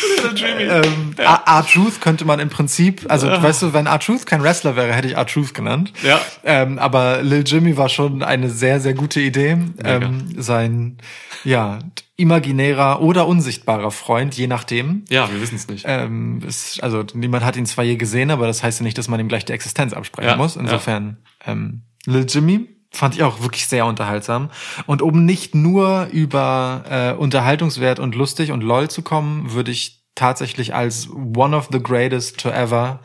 Ähm, 0.58 1.14
R-Truth 1.16 2.00
könnte 2.00 2.24
man 2.24 2.40
im 2.40 2.48
Prinzip, 2.48 3.06
also 3.08 3.28
weißt 3.28 3.62
du, 3.62 3.72
wenn 3.72 3.86
R-Truth 3.86 4.26
kein 4.26 4.42
Wrestler 4.42 4.76
wäre, 4.76 4.92
hätte 4.92 5.08
ich 5.08 5.16
R-Truth 5.16 5.54
genannt. 5.54 5.92
Ja. 6.02 6.20
Ähm, 6.44 6.78
aber 6.78 7.22
Lil 7.22 7.44
Jimmy 7.46 7.76
war 7.76 7.88
schon 7.88 8.22
eine 8.22 8.50
sehr, 8.50 8.80
sehr 8.80 8.94
gute 8.94 9.20
Idee. 9.20 9.56
Ähm, 9.82 10.34
sein, 10.36 10.98
ja, 11.44 11.78
imaginärer 12.16 13.00
oder 13.00 13.26
unsichtbarer 13.26 13.90
Freund, 13.90 14.34
je 14.34 14.46
nachdem. 14.46 15.04
Ja, 15.08 15.30
wir 15.30 15.40
wissen 15.40 15.56
es 15.56 15.68
nicht. 15.68 15.84
Ähm, 15.86 16.42
ist, 16.46 16.82
also 16.82 17.04
niemand 17.14 17.44
hat 17.44 17.56
ihn 17.56 17.66
zwar 17.66 17.84
je 17.84 17.96
gesehen, 17.96 18.30
aber 18.30 18.46
das 18.46 18.62
heißt 18.62 18.80
ja 18.80 18.84
nicht, 18.84 18.98
dass 18.98 19.08
man 19.08 19.20
ihm 19.20 19.28
gleich 19.28 19.44
die 19.44 19.52
Existenz 19.52 19.92
absprechen 19.92 20.30
Ja, 20.30 20.36
muss. 20.36 20.56
Insofern, 20.56 21.18
ähm, 21.46 21.82
Lil 22.06 22.26
Jimmy 22.28 22.75
fand 22.90 23.14
ich 23.14 23.22
auch 23.22 23.42
wirklich 23.42 23.66
sehr 23.66 23.86
unterhaltsam. 23.86 24.50
Und 24.86 25.02
um 25.02 25.24
nicht 25.24 25.54
nur 25.54 26.08
über 26.12 26.84
äh, 26.88 27.12
Unterhaltungswert 27.12 27.98
und 27.98 28.14
lustig 28.14 28.52
und 28.52 28.62
lol 28.62 28.88
zu 28.88 29.02
kommen, 29.02 29.52
würde 29.52 29.70
ich 29.70 30.04
tatsächlich 30.14 30.74
als 30.74 31.10
one 31.10 31.56
of 31.56 31.68
the 31.70 31.82
greatest 31.82 32.40
to 32.40 32.48
ever 32.48 33.00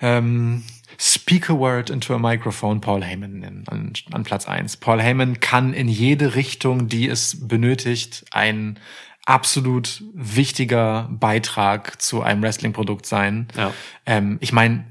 ähm, 0.00 0.64
Speak 1.02 1.48
a 1.48 1.54
word 1.54 1.88
into 1.88 2.14
a 2.14 2.18
microphone 2.18 2.82
Paul 2.82 3.02
Heyman 3.02 3.38
nennen, 3.38 3.64
an, 3.68 3.94
an 4.12 4.22
Platz 4.22 4.46
eins. 4.46 4.76
Paul 4.76 5.00
Heyman 5.00 5.40
kann 5.40 5.72
in 5.72 5.88
jede 5.88 6.34
Richtung, 6.34 6.88
die 6.88 7.08
es 7.08 7.48
benötigt, 7.48 8.26
ein 8.32 8.78
absolut 9.24 10.02
wichtiger 10.12 11.08
Beitrag 11.10 12.02
zu 12.02 12.20
einem 12.20 12.42
Wrestling-Produkt 12.42 13.06
sein. 13.06 13.48
Ja. 13.56 13.72
Ähm, 14.04 14.36
ich 14.42 14.52
meine, 14.52 14.84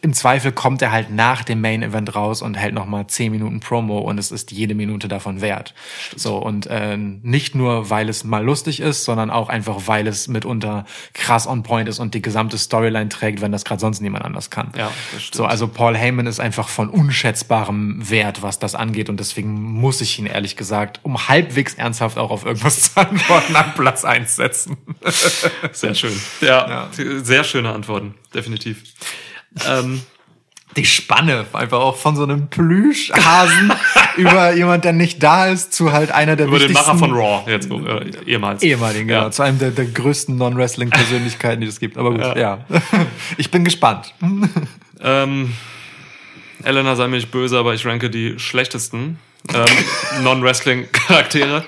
im 0.00 0.12
Zweifel 0.12 0.52
kommt 0.52 0.82
er 0.82 0.92
halt 0.92 1.10
nach 1.10 1.44
dem 1.44 1.60
Main 1.60 1.82
Event 1.82 2.14
raus 2.14 2.42
und 2.42 2.54
hält 2.54 2.74
nochmal 2.74 3.06
zehn 3.06 3.32
Minuten 3.32 3.60
Promo 3.60 3.98
und 3.98 4.18
es 4.18 4.30
ist 4.30 4.52
jede 4.52 4.74
Minute 4.74 5.08
davon 5.08 5.40
wert. 5.40 5.74
So 6.16 6.36
und 6.36 6.66
äh, 6.66 6.96
nicht 6.96 7.54
nur, 7.54 7.90
weil 7.90 8.08
es 8.08 8.24
mal 8.24 8.44
lustig 8.44 8.80
ist, 8.80 9.04
sondern 9.04 9.30
auch 9.30 9.48
einfach, 9.48 9.82
weil 9.86 10.06
es 10.06 10.28
mitunter 10.28 10.84
krass 11.14 11.46
on 11.46 11.62
point 11.62 11.88
ist 11.88 11.98
und 11.98 12.14
die 12.14 12.22
gesamte 12.22 12.58
Storyline 12.58 13.08
trägt, 13.08 13.40
wenn 13.40 13.52
das 13.52 13.64
gerade 13.64 13.80
sonst 13.80 14.00
niemand 14.00 14.24
anders 14.24 14.50
kann. 14.50 14.72
Ja, 14.76 14.90
das 15.12 15.22
stimmt. 15.22 15.34
So, 15.34 15.44
also 15.46 15.68
Paul 15.68 15.96
Heyman 15.96 16.26
ist 16.26 16.40
einfach 16.40 16.68
von 16.68 16.88
unschätzbarem 16.88 18.10
Wert, 18.10 18.42
was 18.42 18.58
das 18.58 18.74
angeht 18.74 19.08
und 19.08 19.20
deswegen 19.20 19.60
muss 19.60 20.00
ich 20.00 20.18
ihn 20.18 20.26
ehrlich 20.26 20.56
gesagt, 20.56 21.00
um 21.02 21.28
halbwegs 21.28 21.74
ernsthaft 21.74 22.18
auch 22.18 22.30
auf 22.30 22.44
irgendwas 22.44 22.92
zu 22.92 23.00
antworten, 23.00 23.56
an 23.56 23.72
Platz 23.74 24.04
eins 24.04 24.36
setzen. 24.36 24.76
Sehr 25.72 25.94
schön. 25.94 26.20
Ja, 26.40 26.88
sehr 27.22 27.44
schöne 27.44 27.72
Antworten, 27.72 28.14
definitiv. 28.34 28.82
Ähm, 29.68 30.02
die 30.76 30.86
Spanne 30.86 31.44
einfach 31.52 31.80
auch 31.80 31.96
von 31.96 32.16
so 32.16 32.22
einem 32.22 32.48
Plüschhasen 32.48 33.72
über 34.16 34.54
jemand, 34.54 34.84
der 34.86 34.94
nicht 34.94 35.22
da 35.22 35.48
ist, 35.48 35.74
zu 35.74 35.92
halt 35.92 36.10
einer 36.10 36.34
der 36.34 36.46
über 36.46 36.58
den 36.58 36.70
wichtigsten 36.70 36.86
Macher 36.96 36.98
von 36.98 37.12
Raw, 37.12 37.50
jetzt 37.50 37.70
äh, 37.70 38.30
ehemals. 38.30 38.62
ehemaligen, 38.62 39.08
genau, 39.08 39.24
Ja. 39.24 39.30
zu 39.30 39.42
einem 39.42 39.58
der, 39.58 39.70
der 39.70 39.84
größten 39.84 40.34
Non-Wrestling-Persönlichkeiten, 40.36 41.60
die 41.60 41.66
es 41.66 41.78
gibt. 41.78 41.98
Aber 41.98 42.10
gut, 42.12 42.20
Ja. 42.20 42.36
ja. 42.38 42.58
Ich 43.36 43.50
bin 43.50 43.64
gespannt. 43.64 44.14
Ähm, 45.04 45.52
Elena 46.62 46.94
sei 46.94 47.08
mir 47.08 47.16
nicht 47.16 47.32
böse, 47.32 47.58
aber 47.58 47.74
ich 47.74 47.84
ranke 47.84 48.08
die 48.08 48.38
schlechtesten 48.38 49.18
ähm, 49.52 50.22
Non-Wrestling-Charaktere. 50.22 51.64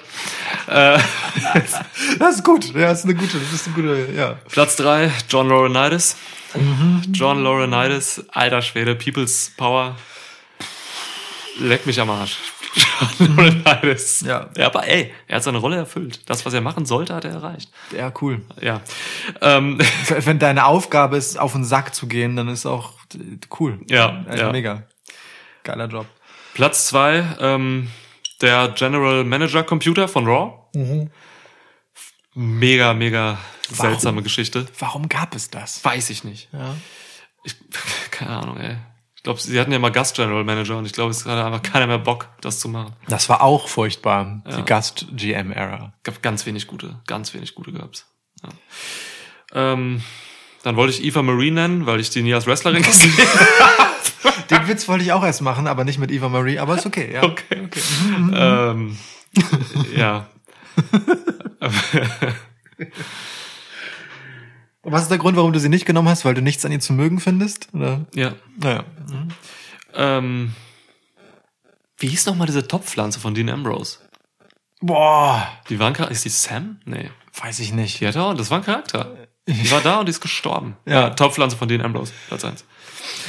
Äh, 0.69 0.99
Das 2.19 2.37
ist 2.37 2.45
gut. 2.45 2.73
Ja, 2.75 2.89
das 2.89 3.01
ist 3.01 3.05
eine 3.05 3.15
gute, 3.15 3.39
das 3.39 3.53
ist 3.53 3.67
eine 3.67 3.75
gute, 3.75 4.13
ja. 4.17 4.37
Platz 4.51 4.77
drei 4.77 5.11
John 5.29 5.49
Laurinaitis. 5.49 6.17
John 7.13 7.43
Laurinaitis, 7.43 8.25
alter 8.31 8.63
Schwede, 8.63 8.95
People's 8.95 9.53
Power. 9.57 9.97
Leck 11.59 11.87
mich 11.87 12.01
am 12.01 12.11
Arsch. 12.11 12.37
John 13.19 13.37
Laurinaitis. 13.37 14.23
Ja. 14.23 14.49
ja. 14.57 14.67
Aber 14.67 14.87
ey, 14.87 15.13
er 15.27 15.37
hat 15.37 15.43
seine 15.45 15.59
Rolle 15.59 15.77
erfüllt. 15.77 16.21
Das, 16.29 16.45
was 16.47 16.53
er 16.55 16.61
machen 16.61 16.87
sollte, 16.87 17.15
hat 17.15 17.25
er 17.25 17.33
erreicht. 17.33 17.71
Ja, 17.97 18.13
cool. 18.21 18.41
Ja. 18.61 18.81
Ähm, 19.41 19.79
Wenn 20.09 20.39
deine 20.39 20.65
Aufgabe 20.67 21.17
ist, 21.17 21.39
auf 21.39 21.53
den 21.53 21.65
Sack 21.65 21.95
zu 21.95 22.07
gehen, 22.07 22.37
dann 22.37 22.49
ist 22.49 22.67
auch 22.67 22.93
cool. 23.59 23.79
Ja, 23.89 24.25
Also 24.29 24.45
ja. 24.45 24.53
mega. 24.53 24.83
Geiler 25.65 25.87
Job. 25.89 26.07
Platz 26.55 26.87
zwei 26.87 27.25
ähm, 27.41 27.91
der 28.45 28.69
General 28.69 29.25
Manager 29.25 29.63
Computer 29.65 30.07
von 30.07 30.27
Raw. 30.27 30.53
Mega, 32.35 32.95
mega 32.95 33.39
seltsame 33.71 34.23
Geschichte. 34.23 34.67
Warum 34.79 35.09
gab 35.09 35.35
es 35.35 35.51
das? 35.51 35.85
Weiß 35.85 36.11
ich 36.11 36.25
nicht. 36.25 36.49
Ja. 36.53 36.75
Ich, 37.45 37.57
keine 38.11 38.31
Ahnung, 38.31 38.59
ey. 38.59 38.77
Ich 39.17 39.23
glaube, 39.23 39.41
sie 39.41 39.59
hatten 39.59 39.73
ja 39.73 39.79
mal 39.79 39.91
Gast 39.91 40.17
General 40.17 40.45
Manager 40.45 40.77
und 40.77 40.85
ich 40.85 40.93
glaube, 40.93 41.11
es 41.13 41.25
hatte 41.25 41.43
einfach 41.45 41.63
keiner 41.63 41.87
mehr 41.87 41.99
Bock, 41.99 42.29
das 42.43 42.59
zu 42.61 42.69
machen. 42.69 42.95
Das 43.09 43.29
war 43.31 43.41
auch 43.43 43.69
furchtbar, 43.69 44.43
Ja. 44.47 44.57
die 44.59 44.65
Gast-GM-Era. 44.65 45.95
Gab 46.03 46.23
ganz 46.23 46.45
wenig 46.45 46.67
gute, 46.67 47.01
ganz 47.07 47.33
wenig 47.33 47.55
gute 47.55 47.73
gab's. 47.73 48.07
Ja. 48.43 49.73
Ähm, 49.73 50.03
dann 50.63 50.77
wollte 50.77 50.93
ich 50.93 51.03
Eva 51.05 51.23
Marie 51.23 51.51
nennen, 51.53 51.87
weil 51.87 52.01
ich 52.01 52.11
die 52.11 52.23
nie 52.23 52.35
als 52.35 52.47
Wrestlerin 52.47 52.83
gesehen 52.83 53.15
habe. 53.17 53.84
Den 54.55 54.69
Witz 54.69 54.89
wollte 54.89 55.05
ich 55.05 55.13
auch 55.13 55.25
erst 55.25 55.43
machen, 55.43 55.67
aber 55.67 55.85
nicht 55.85 55.99
mit 55.99 56.11
Eva 56.11 56.29
Marie, 56.29 56.59
aber 56.59 56.77
ist 56.77 56.87
okay, 56.87 57.13
ja. 57.13 57.23
Okay, 57.25 57.63
okay. 57.65 57.81
ähm, 58.33 58.97
ja. 59.97 60.27
Was 64.83 65.03
ist 65.03 65.11
der 65.11 65.19
Grund, 65.19 65.37
warum 65.37 65.53
du 65.53 65.61
sie 65.61 65.69
nicht 65.71 65.87
genommen 65.87 66.09
hast? 66.09 66.25
Weil 66.25 66.35
du 66.35 66.43
nichts 66.43 66.65
an 66.65 66.73
ihr 66.73 66.81
zu 66.81 66.93
mögen 66.93 67.19
findest? 67.21 67.69
Oder? 67.73 68.05
Ja. 68.15 68.35
Naja. 68.59 68.85
Ähm, 69.95 70.53
wie 71.99 72.09
hieß 72.09 72.27
noch 72.27 72.35
mal 72.37 72.47
diese 72.47 72.69
Topfpflanze 72.69 73.19
von 73.21 73.35
Dean 73.35 73.49
Ambrose? 73.49 73.99
Boah, 74.81 75.47
Die 75.71 75.79
waren 75.79 75.95
Char- 75.95 76.11
ist 76.11 76.25
die 76.27 76.29
Sam? 76.31 76.81
Nee. 76.85 77.11
weiß 77.41 77.61
ich 77.61 77.73
nicht. 77.73 78.01
Die 78.01 78.07
hatte 78.07 78.23
auch, 78.23 78.35
das 78.35 78.51
war 78.51 78.59
ein 78.59 78.65
Charakter. 78.65 79.17
Die 79.47 79.71
war 79.71 79.81
da 79.81 80.01
und 80.01 80.07
die 80.07 80.11
ist 80.11 80.21
gestorben. 80.21 80.77
Ja. 80.87 81.03
Ja, 81.03 81.11
Topfpflanze 81.11 81.57
von 81.57 81.69
Dean 81.69 81.83
Ambrose, 81.83 82.13
Platz 82.29 82.45
eins. 82.45 82.65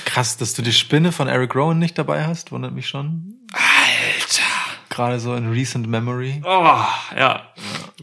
Krass, 0.05 0.37
dass 0.37 0.53
du 0.53 0.61
die 0.61 0.71
Spinne 0.71 1.11
von 1.11 1.27
Eric 1.27 1.55
Rowan 1.55 1.79
nicht 1.79 1.97
dabei 1.97 2.25
hast, 2.25 2.51
wundert 2.51 2.73
mich 2.73 2.87
schon. 2.87 3.35
Alter. 3.51 4.43
Gerade 4.89 5.19
so 5.19 5.35
in 5.35 5.49
recent 5.49 5.87
memory. 5.87 6.41
Oh, 6.45 6.85
ja. 7.17 7.53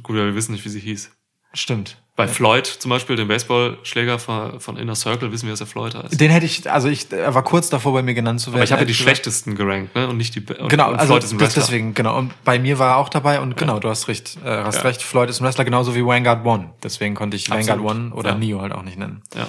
Gut, 0.02 0.16
ja, 0.16 0.24
wir 0.24 0.34
wissen 0.34 0.52
nicht, 0.52 0.64
wie 0.64 0.68
sie 0.68 0.80
hieß. 0.80 1.10
Stimmt. 1.54 1.96
Bei 2.14 2.28
Floyd 2.28 2.66
zum 2.66 2.90
Beispiel, 2.90 3.16
dem 3.16 3.28
Baseballschläger 3.28 4.18
von, 4.18 4.76
Inner 4.76 4.94
Circle, 4.94 5.32
wissen 5.32 5.46
wir, 5.46 5.52
dass 5.52 5.60
er 5.62 5.66
Floyd 5.66 5.94
heißt. 5.94 6.20
Den 6.20 6.30
hätte 6.30 6.44
ich, 6.44 6.70
also 6.70 6.88
ich, 6.88 7.10
er 7.10 7.34
war 7.34 7.42
kurz 7.42 7.70
davor, 7.70 7.94
bei 7.94 8.02
mir 8.02 8.12
genannt 8.12 8.38
zu 8.40 8.48
werden. 8.48 8.56
Aber 8.56 8.64
ich 8.64 8.72
habe 8.72 8.82
ja 8.82 8.86
die 8.86 8.92
gesagt. 8.92 9.04
schlechtesten 9.04 9.54
gerankt, 9.54 9.94
ne? 9.94 10.06
Und 10.08 10.18
nicht 10.18 10.34
die 10.34 10.40
und, 10.40 10.68
Genau, 10.68 10.90
und 10.90 10.96
also 10.96 11.18
deswegen, 11.18 11.94
genau. 11.94 12.18
Und 12.18 12.32
bei 12.44 12.58
mir 12.58 12.78
war 12.78 12.90
er 12.90 12.96
auch 12.98 13.08
dabei 13.08 13.40
und 13.40 13.56
genau, 13.56 13.78
du 13.78 13.88
hast 13.88 14.08
recht, 14.08 14.36
äh, 14.44 14.48
hast 14.48 14.76
Ja. 14.76 14.82
recht, 14.82 15.00
Floyd 15.00 15.30
ist 15.30 15.40
ein 15.40 15.44
Wrestler, 15.46 15.64
genauso 15.64 15.94
wie 15.94 16.04
Vanguard 16.04 16.44
One. 16.44 16.74
Deswegen 16.82 17.14
konnte 17.14 17.38
ich 17.38 17.48
Vanguard 17.48 17.80
Absolut. 17.80 17.90
One 17.90 18.10
oder 18.14 18.30
Ja. 18.30 18.36
Neo 18.36 18.60
halt 18.60 18.72
auch 18.72 18.82
nicht 18.82 18.98
nennen. 18.98 19.22
Ja. 19.34 19.46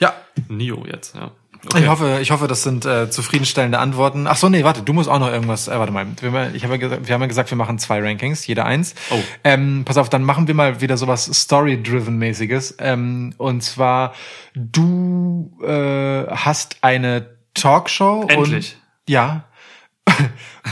Ja, 0.00 0.14
Nio 0.48 0.84
jetzt, 0.86 1.14
ja. 1.14 1.30
Ich 1.76 1.86
hoffe, 1.88 2.18
ich 2.22 2.30
hoffe, 2.30 2.46
das 2.48 2.62
sind 2.62 2.86
äh, 2.86 3.10
zufriedenstellende 3.10 3.78
Antworten. 3.78 4.26
Ach 4.26 4.36
so, 4.36 4.48
nee, 4.48 4.64
warte, 4.64 4.82
du 4.82 4.92
musst 4.92 5.08
auch 5.08 5.18
noch 5.18 5.28
irgendwas. 5.30 5.68
Äh, 5.68 5.78
warte 5.78 5.92
mal, 5.92 6.06
wir, 6.20 6.28
haben 6.30 6.34
ja- 6.34 6.50
ich 6.54 6.64
habe 6.64 6.74
ja 6.74 6.78
gesagt, 6.80 7.06
wir 7.06 7.14
haben 7.14 7.20
ja 7.20 7.26
gesagt, 7.26 7.50
wir 7.50 7.56
machen 7.56 7.78
zwei 7.78 8.00
Rankings, 8.00 8.46
jeder 8.46 8.64
eins. 8.64 8.94
Oh. 9.10 9.18
Ähm, 9.44 9.82
pass 9.84 9.98
auf, 9.98 10.08
dann 10.08 10.22
machen 10.24 10.46
wir 10.48 10.54
mal 10.54 10.80
wieder 10.80 10.96
sowas 10.96 11.26
Story-driven-mäßiges. 11.26 12.76
Ähm, 12.78 13.34
und 13.36 13.62
zwar, 13.62 14.14
du 14.54 15.52
äh, 15.62 16.26
hast 16.28 16.78
eine 16.80 17.36
Talkshow. 17.54 18.26
Endlich. 18.28 18.76
Und, 19.06 19.12
ja. 19.12 19.44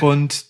und 0.01 0.44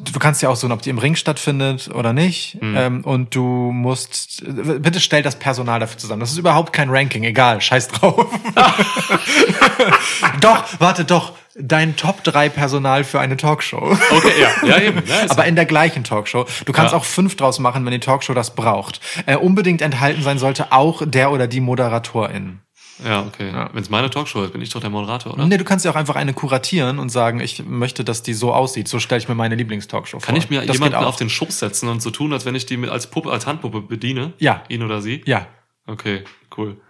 du 0.00 0.18
kannst 0.18 0.42
ja 0.42 0.48
auch 0.48 0.56
so, 0.56 0.68
ob 0.70 0.82
die 0.82 0.90
im 0.90 0.98
Ring 0.98 1.14
stattfindet 1.16 1.90
oder 1.94 2.12
nicht. 2.12 2.60
Mhm. 2.60 2.76
Ähm, 2.76 3.04
und 3.04 3.34
du 3.34 3.42
musst, 3.42 4.42
bitte 4.46 5.00
stell 5.00 5.22
das 5.22 5.36
Personal 5.36 5.80
dafür 5.80 5.98
zusammen. 5.98 6.20
Das 6.20 6.32
ist 6.32 6.38
überhaupt 6.38 6.72
kein 6.72 6.90
Ranking, 6.90 7.24
egal, 7.24 7.60
scheiß 7.60 7.88
drauf. 7.88 8.26
doch, 10.40 10.64
warte, 10.78 11.04
doch, 11.04 11.32
dein 11.56 11.96
Top 11.96 12.24
3 12.24 12.48
Personal 12.48 13.04
für 13.04 13.20
eine 13.20 13.36
Talkshow. 13.36 13.96
Okay, 14.10 14.32
ja, 14.40 14.68
ja 14.68 14.80
eben. 14.82 15.02
Ja, 15.06 15.30
Aber 15.30 15.44
in 15.46 15.54
der 15.56 15.66
gleichen 15.66 16.04
Talkshow. 16.04 16.46
Du 16.64 16.72
kannst 16.72 16.92
Ja. 16.92 16.98
auch 16.98 17.04
fünf 17.04 17.36
draus 17.36 17.58
machen, 17.58 17.84
wenn 17.84 17.92
die 17.92 18.00
Talkshow 18.00 18.34
das 18.34 18.54
braucht. 18.54 19.00
Äh, 19.26 19.36
unbedingt 19.36 19.82
enthalten 19.82 20.22
sein 20.22 20.38
sollte 20.38 20.72
auch 20.72 21.02
der 21.04 21.30
oder 21.30 21.46
die 21.46 21.60
Moderatorin. 21.60 22.60
Ja, 23.02 23.22
okay. 23.22 23.50
Wenn 23.72 23.82
es 23.82 23.90
meine 23.90 24.10
Talkshow 24.10 24.44
ist, 24.44 24.52
bin 24.52 24.60
ich 24.60 24.68
doch 24.70 24.80
der 24.80 24.90
Moderator, 24.90 25.32
oder? 25.34 25.46
Nee, 25.46 25.56
du 25.56 25.64
kannst 25.64 25.84
ja 25.84 25.90
auch 25.90 25.96
einfach 25.96 26.16
eine 26.16 26.34
kuratieren 26.34 26.98
und 26.98 27.08
sagen, 27.08 27.40
ich 27.40 27.64
möchte, 27.64 28.04
dass 28.04 28.22
die 28.22 28.34
so 28.34 28.52
aussieht. 28.52 28.86
So 28.88 29.00
stelle 29.00 29.20
ich 29.20 29.28
mir 29.28 29.34
meine 29.34 29.54
Lieblingstalkshow 29.56 30.20
vor. 30.20 30.26
Kann 30.26 30.36
ich 30.36 30.50
mir 30.50 30.60
Das 30.64 30.76
jemanden 30.76 30.96
auf 30.98 31.16
den 31.16 31.30
Schoß 31.30 31.58
setzen 31.58 31.88
und 31.88 32.02
so 32.02 32.10
tun, 32.10 32.32
als 32.32 32.44
wenn 32.44 32.54
ich 32.54 32.66
die 32.66 32.76
mit 32.76 32.90
als 32.90 33.08
Puppe, 33.10 33.32
als 33.32 33.46
Handpuppe 33.46 33.80
bediene? 33.80 34.34
Ja. 34.38 34.62
Ihn 34.68 34.82
oder 34.82 35.00
sie? 35.02 35.22
Ja, 35.26 35.46
Okay, 35.86 36.24
cool. 36.56 36.80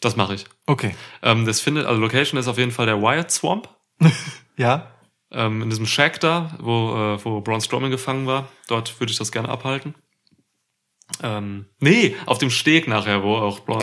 Das 0.00 0.16
mache 0.16 0.34
ich. 0.34 0.44
okay. 0.66 0.94
Ähm, 1.22 1.46
das 1.46 1.60
findet, 1.60 1.86
also 1.86 2.00
Location 2.00 2.38
ist 2.40 2.48
auf 2.48 2.58
jeden 2.58 2.72
Fall 2.72 2.86
der 2.86 3.00
Wyatt 3.00 3.30
Swamp. 3.30 3.68
Ja, 4.56 4.88
Ähm, 5.30 5.62
in 5.62 5.70
diesem 5.70 5.86
Shack 5.86 6.20
da, 6.20 6.54
wo, 6.60 6.90
äh, 6.94 7.24
wo 7.24 7.40
Braun 7.40 7.60
Strowman 7.62 7.90
gefangen 7.90 8.26
war. 8.26 8.48
Dort 8.68 8.98
würde 9.00 9.10
ich 9.12 9.18
das 9.18 9.32
gerne 9.32 9.48
abhalten. 9.48 9.94
Ähm, 11.22 11.66
nee, 11.80 12.16
auf 12.26 12.38
dem 12.38 12.50
Steg 12.50 12.88
nachher, 12.88 13.22
wo 13.22 13.36
auch 13.36 13.60
Braun, 13.60 13.82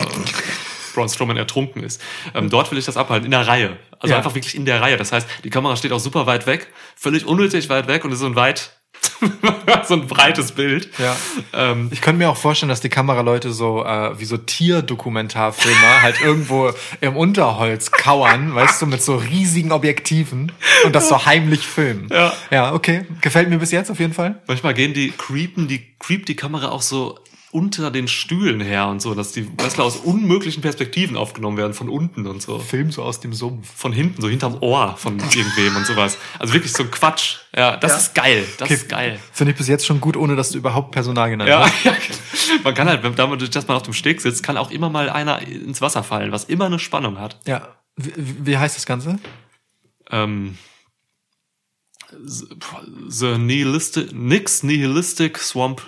Braun 0.94 1.08
Strowman 1.08 1.36
ertrunken 1.36 1.82
ist. 1.82 2.00
Ähm, 2.34 2.50
dort 2.50 2.70
will 2.70 2.78
ich 2.78 2.84
das 2.84 2.96
abhalten, 2.96 3.24
in 3.26 3.30
der 3.30 3.46
Reihe. 3.46 3.76
Also 3.98 4.12
Ja. 4.12 4.18
einfach 4.18 4.34
wirklich 4.34 4.54
in 4.54 4.64
der 4.64 4.80
Reihe. 4.80 4.96
Das 4.96 5.12
heißt, 5.12 5.26
die 5.44 5.50
Kamera 5.50 5.76
steht 5.76 5.92
auch 5.92 6.00
super 6.00 6.26
weit 6.26 6.46
weg, 6.46 6.68
völlig 6.96 7.24
unnötig 7.26 7.68
weit 7.68 7.86
weg 7.88 8.04
und 8.04 8.12
ist 8.12 8.20
so 8.20 8.26
ein 8.26 8.36
weit, 8.36 8.70
so 9.88 9.94
ein 9.94 10.06
breites 10.06 10.52
Bild. 10.52 10.90
ja. 10.98 11.16
Ähm, 11.52 11.88
Ich 11.92 12.00
könnte 12.00 12.18
mir 12.18 12.28
auch 12.30 12.36
vorstellen, 12.36 12.68
dass 12.68 12.80
die 12.80 12.88
Kameraleute 12.88 13.52
so 13.52 13.84
äh, 13.84 14.18
wie 14.18 14.24
so 14.24 14.36
Tierdokumentarfilmer 14.36 16.02
halt 16.02 16.20
irgendwo 16.20 16.70
im 17.00 17.16
Unterholz 17.16 17.90
kauern, 17.90 18.54
weißt 18.54 18.82
du, 18.82 18.86
mit 18.86 19.02
so 19.02 19.16
riesigen 19.16 19.72
Objektiven 19.72 20.52
und 20.84 20.94
das 20.94 21.08
so 21.08 21.24
heimlich 21.26 21.66
filmen. 21.66 22.08
Ja. 22.10 22.32
Ja, 22.50 22.72
okay. 22.74 23.06
Gefällt 23.20 23.48
mir 23.48 23.58
bis 23.58 23.70
jetzt 23.70 23.90
auf 23.90 23.98
jeden 24.00 24.12
Fall. 24.14 24.40
manchmal 24.46 24.74
gehen 24.74 24.92
die, 24.94 25.10
creepen 25.12 25.68
die, 25.68 25.82
creept 25.98 26.28
die 26.28 26.36
Kamera 26.36 26.68
auch 26.68 26.82
so 26.82 27.18
unter 27.52 27.90
den 27.90 28.06
Stühlen 28.06 28.60
her 28.60 28.86
und 28.86 29.02
so, 29.02 29.14
dass 29.14 29.32
die 29.32 29.46
Wrestler 29.58 29.84
aus 29.84 29.96
unmöglichen 29.96 30.62
Perspektiven 30.62 31.16
aufgenommen 31.16 31.56
werden, 31.56 31.74
von 31.74 31.88
unten 31.88 32.26
und 32.28 32.40
so. 32.40 32.58
Film 32.60 32.92
so 32.92 33.02
aus 33.02 33.18
dem 33.20 33.32
Sumpf. 33.32 33.68
von 33.74 33.92
hinten, 33.92 34.22
so 34.22 34.28
hinterm 34.28 34.58
Ohr 34.60 34.96
von 34.96 35.18
irgendwem 35.18 35.74
und 35.76 35.84
sowas. 35.86 36.16
Also 36.38 36.54
wirklich 36.54 36.72
so 36.72 36.84
ein 36.84 36.90
Quatsch. 36.90 37.36
Ja, 37.56 37.76
das 37.76 37.90
Ja. 37.92 37.98
ist 37.98 38.14
geil. 38.14 38.44
Das 38.58 38.70
ist 38.70 38.88
geil. 38.88 39.18
Finde 39.32 39.52
ich 39.52 39.58
bis 39.58 39.66
jetzt 39.68 39.84
schon 39.84 40.00
gut, 40.00 40.16
ohne 40.16 40.36
dass 40.36 40.50
du 40.50 40.58
überhaupt 40.58 40.92
Personal 40.92 41.30
genannt 41.30 41.50
Ja, 41.50 41.64
hast. 41.64 41.84
ja, 41.84 41.94
man 42.62 42.74
kann 42.74 42.88
halt, 42.88 43.02
wenn 43.02 43.14
damit, 43.16 43.54
dass 43.54 43.66
man 43.66 43.76
auf 43.76 43.82
dem 43.82 43.94
Steg 43.94 44.20
sitzt, 44.20 44.42
kann 44.44 44.56
auch 44.56 44.70
immer 44.70 44.88
mal 44.88 45.10
einer 45.10 45.42
ins 45.42 45.80
Wasser 45.80 46.04
fallen, 46.04 46.30
was 46.30 46.44
immer 46.44 46.66
eine 46.66 46.78
Spannung 46.78 47.18
hat. 47.18 47.40
Ja. 47.46 47.76
Wie, 47.96 48.12
wie 48.46 48.58
heißt 48.58 48.76
das 48.76 48.86
Ganze? 48.86 49.18
Ähm, 50.10 50.56
The 53.08 53.38
Nihilistic, 53.38 54.12
Nix 54.12 54.62
Nihilistic 54.62 55.38
Swamp 55.38 55.82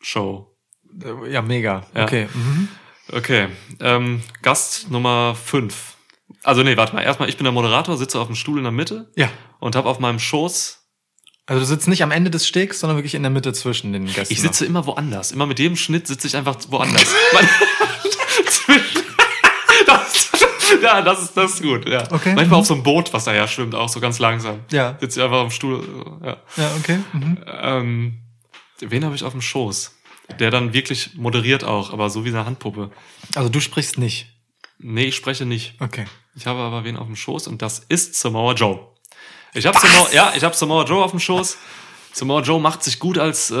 Show. 0.00 0.56
Äh, 1.02 1.30
Ja, 1.32 1.42
mega. 1.42 1.86
Ja. 1.94 2.04
Okay. 2.04 2.28
Mhm. 2.32 2.68
Okay, 3.12 3.48
ähm, 3.80 4.22
Gast 4.42 4.90
Nummer 4.90 5.34
5. 5.34 5.96
Also 6.44 6.62
nee, 6.62 6.76
warte 6.76 6.94
mal. 6.94 7.02
Erstmal, 7.02 7.28
ich 7.28 7.36
bin 7.36 7.44
der 7.44 7.52
Moderator, 7.52 7.96
sitze 7.96 8.20
auf 8.20 8.28
dem 8.28 8.36
Stuhl 8.36 8.58
in 8.58 8.64
der 8.64 8.72
Mitte 8.72 9.10
Ja. 9.16 9.28
und 9.58 9.74
habe 9.76 9.88
auf 9.88 9.98
meinem 9.98 10.18
Schoß. 10.20 10.78
Also 11.46 11.60
du 11.60 11.66
sitzt 11.66 11.88
nicht 11.88 12.04
am 12.04 12.12
Ende 12.12 12.30
des 12.30 12.46
Stegs, 12.46 12.78
sondern 12.78 12.96
wirklich 12.96 13.16
in 13.16 13.22
der 13.22 13.30
Mitte 13.30 13.52
zwischen 13.52 13.92
den 13.92 14.06
Gästen. 14.06 14.32
Ich 14.32 14.40
sitze 14.40 14.64
immer 14.64 14.86
woanders. 14.86 15.32
Immer 15.32 15.46
mit 15.46 15.58
jedem 15.58 15.76
Schnitt 15.76 16.06
sitze 16.06 16.28
ich 16.28 16.36
einfach 16.36 16.56
woanders. 16.68 17.06
Das, 19.86 20.30
ja, 20.82 21.02
das 21.02 21.22
ist, 21.22 21.36
das 21.36 21.54
ist 21.54 21.62
gut. 21.62 21.88
Ja. 21.88 22.04
Okay. 22.12 22.34
Manchmal 22.34 22.60
auf 22.60 22.66
so 22.66 22.74
einem 22.74 22.82
Boot, 22.82 23.12
was 23.12 23.24
daher 23.24 23.48
schwimmt, 23.48 23.74
auch 23.74 23.88
so 23.88 23.98
ganz 24.00 24.18
langsam. 24.18 24.60
Ja. 24.70 24.96
Sitze 25.00 25.18
ich 25.20 25.24
einfach 25.24 25.38
auf 25.38 25.48
dem 25.48 25.50
Stuhl. 25.50 25.84
Ja. 26.24 26.36
Ja, 26.56 26.70
okay. 26.78 26.98
Mhm. 27.12 27.38
Ähm, 27.46 28.19
wen 28.80 29.04
habe 29.04 29.14
ich 29.14 29.24
auf 29.24 29.32
dem 29.32 29.42
Schoß? 29.42 29.96
Der 30.38 30.50
dann 30.50 30.72
wirklich 30.72 31.14
moderiert 31.14 31.64
auch, 31.64 31.92
aber 31.92 32.08
so 32.08 32.24
wie 32.24 32.28
eine 32.28 32.46
Handpuppe. 32.46 32.90
Also 33.34 33.48
du 33.48 33.60
sprichst 33.60 33.98
nicht. 33.98 34.28
Nee, 34.78 35.06
ich 35.06 35.16
spreche 35.16 35.44
nicht. 35.44 35.74
Okay. 35.80 36.06
Ich 36.34 36.46
habe 36.46 36.60
aber 36.60 36.84
wen 36.84 36.96
auf 36.96 37.06
dem 37.06 37.16
Schoß 37.16 37.48
und 37.48 37.62
das 37.62 37.80
ist 37.80 38.14
Samoa 38.14 38.54
Joe. 38.54 38.86
Ich 39.52 39.66
habe 39.66 39.78
Samoa, 39.78 40.10
ja, 40.12 40.32
ich 40.36 40.44
habe 40.44 40.54
Samoa 40.54 40.84
Joe 40.84 41.04
auf 41.04 41.10
dem 41.10 41.20
Schoß. 41.20 41.58
Samoa 42.12 42.40
Joe 42.40 42.60
macht 42.60 42.82
sich 42.82 42.98
gut 42.98 43.18
als 43.18 43.50
äh, 43.50 43.56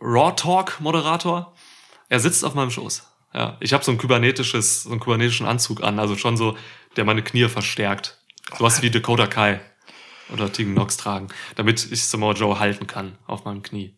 Raw 0.00 0.34
Talk 0.36 0.80
Moderator. 0.80 1.54
Er 2.08 2.20
sitzt 2.20 2.44
auf 2.44 2.54
meinem 2.54 2.70
Schoß. 2.70 3.02
Ja, 3.32 3.56
ich 3.60 3.72
habe 3.72 3.84
so 3.84 3.90
ein 3.90 3.98
kybernetisches, 3.98 4.84
so 4.84 4.90
einen 4.90 5.00
kybernetischen 5.00 5.46
Anzug 5.46 5.82
an, 5.82 5.98
also 5.98 6.16
schon 6.16 6.36
so, 6.36 6.56
der 6.96 7.04
meine 7.04 7.22
Knie 7.22 7.48
verstärkt. 7.48 8.18
Sowas 8.56 8.82
wie 8.82 8.90
Dakota 8.90 9.26
Kai 9.26 9.60
oder 10.32 10.52
Tegan 10.52 10.74
Nox 10.74 10.96
tragen, 10.96 11.28
damit 11.56 11.90
ich 11.90 12.04
Samoa 12.04 12.34
Joe 12.34 12.58
halten 12.58 12.86
kann 12.86 13.18
auf 13.26 13.44
meinem 13.44 13.62
Knie. 13.62 13.96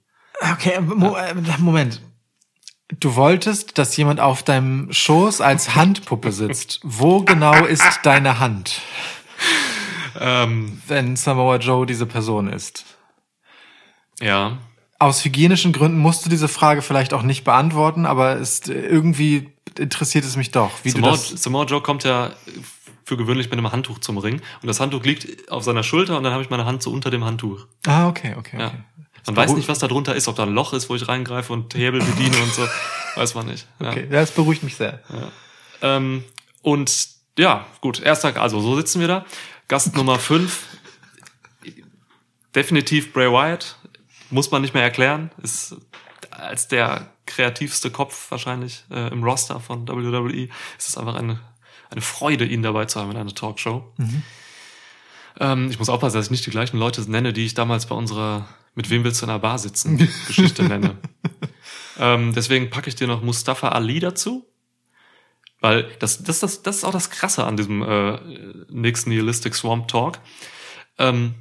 Okay, 0.53 0.81
Mo 0.81 1.17
äh, 1.17 1.35
Moment. 1.59 2.01
Du 3.01 3.17
wolltest, 3.17 3.79
dass 3.79 3.97
jemand 3.97 4.21
auf 4.21 4.43
deinem 4.43 4.93
Schoß 4.93 5.41
als 5.41 5.75
Handpuppe 5.75 6.31
sitzt. 6.33 6.81
Wo 6.85 7.23
genau 7.23 7.65
ist 7.65 8.01
deine 8.05 8.39
Hand, 8.39 8.81
Ähm, 10.21 10.81
wenn 10.87 11.17
Samoa 11.17 11.57
Joe 11.57 11.85
diese 11.87 12.07
Person 12.07 12.49
ist? 12.49 12.85
ja, 14.21 14.59
Aus 14.99 15.25
hygienischen 15.25 15.73
Gründen 15.75 15.99
musst 15.99 16.25
du 16.25 16.31
diese 16.31 16.49
Frage 16.49 16.81
vielleicht 16.81 17.13
auch 17.13 17.23
nicht 17.23 17.45
beantworten, 17.45 18.07
aber 18.07 18.37
ist 18.37 18.69
äh, 18.71 18.81
irgendwie 18.81 19.51
interessiert 19.79 20.25
es 20.25 20.37
mich 20.37 20.53
doch, 20.53 20.71
wie 20.85 20.91
Samoa, 20.91 21.11
du 21.11 21.17
das. 21.17 21.29
Samoa 21.43 21.65
Joe 21.65 21.83
kommt 21.83 22.05
ja 22.05 22.31
für 23.05 23.19
gewöhnlich 23.19 23.51
mit 23.51 23.59
einem 23.59 23.71
Handtuch 23.73 23.99
zum 23.99 24.17
Ring 24.17 24.41
und 24.63 24.67
das 24.69 24.81
Handtuch 24.81 25.03
liegt 25.05 25.51
auf 25.53 25.65
seiner 25.65 25.83
Schulter 25.83 26.17
und 26.17 26.23
dann 26.23 26.33
habe 26.33 26.43
ich 26.43 26.49
meine 26.51 26.65
Hand 26.65 26.83
so 26.83 26.91
unter 26.93 27.11
dem 27.11 27.25
Handtuch. 27.25 27.67
Ah, 27.87 28.09
okay, 28.09 28.35
okay, 28.39 28.59
Ja. 28.59 28.67
okay. 28.69 28.77
Man 29.27 29.37
weiß 29.37 29.55
nicht, 29.55 29.69
was 29.69 29.79
da 29.79 29.89
drunter 29.89 30.15
ist, 30.15 30.29
ob 30.29 30.37
da 30.37 30.45
ein 30.45 30.55
Loch 30.55 30.73
ist, 30.73 30.89
wo 30.89 30.95
ich 30.95 31.09
reingreife 31.09 31.53
und 31.53 31.75
Hebel 31.75 32.01
bediene 32.01 32.37
und 32.39 32.53
so. 32.53 32.67
Weiß 33.17 33.35
man 33.35 33.47
nicht. 33.47 33.67
Ja. 33.81 33.91
Okay, 33.91 34.05
ja, 34.05 34.21
das 34.21 34.31
beruhigt 34.31 34.63
mich 34.63 34.77
sehr. 34.77 35.01
Ähm, 35.83 36.25
und 36.63 37.09
ja, 37.39 37.67
gut, 37.81 38.01
erster, 38.01 38.41
also 38.41 38.61
so 38.61 38.77
sitzen 38.77 39.01
wir 39.01 39.09
da. 39.09 39.27
Gast 39.69 39.97
Nummer 39.97 40.19
5, 40.19 40.65
definitiv 42.55 43.13
Bray 43.13 43.31
Wyatt, 43.31 43.77
muss 44.31 44.51
man 44.51 44.63
nicht 44.63 44.75
mehr 44.75 44.83
erklären, 44.83 45.31
ist 45.43 45.77
als 46.31 46.69
der 46.69 47.11
kreativste 47.27 47.91
Kopf 47.91 48.31
wahrscheinlich 48.31 48.85
äh, 48.91 49.11
im 49.11 49.25
Roster 49.25 49.61
von 49.61 49.89
WWE. 49.89 50.49
Es 50.79 50.89
ist 50.89 50.99
einfach 50.99 51.17
eine, 51.17 51.41
eine 51.91 52.01
Freude, 52.01 52.45
ihn 52.45 52.63
dabei 52.63 52.85
zu 52.85 53.01
haben 53.01 53.11
in 53.11 53.17
einer 53.17 53.35
Talkshow. 53.35 53.93
Ähm, 55.41 55.71
ich 55.71 55.79
muss 55.79 55.89
aufpassen, 55.89 56.17
dass 56.17 56.27
ich 56.27 56.31
nicht 56.31 56.47
die 56.47 56.51
gleichen 56.51 56.79
Leute 56.79 57.09
nenne, 57.11 57.33
die 57.33 57.45
ich 57.45 57.55
damals 57.55 57.87
bei 57.87 57.95
unserer 57.95 58.49
Mit 58.77 58.91
wem 58.91 59.03
willst 59.03 59.21
du 59.21 59.27
in 59.27 59.31
einer 59.31 59.41
Bar 59.41 59.59
sitzen 59.59 59.99
Geschichte 60.29 60.63
nenne. 60.63 60.97
Ähm, 61.99 62.35
deswegen 62.35 62.69
packe 62.69 62.91
ich 62.91 62.95
dir 62.95 63.07
noch 63.07 63.23
Mustafa 63.23 63.71
Ali 63.71 64.01
dazu. 64.01 64.47
Weil 65.63 65.85
das, 65.99 66.23
das, 66.23 66.41
das, 66.41 66.63
das 66.63 66.77
ist 66.77 66.85
auch 66.85 66.93
das 66.93 67.09
Krasse 67.09 67.45
an 67.45 67.57
diesem 67.57 67.83
äh, 67.83 68.19
Nix 68.69 69.07
Nihilistic 69.07 69.55
Swamp 69.55 69.89
Talk. 69.89 70.19
Ähm, 70.99 71.35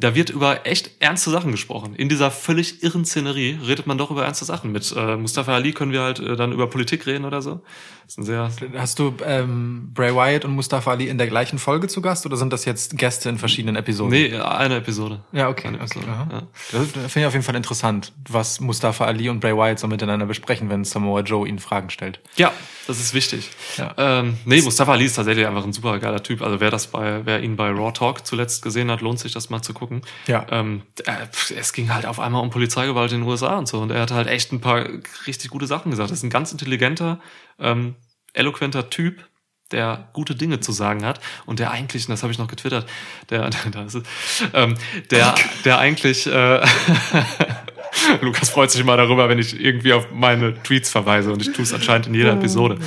da 0.00 0.14
wird 0.14 0.30
über 0.30 0.66
echt 0.66 0.90
ernste 1.00 1.30
Sachen 1.30 1.52
gesprochen. 1.52 1.94
In 1.94 2.08
dieser 2.08 2.30
völlig 2.30 2.82
irren 2.82 3.04
Szenerie 3.04 3.58
redet 3.66 3.86
man 3.86 3.98
doch 3.98 4.10
über 4.10 4.24
ernste 4.24 4.44
Sachen. 4.44 4.72
Mit 4.72 4.92
äh, 4.96 5.16
Mustafa 5.16 5.54
Ali 5.54 5.72
können 5.72 5.92
wir 5.92 6.02
halt 6.02 6.18
äh, 6.18 6.36
dann 6.36 6.52
über 6.52 6.68
Politik 6.68 7.06
reden 7.06 7.24
oder 7.24 7.42
so. 7.42 7.60
Das 8.04 8.14
ist 8.14 8.18
ein 8.18 8.24
sehr 8.24 8.50
Hast 8.80 8.98
du 8.98 9.14
ähm, 9.24 9.90
Bray 9.94 10.14
Wyatt 10.14 10.44
und 10.44 10.52
Mustafa 10.54 10.90
Ali 10.90 11.08
in 11.08 11.18
der 11.18 11.28
gleichen 11.28 11.58
Folge 11.60 11.86
zu 11.86 12.02
Gast 12.02 12.26
oder 12.26 12.36
sind 12.36 12.52
das 12.52 12.64
jetzt 12.64 12.98
Gäste 12.98 13.28
in 13.28 13.38
verschiedenen 13.38 13.76
Episoden? 13.76 14.10
Nee, 14.10 14.34
eine 14.36 14.76
Episode. 14.76 15.20
Ja, 15.30 15.48
okay. 15.48 15.68
Eine 15.68 15.76
okay 15.76 15.98
Episode, 15.98 16.12
aha. 16.12 16.28
ja. 16.32 16.42
Das 16.72 16.88
finde 16.88 17.20
ich 17.20 17.26
auf 17.26 17.34
jeden 17.34 17.44
Fall 17.44 17.54
interessant, 17.54 18.12
was 18.28 18.58
Mustafa 18.60 19.04
Ali 19.04 19.28
und 19.28 19.38
Bray 19.38 19.56
Wyatt 19.56 19.78
so 19.78 19.86
miteinander 19.86 20.26
besprechen, 20.26 20.70
wenn 20.70 20.84
Samoa 20.84 21.20
Joe 21.20 21.46
ihnen 21.46 21.60
Fragen 21.60 21.90
stellt. 21.90 22.20
Ja, 22.36 22.52
das 22.88 22.98
ist 22.98 23.14
wichtig. 23.14 23.50
Ja. 23.76 23.94
Ähm, 23.96 24.38
nee, 24.44 24.62
Mustafa 24.62 24.92
Ali 24.92 25.04
ist 25.04 25.14
tatsächlich 25.14 25.46
einfach 25.46 25.64
ein 25.64 25.72
super 25.72 26.00
geiler 26.00 26.22
Typ. 26.22 26.42
Also 26.42 26.58
wer 26.58 26.72
das 26.72 26.88
bei, 26.88 27.24
wer 27.24 27.42
ihn 27.42 27.54
bei 27.54 27.70
Raw 27.70 27.92
Talk 27.92 28.26
zuletzt 28.26 28.62
gesehen 28.62 28.90
hat, 28.90 29.02
lohnt 29.02 29.20
sich 29.20 29.32
das 29.32 29.50
mal 29.50 29.62
zu 29.62 29.72
gucken. 29.72 29.89
Ja. 30.26 30.46
Ähm, 30.50 30.82
äh, 31.04 31.26
es 31.56 31.72
ging 31.72 31.92
halt 31.92 32.06
auf 32.06 32.20
einmal 32.20 32.42
um 32.42 32.50
Polizeigewalt 32.50 33.12
in 33.12 33.20
den 33.20 33.28
USA 33.28 33.58
und 33.58 33.66
so. 33.66 33.80
Und 33.80 33.90
er 33.90 34.02
hat 34.02 34.10
halt 34.10 34.28
echt 34.28 34.52
ein 34.52 34.60
paar 34.60 34.86
richtig 35.26 35.50
gute 35.50 35.66
Sachen 35.66 35.90
gesagt. 35.90 36.10
Das 36.10 36.18
ist 36.18 36.24
ein 36.24 36.30
ganz 36.30 36.52
intelligenter, 36.52 37.20
ähm, 37.58 37.96
eloquenter 38.32 38.90
Typ, 38.90 39.24
der 39.72 40.08
gute 40.12 40.34
Dinge 40.34 40.60
zu 40.60 40.72
sagen 40.72 41.04
hat 41.04 41.20
und 41.46 41.58
der 41.58 41.70
eigentlich, 41.70 42.06
und 42.08 42.10
das 42.10 42.22
habe 42.22 42.32
ich 42.32 42.38
noch 42.38 42.48
getwittert, 42.48 42.88
der, 43.28 43.48
da 43.72 43.82
ist 43.84 43.94
es, 43.94 44.04
ähm, 44.52 44.76
der, 45.10 45.34
der 45.64 45.78
eigentlich, 45.78 46.26
äh, 46.26 46.60
Lukas 48.20 48.50
freut 48.50 48.70
sich 48.70 48.80
immer 48.80 48.96
darüber, 48.96 49.28
wenn 49.28 49.38
ich 49.38 49.58
irgendwie 49.58 49.92
auf 49.92 50.08
meine 50.12 50.60
Tweets 50.62 50.90
verweise 50.90 51.32
und 51.32 51.40
ich 51.42 51.52
tue 51.52 51.62
es 51.62 51.72
anscheinend 51.72 52.06
in 52.06 52.14
jeder 52.14 52.32
Episode. 52.32 52.78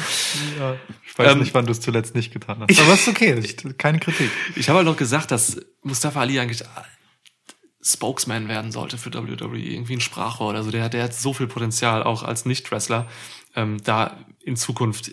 Ja, 0.60 0.76
ich 1.06 1.18
weiß 1.18 1.34
Ähm, 1.34 1.40
nicht, 1.40 1.53
wann 1.53 1.65
du 1.65 1.72
es 1.72 1.81
zuletzt 1.81 2.15
nicht 2.15 2.34
getan 2.34 2.60
hast. 2.68 2.80
Aber 2.80 2.94
ist 2.94 3.07
okay, 3.07 3.38
ich, 3.40 3.57
keine 3.77 3.99
Kritik. 3.99 4.30
Ich 4.56 4.69
habe 4.69 4.77
halt 4.77 4.88
noch 4.88 4.98
gesagt, 4.98 5.31
dass 5.31 5.60
Mustafa 5.81 6.19
Ali 6.22 6.40
eigentlich 6.40 6.64
Spokesman 7.81 8.48
werden 8.48 8.72
sollte 8.72 8.98
für 8.98 9.14
WWE, 9.14 9.57
irgendwie 9.57 9.95
ein 9.95 10.02
Sprachrohr 10.02 10.49
oder 10.49 10.64
so. 10.64 10.72
Der, 10.72 10.88
der 10.90 11.03
hat 11.03 11.14
so 11.14 11.34
viel 11.34 11.48
Potenzial, 11.48 12.03
auch 12.03 12.23
als 12.23 12.45
Nicht-Wrestler, 12.45 13.07
ähm, 13.56 13.77
da 13.84 14.18
in 14.41 14.56
Zukunft 14.56 15.11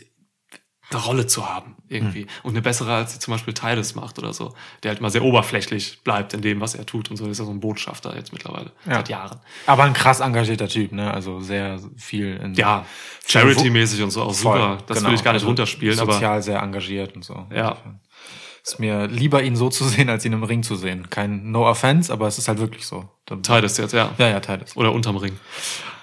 eine 0.93 1.01
Rolle 1.03 1.27
zu 1.27 1.49
haben, 1.49 1.77
irgendwie. 1.89 2.27
Und 2.43 2.51
eine 2.51 2.63
bessere, 2.63 2.93
als 2.95 3.13
sie 3.13 3.19
zum 3.21 3.33
Beispiel 3.33 3.55
Titus 3.55 3.95
macht 3.95 4.19
oder 4.19 4.33
so. 4.33 4.55
Der 4.83 4.91
halt 4.91 5.01
mal 5.01 5.11
sehr 5.11 5.23
oberflächlich 5.23 6.01
bleibt 6.03 6.35
in 6.35 6.43
dem, 6.43 6.61
was 6.61 6.75
er 6.75 6.85
tut 6.85 7.11
und 7.11 7.17
so. 7.17 7.27
Ist 7.29 7.39
ja 7.39 7.45
so 7.45 7.51
ein 7.53 7.61
Botschafter 7.61 8.17
jetzt 8.17 8.33
mittlerweile, 8.33 8.73
Ja. 8.87 8.97
seit 8.97 9.09
Jahren. 9.09 9.39
Aber 9.67 9.85
ein 9.85 9.93
krass 9.93 10.21
engagierter 10.21 10.69
Typ, 10.69 10.93
ne? 10.93 11.13
Also 11.13 11.41
sehr 11.41 11.79
viel 11.97 12.37
in 12.43 12.55
Ja, 12.55 12.85
Charity-mäßig 13.27 14.03
und 14.03 14.11
so 14.11 14.23
auch 14.23 14.35
Voll, 14.35 14.59
super. 14.61 14.79
Das 14.87 14.99
genau. 14.99 15.11
will 15.11 15.15
ich 15.15 15.23
gar 15.25 15.33
nicht 15.33 15.41
Also 15.43 15.47
runterspielen, 15.49 15.97
sozial 15.97 16.33
aber 16.33 16.43
sehr 16.43 16.61
engagiert 16.61 17.15
und 17.15 17.25
so. 17.25 17.47
Ja. 17.55 17.77
Ist 18.65 18.79
mir 18.79 19.07
lieber 19.07 19.43
ihn 19.43 19.57
so 19.57 19.71
zu 19.71 19.85
sehen, 19.85 20.11
als 20.11 20.25
ihn 20.25 20.33
im 20.33 20.43
Ring 20.43 20.63
zu 20.63 20.77
sehen. 20.77 21.09
Kein 21.09 21.51
No 21.51 21.67
Offense, 21.69 22.13
aber 22.13 22.27
es 22.27 22.37
ist 22.37 22.49
halt 22.49 22.59
wirklich 22.59 22.87
so. 22.87 23.09
Titus 23.27 23.79
jetzt, 23.79 23.93
ja. 23.93 24.11
Ja, 24.19 24.29
ja, 24.29 24.41
Titus. 24.41 24.77
Oder 24.77 24.93
unterm 24.93 25.17
Ring. 25.17 25.39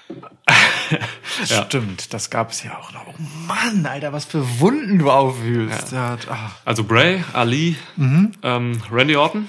Ja. 1.46 1.64
Stimmt, 1.66 2.12
das 2.14 2.30
gab 2.30 2.50
es 2.50 2.62
ja 2.64 2.76
auch 2.78 2.92
noch. 2.92 3.06
Oh 3.06 3.14
Mann, 3.46 3.86
Alter, 3.86 4.12
was 4.12 4.24
für 4.24 4.58
Wunden 4.60 4.98
du 4.98 5.10
aufwühlst. 5.10 5.92
Ja. 5.92 6.16
Also 6.64 6.82
Bray, 6.84 7.22
Ali, 7.32 7.76
Mhm. 7.96 8.32
ähm, 8.42 8.82
Randy 8.90 9.14
Orton. 9.16 9.48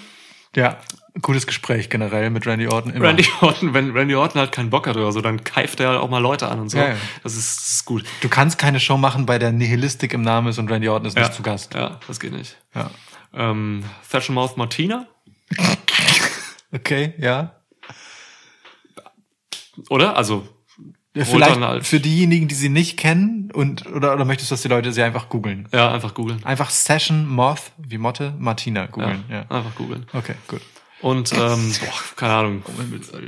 ja, 0.55 0.77
gutes 1.21 1.47
Gespräch 1.47 1.89
generell 1.89 2.29
mit 2.29 2.45
Randy 2.45 2.67
Orton. 2.67 2.93
Immer. 2.93 3.07
Randy 3.09 3.25
Orton, 3.41 3.73
wenn 3.73 3.91
Randy 3.91 4.15
Orton 4.15 4.39
halt 4.39 4.51
keinen 4.51 4.69
Bock 4.69 4.87
hat 4.87 4.95
oder 4.97 5.11
so, 5.11 5.21
dann 5.21 5.43
keift 5.43 5.79
er 5.79 5.89
halt 5.89 5.99
auch 5.99 6.09
mal 6.09 6.19
Leute 6.21 6.47
an 6.47 6.59
und 6.59 6.69
so. 6.69 6.77
Ja, 6.77 6.89
ja. 6.89 6.95
Das, 7.23 7.35
ist, 7.35 7.57
das 7.59 7.71
ist 7.73 7.85
gut. 7.85 8.05
Du 8.21 8.29
kannst 8.29 8.57
keine 8.59 8.79
Show 8.79 8.97
machen, 8.97 9.25
bei 9.25 9.39
der 9.39 9.51
Nihilistik 9.51 10.13
im 10.13 10.21
Namen 10.21 10.47
ist 10.49 10.59
und 10.59 10.69
Randy 10.71 10.87
Orton 10.89 11.07
ist 11.07 11.17
Ja, 11.17 11.23
nicht 11.23 11.33
zu 11.33 11.41
Gast. 11.43 11.73
ja, 11.73 11.99
das 12.07 12.19
geht 12.19 12.33
nicht. 12.33 12.55
Ja. 12.75 12.91
Ähm, 13.33 13.83
Fashion 14.07 14.35
Mouth 14.35 14.57
Martina, 14.57 15.07
Okay, 16.71 17.13
ja. 17.17 17.55
oder? 19.89 20.15
Also 20.15 20.47
Vielleicht 21.15 21.59
halt- 21.59 21.87
für 21.87 21.99
diejenigen, 21.99 22.47
die 22.47 22.55
sie 22.55 22.69
nicht 22.69 22.97
kennen 22.97 23.49
und 23.51 23.85
oder, 23.87 24.13
oder 24.13 24.25
möchtest 24.25 24.51
du, 24.51 24.53
dass 24.53 24.61
die 24.61 24.67
Leute 24.67 24.93
sie 24.93 25.01
einfach 25.01 25.27
googeln? 25.29 25.67
ja, 25.73 25.91
einfach 25.91 26.13
googeln. 26.13 26.43
Einfach 26.45 26.69
Session 26.69 27.27
Moth, 27.27 27.71
wie 27.77 27.97
Motte, 27.97 28.33
Martina 28.37 28.85
googeln. 28.85 29.23
Ja. 29.29 29.41
Einfach 29.49 29.75
googeln. 29.75 30.05
Okay, 30.13 30.35
gut. 30.47 30.61
Und 31.01 31.31
ähm, 31.33 31.73
boah, 31.79 32.15
keine 32.15 32.33
Ahnung. 32.33 32.63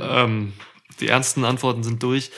Ähm, 0.00 0.52
die 1.00 1.08
ernsten 1.08 1.44
Antworten 1.44 1.82
sind 1.82 2.02
durch. 2.02 2.30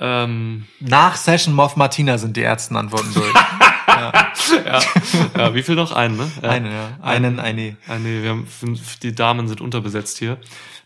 Ähm, 0.00 0.66
Nach 0.80 1.16
Session 1.16 1.54
Moth 1.54 1.76
Martina 1.76 2.16
sind 2.18 2.36
die 2.36 2.42
Ärzten 2.42 2.76
Antworten 2.76 3.12
durch. 3.12 3.34
ja, 3.88 4.80
ja, 5.36 5.54
wie 5.54 5.62
viel 5.62 5.74
noch? 5.74 5.92
Einen, 5.92 6.16
ne? 6.16 6.30
Ja. 6.40 6.48
Eine, 6.48 6.72
ja. 6.72 6.98
Einen, 7.02 7.40
eine. 7.40 7.76
Nee, 7.98 8.22
wir 8.22 8.30
haben 8.30 8.46
fünf, 8.46 8.98
die 9.00 9.14
Damen 9.14 9.48
sind 9.48 9.60
unterbesetzt 9.60 10.18
hier. 10.18 10.38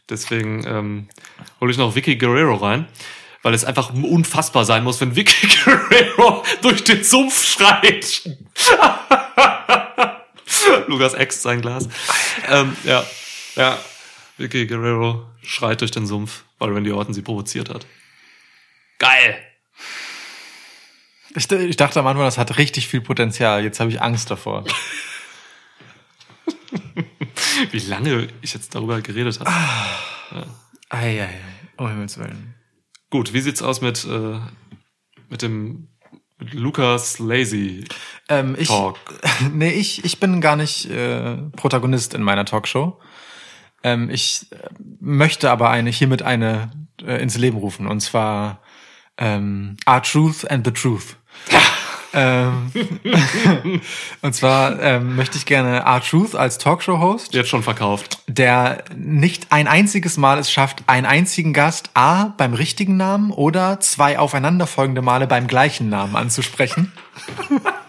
Deswegen 0.08 0.64
ähm, 0.66 1.08
hole 1.60 1.70
ich 1.70 1.78
noch 1.78 1.94
Vicky 1.94 2.16
Guerrero 2.16 2.54
rein, 2.54 2.86
weil 3.42 3.54
es 3.54 3.64
einfach 3.64 3.92
unfassbar 3.92 4.64
sein 4.64 4.84
muss, 4.84 5.00
wenn 5.00 5.16
Vicky 5.16 5.48
Guerrero 5.64 6.44
durch 6.62 6.84
den 6.84 7.02
Sumpf 7.04 7.44
schreit. 7.44 8.22
Lukas 10.86 11.14
äxt 11.14 11.42
sein 11.42 11.60
Glas. 11.60 11.88
Ähm, 12.48 12.76
ja, 12.84 13.04
ja. 13.56 13.78
Vicky 14.38 14.66
Guerrero 14.66 15.26
schreit 15.42 15.80
durch 15.80 15.90
den 15.90 16.06
Sumpf, 16.06 16.44
weil 16.58 16.72
Randy 16.72 16.92
Orton 16.92 17.14
sie 17.14 17.22
provoziert 17.22 17.68
hat. 17.68 17.84
Geil. 18.98 19.36
Ich, 21.34 21.50
ich 21.50 21.76
dachte 21.76 22.00
am 22.00 22.06
Anfang, 22.06 22.24
das 22.24 22.38
hat 22.38 22.58
richtig 22.58 22.88
viel 22.88 23.00
Potenzial. 23.00 23.64
Jetzt 23.64 23.80
habe 23.80 23.90
ich 23.90 24.00
Angst 24.00 24.30
davor. 24.30 24.64
Wie 27.70 27.78
lange 27.80 28.28
ich 28.40 28.54
jetzt 28.54 28.74
darüber 28.74 29.00
geredet 29.00 29.40
habe. 29.40 29.50
Eieiei. 30.88 31.40
Um 31.76 31.88
Himmels 31.88 32.18
Willen. 32.18 32.54
Gut, 33.12 33.34
wie 33.34 33.42
sieht's 33.42 33.60
aus 33.60 33.82
mit, 33.82 34.06
äh, 34.06 34.38
mit 35.28 35.42
dem 35.42 35.88
mit 36.38 36.54
Lukas 36.54 37.18
Lazy? 37.18 37.84
Ähm, 38.30 38.56
ich, 38.58 38.68
Talk. 38.68 38.98
nee, 39.52 39.68
ich, 39.68 40.02
ich 40.02 40.18
bin 40.18 40.40
gar 40.40 40.56
nicht 40.56 40.86
äh, 40.86 41.36
Protagonist 41.54 42.14
in 42.14 42.22
meiner 42.22 42.46
Talkshow. 42.46 42.98
Ähm, 43.82 44.08
ich 44.08 44.46
äh, 44.50 44.56
möchte 44.98 45.50
aber 45.50 45.68
eine 45.68 45.90
hiermit 45.90 46.22
eine 46.22 46.70
äh, 47.04 47.22
ins 47.22 47.36
Leben 47.36 47.58
rufen 47.58 47.86
und 47.86 48.00
zwar 48.00 48.62
ähm, 49.18 49.76
Our 49.86 50.02
Truth 50.02 50.50
and 50.50 50.66
the 50.66 50.72
Truth. 50.72 51.16
ähm, 52.14 52.70
und 54.22 54.34
zwar 54.34 54.80
ähm, 54.80 55.16
möchte 55.16 55.38
ich 55.38 55.46
gerne 55.46 55.80
R 55.80 56.00
Truth 56.00 56.34
als 56.34 56.58
Talkshow-Host, 56.58 57.34
Jetzt 57.34 57.48
schon 57.48 57.62
verkauft. 57.62 58.18
der 58.26 58.84
nicht 58.96 59.46
ein 59.50 59.68
einziges 59.68 60.16
Mal 60.16 60.38
es 60.38 60.50
schafft, 60.50 60.84
einen 60.86 61.06
einzigen 61.06 61.52
Gast 61.52 61.90
A 61.94 62.34
beim 62.36 62.54
richtigen 62.54 62.96
Namen 62.96 63.30
oder 63.30 63.80
zwei 63.80 64.18
aufeinanderfolgende 64.18 65.02
Male 65.02 65.26
beim 65.26 65.46
gleichen 65.46 65.88
Namen 65.88 66.16
anzusprechen. 66.16 66.92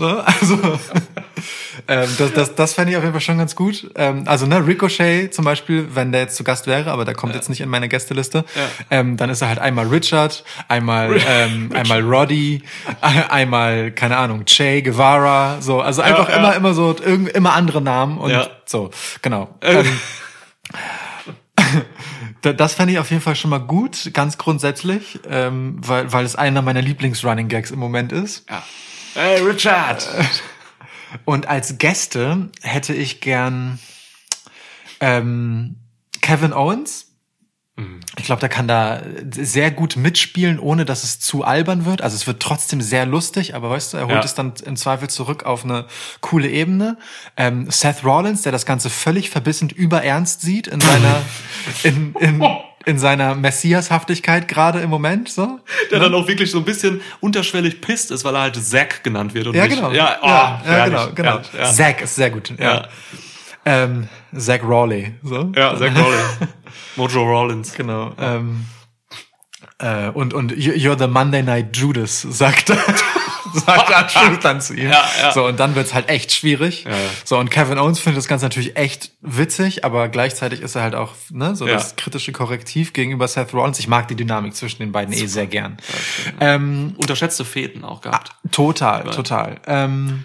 so, 0.00 0.18
also 0.18 0.54
ähm, 1.88 2.08
das, 2.18 2.32
das, 2.32 2.54
das 2.54 2.72
fände 2.74 2.92
ich 2.92 2.96
auf 2.96 3.02
jeden 3.04 3.12
Fall 3.12 3.20
schon 3.20 3.38
ganz 3.38 3.54
gut. 3.54 3.90
Ähm, 3.94 4.24
also 4.26 4.46
ne, 4.46 4.66
Ricochet 4.66 5.32
zum 5.34 5.44
Beispiel, 5.44 5.88
wenn 5.94 6.10
der 6.12 6.22
jetzt 6.22 6.36
zu 6.36 6.42
Gast 6.44 6.66
wäre, 6.66 6.90
aber 6.90 7.04
der 7.04 7.14
kommt 7.14 7.34
jetzt 7.34 7.48
nicht 7.50 7.60
in 7.60 7.68
meine 7.68 7.88
Gästeliste, 7.88 8.44
ähm, 8.90 9.16
dann 9.16 9.28
ist 9.30 9.42
er 9.42 9.48
halt 9.48 9.58
einmal 9.58 9.86
Richard, 9.88 10.42
einmal 10.68 11.16
ähm, 11.28 11.70
einmal 11.74 12.00
Roddy, 12.02 12.62
äh, 13.02 13.22
einmal 13.30 13.92
keine 13.92 14.16
Ahnung 14.16 14.44
Che 14.46 14.82
Guevara, 14.82 15.60
so 15.60 15.80
also 15.80 16.00
einfach 16.02 16.28
ja. 16.30 16.36
immer 16.36 16.54
immer 16.56 16.74
so 16.74 16.96
irgend, 16.98 17.28
immer 17.30 17.52
andere 17.52 17.80
Namen 17.82 18.18
und 18.18 18.30
Ja. 18.30 18.48
so 18.64 18.90
genau. 19.22 19.54
Ähm, 19.60 19.86
da- 22.42 22.52
das 22.52 22.74
fände 22.74 22.92
ich 22.94 22.98
auf 22.98 23.10
jeden 23.10 23.22
Fall 23.22 23.36
schon 23.36 23.50
mal 23.50 23.58
gut, 23.60 24.10
ganz 24.14 24.38
grundsätzlich, 24.38 25.20
ähm, 25.28 25.76
weil 25.84 26.10
weil 26.12 26.24
es 26.24 26.36
einer 26.36 26.62
meiner 26.62 26.80
Lieblings-Running 26.82 27.48
Gags 27.48 27.70
im 27.70 27.78
Moment 27.78 28.12
ist. 28.12 28.48
Ja. 28.48 28.62
Hey, 29.22 29.38
Richard! 29.42 30.08
Und 31.26 31.46
als 31.46 31.76
Gäste 31.76 32.48
hätte 32.62 32.94
ich 32.94 33.20
gern 33.20 33.78
ähm, 34.98 35.76
Kevin 36.22 36.54
Owens. 36.54 37.08
Ich 38.18 38.24
glaube, 38.24 38.40
der 38.40 38.48
kann 38.48 38.66
da 38.66 39.02
sehr 39.30 39.72
gut 39.72 39.96
mitspielen, 39.96 40.58
ohne 40.58 40.86
dass 40.86 41.04
es 41.04 41.20
zu 41.20 41.44
albern 41.44 41.84
wird. 41.84 42.00
Also 42.00 42.16
es 42.16 42.26
wird 42.26 42.40
trotzdem 42.40 42.80
sehr 42.80 43.04
lustig, 43.04 43.54
aber 43.54 43.68
weißt 43.68 43.92
du, 43.92 43.96
er 43.98 44.04
holt 44.04 44.14
Ja. 44.14 44.24
es 44.24 44.34
dann 44.34 44.54
im 44.64 44.76
Zweifel 44.76 45.10
zurück 45.10 45.44
auf 45.44 45.64
eine 45.64 45.84
coole 46.22 46.48
Ebene. 46.48 46.96
Ähm, 47.36 47.70
Seth 47.70 48.02
Rollins, 48.04 48.40
der 48.40 48.52
das 48.52 48.64
Ganze 48.64 48.88
völlig 48.88 49.28
verbissend 49.28 49.72
überernst 49.72 50.40
sieht 50.40 50.66
in 50.66 50.80
seiner 50.80 51.20
in, 51.82 52.14
in, 52.14 52.42
in 52.86 52.98
seiner 52.98 53.34
Messiashaftigkeit 53.34 54.48
gerade 54.48 54.80
im 54.80 54.88
Moment. 54.90 55.28
So. 55.28 55.60
Der 55.90 55.98
dann 56.00 56.14
auch 56.14 56.26
wirklich 56.26 56.50
so 56.50 56.58
ein 56.58 56.64
bisschen 56.64 57.00
unterschwellig 57.20 57.80
pisst 57.80 58.10
ist, 58.10 58.24
weil 58.24 58.34
er 58.34 58.40
halt 58.42 58.56
Zack 58.56 59.04
genannt 59.04 59.34
wird. 59.34 59.46
Und 59.48 59.54
Ja, 59.54 59.64
nicht- 59.66 59.76
genau. 59.76 59.90
Ja, 59.92 60.16
oh, 60.22 60.26
ja, 60.26 60.32
ja 60.32 60.62
herrlich, 60.64 61.14
genau, 61.14 61.38
genau. 61.38 61.40
Ja. 61.58 61.70
Zack 61.72 62.02
ist 62.02 62.14
sehr 62.16 62.30
gut. 62.30 62.52
Ja. 62.58 62.74
Ja. 62.74 62.88
Ähm, 63.66 64.08
Zack 64.36 64.62
Rawley. 64.64 65.14
So. 65.22 65.52
Ja, 65.54 65.76
Zack 65.76 65.94
Rollins. 65.96 66.38
Mojo 66.96 67.22
Rollins. 67.22 67.74
Genau. 67.74 68.12
Ähm, 68.18 68.64
äh, 69.78 70.08
und 70.08 70.32
und 70.32 70.52
you- 70.56 70.72
you're 70.72 70.98
the 70.98 71.06
Monday 71.06 71.42
Night 71.42 71.76
Judas, 71.76 72.22
sagt 72.22 72.70
sagt 73.66 73.94
Arthur 73.94 74.36
dann 74.38 74.60
zu 74.60 74.74
ihm. 74.74 74.90
Ja, 74.90 75.04
ja. 75.20 75.32
So 75.32 75.46
und 75.46 75.60
dann 75.60 75.74
wird's 75.74 75.94
halt 75.94 76.08
echt 76.08 76.32
schwierig. 76.32 76.84
Ja. 76.84 76.92
So 77.24 77.38
und 77.38 77.50
Kevin 77.50 77.78
Owens 77.78 78.00
findet 78.00 78.18
das 78.18 78.28
Ganze 78.28 78.46
natürlich 78.46 78.76
echt 78.76 79.12
witzig, 79.20 79.84
aber 79.84 80.08
gleichzeitig 80.08 80.60
ist 80.60 80.74
er 80.74 80.82
halt 80.82 80.94
auch 80.94 81.14
ne, 81.30 81.56
so 81.56 81.66
das 81.66 81.96
kritische 81.96 82.32
Korrektiv 82.32 82.92
gegenüber 82.92 83.28
Seth 83.28 83.52
Rollins. 83.52 83.78
Ich 83.78 83.88
mag 83.88 84.08
die 84.08 84.16
Dynamik 84.16 84.54
zwischen 84.54 84.82
den 84.82 84.92
beiden 84.92 85.14
eh 85.14 85.26
sehr 85.26 85.46
gern. 85.46 85.76
Ähm, 86.40 86.94
Unterschätzte 86.96 87.44
Fäden 87.44 87.84
auch 87.84 88.00
gehabt. 88.00 88.32
Total, 88.50 89.04
total. 89.10 89.60
Ähm, 89.66 90.24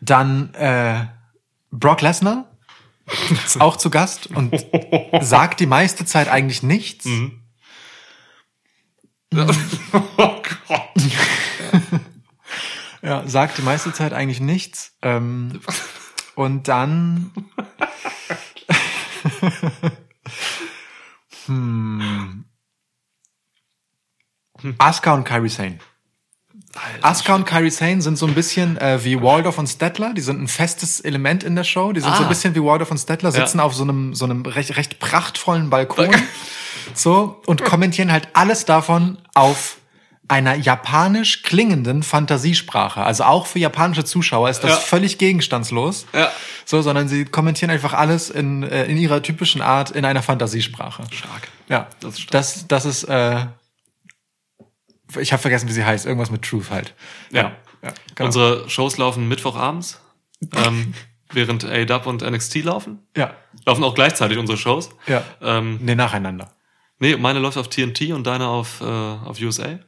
dann 0.00 0.54
äh, 0.54 1.06
Brock 1.70 2.00
Lesnar 2.00 2.44
ist 3.44 3.56
auch 3.60 3.76
zu 3.76 3.90
Gast 3.90 4.28
und 4.28 4.54
sagt 5.20 5.60
die 5.60 5.66
meiste 5.66 6.04
Zeit 6.04 6.28
eigentlich 6.28 6.62
nichts. 6.62 7.06
oh 9.34 9.46
Gott. 10.16 10.40
Ja, 13.08 13.26
sagt 13.26 13.56
die 13.56 13.62
meiste 13.62 13.90
Zeit 13.92 14.12
eigentlich 14.12 14.40
nichts. 14.40 14.92
Ähm, 15.00 15.60
und 16.34 16.68
dann 16.68 17.30
hm. 21.46 22.44
Asuka 24.78 25.14
und 25.14 25.24
Kairi 25.24 25.48
Sane. 25.48 25.78
Asuka 27.00 27.34
und 27.34 27.46
Kairi 27.46 27.70
Sane 27.70 28.02
sind 28.02 28.18
so 28.18 28.26
ein 28.26 28.34
bisschen 28.34 28.76
äh, 28.76 29.02
wie 29.04 29.20
Waldorf 29.22 29.56
und 29.58 29.68
Stettler. 29.68 30.12
Die 30.12 30.20
sind 30.20 30.42
ein 30.42 30.48
festes 30.48 31.00
Element 31.00 31.44
in 31.44 31.56
der 31.56 31.64
Show. 31.64 31.92
Die 31.92 32.00
sind 32.00 32.14
so 32.14 32.20
Ah. 32.22 32.26
ein 32.26 32.28
bisschen 32.28 32.54
wie 32.54 32.62
Waldorf 32.62 32.90
und 32.90 32.98
Stettler, 32.98 33.32
sitzen 33.32 33.58
Ja. 33.58 33.64
auf 33.64 33.74
so 33.74 33.84
einem, 33.84 34.14
so 34.14 34.26
einem 34.26 34.42
recht, 34.44 34.76
recht 34.76 34.98
prachtvollen 34.98 35.70
Balkon. 35.70 36.10
so, 36.94 37.40
und 37.46 37.64
kommentieren 37.64 38.12
halt 38.12 38.28
alles 38.34 38.66
davon 38.66 39.16
auf 39.34 39.78
einer 40.28 40.54
japanisch 40.54 41.42
klingenden 41.42 42.02
Fantasiesprache. 42.02 43.02
Also 43.02 43.24
auch 43.24 43.46
für 43.46 43.58
japanische 43.58 44.04
Zuschauer 44.04 44.50
ist 44.50 44.60
das 44.60 44.70
Ja. 44.72 44.76
völlig 44.76 45.16
gegenstandslos. 45.18 46.06
Ja. 46.12 46.30
So, 46.66 46.82
sondern 46.82 47.08
sie 47.08 47.24
kommentieren 47.24 47.70
einfach 47.70 47.94
alles 47.94 48.28
in, 48.28 48.62
äh, 48.62 48.84
in 48.84 48.98
ihrer 48.98 49.22
typischen 49.22 49.62
Art 49.62 49.90
in 49.90 50.04
einer 50.04 50.22
Fantasiesprache. 50.22 51.04
Stark. 51.10 51.48
Ja, 51.68 51.88
Das 52.00 52.14
ist 52.14 52.20
stark. 52.20 52.32
das, 52.32 52.68
das 52.68 52.84
ist, 52.84 53.04
äh, 53.04 53.46
ich 55.18 55.32
habe 55.32 55.40
vergessen, 55.40 55.68
wie 55.68 55.72
sie 55.72 55.84
heißt. 55.84 56.06
Irgendwas 56.06 56.30
mit 56.30 56.42
Truth 56.42 56.70
halt. 56.70 56.94
Ja. 57.30 57.52
ja 57.82 57.92
genau. 58.14 58.26
Unsere 58.26 58.68
Shows 58.68 58.98
laufen 58.98 59.28
Mittwochabends, 59.28 60.00
ähm, 60.54 60.94
während 61.32 61.64
A-Dub 61.64 62.06
und 62.06 62.22
NXT 62.22 62.56
laufen. 62.64 63.00
ja, 63.16 63.32
Laufen 63.66 63.84
auch 63.84 63.94
gleichzeitig 63.94 64.38
unsere 64.38 64.56
Shows. 64.58 64.90
ja. 65.06 65.22
Ähm, 65.42 65.78
Nee, 65.82 65.94
nacheinander. 65.94 66.52
nee, 66.98 67.16
meine 67.16 67.38
läuft 67.38 67.56
auf 67.58 67.68
TNT 67.68 68.12
und 68.12 68.26
deine 68.26 68.46
auf, 68.48 68.80
äh, 68.80 68.84
auf 68.84 69.40
USA. 69.40 69.78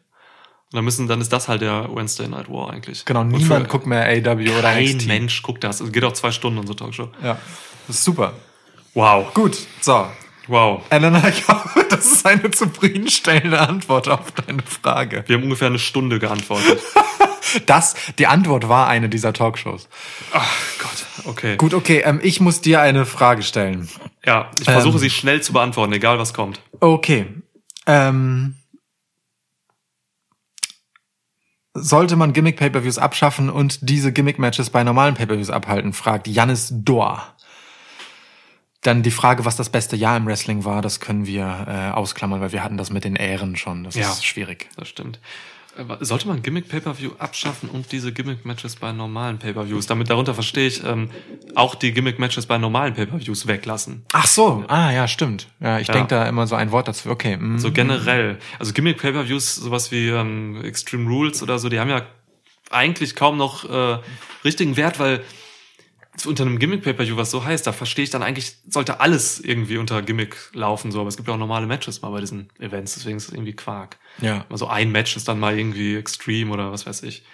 Dann 0.72 0.84
müssen, 0.84 1.08
dann 1.08 1.20
ist 1.20 1.32
das 1.32 1.48
halt 1.48 1.62
der 1.62 1.88
Wednesday 1.94 2.28
Night 2.28 2.48
War 2.48 2.70
eigentlich. 2.70 3.04
Genau, 3.04 3.20
Und 3.22 3.28
niemand 3.28 3.68
guckt 3.68 3.86
mehr 3.86 4.04
AW 4.06 4.50
oder 4.50 4.72
Kein 4.72 4.84
NXT. 4.84 5.06
Mensch 5.08 5.42
guckt 5.42 5.64
das. 5.64 5.80
Es 5.80 5.90
geht 5.90 6.04
auch 6.04 6.12
zwei 6.12 6.30
Stunden, 6.30 6.58
unsere 6.58 6.76
Talkshow. 6.76 7.08
Ja, 7.22 7.38
das 7.88 7.96
ist 7.96 8.04
super. 8.04 8.34
Wow. 8.94 9.34
Gut, 9.34 9.58
so. 9.80 10.06
Wow. 10.46 10.82
Elena, 10.90 11.28
ich 11.28 11.46
hoffe, 11.48 11.86
das 11.88 12.06
ist 12.10 12.26
eine 12.26 12.50
zufriedenstellende 12.50 13.58
Antwort 13.60 14.08
auf 14.08 14.32
deine 14.32 14.62
Frage. 14.62 15.22
Wir 15.26 15.36
haben 15.36 15.44
ungefähr 15.44 15.68
eine 15.68 15.78
Stunde 15.78 16.18
geantwortet. 16.18 16.80
Das, 17.66 17.96
die 18.20 18.28
Antwort 18.28 18.68
war 18.68 18.86
eine 18.86 19.08
dieser 19.08 19.32
Talkshows. 19.32 19.88
Ach 20.32 20.48
Gott. 20.78 21.26
Okay. 21.26 21.56
Gut, 21.56 21.74
okay, 21.74 22.00
ähm, 22.04 22.20
ich 22.22 22.38
muss 22.40 22.60
dir 22.60 22.80
eine 22.80 23.06
Frage 23.06 23.42
stellen. 23.42 23.88
Ja, 24.24 24.50
ich 24.60 24.66
versuche 24.66 24.94
Ähm. 24.94 24.98
sie 25.00 25.10
schnell 25.10 25.42
zu 25.42 25.52
beantworten, 25.52 25.92
egal 25.92 26.20
was 26.20 26.32
kommt. 26.32 26.60
Okay. 26.78 27.26
Ähm, 27.86 28.54
sollte 31.74 32.16
man 32.16 32.32
Gimmick-Pay-Per-Views 32.32 32.98
abschaffen 32.98 33.48
und 33.50 33.88
diese 33.88 34.12
Gimmick-Matches 34.12 34.70
bei 34.70 34.82
normalen 34.82 35.14
Pay-Per-Views 35.14 35.50
abhalten, 35.50 35.92
fragt 35.92 36.26
Jannis 36.26 36.68
Dohr. 36.72 37.22
Dann 38.82 39.02
die 39.02 39.10
Frage, 39.10 39.44
was 39.44 39.56
das 39.56 39.68
beste 39.68 39.94
Jahr 39.94 40.16
im 40.16 40.26
Wrestling 40.26 40.64
war, 40.64 40.80
das 40.82 41.00
können 41.00 41.26
wir 41.26 41.66
äh, 41.68 41.90
ausklammern, 41.94 42.40
weil 42.40 42.52
wir 42.52 42.64
hatten 42.64 42.78
das 42.78 42.90
mit 42.90 43.04
den 43.04 43.14
Ähren 43.14 43.56
schon. 43.56 43.84
Das 43.84 43.94
Ja. 43.94 44.08
ist 44.10 44.24
schwierig. 44.24 44.68
Das 44.76 44.88
stimmt. 44.88 45.20
Sollte 46.00 46.26
man 46.26 46.42
Gimmick-Pay-Per-View 46.42 47.12
abschaffen 47.18 47.68
und 47.68 47.92
diese 47.92 48.12
Gimmick-Matches 48.12 48.76
bei 48.76 48.92
normalen 48.92 49.38
Pay-Per-Views? 49.38 49.86
Damit 49.86 50.10
darunter 50.10 50.34
verstehe 50.34 50.66
ich 50.66 50.82
ähm, 50.84 51.10
auch 51.54 51.74
die 51.76 51.92
Gimmick-Matches 51.92 52.46
bei 52.46 52.58
normalen 52.58 52.94
Pay-Per-Views 52.94 53.46
weglassen. 53.46 54.04
Ach 54.12 54.26
so, 54.26 54.64
ah 54.66 54.90
ja, 54.90 55.06
stimmt. 55.06 55.48
Ja, 55.60 55.78
ich 55.78 55.88
Ja. 55.88 55.94
denk 55.94 56.08
da 56.08 56.26
immer 56.28 56.46
so 56.48 56.56
ein 56.56 56.72
Wort 56.72 56.88
dazu. 56.88 57.08
Okay. 57.10 57.36
mm. 57.36 57.58
So 57.58 57.70
generell. 57.72 58.38
Also 58.58 58.72
Gimmick-Pay-Per-Views, 58.72 59.54
sowas 59.56 59.92
wie 59.92 60.08
ähm, 60.08 60.60
Extreme 60.64 61.08
Rules 61.08 61.42
oder 61.42 61.58
so, 61.58 61.68
die 61.68 61.78
haben 61.78 61.90
ja 61.90 62.02
eigentlich 62.70 63.14
kaum 63.14 63.36
noch 63.36 63.68
äh, 63.68 63.98
richtigen 64.44 64.76
Wert, 64.76 64.98
weil 64.98 65.22
unter 66.26 66.44
einem 66.44 66.58
Gimmick-Pay-Per-View, 66.58 67.16
was 67.16 67.30
so 67.30 67.44
heißt, 67.44 67.66
da 67.66 67.72
verstehe 67.72 68.02
ich 68.02 68.10
dann 68.10 68.22
eigentlich, 68.22 68.56
sollte 68.68 69.00
alles 69.00 69.40
irgendwie 69.40 69.78
unter 69.78 70.02
Gimmick 70.02 70.36
laufen, 70.52 70.90
so, 70.90 71.00
aber 71.00 71.08
es 71.08 71.16
gibt 71.16 71.28
ja 71.28 71.34
auch 71.34 71.38
normale 71.38 71.66
Matches 71.66 72.02
mal 72.02 72.10
bei 72.10 72.20
diesen 72.20 72.50
Events, 72.58 72.94
deswegen 72.94 73.16
ist 73.16 73.28
es 73.28 73.32
irgendwie 73.34 73.52
Quark. 73.54 73.96
Ja. 74.20 74.46
Also 74.50 74.66
ein 74.68 74.90
Match 74.90 75.16
ist 75.16 75.28
dann 75.28 75.40
mal 75.40 75.58
irgendwie 75.58 75.96
Extreme 75.96 76.52
oder 76.52 76.72
was 76.72 76.86
weiß 76.86 77.02
ich. 77.02 77.24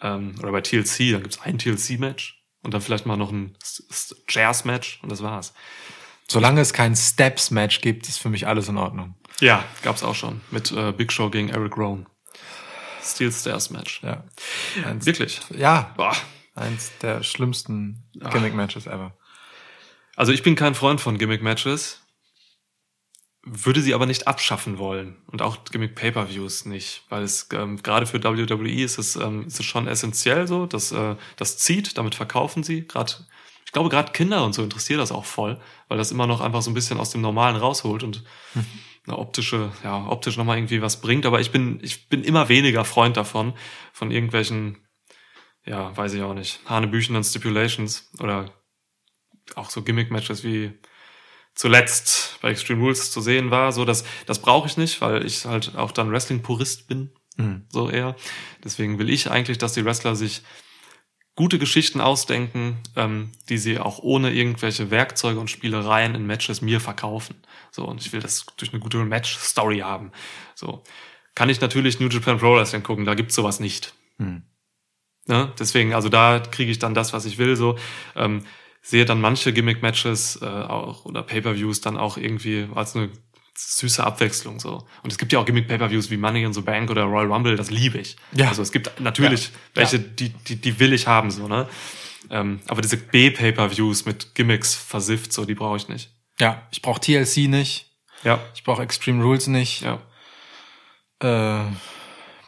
Ähm, 0.00 0.34
oder 0.40 0.52
bei 0.52 0.60
TLC, 0.60 1.12
dann 1.12 1.22
gibt's 1.22 1.40
ein 1.40 1.58
TLC-Match 1.58 2.42
und 2.62 2.74
dann 2.74 2.80
vielleicht 2.80 3.06
mal 3.06 3.16
noch 3.16 3.30
ein 3.32 3.56
Jazz-Match 4.28 5.00
und 5.02 5.10
das 5.12 5.22
war's. 5.22 5.52
Solange 6.28 6.60
es 6.60 6.72
kein 6.72 6.94
Steps-Match 6.94 7.80
gibt, 7.80 8.08
ist 8.08 8.18
für 8.18 8.28
mich 8.28 8.46
alles 8.46 8.68
in 8.68 8.78
Ordnung. 8.78 9.16
Ja, 9.40 9.64
gab's 9.82 10.02
auch 10.02 10.14
schon. 10.14 10.40
Mit 10.50 10.70
äh, 10.72 10.92
Big 10.92 11.12
Show 11.12 11.28
gegen 11.30 11.48
Eric 11.48 11.76
Rowan. 11.76 12.06
Steel 13.02 13.32
Stairs 13.32 13.70
Match. 13.70 14.02
Ja. 14.02 14.24
Eins, 14.84 15.06
Wirklich. 15.06 15.40
Ja, 15.56 15.92
Boah. 15.96 16.14
eins 16.54 16.92
der 17.02 17.22
schlimmsten 17.22 18.04
Gimmick-Matches 18.14 18.86
ever. 18.86 19.16
Also 20.16 20.32
ich 20.32 20.42
bin 20.42 20.54
kein 20.54 20.74
Freund 20.74 21.00
von 21.00 21.18
Gimmick-Matches, 21.18 21.99
würde 23.52 23.80
sie 23.80 23.94
aber 23.94 24.06
nicht 24.06 24.28
abschaffen 24.28 24.78
wollen 24.78 25.16
und 25.26 25.42
auch 25.42 25.64
Gimmick-Pay-per-Views 25.64 26.66
nicht, 26.66 27.02
weil 27.08 27.24
es 27.24 27.48
ähm, 27.52 27.82
gerade 27.82 28.06
für 28.06 28.22
WWE 28.22 28.82
ist 28.82 28.98
es, 28.98 29.16
ähm, 29.16 29.46
ist 29.46 29.58
es 29.58 29.66
schon 29.66 29.88
essentiell 29.88 30.46
so, 30.46 30.66
dass 30.66 30.92
äh, 30.92 31.16
das 31.36 31.58
zieht, 31.58 31.98
damit 31.98 32.14
verkaufen 32.14 32.62
sie. 32.62 32.86
Gerade, 32.86 33.12
ich 33.66 33.72
glaube 33.72 33.88
gerade 33.88 34.12
Kinder 34.12 34.44
und 34.44 34.54
so 34.54 34.62
interessiert 34.62 35.00
das 35.00 35.10
auch 35.10 35.24
voll, 35.24 35.60
weil 35.88 35.98
das 35.98 36.12
immer 36.12 36.28
noch 36.28 36.40
einfach 36.40 36.62
so 36.62 36.70
ein 36.70 36.74
bisschen 36.74 37.00
aus 37.00 37.10
dem 37.10 37.22
Normalen 37.22 37.56
rausholt 37.56 38.04
und 38.04 38.22
eine 39.06 39.18
optische, 39.18 39.72
ja 39.82 40.06
optisch 40.06 40.36
nochmal 40.36 40.58
irgendwie 40.58 40.82
was 40.82 41.00
bringt. 41.00 41.26
Aber 41.26 41.40
ich 41.40 41.50
bin 41.50 41.80
ich 41.82 42.08
bin 42.08 42.22
immer 42.22 42.48
weniger 42.48 42.84
Freund 42.84 43.16
davon 43.16 43.54
von 43.92 44.10
irgendwelchen, 44.10 44.78
ja 45.66 45.96
weiß 45.96 46.14
ich 46.14 46.22
auch 46.22 46.34
nicht, 46.34 46.60
hanebüchenden 46.66 47.24
Stipulations 47.24 48.10
oder 48.20 48.52
auch 49.56 49.70
so 49.70 49.82
Gimmick-Matches 49.82 50.44
wie 50.44 50.78
zuletzt 51.60 52.38
bei 52.40 52.52
Extreme 52.52 52.80
Rules 52.80 53.10
zu 53.10 53.20
sehen 53.20 53.50
war, 53.50 53.70
so 53.72 53.84
dass 53.84 54.02
das 54.24 54.38
brauche 54.38 54.66
ich 54.66 54.78
nicht, 54.78 55.02
weil 55.02 55.26
ich 55.26 55.44
halt 55.44 55.76
auch 55.76 55.92
dann 55.92 56.10
Wrestling-Purist 56.10 56.88
bin, 56.88 57.10
so 57.68 57.90
eher. 57.90 58.16
Deswegen 58.64 58.98
will 58.98 59.10
ich 59.10 59.30
eigentlich, 59.30 59.58
dass 59.58 59.74
die 59.74 59.84
Wrestler 59.84 60.16
sich 60.16 60.40
gute 61.36 61.58
Geschichten 61.58 62.00
ausdenken, 62.00 62.78
ähm, 62.96 63.32
die 63.50 63.58
sie 63.58 63.78
auch 63.78 63.98
ohne 63.98 64.32
irgendwelche 64.32 64.90
Werkzeuge 64.90 65.38
und 65.38 65.50
Spielereien 65.50 66.14
in 66.14 66.26
Matches 66.26 66.62
mir 66.62 66.80
verkaufen. 66.80 67.36
So 67.70 67.84
und 67.84 68.00
ich 68.00 68.14
will 68.14 68.20
das 68.20 68.46
durch 68.56 68.72
eine 68.72 68.80
gute 68.80 68.96
Match-Story 69.04 69.80
haben. 69.80 70.12
So 70.54 70.82
kann 71.34 71.50
ich 71.50 71.60
natürlich 71.60 72.00
New 72.00 72.08
Japan 72.08 72.38
Pro 72.38 72.56
Wrestling 72.56 72.82
gucken, 72.82 73.04
da 73.04 73.12
gibt's 73.12 73.34
sowas 73.34 73.60
nicht. 73.60 73.92
Ne? 75.26 75.52
Deswegen, 75.58 75.92
also 75.92 76.08
da 76.08 76.40
kriege 76.40 76.70
ich 76.70 76.78
dann 76.78 76.94
das, 76.94 77.12
was 77.12 77.26
ich 77.26 77.36
will. 77.36 77.54
So 77.54 77.78
ähm, 78.16 78.46
sehe 78.82 79.04
dann 79.04 79.20
manche 79.20 79.52
Gimmick-Matches 79.52 80.40
äh, 80.42 80.46
auch 80.46 81.04
oder 81.04 81.22
Pay-per-Views 81.22 81.80
dann 81.80 81.96
auch 81.96 82.16
irgendwie 82.16 82.66
als 82.74 82.96
eine 82.96 83.10
süße 83.56 84.02
Abwechslung 84.02 84.58
so. 84.58 84.86
Und 85.02 85.12
es 85.12 85.18
gibt 85.18 85.32
ja 85.32 85.38
auch 85.38 85.44
Gimmick-Pay-per-Views 85.44 86.10
wie 86.10 86.16
Money 86.16 86.44
in 86.44 86.52
the 86.54 86.62
Bank 86.62 86.90
oder 86.90 87.02
Royal 87.04 87.30
Rumble, 87.30 87.56
das 87.56 87.70
liebe 87.70 87.98
ich. 87.98 88.16
Ja. 88.32 88.48
Also 88.48 88.62
es 88.62 88.72
gibt 88.72 88.98
natürlich 89.00 89.46
Ja. 89.46 89.50
welche, 89.74 89.96
Ja. 89.98 90.02
die, 90.02 90.28
die, 90.30 90.56
die 90.56 90.80
will 90.80 90.92
ich 90.94 91.06
haben 91.06 91.30
so, 91.30 91.46
ne? 91.46 91.68
Ähm, 92.30 92.60
aber 92.68 92.80
diese 92.80 92.96
B-Pay-per-Views 92.96 94.04
mit 94.06 94.34
Gimmicks 94.34 94.74
versifft, 94.74 95.32
so, 95.32 95.44
die 95.44 95.54
brauche 95.54 95.76
ich 95.76 95.88
nicht. 95.88 96.10
Ja, 96.38 96.66
ich 96.70 96.80
brauche 96.80 97.00
TLC 97.00 97.48
nicht. 97.48 97.86
Ja, 98.22 98.38
Ich 98.54 98.64
brauche 98.64 98.82
Extreme 98.82 99.22
Rules 99.22 99.46
nicht. 99.46 99.82
ja. 99.82 100.00
Äh, 101.22 101.64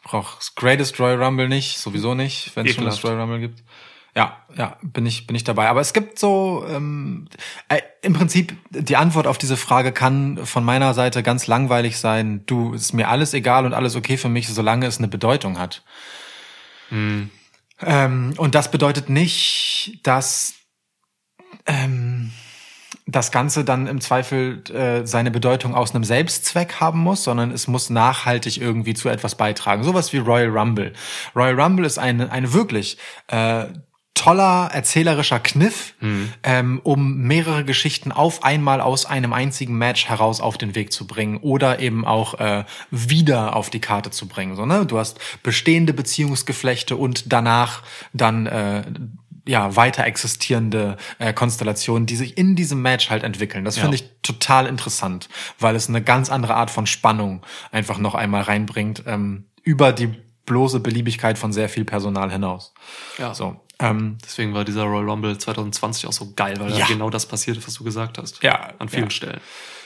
brauche 0.05 0.39
Greatest 0.57 0.99
Royal 0.99 1.23
Rumble 1.23 1.49
nicht, 1.49 1.79
sowieso 1.79 2.15
nicht, 2.15 2.55
wenn 2.57 2.67
es 2.67 2.75
schon 2.75 2.85
das. 2.85 3.05
Royal 3.05 3.21
Rumble 3.21 3.41
gibt. 3.41 3.63
Ja, 4.15 4.37
ja, 4.57 4.77
bin 4.83 5.07
ich 5.07 5.27
bin 5.27 5.35
ich 5.37 5.45
dabei. 5.45 5.69
Aber 5.69 5.81
es 5.81 5.95
gibt 5.95 6.19
so 6.19 6.67
ähm, 6.69 7.29
äh, 7.69 7.81
im 8.03 8.13
Prinzip 8.13 8.55
die 8.71 8.97
Antwort 8.97 9.27
auf 9.27 9.39
diese 9.39 9.57
Frage 9.57 9.93
kann 9.93 10.45
von 10.45 10.65
meiner 10.65 10.93
Seite 10.93 11.23
ganz 11.23 11.47
langweilig 11.47 11.99
sein. 11.99 12.45
Du 12.45 12.75
ist 12.75 12.93
mir 12.93 13.09
alles 13.09 13.33
egal 13.33 13.65
und 13.65 13.73
alles 13.73 13.97
okay 13.97 14.19
für 14.19 14.29
mich, 14.29 14.49
solange 14.49 14.87
es 14.87 14.99
eine 14.99 15.09
Bedeutung 15.09 15.59
hat. 15.59 15.83
Ähm, 17.81 18.35
und 18.37 18.55
das 18.55 18.71
bedeutet 18.71 19.09
nicht, 19.09 20.01
dass 20.03 20.55
ähm, 21.67 22.33
das 23.07 23.33
Ganze 23.33 23.65
dann 23.65 23.87
im 23.87 24.01
Zweifel 24.01 24.63
äh, 24.71 25.07
seine 25.07 25.31
Bedeutung 25.31 25.75
aus 25.75 25.95
einem 25.95 26.05
Selbstzweck 26.05 26.81
haben 26.81 27.01
muss, 27.01 27.25
sondern 27.25 27.51
es 27.51 27.67
muss 27.67 27.91
nachhaltig 27.91 28.61
irgendwie 28.61 28.95
zu 28.95 29.09
etwas 29.09 29.35
beitragen. 29.35 29.83
Sowas 29.83 30.13
wie 30.13 30.19
Royal 30.19 30.51
Rumble. 30.51 30.93
Royal 31.35 31.59
Rumble 31.59 31.85
ist 31.85 31.99
eine, 31.99 32.31
eine 32.31 32.53
wirklich 32.53 32.99
äh, 33.29 33.65
toller 34.15 34.69
erzählerischer 34.73 35.41
Kniff, 35.41 35.95
ähm, 36.43 36.81
um 36.85 37.19
mehrere 37.19 37.65
Geschichten 37.65 38.13
auf 38.13 38.45
einmal 38.45 38.81
aus 38.81 39.07
einem 39.07 39.33
einzigen 39.33 39.77
Match 39.77 40.07
heraus 40.09 40.41
auf 40.41 40.59
den 40.59 40.75
Weg 40.75 40.93
zu 40.93 41.07
bringen 41.07 41.39
oder 41.39 41.81
eben 41.81 42.05
auch 42.05 42.35
äh, 42.39 42.65
wieder 42.91 43.57
auf 43.57 43.71
die 43.71 43.81
Karte 43.81 44.11
zu 44.11 44.29
bringen. 44.29 44.55
So, 44.55 44.67
ne? 44.67 44.87
Du 44.87 44.99
hast 44.99 45.19
bestehende 45.43 45.93
Beziehungsgeflechte 45.95 46.97
und 46.97 47.33
danach 47.33 47.83
dann 48.13 48.47
äh, 48.47 48.83
ja 49.49 49.75
weiter 49.75 50.05
existierende 50.05 50.99
äh, 51.19 51.33
Konstellationen, 51.33 52.07
die 52.07 52.17
sich 52.17 52.39
in 52.39 52.55
diesem 52.55 52.81
Match 52.83 53.11
halt 53.11 53.25
entwickeln. 53.25 53.65
Das 53.65 53.77
Ja. 53.77 53.83
finde 53.83 53.97
ich 53.97 54.05
total 54.23 54.67
interessant, 54.67 55.29
weil 55.59 55.75
es 55.75 55.89
eine 55.89 56.03
ganz 56.03 56.31
andere 56.31 56.55
Art 56.55 56.71
von 56.71 56.87
Spannung 56.87 57.43
einfach 57.73 57.99
noch 57.99 58.15
einmal 58.15 58.43
reinbringt 58.43 59.03
ähm, 59.07 59.47
über 59.65 59.93
die 59.93 60.11
bloße 60.47 60.81
Beliebigkeit 60.81 61.39
von 61.39 61.53
sehr 61.53 61.69
viel 61.69 61.85
Personal 61.85 62.31
hinaus. 62.31 62.73
Ja. 63.19 63.35
So. 63.35 63.61
Ähm, 63.79 64.19
Deswegen 64.25 64.55
war 64.55 64.65
dieser 64.65 64.85
Royal 64.85 65.09
Rumble 65.09 65.37
2020 65.39 66.07
auch 66.07 66.13
so 66.13 66.33
geil, 66.37 66.57
weil 66.61 66.71
Ja. 66.73 66.81
da 66.81 66.87
genau 66.87 67.11
das 67.11 67.27
passiert, 67.27 67.65
was 67.67 67.75
du 67.75 67.85
gesagt 67.85 68.19
hast. 68.19 68.43
Ja, 68.43 68.71
An 68.79 68.89
vielen 68.89 69.05
ja. 69.05 69.11
Stellen. 69.11 69.41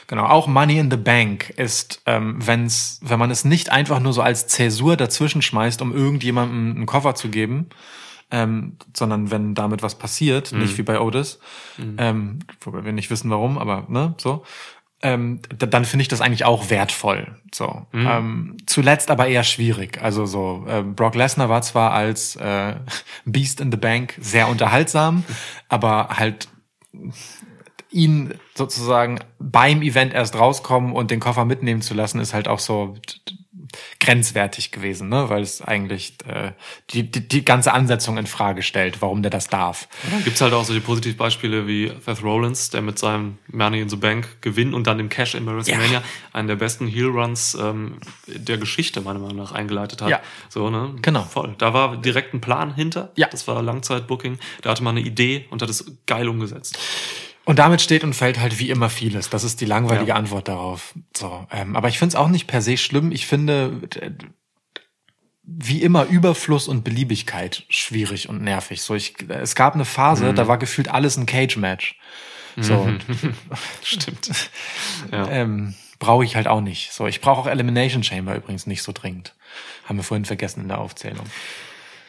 Genau, 0.09 0.24
auch 0.27 0.47
Money 0.47 0.78
in 0.78 0.91
the 0.91 0.97
Bank 0.97 1.51
ist, 1.57 2.01
ähm, 2.07 2.37
wenn's, 2.39 3.01
wenn 3.03 3.19
man 3.19 3.31
es 3.33 3.45
nicht 3.45 3.73
einfach 3.73 3.99
nur 3.99 4.12
so 4.12 4.23
als 4.23 4.47
Zäsur 4.47 4.97
dazwischen 4.97 5.43
schmeißt, 5.43 5.83
um 5.83 5.93
irgendjemandem 5.95 6.77
einen 6.77 6.87
Koffer 6.87 7.16
zu 7.16 7.28
geben, 7.28 7.69
ähm, 8.31 8.77
sondern 8.97 9.31
wenn 9.33 9.55
damit 9.55 9.83
was 9.83 9.97
passiert, 9.97 10.53
nicht 10.53 10.78
wie 10.78 10.83
bei 10.83 11.01
Otis, 11.01 11.39
ähm, 11.99 12.39
wobei 12.61 12.85
wir 12.85 12.93
nicht 12.93 13.11
wissen 13.11 13.31
warum, 13.31 13.57
aber 13.59 13.85
ne, 13.89 14.15
so, 14.19 14.45
ähm, 15.02 15.40
dann 15.59 15.85
finde 15.85 16.02
ich 16.02 16.09
das 16.09 16.20
eigentlich 16.20 16.44
auch 16.44 16.70
wertvoll. 16.70 17.36
So. 17.55 17.86
Ähm, 17.93 18.56
zuletzt 18.66 19.10
aber 19.10 19.28
eher 19.28 19.44
schwierig. 19.44 20.02
Also 20.02 20.27
so, 20.27 20.64
äh, 20.68 20.82
Brock 20.82 21.14
Lesnar 21.14 21.48
war 21.48 21.62
zwar 21.62 21.93
als 21.93 22.36
äh, 22.36 22.77
Beast 23.24 23.60
in 23.60 23.70
the 23.70 23.77
Bank 23.77 24.14
sehr 24.20 24.48
unterhaltsam, 24.48 25.24
aber 25.68 26.09
halt 26.10 26.48
ihn 27.90 28.35
sozusagen 28.55 29.20
beim 29.39 29.82
Event 29.82 30.12
erst 30.12 30.35
rauskommen 30.39 30.93
und 30.93 31.10
den 31.10 31.20
Koffer 31.20 31.44
mitnehmen 31.44 31.82
zu 31.82 31.94
lassen, 31.94 32.20
ist 32.20 32.35
halt 32.35 32.48
auch 32.48 32.59
so 32.59 32.97
grenzwertig 34.01 34.70
gewesen, 34.70 35.09
ne? 35.09 35.28
weil 35.28 35.43
es 35.43 35.62
eigentlich 35.62 36.14
äh, 36.26 36.52
die, 36.90 37.10
die, 37.10 37.26
die 37.26 37.44
ganze 37.44 37.72
Ansetzung 37.72 38.18
in 38.18 38.26
Frage 38.26 38.62
stellt, 38.62 39.02
warum 39.02 39.22
der 39.22 39.30
das 39.30 39.48
darf. 39.48 39.88
Dann 40.10 40.24
gibt's 40.24 40.40
halt 40.40 40.52
auch 40.52 40.64
solche 40.64 40.80
Positivbeispiele 40.80 41.66
wie 41.66 41.93
Seth 42.05 42.22
Rollins, 42.22 42.70
der 42.70 42.82
mit 42.82 42.98
seinem 42.98 43.38
Money 43.48 43.80
in 43.80 43.88
the 43.88 43.97
Bank 43.97 44.40
Gewinn 44.40 44.74
und 44.74 44.86
dann 44.86 44.98
dem 44.98 45.09
Cash 45.09 45.34
in 45.34 45.47
WrestleMania 45.47 45.98
Ja. 46.01 46.02
einen 46.32 46.48
der 46.48 46.56
besten 46.56 46.86
Heel 46.86 47.06
Runs 47.09 47.55
ähm, 47.60 47.98
der 48.26 48.59
Geschichte 48.59 49.01
meiner 49.01 49.18
Meinung 49.18 49.36
nach 49.36 49.52
eingeleitet 49.52 50.02
hat. 50.02 50.09
Ja. 50.10 50.20
So, 50.48 50.70
ne? 50.70 50.94
Genau. 51.02 51.22
Voll. 51.22 51.55
Da 51.59 51.72
war 51.74 51.97
direkt 51.97 52.34
ein 52.34 52.40
Plan 52.40 52.74
hinter. 52.74 53.12
Ja. 53.16 53.28
Das 53.28 53.47
war 53.48 53.62
Langzeitbooking. 53.62 54.38
Da 54.62 54.70
hatte 54.70 54.82
man 54.82 54.97
eine 54.97 55.06
Idee 55.06 55.47
und 55.51 55.62
hat 55.62 55.70
es 55.70 55.84
geil 56.06 56.28
umgesetzt. 56.28 56.78
Und 57.47 57.59
damit 57.60 57.81
steht 57.81 58.02
und 58.05 58.12
fällt 58.12 58.40
halt 58.40 58.59
wie 58.59 58.70
immer 58.70 58.90
vieles. 58.90 59.31
Das 59.31 59.44
ist 59.44 59.60
die 59.60 59.66
langweilige 59.66 60.10
Ja. 60.10 60.14
Antwort 60.16 60.48
darauf. 60.48 60.93
So, 61.16 61.47
ähm, 61.52 61.77
aber 61.77 61.89
ich 61.89 61.98
finde 61.98 62.10
es 62.10 62.16
auch 62.16 62.28
nicht 62.28 62.47
per 62.48 62.60
se 62.60 62.77
schlimm. 62.77 63.12
Ich 63.12 63.27
finde 63.27 63.81
wie 65.44 65.81
immer 65.81 66.05
Überfluss 66.06 66.66
und 66.66 66.82
Beliebigkeit 66.82 67.64
schwierig 67.68 68.28
und 68.28 68.43
nervig. 68.43 68.82
So, 68.82 68.97
ich, 68.97 69.14
es 69.28 69.55
gab 69.55 69.74
eine 69.74 69.85
Phase, 69.85 70.35
da 70.35 70.48
war 70.48 70.59
gefühlt 70.59 70.89
alles 70.89 71.16
ein 71.16 71.27
Cage-Match. 71.27 71.97
So, 72.59 72.89
Stimmt. 73.82 74.28
Ja. 75.12 75.28
ähm, 75.28 75.74
brauche 76.01 76.24
ich 76.24 76.35
halt 76.35 76.48
auch 76.48 76.60
nicht. 76.60 76.93
So, 76.93 77.06
ich 77.06 77.20
brauche 77.20 77.43
auch 77.43 77.47
Elimination 77.47 78.02
Chamber 78.02 78.35
übrigens 78.35 78.66
nicht 78.66 78.82
so 78.82 78.90
dringend. 78.93 79.35
Haben 79.85 79.98
wir 79.98 80.02
vorhin 80.02 80.24
vergessen 80.24 80.62
in 80.62 80.68
der 80.68 80.78
Aufzählung. 80.78 81.27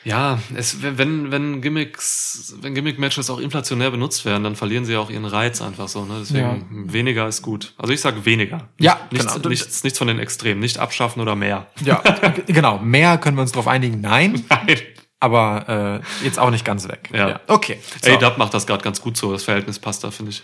Ja, 0.08 0.40
es, 0.56 0.82
wenn, 0.82 1.32
wenn 1.34 1.62
Gimmicks, 1.62 2.56
wenn 2.62 2.74
Gimmick-Matches 2.74 3.30
auch 3.30 3.40
inflationär 3.40 3.92
benutzt 3.92 4.24
werden, 4.24 4.46
dann 4.46 4.56
verlieren 4.56 4.86
sie 4.86 4.96
auch 4.96 5.10
ihren 5.10 5.26
Reiz 5.26 5.62
einfach 5.62 5.90
so, 5.90 6.06
ne? 6.06 6.20
Deswegen 6.22 6.94
weniger 6.94 7.28
ist 7.28 7.42
gut. 7.42 7.74
Also 7.78 7.92
ich 7.92 8.00
sage 8.00 8.24
weniger. 8.24 8.70
Ja, 8.80 9.02
nichts, 9.12 9.34
genau. 9.34 9.50
nichts, 9.50 9.84
nichts 9.84 10.00
von 10.00 10.08
den 10.08 10.20
Extremen. 10.20 10.62
Nicht 10.62 10.78
abschaffen 10.78 11.22
oder 11.22 11.36
mehr. 11.36 11.68
Ja, 11.84 12.02
genau. 12.46 12.78
Mehr 12.78 13.18
können 13.18 13.36
wir 13.36 13.42
uns 13.42 13.52
drauf 13.52 13.68
einigen. 13.68 14.00
Nein, 14.00 14.46
Nein. 14.50 14.78
aber 15.20 16.02
äh, 16.02 16.26
jetzt 16.26 16.40
auch 16.40 16.52
nicht 16.52 16.64
ganz 16.64 16.88
weg. 16.88 17.10
Ja. 17.14 17.42
Okay. 17.48 17.78
So. 18.02 18.14
A-Dub 18.14 18.38
macht 18.38 18.54
das 18.54 18.66
gerade 18.66 18.86
ganz 18.86 19.02
gut 19.02 19.18
so, 19.18 19.34
das 19.34 19.44
Verhältnis 19.44 19.78
passt 19.78 20.06
da, 20.06 20.12
finde 20.12 20.32
ich. 20.32 20.44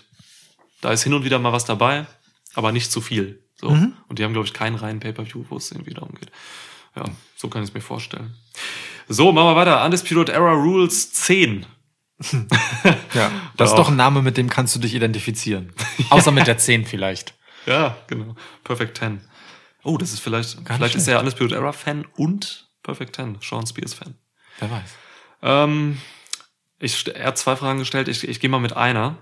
Da 0.82 0.92
ist 0.92 1.04
hin 1.04 1.14
und 1.14 1.24
wieder 1.24 1.38
mal 1.38 1.54
was 1.54 1.64
dabei, 1.64 2.04
aber 2.54 2.70
nicht 2.70 2.92
zu 2.92 3.00
viel. 3.00 3.42
So. 3.58 3.70
Mhm. 3.70 3.94
Und 4.08 4.18
die 4.18 4.24
haben, 4.24 4.34
glaube 4.34 4.46
ich, 4.46 4.52
keinen 4.52 4.76
reinen 4.76 5.00
Pay-Per-View, 5.00 5.46
wo 5.48 5.56
es 5.56 5.72
irgendwie 5.72 5.94
darum 5.94 6.14
geht. 6.20 6.30
Ja, 6.96 7.04
so 7.34 7.48
kann 7.48 7.62
ich 7.62 7.70
es 7.70 7.74
mir 7.74 7.80
vorstellen. 7.80 8.34
So, 9.08 9.32
machen 9.32 9.48
wir 9.48 9.56
weiter. 9.56 9.84
Undisputed 9.84 10.28
Era 10.30 10.52
Rules 10.52 11.12
10. 11.12 11.66
Ja, 13.14 13.30
das 13.56 13.70
ist 13.70 13.72
Ja. 13.72 13.76
doch 13.82 13.88
ein 13.88 13.96
Name, 13.96 14.22
mit 14.22 14.36
dem 14.36 14.48
kannst 14.48 14.74
du 14.74 14.80
dich 14.80 14.94
identifizieren. 14.94 15.72
Außer 16.10 16.30
mit 16.30 16.46
der 16.46 16.58
10 16.58 16.86
vielleicht. 16.86 17.34
Ja, 17.66 17.96
genau. 18.08 18.34
Perfect 18.62 18.98
10. 18.98 19.22
Oh, 19.84 19.96
das 19.96 20.12
ist 20.12 20.20
vielleicht, 20.20 20.58
nicht 20.58 20.70
vielleicht 20.70 20.94
ist 20.96 21.08
er 21.08 21.18
Undisputed 21.18 21.52
Era 21.56 21.72
Fan 21.72 22.04
und 22.16 22.68
Perfect 22.82 23.16
10, 23.16 23.38
Sean 23.42 23.66
Spears 23.66 23.94
Fan. 23.94 24.14
Wer 24.60 24.70
weiß. 24.70 24.90
Ähm, 25.42 25.98
ich, 26.78 27.06
er 27.14 27.28
hat 27.28 27.38
zwei 27.38 27.56
Fragen 27.56 27.78
gestellt, 27.78 28.08
ich, 28.08 28.28
ich 28.28 28.38
gehe 28.40 28.50
mal 28.50 28.58
mit 28.60 28.76
einer. 28.76 29.16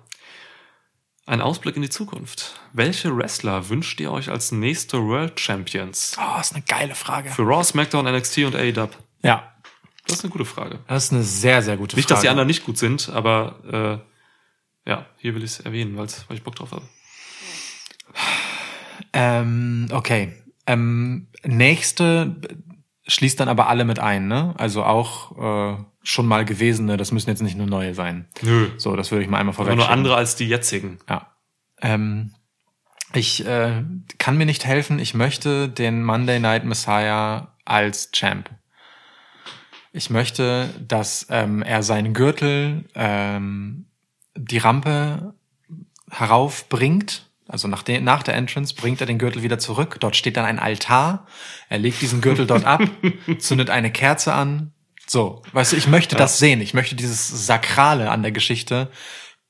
Ein 1.24 1.40
Ausblick 1.40 1.76
in 1.76 1.82
die 1.82 1.88
Zukunft. 1.88 2.60
Welche 2.72 3.16
Wrestler 3.16 3.68
wünscht 3.68 4.00
ihr 4.00 4.10
euch 4.10 4.28
als 4.28 4.50
nächste 4.50 5.00
World 5.04 5.38
Champions? 5.38 6.16
Oh, 6.18 6.40
ist 6.40 6.52
eine 6.52 6.64
geile 6.64 6.96
Frage. 6.96 7.30
Für 7.30 7.42
Raw, 7.42 7.62
SmackDown, 7.62 8.06
NXT 8.06 8.38
und 8.38 8.56
AEW? 8.56 8.88
Ja, 9.22 9.51
Das 10.06 10.18
ist 10.18 10.24
eine 10.24 10.32
gute 10.32 10.44
Frage. 10.44 10.80
das 10.88 11.04
ist 11.04 11.12
eine 11.12 11.22
sehr, 11.22 11.62
sehr 11.62 11.76
gute 11.76 11.96
Nicht, 11.96 12.08
Frage. 12.08 12.14
dass 12.16 12.22
die 12.22 12.28
anderen 12.28 12.48
nicht 12.48 12.64
gut 12.64 12.76
sind, 12.78 13.08
aber 13.08 14.02
äh, 14.86 14.90
ja, 14.90 15.06
hier 15.16 15.34
will 15.34 15.44
ich 15.44 15.52
es 15.52 15.60
erwähnen, 15.60 15.96
weil 15.96 16.06
ich 16.30 16.42
Bock 16.42 16.56
drauf 16.56 16.72
habe. 16.72 16.84
Ähm, 19.12 19.88
okay. 19.92 20.32
Ähm, 20.66 21.28
nächste 21.44 22.36
schließt 23.06 23.38
dann 23.40 23.48
aber 23.48 23.68
alle 23.68 23.84
mit 23.84 23.98
ein, 23.98 24.28
ne? 24.28 24.54
Also 24.58 24.84
auch 24.84 25.76
äh, 25.78 25.84
schon 26.02 26.26
mal 26.26 26.44
gewesene, 26.44 26.96
das 26.96 27.12
müssen 27.12 27.30
jetzt 27.30 27.42
nicht 27.42 27.56
nur 27.56 27.66
neue 27.66 27.94
sein. 27.94 28.28
Nö. 28.42 28.70
So, 28.76 28.96
das 28.96 29.10
würde 29.10 29.24
ich 29.24 29.30
mal 29.30 29.38
einmal 29.38 29.54
vorweg. 29.54 29.76
nur 29.76 29.88
andere 29.88 30.16
als 30.16 30.36
die 30.36 30.48
jetzigen. 30.48 30.98
Ja. 31.08 31.32
Ähm, 31.80 32.34
ich 33.12 33.44
äh, 33.46 33.84
kann 34.18 34.38
mir 34.38 34.46
nicht 34.46 34.64
helfen, 34.64 34.98
ich 34.98 35.14
möchte 35.14 35.68
den 35.68 36.02
Monday 36.04 36.38
Night 36.40 36.64
Messiah 36.64 37.54
als 37.64 38.10
Champ. 38.12 38.50
Ich 39.92 40.08
möchte, 40.08 40.70
dass 40.86 41.26
ähm, 41.28 41.62
er 41.62 41.82
seinen 41.82 42.14
Gürtel 42.14 42.84
ähm, 42.94 43.86
die 44.34 44.58
Rampe 44.58 45.34
heraufbringt. 46.10 47.28
Also 47.46 47.68
nach, 47.68 47.82
de 47.82 48.00
nach 48.00 48.22
der 48.22 48.34
Entrance 48.34 48.74
bringt 48.74 49.00
er 49.00 49.06
den 49.06 49.18
Gürtel 49.18 49.42
wieder 49.42 49.58
zurück. 49.58 49.98
Dort 50.00 50.16
steht 50.16 50.38
dann 50.38 50.46
ein 50.46 50.58
Altar. 50.58 51.26
Er 51.68 51.78
legt 51.78 52.00
diesen 52.00 52.22
Gürtel 52.22 52.46
dort 52.46 52.64
ab, 52.64 52.80
zündet 53.38 53.68
eine 53.68 53.92
Kerze 53.92 54.32
an. 54.32 54.72
So, 55.06 55.42
weißt 55.52 55.72
du, 55.72 55.76
ich 55.76 55.88
möchte 55.88 56.16
das 56.16 56.38
sehen. 56.38 56.62
Ich 56.62 56.72
möchte 56.72 56.94
dieses 56.94 57.46
Sakrale 57.46 58.10
an 58.10 58.22
der 58.22 58.32
Geschichte 58.32 58.90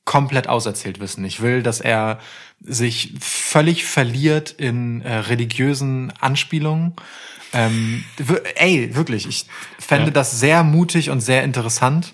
komplett 0.03 0.49
auserzählt 0.49 0.99
wissen. 0.99 1.23
Ich 1.23 1.41
will, 1.41 1.63
dass 1.63 1.79
er 1.79 2.19
sich 2.59 3.13
völlig 3.19 3.85
verliert 3.85 4.51
in 4.51 5.01
äh, 5.01 5.15
religiösen 5.15 6.11
Anspielungen. 6.19 6.93
Ähm, 7.53 8.03
ey, 8.55 8.95
wirklich, 8.95 9.27
ich 9.27 9.45
fände 9.79 10.05
Ja. 10.07 10.11
das 10.11 10.39
sehr 10.39 10.63
mutig 10.63 11.09
und 11.09 11.21
sehr 11.21 11.43
interessant, 11.43 12.13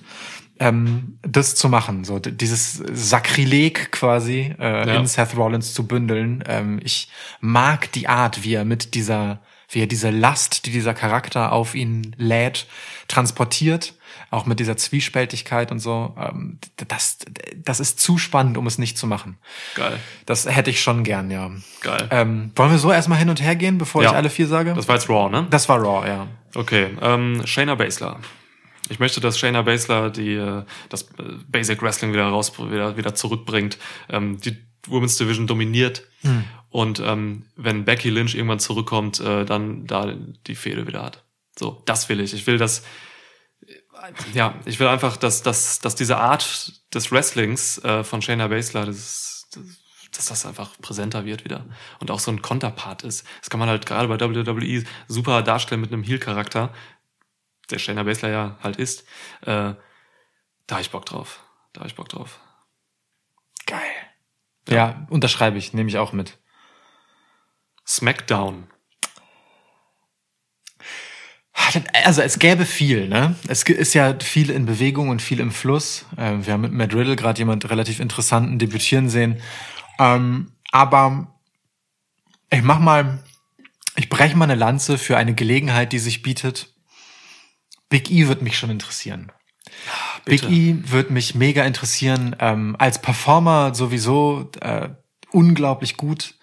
ähm, 0.59 1.17
das 1.21 1.55
zu 1.55 1.69
machen. 1.69 2.03
So 2.03 2.19
dieses 2.19 2.83
Sakrileg 2.91 3.91
quasi 3.91 4.53
äh, 4.59 4.87
Ja. 4.87 4.95
in 4.99 5.05
Seth 5.07 5.35
Rollins 5.37 5.73
zu 5.73 5.87
bündeln. 5.87 6.43
Ähm, 6.47 6.79
ich 6.83 7.09
mag 7.39 7.91
die 7.93 8.07
Art, 8.07 8.43
wie 8.43 8.53
er 8.55 8.65
mit 8.65 8.93
dieser, 8.95 9.39
wie 9.69 9.81
er 9.81 9.87
diese 9.87 10.09
Last, 10.09 10.65
die 10.65 10.71
dieser 10.71 10.93
Charakter 10.93 11.51
auf 11.53 11.75
ihn 11.75 12.13
lädt, 12.17 12.67
transportiert. 13.07 13.93
Auch 14.31 14.45
mit 14.45 14.59
dieser 14.59 14.77
Zwiespältigkeit 14.77 15.71
und 15.71 15.79
so. 15.79 16.15
Ähm, 16.19 16.59
das, 16.87 17.17
das 17.55 17.79
ist 17.79 17.99
zu 17.99 18.17
spannend, 18.17 18.57
um 18.57 18.67
es 18.67 18.77
nicht 18.77 18.97
zu 18.97 19.07
machen. 19.07 19.37
Geil. 19.75 19.99
Das 20.25 20.45
hätte 20.45 20.69
ich 20.69 20.81
schon 20.81 21.03
gern, 21.03 21.31
ja. 21.31 21.51
Geil. 21.81 22.07
Ähm, 22.11 22.51
wollen 22.55 22.71
wir 22.71 22.77
so 22.77 22.91
erstmal 22.91 23.17
hin 23.17 23.29
und 23.29 23.41
her 23.41 23.55
gehen, 23.55 23.77
bevor 23.77 24.03
Ja. 24.03 24.11
ich 24.11 24.15
alle 24.15 24.29
vier 24.29 24.47
sage? 24.47 24.73
Das 24.75 24.87
war 24.87 24.95
jetzt 24.95 25.09
Raw, 25.09 25.29
ne? 25.29 25.47
das 25.49 25.67
war 25.67 25.79
Raw, 25.79 26.07
ja. 26.07 26.27
Okay, 26.55 26.89
ähm, 27.01 27.41
Shayna 27.45 27.75
Baszler. 27.75 28.19
Ich 28.89 28.99
möchte, 28.99 29.19
dass 29.21 29.37
Shayna 29.37 29.61
Baszler 29.63 30.09
die, 30.09 30.33
äh, 30.33 30.63
das 30.89 31.03
äh, 31.03 31.23
Basic 31.47 31.81
Wrestling 31.81 32.11
wieder 32.13 32.27
raus, 32.27 32.53
wieder, 32.59 32.97
wieder 32.97 33.15
zurückbringt, 33.15 33.77
ähm, 34.09 34.39
die 34.41 34.57
Women's 34.87 35.17
Division 35.17 35.45
dominiert 35.45 36.03
und 36.69 36.99
ähm, 37.05 37.43
wenn 37.57 37.83
Becky 37.85 38.09
Lynch 38.09 38.33
irgendwann 38.35 38.59
zurückkommt, 38.59 39.19
äh, 39.19 39.43
dann 39.45 39.85
da 39.87 40.13
die 40.47 40.55
Fehde 40.55 40.87
wieder 40.87 41.03
hat. 41.03 41.23
So, 41.57 41.81
das 41.85 42.07
will 42.09 42.19
ich. 42.21 42.33
Ich 42.33 42.47
will, 42.47 42.57
dass 42.57 42.83
ja, 44.33 44.55
ich 44.65 44.79
will 44.79 44.87
einfach, 44.87 45.17
dass, 45.17 45.41
dass, 45.41 45.79
dass 45.79 45.95
diese 45.95 46.17
Art 46.17 46.73
des 46.93 47.11
Wrestlings 47.11 47.77
äh, 47.83 48.03
von 48.03 48.21
Shayna 48.21 48.47
Baszler, 48.47 48.85
das, 48.85 49.49
dass 50.11 50.25
das 50.25 50.45
einfach 50.45 50.71
präsenter 50.81 51.25
wird 51.25 51.43
wieder 51.43 51.65
und 51.99 52.11
auch 52.11 52.19
so 52.19 52.31
ein 52.31 52.41
Konterpart 52.41 53.03
ist. 53.03 53.25
Das 53.39 53.49
kann 53.49 53.59
man 53.59 53.69
halt 53.69 53.85
gerade 53.85 54.07
bei 54.07 54.19
WWE 54.19 54.83
super 55.07 55.41
darstellen 55.41 55.81
mit 55.81 55.91
einem 55.91 56.03
Heel-Charakter, 56.03 56.73
der 57.69 57.79
Shayna 57.79 58.03
Baszler 58.03 58.29
ja 58.29 58.57
halt 58.61 58.77
ist. 58.77 59.01
Äh, 59.41 59.73
da 60.67 60.75
hab 60.75 60.81
ich 60.81 60.91
Bock 60.91 61.05
drauf. 61.05 61.43
Da 61.73 61.81
hab 61.81 61.87
ich 61.87 61.95
Bock 61.95 62.09
drauf. 62.09 62.39
Geil. 63.65 63.79
Ja, 64.67 65.07
unterschreibe 65.09 65.57
ich, 65.57 65.73
nehme 65.73 65.89
ich 65.89 65.97
auch 65.97 66.13
mit. 66.13 66.37
Smackdown. 67.85 68.67
Also 72.03 72.21
es 72.21 72.39
gäbe 72.39 72.65
viel, 72.65 73.07
ne? 73.07 73.35
Es 73.47 73.63
ist 73.63 73.93
ja 73.93 74.15
viel 74.19 74.49
in 74.49 74.65
Bewegung 74.65 75.09
und 75.09 75.21
viel 75.21 75.39
im 75.39 75.51
Fluss. 75.51 76.05
Ähm, 76.17 76.45
wir 76.45 76.53
haben 76.53 76.61
mit 76.61 76.71
Matt 76.71 76.93
Riddle 76.93 77.15
gerade 77.15 77.39
jemand 77.39 77.69
relativ 77.69 77.99
interessanten 77.99 78.59
debütieren 78.59 79.09
sehen. 79.09 79.41
Ähm, 79.99 80.51
aber 80.71 81.35
ich 82.51 82.63
mach 82.63 82.79
mal, 82.79 83.23
ich 83.95 84.09
breche 84.09 84.35
mal 84.35 84.45
eine 84.45 84.55
Lanze 84.55 84.97
für 84.97 85.17
eine 85.17 85.35
Gelegenheit, 85.35 85.91
die 85.91 85.99
sich 85.99 86.21
bietet. 86.21 86.73
Big 87.89 88.11
E 88.11 88.27
wird 88.27 88.41
mich 88.41 88.57
schon 88.57 88.69
interessieren. 88.69 89.31
bitte. 90.25 90.47
Big 90.47 90.55
E 90.55 90.75
wird 90.85 91.09
mich 91.09 91.35
mega 91.35 91.63
interessieren. 91.65 92.35
Ähm, 92.39 92.75
als 92.79 93.01
Performer 93.01 93.75
sowieso 93.75 94.51
äh, 94.61 94.89
unglaublich 95.31 95.97
gut. 95.97 96.35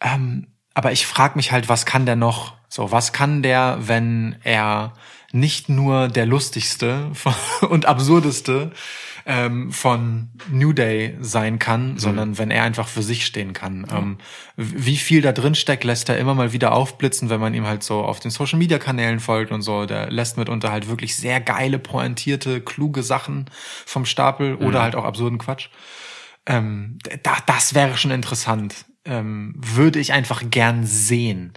Ähm, 0.00 0.53
aber 0.74 0.92
ich 0.92 1.06
frage 1.06 1.36
mich 1.36 1.52
halt, 1.52 1.68
was 1.68 1.86
kann 1.86 2.06
der 2.06 2.16
noch? 2.16 2.54
So, 2.68 2.90
was 2.90 3.12
kann 3.12 3.42
der, 3.42 3.78
wenn 3.80 4.36
er 4.42 4.94
nicht 5.32 5.68
nur 5.68 6.08
der 6.08 6.26
lustigste 6.26 7.10
und 7.68 7.86
absurdeste 7.86 8.72
ähm, 9.26 9.72
von 9.72 10.28
New 10.50 10.72
Day 10.72 11.16
sein 11.20 11.58
kann, 11.58 11.98
sondern 11.98 12.36
wenn 12.36 12.50
er 12.50 12.64
einfach 12.64 12.88
für 12.88 13.02
sich 13.02 13.24
stehen 13.24 13.52
kann. 13.52 13.86
Ähm, 13.90 14.18
wie 14.56 14.96
viel 14.96 15.22
da 15.22 15.32
drin 15.32 15.54
steckt, 15.54 15.84
lässt 15.84 16.08
er 16.08 16.18
immer 16.18 16.34
mal 16.34 16.52
wieder 16.52 16.72
aufblitzen, 16.72 17.30
wenn 17.30 17.40
man 17.40 17.54
ihm 17.54 17.66
halt 17.66 17.82
so 17.82 18.02
auf 18.02 18.20
den 18.20 18.30
Social 18.30 18.58
Media 18.58 18.78
Kanälen 18.78 19.20
folgt 19.20 19.50
und 19.50 19.62
so. 19.62 19.86
Der 19.86 20.10
lässt 20.10 20.36
mitunter 20.36 20.70
halt 20.70 20.88
wirklich 20.88 21.16
sehr 21.16 21.40
geile, 21.40 21.78
pointierte, 21.78 22.60
kluge 22.60 23.02
Sachen 23.02 23.46
vom 23.86 24.04
Stapel 24.04 24.56
oder 24.56 24.82
halt 24.82 24.94
auch 24.94 25.04
absurden 25.04 25.38
Quatsch. 25.38 25.68
Ähm, 26.46 26.98
da, 27.22 27.36
das 27.46 27.74
wäre 27.74 27.96
schon 27.96 28.10
interessant. 28.10 28.84
Ähm, 29.04 29.54
würde 29.56 29.98
ich 29.98 30.12
einfach 30.12 30.42
gern 30.50 30.86
sehen, 30.86 31.52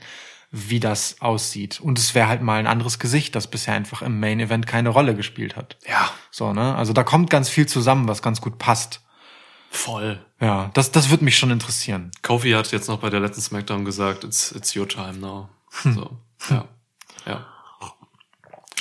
wie 0.52 0.80
das 0.80 1.22
aussieht. 1.22 1.80
Und 1.80 1.98
es 2.00 2.14
wäre 2.16 2.28
halt 2.28 2.42
mal 2.42 2.60
ein 2.60 2.68
anderes 2.68 3.00
Gesicht, 3.00 3.36
das 3.36 3.50
bisher 3.50 3.74
einfach 3.74 4.02
im 4.02 4.20
Main 4.20 4.40
Event 4.40 4.68
keine 4.68 4.90
Rolle 4.90 5.16
gespielt 5.16 5.56
hat. 5.56 5.78
Ja, 5.88 6.12
So, 6.32 6.54
ne? 6.54 6.76
Also 6.76 6.94
da 6.94 7.04
kommt 7.04 7.30
ganz 7.30 7.50
viel 7.50 7.66
zusammen, 7.66 8.08
was 8.08 8.22
ganz 8.22 8.42
gut 8.42 8.58
passt. 8.58 9.02
voll. 9.70 10.24
Ja, 10.40 10.70
das, 10.74 10.92
das 10.92 11.10
würde 11.10 11.24
mich 11.26 11.38
schon 11.38 11.50
interessieren. 11.52 12.12
Kofi 12.22 12.52
hat 12.52 12.72
jetzt 12.72 12.88
noch 12.88 13.00
bei 13.00 13.10
der 13.10 13.20
letzten 13.20 13.42
Smackdown 13.42 13.86
gesagt, 13.86 14.24
it's, 14.24 14.52
it's 14.52 14.76
your 14.76 14.88
time 14.88 15.18
now. 15.18 15.50
So, 15.84 16.18
ja. 16.50 16.68
Ja. 17.26 17.46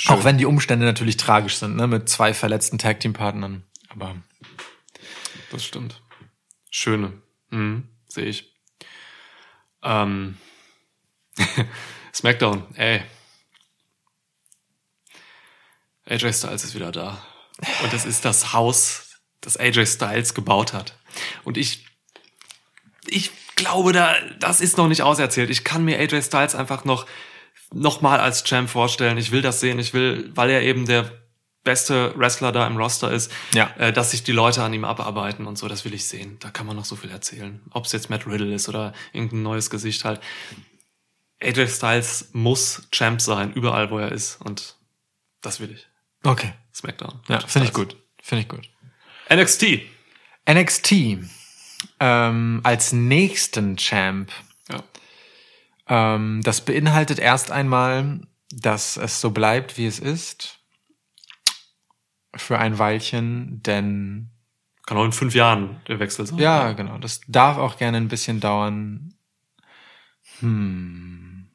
Auch 0.07 0.23
wenn 0.23 0.37
die 0.37 0.45
Umstände 0.45 0.85
natürlich 0.85 1.17
tragisch 1.17 1.57
sind, 1.57 1.75
ne? 1.75 1.87
Mit 1.87 2.07
zwei 2.07 2.33
verletzten 2.33 2.77
Tag 2.77 2.99
Team 3.01 3.13
Partnern. 3.13 3.63
Aber 3.89 4.15
Das 5.51 5.65
stimmt. 5.65 6.01
Schöne. 6.69 7.13
Mhm, 7.49 7.89
sehe 8.07 8.25
ich. 8.25 8.53
Ähm. 9.87 10.37
Smackdown, 12.13 12.65
ey. 12.75 13.01
AJ 16.05 16.33
Styles 16.33 16.63
ist 16.63 16.75
wieder 16.75 16.91
da. 16.91 17.23
Und 17.83 17.93
es 17.93 18.05
ist 18.05 18.25
das 18.25 18.53
Haus, 18.53 19.19
das 19.41 19.57
AJ 19.57 19.85
Styles 19.85 20.33
gebaut 20.33 20.73
hat. 20.73 20.97
Und 21.43 21.57
ich, 21.57 21.85
ich 23.07 23.31
glaube, 23.55 23.93
da, 23.93 24.15
das 24.39 24.61
ist 24.61 24.77
noch 24.77 24.87
nicht 24.87 25.03
auserzählt. 25.03 25.49
Ich 25.49 25.63
kann 25.63 25.85
mir 25.85 25.99
AJ 25.99 26.23
Styles 26.23 26.55
einfach 26.55 26.85
noch, 26.85 27.05
noch 27.73 28.01
mal 28.01 28.19
als 28.19 28.43
Champ 28.43 28.69
vorstellen. 28.69 29.17
Ich 29.17 29.31
will 29.31 29.41
das 29.41 29.59
sehen. 29.59 29.79
Ich 29.79 29.93
will, 29.93 30.31
weil 30.35 30.49
er 30.49 30.61
eben 30.61 30.85
der 30.85 31.11
beste 31.67 32.17
Wrestler 32.17 32.51
da 32.51 32.65
im 32.65 32.77
Roster 32.77 33.11
ist, 33.11 33.31
Ja. 33.53 33.69
äh, 33.77 33.93
dass 33.93 34.11
sich 34.11 34.23
die 34.23 34.31
Leute 34.31 34.63
an 34.63 34.73
ihm 34.73 34.85
abarbeiten 34.85 35.45
und 35.45 35.57
so, 35.57 35.67
das 35.67 35.85
will 35.85 35.93
ich 35.93 36.05
sehen. 36.05 36.37
Da 36.39 36.49
kann 36.49 36.65
man 36.65 36.75
noch 36.75 36.85
so 36.85 36.95
viel 36.95 37.11
erzählen. 37.11 37.61
Ob 37.71 37.85
es 37.85 37.91
jetzt 37.91 38.09
Matt 38.09 38.25
Riddle 38.25 38.53
ist 38.55 38.67
oder 38.69 38.93
irgendein 39.13 39.43
neues 39.43 39.69
Gesicht 39.69 40.03
halt. 40.05 40.19
AJ 41.41 41.67
Styles 41.67 42.29
muss 42.33 42.87
Champ 42.91 43.21
sein, 43.21 43.53
überall 43.53 43.91
wo 43.91 43.99
er 43.99 44.11
ist. 44.11 44.39
Und 44.41 44.75
das 45.41 45.59
will 45.59 45.71
ich. 45.71 45.85
okay. 46.23 46.53
Smackdown. 46.73 47.19
Ja, 47.27 47.39
finde 47.39 47.67
ich 47.67 47.73
gut. 47.73 47.95
Finde 48.21 48.41
ich 48.43 48.47
gut. 48.49 48.69
NXT. 49.31 49.81
NXT 50.49 50.91
ähm, 51.99 52.61
als 52.63 52.93
nächsten 52.93 53.77
Champ. 53.77 54.31
Ja. 54.69 54.83
Ähm, 56.15 56.41
das 56.43 56.61
beinhaltet 56.61 57.19
erst 57.19 57.51
einmal, 57.51 58.21
dass 58.51 58.95
es 58.97 59.19
so 59.21 59.31
bleibt, 59.31 59.77
wie 59.77 59.85
es 59.87 59.99
ist. 59.99 60.56
Für 62.35 62.59
ein 62.59 62.77
Weilchen, 62.77 63.61
denn 63.63 64.29
Kann 64.85 64.97
auch 64.97 65.05
in 65.05 65.11
fünf 65.11 65.33
Jahren 65.33 65.81
der 65.87 65.99
Wechsel 65.99 66.25
sein. 66.25 66.37
ja, 66.39 66.73
genau, 66.73 66.97
das 66.97 67.21
darf 67.27 67.57
auch 67.57 67.77
gerne 67.77 67.97
ein 67.97 68.09
bisschen 68.09 68.39
dauern. 68.39 69.13
Hm. 70.39 71.47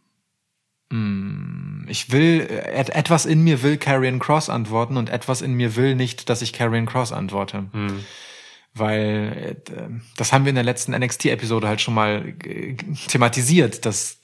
Hm. 0.91 1.87
Ich 1.89 2.11
will, 2.13 2.47
äh, 2.49 2.81
et 2.81 2.91
etwas 2.91 3.27
in 3.27 3.43
mir 3.43 3.63
will 3.63 3.77
Carrion 3.77 4.19
Cross 4.19 4.49
antworten 4.49 4.97
und 4.97 5.09
etwas 5.11 5.43
in 5.43 5.55
mir 5.55 5.77
will 5.77 5.95
nicht, 5.95 6.29
dass 6.29 6.43
ich 6.43 6.53
Carrion 6.53 6.87
Cross 6.87 7.13
antworte. 7.13 7.67
Hm. 7.73 8.05
Weil 8.75 9.57
äh, 9.67 9.89
das 10.17 10.33
haben 10.33 10.45
wir 10.45 10.51
in 10.51 10.55
der 10.55 10.65
letzten 10.65 10.93
NXT-Episode 10.93 11.69
halt 11.69 11.81
schon 11.81 11.95
mal 11.95 12.35
äh, 12.45 12.77
thematisiert, 13.09 13.85
dass 13.85 14.21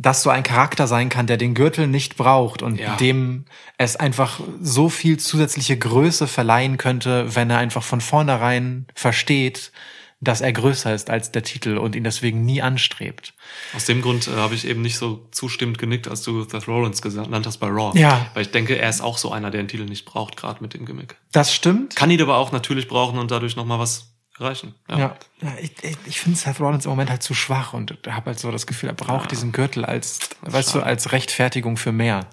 das 0.00 0.22
so 0.22 0.30
ein 0.30 0.44
Charakter 0.44 0.86
sein 0.86 1.08
kann, 1.08 1.26
der 1.26 1.36
den 1.36 1.54
Gürtel 1.54 1.88
nicht 1.88 2.16
braucht 2.16 2.62
und 2.62 2.78
Ja. 2.78 2.94
dem 2.96 3.44
es 3.78 3.96
einfach 3.96 4.40
so 4.62 4.88
viel 4.88 5.18
zusätzliche 5.18 5.76
Größe 5.76 6.28
verleihen 6.28 6.76
könnte, 6.78 7.34
wenn 7.34 7.50
er 7.50 7.58
einfach 7.58 7.82
von 7.82 8.00
vornherein 8.00 8.86
versteht, 8.94 9.72
dass 10.20 10.40
er 10.40 10.52
größer 10.52 10.92
ist 10.94 11.10
als 11.10 11.30
der 11.30 11.42
Titel 11.44 11.78
und 11.78 11.94
ihn 11.94 12.02
deswegen 12.04 12.44
nie 12.44 12.60
anstrebt. 12.62 13.34
Aus 13.74 13.84
dem 13.86 14.00
Grund 14.02 14.26
äh, 14.28 14.32
habe 14.32 14.54
ich 14.54 14.66
eben 14.66 14.82
nicht 14.82 14.96
so 14.98 15.28
zustimmend 15.30 15.78
genickt, 15.78 16.08
als 16.08 16.22
du 16.22 16.42
Seth 16.42 16.66
Rollins 16.66 17.02
genannt 17.02 17.46
hast 17.46 17.58
bei 17.58 17.68
Raw. 17.68 17.96
Ja. 17.98 18.26
Weil 18.34 18.42
ich 18.42 18.50
denke, 18.50 18.76
er 18.78 18.88
ist 18.90 19.00
auch 19.00 19.16
so 19.18 19.30
einer, 19.30 19.50
der 19.52 19.62
den 19.62 19.68
Titel 19.68 19.84
nicht 19.84 20.04
braucht, 20.06 20.36
gerade 20.36 20.60
mit 20.60 20.74
dem 20.74 20.86
Gimmick. 20.86 21.16
Das 21.32 21.54
stimmt. 21.54 21.94
Kann 21.94 22.10
ihn 22.10 22.20
aber 22.22 22.36
auch 22.36 22.50
natürlich 22.50 22.88
brauchen 22.88 23.18
und 23.18 23.30
dadurch 23.30 23.54
nochmal 23.54 23.78
was 23.78 24.12
erreichen. 24.40 24.74
Ja, 24.88 24.98
ja 24.98 25.16
ich, 25.60 25.72
ich, 25.82 25.96
ich 26.06 26.20
finde 26.20 26.38
Seth 26.38 26.60
Rollins 26.60 26.84
im 26.84 26.90
Moment 26.90 27.10
halt 27.10 27.22
zu 27.22 27.34
schwach 27.34 27.72
und 27.72 27.98
habe 28.08 28.26
halt 28.26 28.38
so 28.38 28.50
das 28.50 28.66
Gefühl, 28.66 28.88
er 28.88 28.94
braucht 28.94 29.30
diesen 29.30 29.52
Gürtel 29.52 29.84
als, 29.84 30.20
weißt 30.42 30.74
du, 30.74 30.80
als 30.80 31.12
Rechtfertigung 31.12 31.76
für 31.76 31.92
mehr. 31.92 32.26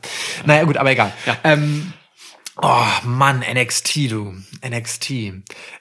Naja, 0.46 0.64
gut, 0.64 0.78
aber 0.78 0.92
egal. 0.92 1.14
Ja. 1.26 1.38
Ähm, 1.44 1.94
oh 2.62 2.86
Mann, 3.04 3.40
NXT, 3.40 4.12
du. 4.12 4.36
NXT. 4.68 5.12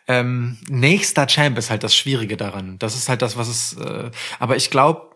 Ähm, 0.09 0.59
nächster 0.69 1.27
Champ 1.27 1.59
ist 1.59 1.71
halt 1.71 1.83
das 1.83 1.97
Schwierige 1.97 2.37
daran. 2.37 2.79
Das 2.79 2.95
ist 2.95 3.09
halt 3.09 3.23
das, 3.23 3.37
was 3.37 3.49
es. 3.49 3.73
Äh, 3.75 4.11
aber 4.39 4.57
ich 4.57 4.71
glaube, 4.71 5.15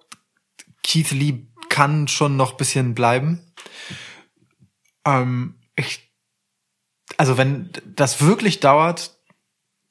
Keith 0.82 1.10
Lee 1.10 1.47
kann 1.68 2.09
schon 2.09 2.36
noch 2.36 2.52
bisschen 2.52 2.94
bleiben. 2.94 3.52
Ähm, 5.05 5.55
ich, 5.76 6.12
also 7.16 7.36
wenn 7.39 7.70
das 7.85 8.20
wirklich 8.20 8.60
dauert, 8.60 9.16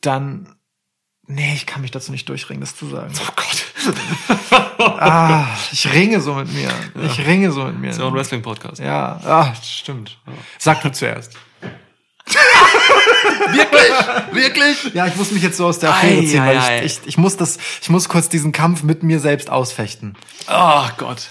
dann 0.01 0.56
Nee, 1.27 1.53
ich 1.53 1.65
kann 1.65 1.81
mich 1.81 1.91
dazu 1.91 2.11
nicht 2.11 2.27
durchringen, 2.29 2.61
das 2.61 2.75
zu 2.75 2.87
sagen. 2.87 3.13
Oh 3.21 3.31
Gott. 3.35 3.65
Ah, 4.79 5.47
ich 5.71 5.91
ringe 5.91 6.21
so 6.21 6.33
mit 6.35 6.51
mir. 6.53 6.69
Ich 7.03 7.25
ringe 7.25 7.51
so 7.51 7.63
mit 7.65 7.79
mir. 7.79 7.89
ist 7.89 7.99
ja 7.99 8.07
ein 8.07 8.13
Wrestling-Podcast. 8.13 8.79
Ja, 8.79 9.19
ah, 9.25 9.53
stimmt. 9.63 10.17
Sag 10.57 10.81
du 10.81 10.91
zuerst. 10.91 11.33
Wirklich? 13.47 14.33
Wirklich? 14.33 14.93
Ja, 14.93 15.07
ich 15.07 15.15
muss 15.15 15.31
mich 15.31 15.41
jetzt 15.41 15.57
so 15.57 15.65
aus 15.65 15.79
der 15.79 15.91
Affäre 15.91 16.23
ziehen, 16.25 16.41
ei, 16.41 16.47
weil 16.47 16.57
ei. 16.57 16.85
ich, 16.85 16.99
ich, 16.99 17.07
ich 17.07 17.17
muss 17.17 17.37
das, 17.37 17.57
ich 17.81 17.89
muss 17.89 18.09
kurz 18.09 18.29
diesen 18.29 18.51
Kampf 18.51 18.83
mit 18.83 19.03
mir 19.03 19.19
selbst 19.19 19.49
ausfechten. 19.49 20.15
Oh 20.49 20.85
Gott. 20.97 21.29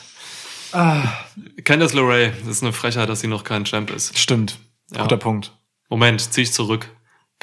Candice 1.65 1.95
LeRae, 1.95 2.33
das 2.41 2.49
ist 2.49 2.63
eine 2.63 2.73
Frechheit, 2.73 3.09
dass 3.09 3.21
sie 3.21 3.29
noch 3.29 3.45
kein 3.45 3.65
Champ 3.65 3.91
ist. 3.91 4.19
Stimmt. 4.19 4.59
Ja. 4.93 5.03
Guter 5.03 5.17
Punkt. 5.17 5.53
Moment, 5.89 6.33
zieh 6.33 6.43
ich 6.43 6.53
zurück. 6.53 6.89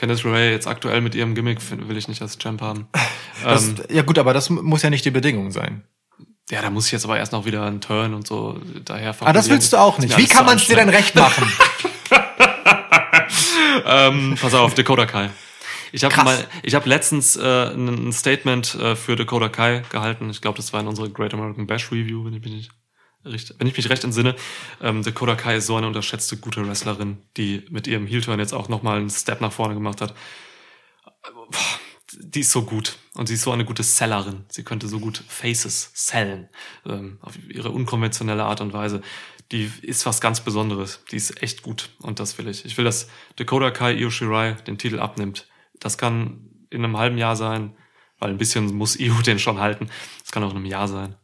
Candice 0.04 0.26
LeRae 0.26 0.52
jetzt 0.52 0.68
aktuell 0.68 1.00
mit 1.00 1.16
ihrem 1.16 1.34
Gimmick 1.34 1.60
will 1.88 1.96
ich 1.96 2.10
nicht 2.10 2.22
als 2.22 2.38
Champ 2.38 2.62
haben. 2.62 2.88
Das, 3.44 3.68
ähm, 3.68 3.76
ja 3.90 4.04
gut, 4.04 4.20
aber 4.20 4.32
das 4.32 4.50
muss 4.50 4.84
ja 4.84 4.90
nicht 4.90 5.04
die 5.04 5.12
Bedingung 5.12 5.52
sein. 5.52 5.84
ja, 6.50 6.62
da 6.62 6.70
muss 6.70 6.86
ich 6.86 6.92
jetzt 6.94 7.04
aber 7.04 7.18
erst 7.18 7.34
noch 7.34 7.46
wieder 7.46 7.66
einen 7.66 7.82
Turn 7.82 8.14
und 8.14 8.26
so 8.26 8.58
daher 8.86 9.14
Ah, 9.20 9.34
das 9.34 9.50
willst 9.50 9.74
du 9.74 9.78
auch 9.78 9.98
nicht. 9.98 10.16
Wie 10.18 10.28
kann 10.28 10.46
man 10.46 10.58
es 10.58 10.68
dir 10.68 10.76
denn 10.76 10.90
recht 10.90 11.16
machen? 11.16 11.52
Ähm, 13.86 14.38
pass 14.40 14.54
auf, 14.54 14.76
Dakota 14.76 15.06
Kai. 15.06 15.30
Ich 15.92 16.04
habe 16.04 16.16
mal, 16.24 16.48
ich 16.62 16.74
habe 16.74 16.88
letztens 16.88 17.36
äh, 17.36 17.74
ein 17.74 18.14
Statement 18.14 18.76
äh, 18.76 18.96
für 18.96 19.16
Dakota 19.16 19.50
Kai 19.50 19.84
gehalten. 19.90 20.30
Ich 20.30 20.42
glaube, 20.42 20.58
das 20.58 20.72
war 20.72 20.80
in 20.80 20.88
unserer 20.88 21.10
Great 21.10 21.34
American 21.34 21.68
Bash 21.68 21.92
Review, 21.92 22.24
wenn 22.24 22.34
ich 22.34 22.44
mich 22.44 22.54
nicht 22.54 22.72
wenn 23.24 23.68
ich 23.68 23.78
mich 23.78 23.90
recht 23.90 24.04
entsinne. 24.04 24.36
Ähm, 24.82 25.04
Dakota 25.04 25.36
Kai 25.36 25.58
ist 25.58 25.68
so 25.68 25.76
eine 25.76 25.88
unterschätzte 25.88 26.38
gute 26.38 26.66
Wrestlerin, 26.68 27.18
die 27.38 27.66
mit 27.70 27.88
ihrem 27.88 28.06
Heel-Turn 28.06 28.40
jetzt 28.40 28.54
auch 28.54 28.70
nochmal 28.70 28.98
einen 28.98 29.10
Step 29.10 29.42
nach 29.42 29.52
vorne 29.52 29.74
gemacht 29.74 30.02
hat. 30.02 30.14
Die 32.16 32.42
ist 32.42 32.52
so 32.52 32.64
gut 32.64 32.98
und 33.14 33.28
sie 33.28 33.36
ist 33.36 33.42
so 33.42 33.52
eine 33.52 33.66
gute 33.66 33.82
Sellerin. 33.82 34.46
Sie 34.50 34.64
könnte 34.64 34.88
so 34.88 35.00
gut 35.00 35.24
Faces 35.28 35.92
sellen 35.94 36.50
ähm, 36.86 37.18
auf 37.22 37.34
ihre 37.50 37.72
unkonventionelle 37.72 38.44
Art 38.44 38.62
und 38.62 38.74
Weise. 38.74 39.02
Die 39.52 39.72
ist 39.82 40.06
was 40.06 40.22
ganz 40.22 40.42
Besonderes. 40.42 41.04
Die 41.12 41.16
ist 41.16 41.42
echt 41.42 41.64
gut 41.64 41.90
und 42.00 42.20
das 42.20 42.38
will 42.38 42.48
ich. 42.48 42.66
Ich 42.66 42.78
will, 42.78 42.86
dass 42.86 43.08
Dakota 43.38 43.72
Kai 43.72 43.94
Io 43.94 44.10
Shirai 44.10 44.54
den 44.68 44.78
Titel 44.78 45.00
abnimmt. 45.00 45.48
Das 45.80 45.98
kann 45.98 46.50
in 46.70 46.84
einem 46.84 46.98
halben 46.98 47.18
Jahr 47.18 47.36
sein, 47.36 47.76
weil 48.20 48.30
ein 48.30 48.38
bisschen 48.38 48.74
muss 48.76 49.00
Io 49.00 49.14
den 49.26 49.40
schon 49.40 49.60
halten. 49.60 49.90
Das 50.22 50.32
kann 50.32 50.44
auch 50.44 50.52
in 50.52 50.58
einem 50.58 50.66
Jahr 50.66 50.88
sein. 50.88 51.16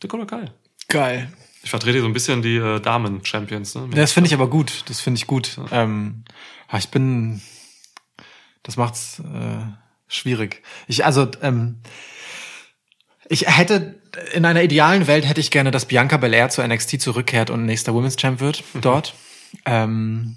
Dakota 0.00 0.24
Kai. 0.24 0.52
Geil. 0.92 1.32
Ich 1.62 1.70
vertrete 1.70 2.00
so 2.00 2.06
ein 2.06 2.12
bisschen 2.12 2.42
die 2.42 2.56
äh, 2.56 2.80
Damen-Champions. 2.80 3.74
Ne? 3.76 3.88
Das 3.94 4.12
finde 4.12 4.28
ich 4.28 4.34
aber 4.34 4.48
gut. 4.48 4.84
Das 4.88 5.00
finde 5.00 5.18
ich 5.18 5.26
gut. 5.26 5.58
Ähm, 5.70 6.24
ja, 6.70 6.78
ich 6.78 6.90
bin. 6.90 7.40
Das 8.62 8.76
macht's 8.76 9.20
äh, 9.20 9.64
schwierig. 10.06 10.62
Ich 10.86 11.04
also 11.04 11.28
ähm, 11.40 11.80
ich 13.28 13.46
hätte 13.48 13.98
in 14.34 14.44
einer 14.44 14.62
idealen 14.62 15.06
Welt 15.06 15.26
hätte 15.26 15.40
ich 15.40 15.50
gerne, 15.50 15.70
dass 15.70 15.86
Bianca 15.86 16.18
Belair 16.18 16.50
zu 16.50 16.62
NXT 16.62 17.00
zurückkehrt 17.00 17.48
und 17.48 17.64
nächster 17.64 17.94
Women's 17.94 18.16
Champ 18.16 18.40
wird 18.40 18.62
dort. 18.74 19.14
Ähm, 19.64 20.36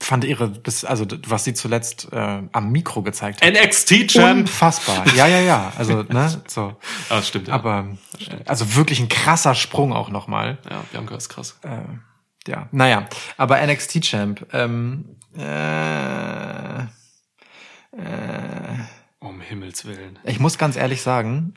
fand 0.00 0.24
ihre, 0.24 0.48
bis, 0.48 0.84
also 0.84 1.06
was 1.26 1.44
sie 1.44 1.54
zuletzt 1.54 2.08
äh, 2.12 2.42
am 2.52 2.70
Mikro 2.70 3.02
gezeigt 3.02 3.42
hat. 3.42 3.52
NXT-Champ. 3.52 4.40
Unfassbar. 4.40 5.04
Ja, 5.14 5.26
ja, 5.26 5.40
ja. 5.40 5.72
Also 5.76 6.02
ne, 6.02 6.42
so. 6.46 6.76
Ah, 7.08 7.22
stimmt. 7.22 7.48
Ja. 7.48 7.54
Aber 7.54 7.86
äh, 8.18 8.36
also 8.46 8.74
wirklich 8.76 9.00
ein 9.00 9.08
krasser 9.08 9.54
Sprung 9.54 9.92
auch 9.92 10.08
nochmal. 10.10 10.58
ja, 10.70 10.82
Bianca 10.92 11.16
ist 11.16 11.28
krass. 11.28 11.58
Ja, 12.46 12.68
naja, 12.72 13.08
aber 13.36 13.64
NXT 13.66 14.02
Champ. 14.04 14.46
Ähm, 14.52 15.16
äh, 15.36 16.84
Um 19.18 19.40
Himmels 19.40 19.84
Willen. 19.84 20.18
ich 20.24 20.38
muss 20.38 20.58
ganz 20.58 20.76
ehrlich 20.76 21.02
sagen, 21.02 21.54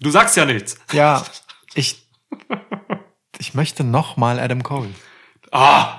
Du 0.00 0.10
sagst 0.10 0.36
ja 0.36 0.44
nichts. 0.44 0.78
ja, 0.92 1.22
ich 1.74 2.08
ich 3.38 3.54
möchte 3.54 3.84
noch 3.84 4.16
mal 4.16 4.38
Adam 4.40 4.62
Cole. 4.62 4.90
Ah! 5.50 5.98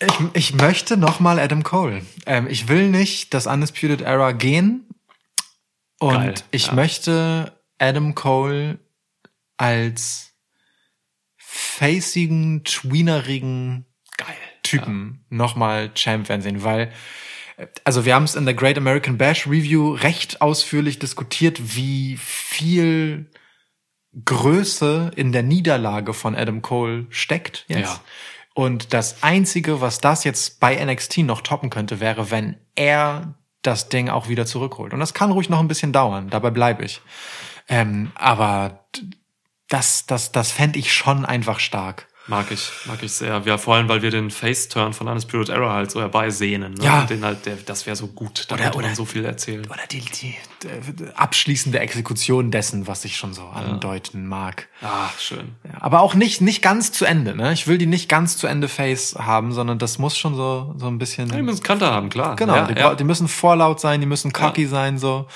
Ich, 0.00 0.18
ich 0.32 0.54
möchte 0.54 0.96
noch 0.96 1.18
mal 1.18 1.38
Adam 1.40 1.62
Cole. 1.62 2.02
Ähm, 2.26 2.46
ich 2.48 2.68
will 2.68 2.88
nicht 2.88 3.34
das 3.34 3.46
Undisputed 3.46 4.00
Era 4.00 4.32
gehen 4.32 4.86
und 5.98 6.14
Geil, 6.14 6.34
ich 6.50 6.68
ja. 6.68 6.74
möchte 6.74 7.52
Adam 7.78 8.14
Cole 8.14 8.78
als 9.56 10.32
facigen, 11.36 12.62
tweenerigen 12.64 13.86
Geil. 14.16 14.36
Typen 14.62 15.24
nochmal 15.28 15.92
Champ 15.94 16.28
werden 16.28 16.42
sehen, 16.42 16.62
weil 16.62 16.92
äh, 17.56 17.66
also 17.84 18.04
wir 18.04 18.14
haben 18.14 18.24
es 18.24 18.36
in 18.36 18.44
der 18.44 18.54
Great 18.54 18.78
American 18.78 19.18
Bash 19.18 19.46
Review 19.46 19.94
recht 19.94 20.40
ausführlich 20.40 21.00
diskutiert, 21.00 21.74
wie 21.74 22.16
viel 22.18 23.30
Größe 24.24 25.10
in 25.16 25.32
der 25.32 25.42
Niederlage 25.42 26.14
von 26.14 26.34
Adam 26.34 26.62
Cole 26.62 27.06
steckt 27.10 27.64
jetzt. 27.68 27.80
Ja. 27.80 28.00
Und 28.58 28.92
das 28.92 29.22
einzige, 29.22 29.80
was 29.80 30.00
das 30.00 30.24
jetzt 30.24 30.58
bei 30.58 30.84
NXT 30.84 31.18
noch 31.18 31.42
toppen 31.42 31.70
könnte, 31.70 32.00
wäre, 32.00 32.32
wenn 32.32 32.56
er 32.74 33.34
das 33.62 33.88
Ding 33.88 34.08
auch 34.08 34.26
wieder 34.28 34.46
zurückholt. 34.46 34.92
Und 34.92 34.98
das 34.98 35.14
kann 35.14 35.30
ruhig 35.30 35.48
noch 35.48 35.60
ein 35.60 35.68
bisschen 35.68 35.92
dauern. 35.92 36.28
Dabei 36.28 36.50
bleibe 36.50 36.84
ich. 36.84 37.00
Ähm, 37.68 38.10
aber 38.16 38.84
das, 39.68 40.06
das, 40.06 40.32
das 40.32 40.50
fände 40.50 40.80
ich 40.80 40.92
schon 40.92 41.24
einfach 41.24 41.60
stark. 41.60 42.08
Mag 42.26 42.50
ich, 42.50 42.68
mag 42.86 43.00
ich 43.04 43.12
sehr. 43.12 43.40
Ja, 43.44 43.58
vor 43.58 43.76
allem, 43.76 43.88
weil 43.88 44.02
wir 44.02 44.10
den 44.10 44.32
Face-Turn 44.32 44.92
von 44.92 45.06
Undisputed 45.06 45.50
Era 45.50 45.72
halt 45.72 45.92
so 45.92 46.00
herbeisehnen. 46.00 46.74
Ne? 46.74 46.84
Ja. 46.84 47.00
Und 47.02 47.10
Den 47.10 47.24
halt, 47.24 47.46
der, 47.46 47.58
das 47.64 47.86
wäre 47.86 47.94
so 47.94 48.08
gut. 48.08 48.46
Da 48.48 48.56
Oder- 48.56 48.64
könnte 48.64 48.78
man 48.78 48.86
oder- 48.86 48.94
so 48.96 49.04
viel 49.04 49.24
erzählen. 49.24 49.66
oder 49.66 49.86
die, 49.88 50.00
die 50.00 50.34
abschließende 51.14 51.78
Exekution 51.78 52.50
dessen, 52.50 52.86
was 52.86 53.04
ich 53.04 53.16
schon 53.16 53.32
so 53.32 53.42
andeuten 53.44 54.26
mag. 54.26 54.68
Ah, 54.82 55.08
schön. 55.18 55.56
Aber 55.78 56.00
auch 56.00 56.14
nicht, 56.14 56.40
nicht 56.40 56.62
ganz 56.62 56.92
zu 56.92 57.04
Ende, 57.04 57.34
ne? 57.36 57.52
Ich 57.52 57.66
will 57.66 57.78
die 57.78 57.86
nicht 57.86 58.08
ganz 58.08 58.36
zu 58.36 58.46
Ende 58.46 58.68
Face 58.68 59.16
haben, 59.18 59.52
sondern 59.52 59.78
das 59.78 59.98
muss 59.98 60.16
schon 60.16 60.34
so, 60.34 60.74
so 60.76 60.86
ein 60.86 60.98
bisschen. 60.98 61.28
Ja, 61.28 61.36
die 61.36 61.42
müssen 61.42 61.62
Kanter 61.62 61.92
haben, 61.92 62.08
klar. 62.08 62.36
Genau, 62.36 62.54
Ja, 62.54 62.66
die, 62.66 62.78
ja. 62.78 62.94
die 62.94 63.04
müssen 63.04 63.28
vorlaut 63.28 63.80
sein, 63.80 64.00
die 64.00 64.06
müssen 64.06 64.32
cocky 64.32 64.66
sein, 64.66 64.98
so. 64.98 65.26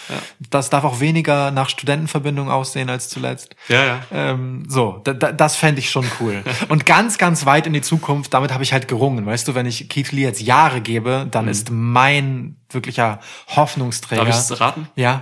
Das 0.51 0.71
darf 0.71 0.85
auch 0.85 1.01
weniger 1.01 1.51
nach 1.51 1.69
Studentenverbindung 1.69 2.51
aussehen 2.51 2.91
als 2.91 3.09
zuletzt. 3.09 3.55
ja, 3.69 3.85
ja. 3.85 4.01
Ähm, 4.13 4.65
so, 4.69 5.01
da, 5.05 5.13
da, 5.13 5.33
das 5.33 5.57
fände 5.57 5.81
ich 5.81 5.91
schon 5.91 6.07
cool. 6.21 6.43
Und 6.69 6.87
ganz, 6.87 7.19
ganz 7.19 7.47
weit 7.47 7.67
in 7.67 7.73
die 7.73 7.83
Zukunft, 7.83 8.35
damit 8.35 8.53
habe 8.53 8.63
ich 8.63 8.73
halt 8.73 8.89
gerungen. 8.89 9.27
Weißt 9.27 9.47
du, 9.49 9.55
wenn 9.55 9.67
ich 9.67 9.89
Keith 9.89 10.13
Lee 10.13 10.23
jetzt 10.23 10.41
Jahre 10.41 10.81
gebe, 10.81 11.27
dann 11.31 11.49
ist 11.49 11.71
mein 11.71 12.57
wirklicher 12.75 13.21
Hoffnungsträger. 13.49 14.25
Darf 14.25 14.35
ich 14.35 14.41
es 14.41 14.61
raten? 14.61 14.89
Ja. 14.97 15.21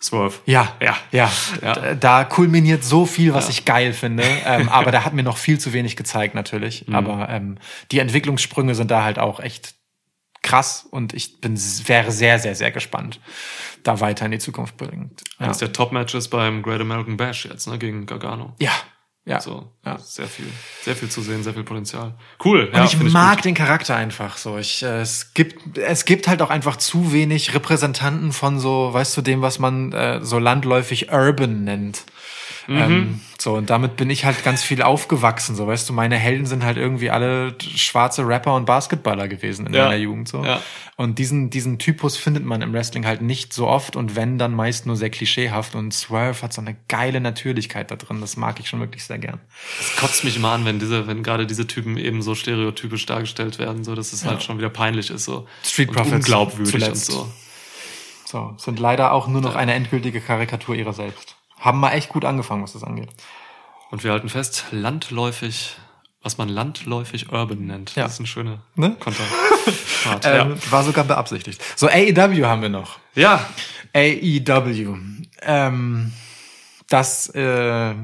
Swerve. 0.00 0.34
Ja, 0.44 0.74
Ja. 0.80 0.96
ja. 1.10 1.30
Ja. 1.62 1.74
Da, 1.74 1.94
da 1.94 2.24
kulminiert 2.24 2.84
so 2.84 3.06
viel, 3.06 3.32
was 3.32 3.48
ich 3.48 3.64
geil 3.64 3.92
finde. 3.94 4.24
Ähm, 4.44 4.68
aber 4.72 4.90
der 4.90 5.04
hat 5.04 5.14
mir 5.14 5.22
noch 5.22 5.38
viel 5.38 5.58
zu 5.58 5.72
wenig 5.72 5.96
gezeigt, 5.96 6.34
natürlich. 6.34 6.86
Mhm. 6.86 6.94
Aber 6.94 7.28
ähm, 7.30 7.58
die 7.90 7.98
Entwicklungssprünge 7.98 8.74
sind 8.74 8.90
da 8.90 9.04
halt 9.04 9.18
auch 9.18 9.40
echt 9.40 9.74
krass 10.42 10.86
und 10.88 11.12
ich 11.12 11.40
bin 11.40 11.58
wäre 11.86 12.12
sehr, 12.12 12.38
sehr, 12.38 12.54
sehr 12.54 12.70
gespannt, 12.70 13.20
da 13.82 14.00
weiter 14.00 14.26
in 14.26 14.30
die 14.32 14.38
Zukunft 14.38 14.76
bringend. 14.76 15.22
Ja. 15.40 15.46
Eines 15.46 15.58
der 15.58 15.72
Top-Matches 15.72 16.28
beim 16.28 16.62
Great 16.62 16.80
American 16.80 17.16
Bash 17.16 17.46
jetzt, 17.46 17.66
ne, 17.66 17.78
gegen 17.78 18.06
Gargano. 18.06 18.54
ja. 18.60 18.72
Ja. 19.26 19.40
So, 19.40 19.68
Ja. 19.84 19.98
sehr 19.98 20.28
viel, 20.28 20.46
sehr 20.82 20.94
viel 20.94 21.08
zu 21.08 21.20
sehen, 21.20 21.42
sehr 21.42 21.52
viel 21.52 21.64
Potenzial. 21.64 22.14
Cool. 22.44 22.70
Und 22.72 22.84
ich 22.84 22.96
find 22.96 23.12
mag 23.12 23.38
gut. 23.38 23.44
den 23.46 23.54
Charakter 23.54 23.96
einfach 23.96 24.36
so. 24.36 24.56
Ich, 24.56 24.84
äh, 24.84 25.00
es 25.00 25.34
gibt, 25.34 25.76
es 25.78 26.04
gibt 26.04 26.28
halt 26.28 26.40
auch 26.42 26.50
einfach 26.50 26.76
zu 26.76 27.12
wenig 27.12 27.52
Repräsentanten 27.52 28.30
von 28.32 28.60
so, 28.60 28.92
weißt 28.92 29.16
du, 29.16 29.22
dem, 29.22 29.42
was 29.42 29.58
man 29.58 29.92
äh, 29.92 30.20
so 30.24 30.38
landläufig 30.38 31.10
Urban 31.12 31.64
nennt. 31.64 32.04
Mhm. 32.68 32.76
Ähm, 32.78 33.20
so, 33.38 33.54
und 33.54 33.70
damit 33.70 33.96
bin 33.96 34.10
ich 34.10 34.24
halt 34.24 34.42
ganz 34.42 34.62
viel 34.62 34.82
aufgewachsen. 34.82 35.54
So, 35.54 35.66
weißt 35.66 35.88
du, 35.88 35.92
meine 35.92 36.16
Helden 36.16 36.46
sind 36.46 36.64
halt 36.64 36.76
irgendwie 36.78 37.10
alle 37.10 37.54
schwarze 37.60 38.26
Rapper 38.26 38.54
und 38.54 38.64
Basketballer 38.64 39.28
gewesen 39.28 39.66
in 39.66 39.74
Ja. 39.74 39.84
meiner 39.84 39.96
Jugend. 39.96 40.28
So. 40.28 40.42
Ja. 40.44 40.60
Und 40.96 41.18
diesen, 41.18 41.50
diesen 41.50 41.78
Typus 41.78 42.16
findet 42.16 42.44
man 42.44 42.62
im 42.62 42.72
Wrestling 42.72 43.06
halt 43.06 43.20
nicht 43.22 43.52
so 43.52 43.68
oft 43.68 43.94
und 43.94 44.16
wenn, 44.16 44.38
dann 44.38 44.54
meist 44.54 44.86
nur 44.86 44.96
sehr 44.96 45.10
klischeehaft. 45.10 45.74
Und 45.74 45.92
Swerve 45.92 46.42
hat 46.42 46.52
so 46.52 46.60
eine 46.60 46.76
geile 46.88 47.20
Natürlichkeit 47.20 47.90
da 47.90 47.96
drin. 47.96 48.20
Das 48.20 48.36
mag 48.36 48.58
ich 48.58 48.68
schon 48.68 48.80
wirklich 48.80 49.04
sehr 49.04 49.18
gern. 49.18 49.38
Es 49.78 49.94
kotzt 49.96 50.24
mich 50.24 50.36
immer 50.36 50.50
an, 50.52 50.64
wenn 50.64 50.78
diese, 50.78 51.06
wenn 51.06 51.22
gerade 51.22 51.46
diese 51.46 51.66
Typen 51.66 51.96
eben 51.98 52.22
so 52.22 52.34
stereotypisch 52.34 53.06
dargestellt 53.06 53.58
werden, 53.58 53.84
so 53.84 53.94
dass 53.94 54.12
es 54.12 54.24
halt 54.24 54.42
schon 54.42 54.58
wieder 54.58 54.70
peinlich 54.70 55.10
ist, 55.10 55.24
so 55.24 55.46
Street 55.62 55.92
Profits 55.92 56.14
unglaubwürdig 56.14 56.72
zuletzt. 56.72 57.10
und 57.10 57.14
so. 57.16 57.32
So, 58.24 58.54
sind 58.58 58.80
leider 58.80 59.12
auch 59.12 59.28
nur 59.28 59.40
noch 59.40 59.54
eine 59.54 59.74
endgültige 59.74 60.20
Karikatur 60.20 60.74
ihrer 60.74 60.92
selbst. 60.92 61.36
Haben 61.58 61.80
mal 61.80 61.92
echt 61.92 62.08
gut 62.10 62.24
angefangen, 62.24 62.62
was 62.62 62.72
das 62.74 62.84
angeht. 62.84 63.08
Und 63.90 64.04
wir 64.04 64.12
halten 64.12 64.28
fest, 64.28 64.64
landläufig, 64.70 65.76
was 66.22 66.38
man 66.38 66.48
landläufig 66.48 67.32
urban 67.32 67.66
nennt. 67.66 67.94
Ja. 67.94 68.02
Das 68.04 68.14
ist 68.14 68.20
ein 68.20 68.26
schöner 68.26 68.58
Ne? 68.74 68.96
Konter. 69.00 69.22
Ähm, 70.22 70.56
War 70.70 70.84
sogar 70.84 71.02
beabsichtigt. 71.04 71.60
So, 71.74 71.88
AEW 71.88 72.44
haben 72.46 72.62
wir 72.62 72.68
noch. 72.68 72.98
ja. 73.16 73.44
AEW. 73.92 74.96
Ähm, 75.42 76.12
das 76.88 77.28
äh, 77.34 77.94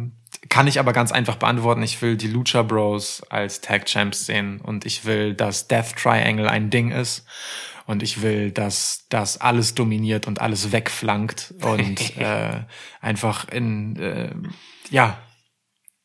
kann 0.48 0.66
ich 0.66 0.80
aber 0.80 0.92
ganz 0.92 1.12
einfach 1.12 1.36
beantworten. 1.36 1.82
Ich 1.82 2.02
will 2.02 2.16
die 2.16 2.26
Lucha 2.26 2.62
Bros 2.62 3.22
als 3.30 3.60
Tag 3.60 3.86
Champs 3.86 4.26
sehen 4.26 4.60
und 4.60 4.84
ich 4.84 5.04
will, 5.04 5.34
dass 5.34 5.68
Death 5.68 5.94
Triangle 5.96 6.48
ein 6.48 6.70
Ding 6.70 6.90
ist. 6.90 7.24
Und 7.86 8.02
ich 8.02 8.22
will, 8.22 8.50
dass 8.52 9.06
das 9.08 9.40
alles 9.40 9.74
dominiert 9.74 10.26
und 10.26 10.40
alles 10.40 10.72
wegflankt 10.72 11.52
und 11.62 12.16
äh, 12.18 12.60
einfach 13.00 13.48
in 13.48 13.96
äh, 13.96 14.30
ja 14.90 15.18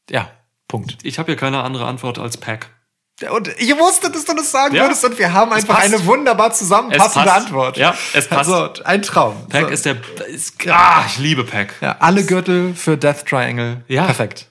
ja 0.10 0.30
Punkt. 0.68 0.98
Ich 1.04 1.20
habe 1.20 1.28
hier 1.32 1.38
keine 1.38 1.64
andere 1.64 1.86
Antwort 1.86 2.20
als 2.20 2.38
Pack. 2.38 2.70
Und 3.32 3.48
ich 3.58 3.76
wusste, 3.80 4.12
dass 4.12 4.26
du 4.26 4.36
das 4.36 4.52
sagen 4.52 4.76
Ja. 4.76 4.84
würdest 4.84 5.04
und 5.04 5.18
wir 5.18 5.34
haben 5.34 5.52
einfach 5.52 5.80
eine 5.80 6.06
wunderbar 6.06 6.52
zusammenpassende. 6.54 7.34
Antwort. 7.34 7.76
Ja, 7.78 7.96
es 8.14 8.28
passt. 8.28 8.52
Also 8.52 8.84
ein 8.84 9.02
Traum. 9.02 9.48
Pack 9.50 9.68
so. 9.68 9.70
ist 9.70 9.86
der, 9.86 9.98
ist, 10.28 10.68
ah, 10.70 11.04
ich 11.08 11.18
liebe 11.18 11.44
Pack. 11.44 11.74
ja, 11.82 11.96
alle 12.00 12.24
Gürtel 12.26 12.76
für 12.76 12.96
Death 12.98 13.26
Triangle. 13.26 13.84
Ja. 13.88 14.06
Perfekt. 14.06 14.50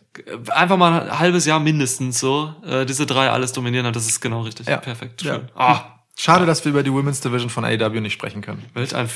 Einfach 0.50 0.76
mal 0.78 1.02
ein 1.02 1.18
halbes 1.18 1.44
Jahr 1.46 1.60
mindestens 1.60 2.18
so, 2.18 2.54
äh, 2.66 2.84
diese 2.86 3.06
drei 3.06 3.30
alles 3.30 3.52
dominieren, 3.52 3.92
das 3.92 4.06
ist 4.06 4.20
genau 4.20 4.40
richtig. 4.40 4.66
Ja. 4.66 4.78
Perfekt, 4.78 5.22
Ja. 5.22 5.34
schön. 5.34 5.48
Ah, 5.54 5.95
Schade, 6.18 6.46
dass 6.46 6.64
wir 6.64 6.70
über 6.70 6.82
die 6.82 6.92
Women's 6.92 7.20
Division 7.20 7.50
von 7.50 7.64
AEW 7.64 8.00
nicht 8.00 8.14
sprechen 8.14 8.40
können. 8.40 8.64
welch 8.72 8.96
ein 8.96 9.08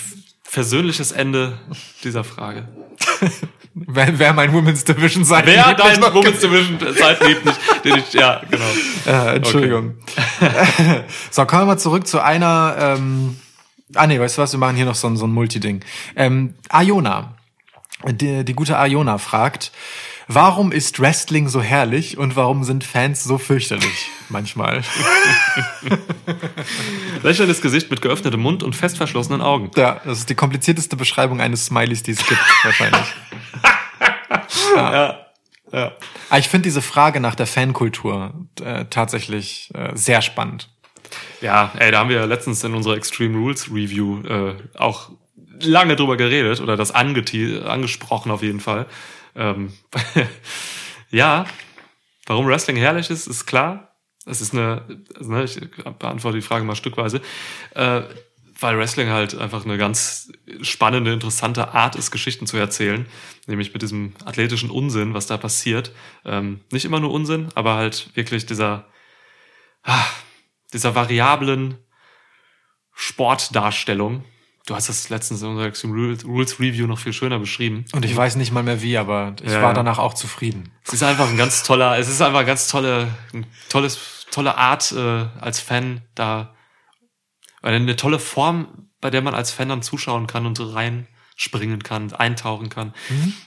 versöhnliches 0.44 1.12
Ende 1.12 1.58
dieser 2.04 2.24
Frage. 2.24 2.68
Wer, 3.72 4.18
wer 4.18 4.32
mein 4.32 4.52
Women's 4.52 4.82
Division 4.82 5.24
sein 5.24 5.46
Wer 5.46 5.74
dein 5.74 6.02
Women's 6.02 6.40
Division 6.40 6.76
Zeit 6.96 7.24
liebt 7.24 7.44
nicht, 7.44 7.58
den 7.84 7.98
ich, 7.98 8.12
ja, 8.12 8.42
genau. 8.50 8.64
Äh, 9.06 9.36
Entschuldigung. 9.36 9.94
so, 11.30 11.46
kommen 11.46 11.62
wir 11.62 11.66
mal 11.66 11.78
zurück 11.78 12.04
zu 12.04 12.20
einer. 12.20 12.74
Ähm, 12.98 13.36
ah 13.94 14.08
nee, 14.08 14.18
weißt 14.18 14.38
du 14.38 14.42
was? 14.42 14.50
Wir 14.50 14.58
machen 14.58 14.74
hier 14.74 14.86
noch 14.86 14.96
so 14.96 15.06
ein, 15.06 15.16
so 15.16 15.24
ein 15.24 15.32
Multiding. 15.32 15.84
Ähm, 16.16 16.54
Iona. 16.74 17.36
Die, 18.08 18.44
die 18.44 18.54
gute 18.54 18.72
Iona 18.72 19.18
fragt, 19.18 19.70
warum 20.32 20.70
ist 20.70 21.00
Wrestling 21.00 21.48
so 21.48 21.60
herrlich 21.60 22.16
und 22.16 22.36
warum 22.36 22.62
sind 22.64 22.84
Fans 22.84 23.24
so 23.24 23.36
fürchterlich 23.36 24.10
manchmal? 24.28 24.82
Lächelndes 27.22 27.60
Gesicht 27.60 27.90
mit 27.90 28.00
geöffnetem 28.00 28.40
Mund 28.40 28.62
und 28.62 28.76
fest 28.76 28.96
verschlossenen 28.96 29.42
Augen. 29.42 29.70
ja, 29.76 30.00
das 30.04 30.18
ist 30.18 30.30
die 30.30 30.34
komplizierteste 30.34 30.96
Beschreibung 30.96 31.40
eines 31.40 31.66
Smileys, 31.66 32.02
die 32.02 32.12
es 32.12 32.24
gibt, 32.26 32.40
wahrscheinlich. 32.62 33.06
Ja. 34.76 35.26
Ja. 35.72 35.92
Aber 36.28 36.38
ich 36.38 36.48
finde 36.48 36.64
diese 36.64 36.82
Frage 36.82 37.20
nach 37.20 37.34
der 37.34 37.46
Fankultur 37.46 38.34
äh, 38.62 38.84
tatsächlich 38.88 39.70
äh, 39.74 39.90
sehr 39.94 40.22
spannend. 40.22 40.68
Ja, 41.40 41.72
ey, 41.78 41.90
da 41.90 41.98
haben 41.98 42.08
wir 42.08 42.16
ja 42.16 42.24
letztens 42.24 42.62
in 42.64 42.74
unserer 42.74 42.96
Extreme 42.96 43.36
Rules 43.36 43.70
Review 43.70 44.22
äh, 44.22 44.54
auch 44.76 45.10
lange 45.60 45.96
drüber 45.96 46.16
geredet 46.16 46.60
oder 46.60 46.76
das 46.76 46.92
angesprochen 46.92 48.30
auf 48.30 48.42
jeden 48.42 48.60
Fall. 48.60 48.86
Ähm, 49.34 49.72
ja, 51.10 51.46
warum 52.26 52.46
Wrestling 52.46 52.76
herrlich 52.76 53.10
ist, 53.10 53.26
ist 53.26 53.46
klar. 53.46 53.96
Es 54.26 54.40
ist 54.40 54.52
eine, 54.52 55.02
also, 55.16 55.32
ne, 55.32 55.44
ich 55.44 55.58
beantworte 55.98 56.38
die 56.38 56.42
Frage 56.42 56.64
mal 56.64 56.76
stückweise, 56.76 57.20
äh, 57.74 58.02
weil 58.60 58.76
Wrestling 58.78 59.08
halt 59.08 59.36
einfach 59.36 59.64
eine 59.64 59.78
ganz 59.78 60.30
spannende, 60.60 61.12
interessante 61.12 61.72
Art 61.72 61.96
ist, 61.96 62.10
Geschichten 62.10 62.46
zu 62.46 62.58
erzählen, 62.58 63.06
nämlich 63.46 63.72
mit 63.72 63.80
diesem 63.80 64.12
athletischen 64.24 64.70
Unsinn, 64.70 65.14
was 65.14 65.26
da 65.26 65.38
passiert. 65.38 65.92
Ähm, 66.26 66.60
nicht 66.70 66.84
immer 66.84 67.00
nur 67.00 67.12
Unsinn, 67.12 67.48
aber 67.54 67.76
halt 67.76 68.10
wirklich 68.14 68.44
dieser 68.44 68.86
ah, 69.82 70.04
dieser 70.72 70.94
variablen 70.94 71.78
Sportdarstellung. 72.92 74.24
Du 74.66 74.74
hast 74.74 74.88
das 74.88 75.08
letztens 75.08 75.42
in 75.42 75.48
unserer 75.48 75.66
Extreme 75.66 76.14
Rules, 76.24 76.60
Review 76.60 76.86
noch 76.86 76.98
viel 76.98 77.12
schöner 77.12 77.38
beschrieben. 77.38 77.84
Und 77.92 78.04
ich 78.04 78.14
weiß 78.14 78.36
nicht 78.36 78.52
mal 78.52 78.62
mehr 78.62 78.82
wie, 78.82 78.98
aber 78.98 79.34
ich 79.42 79.50
Ja, 79.50 79.62
war 79.62 79.74
danach 79.74 79.98
auch 79.98 80.14
zufrieden. 80.14 80.70
Es 80.86 80.92
ist 80.92 81.02
einfach 81.02 81.28
ein 81.28 81.36
ganz 81.36 81.62
toller, 81.62 81.98
es 81.98 82.08
ist 82.08 82.20
einfach 82.20 82.40
eine 82.40 82.46
ganz 82.46 82.68
tolle, 82.68 83.08
ein 83.32 83.46
tolles, 83.68 84.26
tolle 84.30 84.56
Art 84.56 84.92
äh, 84.92 85.26
als 85.40 85.60
Fan 85.60 86.02
da, 86.14 86.54
oder 87.62 87.72
eine 87.72 87.96
tolle 87.96 88.18
Form, 88.18 88.88
bei 89.00 89.10
der 89.10 89.22
man 89.22 89.34
als 89.34 89.50
Fan 89.50 89.70
dann 89.70 89.82
zuschauen 89.82 90.26
kann 90.26 90.46
und 90.46 90.60
reinspringen 90.60 91.82
kann, 91.82 92.12
eintauchen 92.12 92.68
kann. 92.68 92.94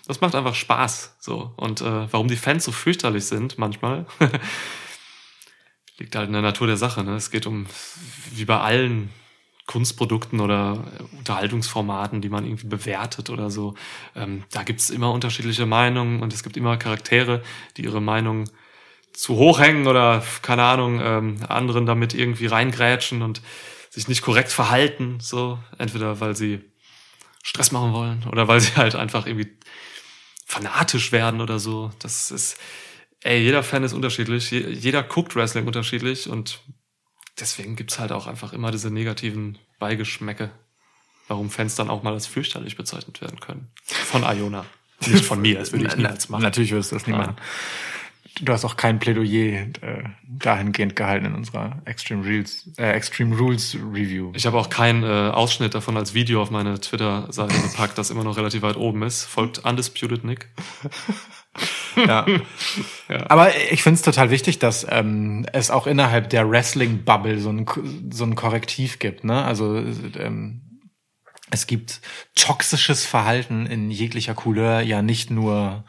Das 0.07 0.19
macht 0.19 0.35
einfach 0.35 0.55
Spaß. 0.55 1.17
So 1.19 1.53
und 1.57 1.81
äh, 1.81 2.11
warum 2.11 2.27
die 2.27 2.35
Fans 2.35 2.65
so 2.65 2.71
fürchterlich 2.71 3.25
sind 3.25 3.57
manchmal, 3.57 4.05
liegt 5.99 6.15
halt 6.15 6.27
in 6.27 6.33
der 6.33 6.41
Natur 6.41 6.67
der 6.67 6.77
Sache. 6.77 7.03
Ne? 7.03 7.15
Es 7.15 7.31
geht 7.31 7.45
um 7.45 7.67
wie 8.31 8.45
bei 8.45 8.59
allen 8.59 9.09
Kunstprodukten 9.65 10.41
oder 10.41 10.83
Unterhaltungsformaten, 11.17 12.21
die 12.21 12.29
man 12.29 12.45
irgendwie 12.45 12.67
bewertet 12.67 13.29
oder 13.29 13.49
so. 13.49 13.75
Ähm, 14.15 14.43
da 14.51 14.63
gibt's 14.63 14.89
immer 14.89 15.11
unterschiedliche 15.11 15.65
Meinungen 15.65 16.21
und 16.21 16.33
es 16.33 16.43
gibt 16.43 16.57
immer 16.57 16.77
Charaktere, 16.77 17.41
die 17.77 17.83
ihre 17.83 18.01
Meinung 18.01 18.49
zu 19.13 19.35
hoch 19.35 19.59
hängen 19.59 19.87
oder 19.87 20.23
keine 20.41 20.63
Ahnung 20.63 20.99
ähm, 21.01 21.37
anderen 21.47 21.85
damit 21.85 22.13
irgendwie 22.13 22.47
reingrätschen 22.47 23.21
und 23.21 23.41
sich 23.89 24.07
nicht 24.07 24.21
korrekt 24.21 24.51
verhalten. 24.51 25.19
So 25.21 25.59
entweder 25.77 26.19
weil 26.19 26.35
sie 26.35 26.61
Stress 27.43 27.71
machen 27.71 27.93
wollen 27.93 28.25
oder 28.31 28.47
weil 28.47 28.59
sie 28.61 28.73
halt 28.75 28.95
einfach 28.95 29.27
irgendwie 29.27 29.51
fanatisch 30.45 31.11
werden 31.11 31.41
oder 31.41 31.59
so. 31.59 31.91
Das 31.99 32.31
ist, 32.31 32.57
ey, 33.21 33.41
jeder 33.41 33.63
Fan 33.63 33.83
ist 33.83 33.93
unterschiedlich, 33.93 34.51
je- 34.51 34.69
jeder 34.69 35.03
guckt 35.03 35.35
Wrestling 35.35 35.67
unterschiedlich 35.67 36.29
und 36.29 36.61
deswegen 37.39 37.75
gibt's 37.75 37.99
halt 37.99 38.11
auch 38.11 38.27
einfach 38.27 38.53
immer 38.53 38.71
diese 38.71 38.89
negativen 38.91 39.57
Beigeschmäcke, 39.79 40.51
warum 41.27 41.49
Fans 41.49 41.75
dann 41.75 41.89
auch 41.89 42.03
mal 42.03 42.13
als 42.13 42.27
fürchterlich 42.27 42.75
bezeichnet 42.77 43.21
werden 43.21 43.39
können. 43.39 43.69
Von 43.83 44.23
Iona. 44.23 44.65
Nicht 45.07 45.25
von 45.25 45.41
mir, 45.41 45.59
das 45.59 45.71
würde 45.73 45.87
ich 45.87 45.95
niemals 45.95 46.29
machen. 46.29 46.43
Natürlich 46.43 46.71
wirst 46.71 46.91
du 46.91 46.95
das 46.95 47.05
Ja. 47.07 47.17
machen. 47.17 47.35
Du 48.41 48.51
hast 48.51 48.65
auch 48.65 48.77
kein 48.77 48.99
Plädoyer 48.99 49.67
äh, 49.81 50.03
dahingehend 50.27 50.95
gehalten 50.95 51.25
in 51.25 51.35
unserer 51.35 51.81
Extreme 51.85 52.25
Rules, 52.25 52.71
äh, 52.77 52.91
Extreme 52.91 53.37
Rules 53.37 53.75
Review. 53.75 54.31
Ich 54.33 54.47
habe 54.47 54.57
auch 54.57 54.69
keinen 54.69 55.03
äh, 55.03 55.31
Ausschnitt 55.31 55.75
davon 55.75 55.97
als 55.97 56.15
Video 56.15 56.41
auf 56.41 56.49
meine 56.49 56.79
Twitter-Seite 56.79 57.53
gepackt, 57.61 57.97
das 57.97 58.09
immer 58.09 58.23
noch 58.23 58.35
relativ 58.35 58.63
weit 58.63 58.75
oben 58.75 59.03
ist. 59.03 59.23
Folgt 59.23 59.59
Undisputed 59.59 60.23
Nick. 60.23 60.49
Ja. 61.95 62.25
Aber 63.27 63.51
ich 63.71 63.83
finde 63.83 63.97
es 63.97 64.01
total 64.01 64.31
wichtig, 64.31 64.57
dass 64.57 64.87
ähm, 64.89 65.45
es 65.53 65.69
auch 65.69 65.85
innerhalb 65.85 66.31
der 66.31 66.49
Wrestling-Bubble 66.49 67.39
so 67.39 67.51
ein, 67.51 67.67
so 68.11 68.23
ein 68.23 68.33
Korrektiv 68.33 68.97
gibt. 68.97 69.23
Ne? 69.23 69.45
Also 69.45 69.77
ähm, 69.77 70.81
es 71.51 71.67
gibt 71.67 72.01
toxisches 72.33 73.05
Verhalten 73.05 73.67
in 73.67 73.91
jeglicher 73.91 74.33
Couleur, 74.33 74.81
ja 74.81 75.03
nicht 75.03 75.29
nur 75.29 75.85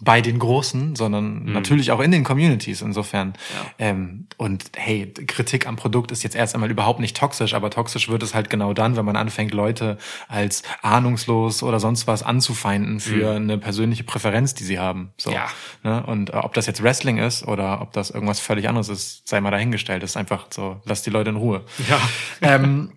bei 0.00 0.22
den 0.22 0.38
Großen, 0.38 0.96
sondern 0.96 1.44
natürlich 1.44 1.92
auch 1.92 2.00
in 2.00 2.10
den 2.10 2.24
Communities 2.24 2.80
insofern. 2.80 3.34
Ja. 3.54 3.86
Ähm, 3.90 4.26
und 4.38 4.64
hey, 4.74 5.12
Kritik 5.12 5.66
am 5.66 5.76
Produkt 5.76 6.12
ist 6.12 6.22
jetzt 6.22 6.34
erst 6.34 6.54
einmal 6.54 6.70
überhaupt 6.70 6.98
nicht 6.98 7.14
toxisch, 7.14 7.52
aber 7.52 7.68
toxisch 7.68 8.08
wird 8.08 8.22
es 8.22 8.32
halt 8.32 8.48
genau 8.48 8.72
dann, 8.72 8.96
wenn 8.96 9.04
man 9.04 9.16
anfängt, 9.16 9.52
Leute 9.52 9.98
als 10.28 10.62
ahnungslos 10.80 11.62
oder 11.62 11.78
sonst 11.78 12.06
was 12.06 12.22
anzufeinden 12.22 13.00
für 13.00 13.32
eine 13.36 13.58
persönliche 13.58 14.02
Präferenz, 14.04 14.54
die 14.54 14.64
sie 14.64 14.78
haben. 14.78 15.12
So, 15.18 15.30
Ja. 15.30 15.48
Ne? 15.82 16.02
Und 16.06 16.30
äh, 16.30 16.36
ob 16.36 16.54
das 16.54 16.64
jetzt 16.66 16.82
Wrestling 16.82 17.18
ist 17.18 17.46
oder 17.46 17.82
ob 17.82 17.92
das 17.92 18.08
irgendwas 18.08 18.40
völlig 18.40 18.66
anderes 18.66 18.88
ist, 18.88 19.28
sei 19.28 19.42
mal 19.42 19.50
dahingestellt. 19.50 20.02
Das 20.02 20.10
ist 20.12 20.16
einfach 20.16 20.46
so, 20.48 20.80
lass 20.86 21.02
die 21.02 21.10
Leute 21.10 21.28
in 21.30 21.36
Ruhe. 21.36 21.64
Ja. 21.86 22.00
Ähm, 22.40 22.92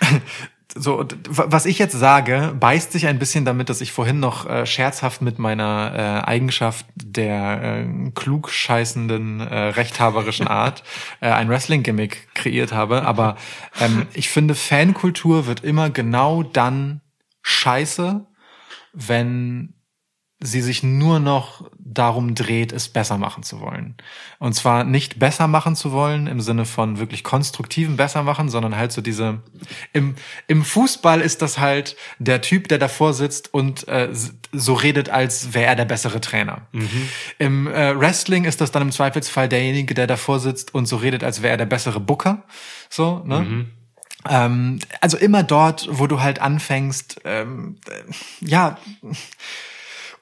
so, 0.74 0.98
und 0.98 1.16
was 1.28 1.66
ich 1.66 1.78
jetzt 1.78 1.92
sage, 1.92 2.54
beißt 2.58 2.92
sich 2.92 3.06
ein 3.06 3.18
bisschen 3.18 3.44
damit, 3.44 3.68
dass 3.68 3.80
ich 3.80 3.92
vorhin 3.92 4.20
noch 4.20 4.48
äh, 4.48 4.64
scherzhaft 4.64 5.20
mit 5.20 5.38
meiner 5.38 5.92
äh, 5.94 6.26
Eigenschaft 6.28 6.86
der 6.94 7.62
äh, 7.62 8.10
klugscheißenden, 8.14 9.40
äh, 9.40 9.58
rechthaberischen 9.68 10.48
Art 10.48 10.82
äh, 11.20 11.28
ein 11.28 11.48
Wrestling-Gimmick 11.48 12.34
kreiert 12.34 12.72
habe. 12.72 13.02
Aber 13.02 13.36
ähm, 13.80 14.06
ich 14.14 14.30
finde, 14.30 14.54
Fankultur 14.54 15.46
wird 15.46 15.62
immer 15.62 15.90
genau 15.90 16.42
dann 16.42 17.02
scheiße, 17.42 18.26
wenn 18.94 19.74
sie 20.42 20.60
sich 20.60 20.82
nur 20.82 21.20
noch 21.20 21.70
darum 21.78 22.34
dreht, 22.34 22.72
es 22.72 22.88
besser 22.88 23.18
machen 23.18 23.42
zu 23.42 23.60
wollen. 23.60 23.94
Und 24.38 24.54
zwar 24.54 24.84
nicht 24.84 25.18
besser 25.18 25.46
machen 25.46 25.76
zu 25.76 25.92
wollen 25.92 26.26
im 26.26 26.40
Sinne 26.40 26.64
von 26.64 26.98
wirklich 26.98 27.22
konstruktiven 27.22 27.96
besser 27.96 28.22
machen, 28.22 28.48
sondern 28.48 28.76
halt 28.76 28.92
so 28.92 29.00
diese 29.00 29.40
im 29.92 30.14
im 30.48 30.64
Fußball 30.64 31.20
ist 31.20 31.42
das 31.42 31.58
halt 31.58 31.96
der 32.18 32.40
Typ, 32.40 32.68
der 32.68 32.78
davor 32.78 33.14
sitzt 33.14 33.52
und 33.54 33.86
äh, 33.88 34.08
so 34.52 34.74
redet, 34.74 35.10
als 35.10 35.54
wäre 35.54 35.66
er 35.66 35.76
der 35.76 35.84
bessere 35.84 36.20
Trainer. 36.20 36.62
Im 37.38 37.66
äh, 37.66 37.98
Wrestling 37.98 38.44
ist 38.44 38.60
das 38.60 38.70
dann 38.70 38.82
im 38.82 38.92
Zweifelsfall 38.92 39.48
derjenige, 39.48 39.94
der 39.94 40.06
davor 40.06 40.40
sitzt 40.40 40.74
und 40.74 40.86
so 40.86 40.96
redet, 40.96 41.24
als 41.24 41.42
wäre 41.42 41.52
er 41.52 41.58
der 41.58 41.66
bessere 41.66 42.00
Booker. 42.00 42.42
So, 42.90 43.22
ne? 43.24 43.66
Ähm, 44.28 44.78
also 45.00 45.16
immer 45.16 45.42
dort, 45.42 45.88
wo 45.90 46.06
du 46.06 46.20
halt 46.20 46.40
anfängst, 46.40 47.20
ähm, 47.24 47.76
äh, 47.88 48.46
ja, 48.46 48.78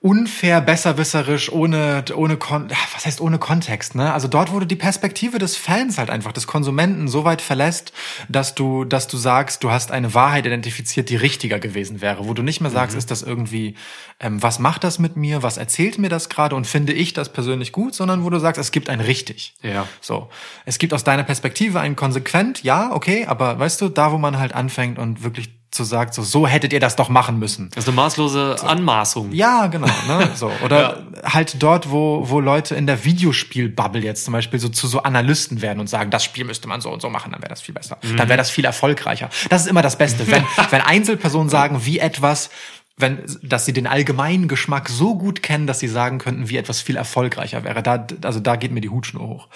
unfair, 0.02 0.62
besserwisserisch, 0.62 1.52
ohne, 1.52 2.02
ohne, 2.14 2.38
Kon 2.38 2.70
was 2.94 3.04
heißt 3.04 3.20
ohne 3.20 3.38
Kontext, 3.38 3.94
ne? 3.94 4.14
Also 4.14 4.28
dort, 4.28 4.50
wo 4.50 4.58
du 4.58 4.66
die 4.66 4.76
Perspektive 4.76 5.38
des 5.38 5.58
Fans 5.58 5.98
halt 5.98 6.08
einfach, 6.08 6.32
des 6.32 6.46
Konsumenten 6.46 7.06
so 7.06 7.24
weit 7.24 7.42
verlässt, 7.42 7.92
dass 8.26 8.54
du, 8.54 8.84
dass 8.86 9.08
du 9.08 9.18
sagst, 9.18 9.62
du 9.62 9.70
hast 9.70 9.92
eine 9.92 10.14
Wahrheit 10.14 10.46
identifiziert, 10.46 11.10
die 11.10 11.16
richtiger 11.16 11.58
gewesen 11.58 12.00
wäre, 12.00 12.26
wo 12.26 12.32
du 12.32 12.42
nicht 12.42 12.62
mehr 12.62 12.70
sagst, 12.70 12.96
ist 12.96 13.10
das 13.10 13.22
irgendwie, 13.22 13.74
ähm, 14.20 14.42
was 14.42 14.58
macht 14.58 14.84
das 14.84 14.98
mit 14.98 15.16
mir, 15.16 15.42
was 15.42 15.58
erzählt 15.58 15.98
mir 15.98 16.08
das 16.08 16.30
gerade 16.30 16.56
und 16.56 16.66
finde 16.66 16.94
ich 16.94 17.12
das 17.12 17.30
persönlich 17.30 17.70
gut, 17.70 17.94
sondern 17.94 18.24
wo 18.24 18.30
du 18.30 18.38
sagst, 18.38 18.58
es 18.58 18.72
gibt 18.72 18.88
ein 18.88 19.00
richtig. 19.00 19.54
Ja. 19.62 19.86
So. 20.00 20.30
Es 20.64 20.78
gibt 20.78 20.94
aus 20.94 21.04
deiner 21.04 21.24
Perspektive 21.24 21.78
ein 21.78 21.94
konsequent, 21.94 22.62
ja, 22.62 22.90
okay, 22.92 23.26
aber 23.26 23.58
weißt 23.58 23.82
du, 23.82 23.90
da 23.90 24.12
wo 24.12 24.16
man 24.16 24.38
halt 24.38 24.54
anfängt 24.54 24.98
und 24.98 25.22
wirklich 25.22 25.59
zu 25.70 25.84
sagt, 25.84 26.14
so, 26.14 26.22
so 26.22 26.46
hättet 26.46 26.72
ihr 26.72 26.80
das 26.80 26.96
doch 26.96 27.08
machen 27.08 27.38
müssen. 27.38 27.70
Eine 27.76 27.92
maßlose 27.92 28.56
Anmaßung. 28.62 29.32
Ja, 29.32 29.68
genau, 29.68 29.86
ne? 29.86 30.30
So. 30.40 30.50
Oder 30.64 31.06
halt 31.22 31.62
dort, 31.62 31.90
wo, 31.90 32.28
wo 32.28 32.40
Leute 32.40 32.74
in 32.74 32.86
der 32.86 33.04
Videospielbubble 33.04 34.02
jetzt 34.02 34.24
zum 34.24 34.32
Beispiel 34.32 34.58
so 34.58 34.68
zu 34.68 34.88
so 34.88 35.02
Analysten 35.02 35.62
werden 35.62 35.78
und 35.78 35.88
sagen, 35.88 36.10
das 36.10 36.24
Spiel 36.24 36.44
müsste 36.44 36.66
man 36.66 36.80
so 36.80 36.90
und 36.90 37.00
so 37.02 37.10
machen, 37.10 37.32
dann 37.32 37.42
wäre 37.42 37.50
das 37.50 37.60
viel 37.60 37.74
besser. 37.74 37.98
Dann 38.16 38.28
wäre 38.28 38.36
das 38.38 38.50
viel 38.50 38.64
erfolgreicher. 38.64 39.28
Das 39.48 39.62
ist 39.62 39.68
immer 39.68 39.82
das 39.82 39.96
Beste. 39.96 40.26
Wenn, 40.26 40.44
wenn 40.70 40.80
Einzelpersonen 40.80 41.48
sagen, 41.48 41.84
wie 41.84 41.98
etwas 41.98 42.50
wenn, 42.96 43.24
dass 43.42 43.64
sie 43.64 43.72
den 43.72 43.86
allgemeinen 43.86 44.46
Geschmack 44.46 44.90
so 44.90 45.16
gut 45.16 45.42
kennen, 45.42 45.66
dass 45.66 45.78
sie 45.78 45.88
sagen 45.88 46.18
könnten, 46.18 46.50
wie 46.50 46.58
etwas 46.58 46.82
viel 46.82 46.96
erfolgreicher 46.96 47.64
wäre. 47.64 47.82
Da, 47.82 48.06
also 48.22 48.40
da 48.40 48.56
geht 48.56 48.72
mir 48.72 48.82
die 48.82 48.90
Hutschnur 48.90 49.26
hoch. 49.26 49.48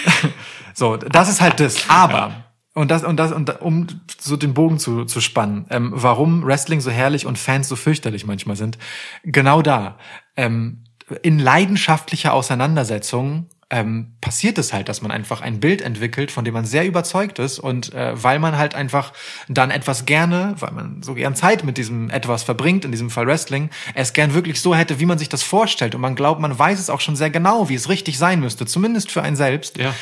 so, 0.74 0.96
das 0.96 1.28
ist 1.28 1.40
halt 1.40 1.60
das. 1.60 1.88
Aber 1.88 2.44
und 2.74 2.90
das 2.90 3.04
und 3.04 3.16
das 3.16 3.32
und 3.32 3.60
um 3.60 3.86
so 4.18 4.36
den 4.36 4.54
Bogen 4.54 4.78
zu, 4.78 5.04
zu 5.04 5.20
spannen, 5.20 5.66
ähm, 5.70 5.92
warum 5.94 6.44
Wrestling 6.44 6.80
so 6.80 6.90
herrlich 6.90 7.26
und 7.26 7.38
Fans 7.38 7.68
so 7.68 7.76
fürchterlich 7.76 8.26
manchmal 8.26 8.56
sind, 8.56 8.78
genau 9.24 9.62
da. 9.62 9.98
Ähm, 10.36 10.84
in 11.22 11.38
leidenschaftlicher 11.38 12.32
Auseinandersetzung 12.32 13.48
ähm, 13.72 14.12
passiert 14.20 14.58
es 14.58 14.74
halt, 14.74 14.90
dass 14.90 15.00
man 15.00 15.10
einfach 15.10 15.40
ein 15.40 15.58
Bild 15.58 15.80
entwickelt, 15.80 16.30
von 16.30 16.44
dem 16.44 16.52
man 16.52 16.66
sehr 16.66 16.86
überzeugt 16.86 17.38
ist 17.38 17.58
und 17.58 17.92
äh, 17.94 18.22
weil 18.22 18.38
man 18.38 18.58
halt 18.58 18.74
einfach 18.74 19.14
dann 19.48 19.70
etwas 19.70 20.04
gerne, 20.04 20.54
weil 20.58 20.72
man 20.72 21.02
so 21.02 21.14
gern 21.14 21.34
Zeit 21.34 21.64
mit 21.64 21.78
diesem 21.78 22.10
etwas 22.10 22.42
verbringt, 22.42 22.84
in 22.84 22.90
diesem 22.90 23.08
Fall 23.08 23.26
Wrestling, 23.26 23.70
es 23.94 24.12
gern 24.12 24.34
wirklich 24.34 24.60
so 24.60 24.74
hätte, 24.74 25.00
wie 25.00 25.06
man 25.06 25.18
sich 25.18 25.30
das 25.30 25.42
vorstellt 25.42 25.94
und 25.94 26.02
man 26.02 26.14
glaubt, 26.14 26.40
man 26.40 26.58
weiß 26.58 26.78
es 26.78 26.90
auch 26.90 27.00
schon 27.00 27.16
sehr 27.16 27.30
genau, 27.30 27.70
wie 27.70 27.74
es 27.74 27.88
richtig 27.88 28.18
sein 28.18 28.40
müsste, 28.40 28.66
zumindest 28.66 29.10
für 29.10 29.22
einen 29.22 29.36
selbst 29.36 29.78
Ja. 29.78 29.94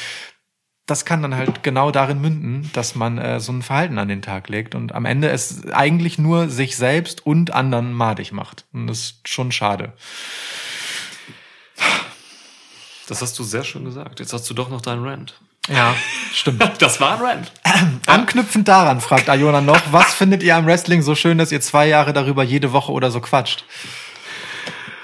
Das 0.90 1.04
kann 1.04 1.22
dann 1.22 1.36
halt 1.36 1.62
genau 1.62 1.90
darin 1.92 2.20
münden, 2.20 2.68
dass 2.72 2.96
man 2.96 3.18
äh, 3.18 3.38
so 3.38 3.52
ein 3.52 3.62
Verhalten 3.62 3.98
an 3.98 4.08
den 4.08 4.22
Tag 4.22 4.48
legt 4.48 4.74
und 4.74 4.92
am 4.92 5.04
Ende 5.04 5.30
es 5.30 5.70
eigentlich 5.72 6.18
nur 6.18 6.48
sich 6.48 6.76
selbst 6.76 7.24
und 7.24 7.52
anderen 7.52 7.92
madig 7.92 8.32
macht. 8.32 8.64
Und 8.72 8.88
das 8.88 8.98
ist 8.98 9.28
schon 9.28 9.52
schade. 9.52 9.92
Das 13.06 13.22
hast 13.22 13.38
du 13.38 13.44
sehr 13.44 13.62
schön 13.62 13.84
gesagt. 13.84 14.20
Jetzt 14.20 14.32
hast 14.32 14.50
du 14.50 14.54
doch 14.54 14.68
noch 14.68 14.80
deinen 14.80 15.04
Rant. 15.04 15.40
Ja, 15.68 15.94
stimmt. 16.32 16.62
Das 16.80 17.00
war 17.00 17.14
ein 17.14 17.24
Rant. 17.24 17.52
Anknüpfend 18.06 18.66
daran 18.66 19.00
fragt 19.00 19.28
Ayona 19.28 19.60
noch, 19.60 19.80
was 19.92 20.14
findet 20.14 20.42
ihr 20.42 20.56
am 20.56 20.66
Wrestling 20.66 21.02
so 21.02 21.14
schön, 21.14 21.38
dass 21.38 21.52
ihr 21.52 21.60
zwei 21.60 21.86
Jahre 21.86 22.12
darüber 22.12 22.42
jede 22.42 22.72
Woche 22.72 22.90
oder 22.90 23.10
so 23.10 23.20
quatscht? 23.20 23.64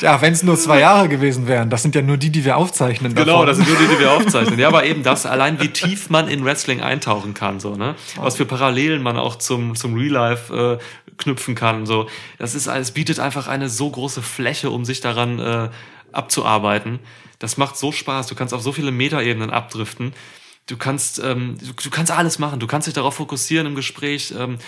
Ja, 0.03 0.21
wenn 0.21 0.35
es 0.35 0.43
nur 0.43 0.57
zwei 0.57 0.81
Jahre 0.81 1.09
gewesen 1.09 1.47
wären, 1.47 1.71
das 1.71 1.83
sind 1.83 1.95
ja 1.95 2.03
nur 2.03 2.19
die, 2.19 2.31
die 2.31 2.45
wir 2.45 2.59
aufzeichnen. 2.59 3.15
Genau, 3.15 3.45
davon. 3.45 3.47
das 3.47 3.57
sind 3.57 3.69
nur 3.69 3.79
die, 3.79 3.87
die 3.87 3.99
wir 3.99 4.13
aufzeichnen. 4.17 4.59
Ja, 4.59 4.69
aber 4.69 4.85
eben 4.85 5.03
das, 5.03 5.25
allein 5.25 5.61
wie 5.61 5.69
tief 5.69 6.11
man 6.11 6.29
in 6.29 6.45
Wrestling 6.45 6.83
eintauchen 6.83 7.33
kann, 7.33 7.61
so, 7.61 7.77
ne? 7.77 7.95
Was 8.17 8.37
für 8.37 8.45
Parallelen 8.45 9.03
man 9.03 9.17
auch 9.17 9.37
zum, 9.37 9.75
zum 9.75 9.95
Real 9.95 10.13
Life 10.13 10.79
äh, 10.79 11.15
knüpfen 11.17 11.55
kann, 11.55 11.87
so. 11.87 12.09
Das 12.39 12.55
ist, 12.55 12.67
es 12.67 12.91
bietet 12.91 13.21
einfach 13.21 13.49
eine 13.49 13.71
so 13.71 13.91
große 13.91 14.21
Fläche, 14.21 14.71
um 14.71 14.85
sich 14.85 15.01
daran 15.01 15.39
äh, 15.39 15.71
abzuarbeiten. 16.13 16.99
Das 17.39 17.57
macht 17.57 17.77
so 17.77 17.91
Spaß. 17.91 18.27
Du 18.27 18.35
kannst 18.35 18.53
auf 18.53 18.63
so 18.63 18.73
viele 18.73 18.91
Metaebenen 18.91 19.51
abdriften. 19.51 20.13
Du 20.67 20.77
kannst, 20.77 21.23
ähm, 21.23 21.57
du, 21.61 21.73
du 21.73 21.91
kannst 21.91 22.13
alles 22.13 22.39
machen. 22.39 22.61
Du 22.61 22.67
kannst 22.67 22.87
dich 22.87 22.95
darauf 22.95 23.15
fokussieren 23.15 23.67
im 23.67 23.75
Gespräch. 23.75 24.35
Ähm, 24.37 24.59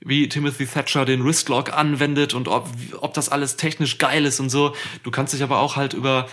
wie 0.00 0.28
Timothy 0.28 0.66
Thatcher 0.66 1.04
den 1.04 1.24
Wristlock 1.24 1.72
anwendet 1.72 2.34
und 2.34 2.48
ob, 2.48 2.68
ob 3.00 3.14
das 3.14 3.28
alles 3.28 3.56
technisch 3.56 3.98
geil 3.98 4.24
ist 4.24 4.40
und 4.40 4.50
so. 4.50 4.74
Du 5.02 5.10
kannst 5.10 5.34
dich 5.34 5.42
aber 5.42 5.58
auch 5.58 5.76
halt 5.76 5.94
über, 5.94 6.28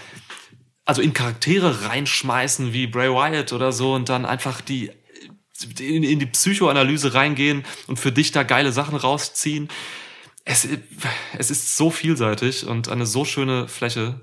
also 0.86 1.02
in 1.02 1.14
Charaktere 1.14 1.88
reinschmeißen 1.88 2.74
wie 2.74 2.88
Bray 2.88 3.10
Wyatt 3.10 3.54
oder 3.54 3.72
so 3.72 3.94
und 3.94 4.10
dann 4.10 4.26
einfach 4.26 4.62
die 4.62 4.92
in, 5.80 6.04
in 6.04 6.20
die 6.20 6.26
Psychoanalyse 6.26 7.14
reingehen 7.14 7.64
und 7.88 8.00
für 8.00 8.12
dich 8.12 8.32
da 8.32 8.44
geile 8.44 8.72
Sachen 8.72 8.96
rausziehen. 8.96 9.70
Es, 10.46 10.68
es 11.38 11.52
ist 11.52 11.78
so 11.78 11.90
vielseitig 11.90 12.66
und 12.66 12.90
eine 12.90 13.06
so 13.06 13.24
schöne 13.24 13.68
Fläche. 13.68 14.22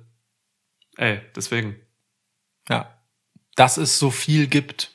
Ey, 0.97 1.21
deswegen. 1.35 1.77
Ja. 2.69 2.95
Dass 3.57 3.79
es 3.79 3.99
so 3.99 4.11
viel 4.11 4.47
gibt, 4.47 4.93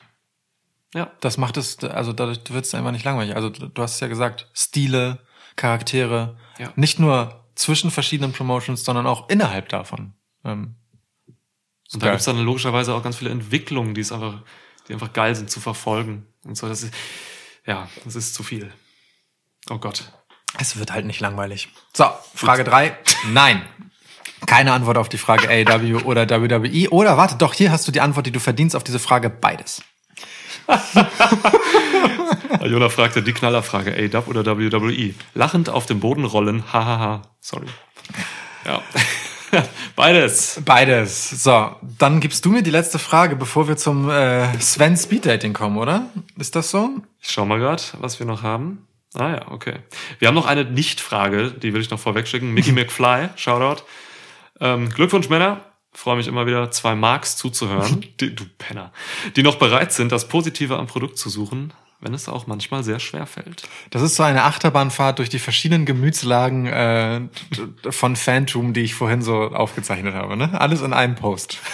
Ja. 0.96 1.12
das 1.20 1.38
macht 1.38 1.58
es, 1.58 1.78
also 1.84 2.14
dadurch 2.14 2.40
wird 2.50 2.66
es 2.66 2.74
einfach 2.74 2.92
nicht 2.92 3.04
langweilig. 3.06 3.36
Also 3.36 3.50
du 3.50 3.82
hast 3.82 3.96
es 3.96 4.00
ja 4.00 4.08
gesagt, 4.08 4.50
Stile, 4.54 5.20
Charaktere, 5.58 6.38
Ja. 6.58 6.72
nicht 6.76 7.00
nur 7.00 7.44
zwischen 7.56 7.92
verschiedenen 7.92 8.32
Promotions, 8.34 8.84
sondern 8.84 9.06
auch 9.06 9.30
innerhalb 9.30 9.70
davon. 9.70 10.14
Ähm, 10.44 10.76
Und 11.94 12.02
da 12.02 12.10
gibt's 12.12 12.26
dann 12.26 12.40
logischerweise 12.40 12.94
auch 12.94 13.04
ganz 13.04 13.18
viele 13.18 13.30
Entwicklungen, 13.32 13.94
die 13.94 14.02
es 14.02 14.12
einfach, 14.12 14.42
die 14.88 14.94
einfach 14.94 15.14
geil 15.14 15.36
sind 15.36 15.52
zu 15.52 15.60
verfolgen. 15.60 16.26
Und 16.46 16.58
so, 16.58 16.68
das 16.68 16.82
ist, 16.84 16.94
ja, 17.66 17.88
das 18.06 18.16
ist 18.16 18.34
zu 18.34 18.44
viel. 18.44 18.72
Oh 19.70 19.78
Gott. 19.78 20.12
Es 20.58 20.78
wird 20.78 20.92
halt 20.94 21.06
nicht 21.06 21.20
langweilig. 21.20 21.70
So, 21.94 22.06
Frage 22.34 22.64
drei. 22.64 22.98
Nein. 23.32 23.62
Keine 24.48 24.74
Antwort 24.74 24.98
auf 24.98 25.10
die 25.10 25.18
Frage 25.18 25.50
AEW 25.50 26.04
oder 26.06 26.30
WWE. 26.30 26.90
Oder 26.92 27.18
warte, 27.18 27.36
doch, 27.36 27.54
hier 27.54 27.72
hast 27.72 27.88
du 27.88 27.92
die 27.92 28.02
Antwort, 28.02 28.26
die 28.28 28.32
du 28.32 28.40
verdienst 28.40 28.76
auf 28.76 28.84
diese 28.84 29.00
Frage. 29.00 29.30
Beides. 29.30 29.82
Jona 32.66 32.90
fragte 32.90 33.22
die 33.22 33.34
Knallerfrage, 33.34 33.94
AW 33.94 34.30
oder 34.30 34.58
WWE? 34.58 35.14
Lachend 35.34 35.70
auf 35.70 35.86
dem 35.86 36.00
Boden 36.00 36.26
rollen, 36.26 36.64
hahaha. 36.74 37.22
Sorry. 37.40 37.68
Ja. 38.66 38.82
Beides. 39.96 40.62
Beides. 40.66 41.44
So, 41.44 41.76
dann 41.98 42.20
gibst 42.20 42.44
du 42.46 42.50
mir 42.50 42.64
die 42.64 42.72
letzte 42.72 43.00
Frage, 43.00 43.36
bevor 43.36 43.68
wir 43.68 43.78
zum 43.78 44.10
äh, 44.10 44.60
Sven 44.60 44.98
Speed 44.98 45.26
Dating 45.26 45.54
kommen, 45.54 45.78
oder? 45.78 46.10
Ist 46.38 46.56
das 46.56 46.72
so? 46.72 46.90
Ich 47.22 47.30
schau 47.30 47.46
mal 47.46 47.60
grad, 47.60 47.96
was 48.00 48.20
wir 48.20 48.26
noch 48.26 48.44
haben. 48.44 48.88
Ah 49.14 49.30
ja, 49.30 49.52
okay. 49.52 49.76
Wir 50.20 50.28
haben 50.28 50.36
noch 50.36 50.48
eine 50.48 50.66
Nicht-Frage, 50.66 51.52
die 51.52 51.74
will 51.74 51.82
ich 51.82 51.90
noch 51.90 52.00
vorwegschicken. 52.00 52.54
Mickey 52.54 52.72
McFly, 52.74 53.30
Shoutout. 53.36 53.84
Ähm, 54.60 54.90
Glückwunsch, 54.90 55.30
Männer. 55.30 55.62
Freue 55.96 56.18
mich 56.18 56.28
immer 56.28 56.46
wieder, 56.46 56.70
zwei 56.72 56.94
Marks 56.94 57.38
zuzuhören. 57.38 58.06
Die, 58.20 58.36
du 58.36 58.44
Penner. 58.58 58.92
Die 59.36 59.44
noch 59.44 59.56
bereit 59.56 59.94
sind, 59.94 60.12
das 60.12 60.28
Positive 60.28 60.78
am 60.78 60.88
Produkt 60.88 61.18
zu 61.18 61.30
suchen, 61.30 61.74
wenn 62.02 62.14
es 62.14 62.28
auch 62.28 62.48
manchmal 62.48 62.84
sehr 62.84 63.00
schwer 63.00 63.26
fällt. 63.26 63.64
Das 63.92 64.02
ist 64.02 64.16
so 64.16 64.24
eine 64.24 64.44
Achterbahnfahrt 64.44 65.20
durch 65.20 65.30
die 65.30 65.40
verschiedenen 65.40 65.86
Gemütslagen 65.86 66.66
äh, 66.68 67.22
von 67.90 68.18
Phantom, 68.18 68.74
die 68.74 68.82
ich 68.82 68.94
vorhin 68.94 69.22
so 69.22 69.36
aufgezeichnet 69.52 70.14
habe. 70.14 70.36
Ne? 70.36 70.60
Alles 70.60 70.82
in 70.82 70.94
einem 70.94 71.16
Post. 71.16 71.60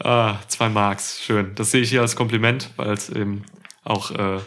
Ah, 0.00 0.36
zwei 0.46 0.68
Marks, 0.68 1.20
schön. 1.20 1.54
Das 1.56 1.72
sehe 1.72 1.80
ich 1.80 1.90
hier 1.90 2.02
als 2.02 2.14
Kompliment, 2.14 2.70
weil 2.76 2.92
es 2.92 3.10
eben 3.10 3.42
auch, 3.82 4.12
äh, 4.12 4.38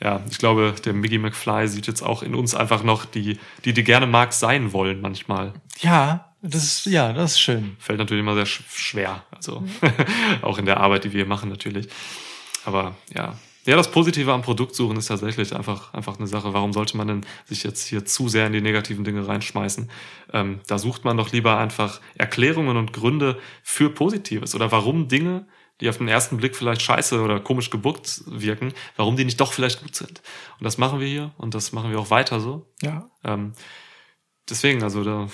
ja, 0.00 0.20
ich 0.30 0.38
glaube, 0.38 0.74
der 0.84 0.92
Mickey 0.92 1.18
McFly 1.18 1.66
sieht 1.66 1.88
jetzt 1.88 2.02
auch 2.02 2.22
in 2.22 2.34
uns 2.34 2.54
einfach 2.54 2.84
noch 2.84 3.04
die, 3.04 3.38
die, 3.64 3.72
die 3.72 3.82
gerne 3.82 4.06
Marks 4.06 4.38
sein 4.38 4.72
wollen 4.72 5.00
manchmal. 5.00 5.52
Ja, 5.80 6.33
das 6.44 6.64
ist 6.64 6.86
ja, 6.86 7.12
das 7.12 7.32
ist 7.32 7.40
schön. 7.40 7.76
Fällt 7.78 7.98
natürlich 7.98 8.22
immer 8.22 8.34
sehr 8.34 8.46
sch 8.46 8.62
schwer, 8.68 9.24
also 9.30 9.64
auch 10.42 10.58
in 10.58 10.66
der 10.66 10.78
Arbeit, 10.78 11.04
die 11.04 11.12
wir 11.12 11.22
hier 11.22 11.28
machen 11.28 11.48
natürlich. 11.48 11.88
Aber 12.64 12.96
ja, 13.14 13.38
Ja, 13.66 13.76
das 13.76 13.90
Positive 13.90 14.30
am 14.30 14.42
Produkt 14.42 14.74
suchen 14.74 14.98
ist 14.98 15.06
tatsächlich 15.06 15.54
einfach, 15.56 15.94
einfach 15.94 16.18
eine 16.18 16.26
Sache. 16.26 16.52
Warum 16.52 16.74
sollte 16.74 16.98
man 16.98 17.08
denn 17.08 17.26
sich 17.46 17.62
jetzt 17.62 17.86
hier 17.86 18.04
zu 18.04 18.28
sehr 18.28 18.46
in 18.46 18.52
die 18.52 18.60
negativen 18.60 19.04
Dinge 19.04 19.26
reinschmeißen? 19.26 19.90
Ähm, 20.34 20.60
da 20.66 20.76
sucht 20.78 21.04
man 21.04 21.16
doch 21.16 21.32
lieber 21.32 21.56
einfach 21.56 22.00
Erklärungen 22.16 22.76
und 22.76 22.92
Gründe 22.92 23.38
für 23.62 23.88
Positives 23.88 24.54
oder 24.54 24.70
warum 24.70 25.08
Dinge, 25.08 25.46
die 25.80 25.88
auf 25.88 25.96
den 25.96 26.08
ersten 26.08 26.36
Blick 26.36 26.56
vielleicht 26.56 26.82
scheiße 26.82 27.22
oder 27.22 27.40
komisch 27.40 27.70
gebuckt 27.70 28.22
wirken, 28.26 28.74
warum 28.96 29.16
die 29.16 29.24
nicht 29.24 29.40
doch 29.40 29.52
vielleicht 29.54 29.80
gut 29.82 29.96
sind. 29.96 30.20
Und 30.58 30.64
das 30.64 30.76
machen 30.76 31.00
wir 31.00 31.06
hier 31.08 31.32
und 31.38 31.54
das 31.54 31.72
machen 31.72 31.90
wir 31.90 31.98
auch 31.98 32.10
weiter 32.10 32.40
so. 32.40 32.70
Ja. 32.82 33.08
Ähm, 33.24 33.54
deswegen, 34.48 34.82
also 34.82 35.02
da, 35.04 35.28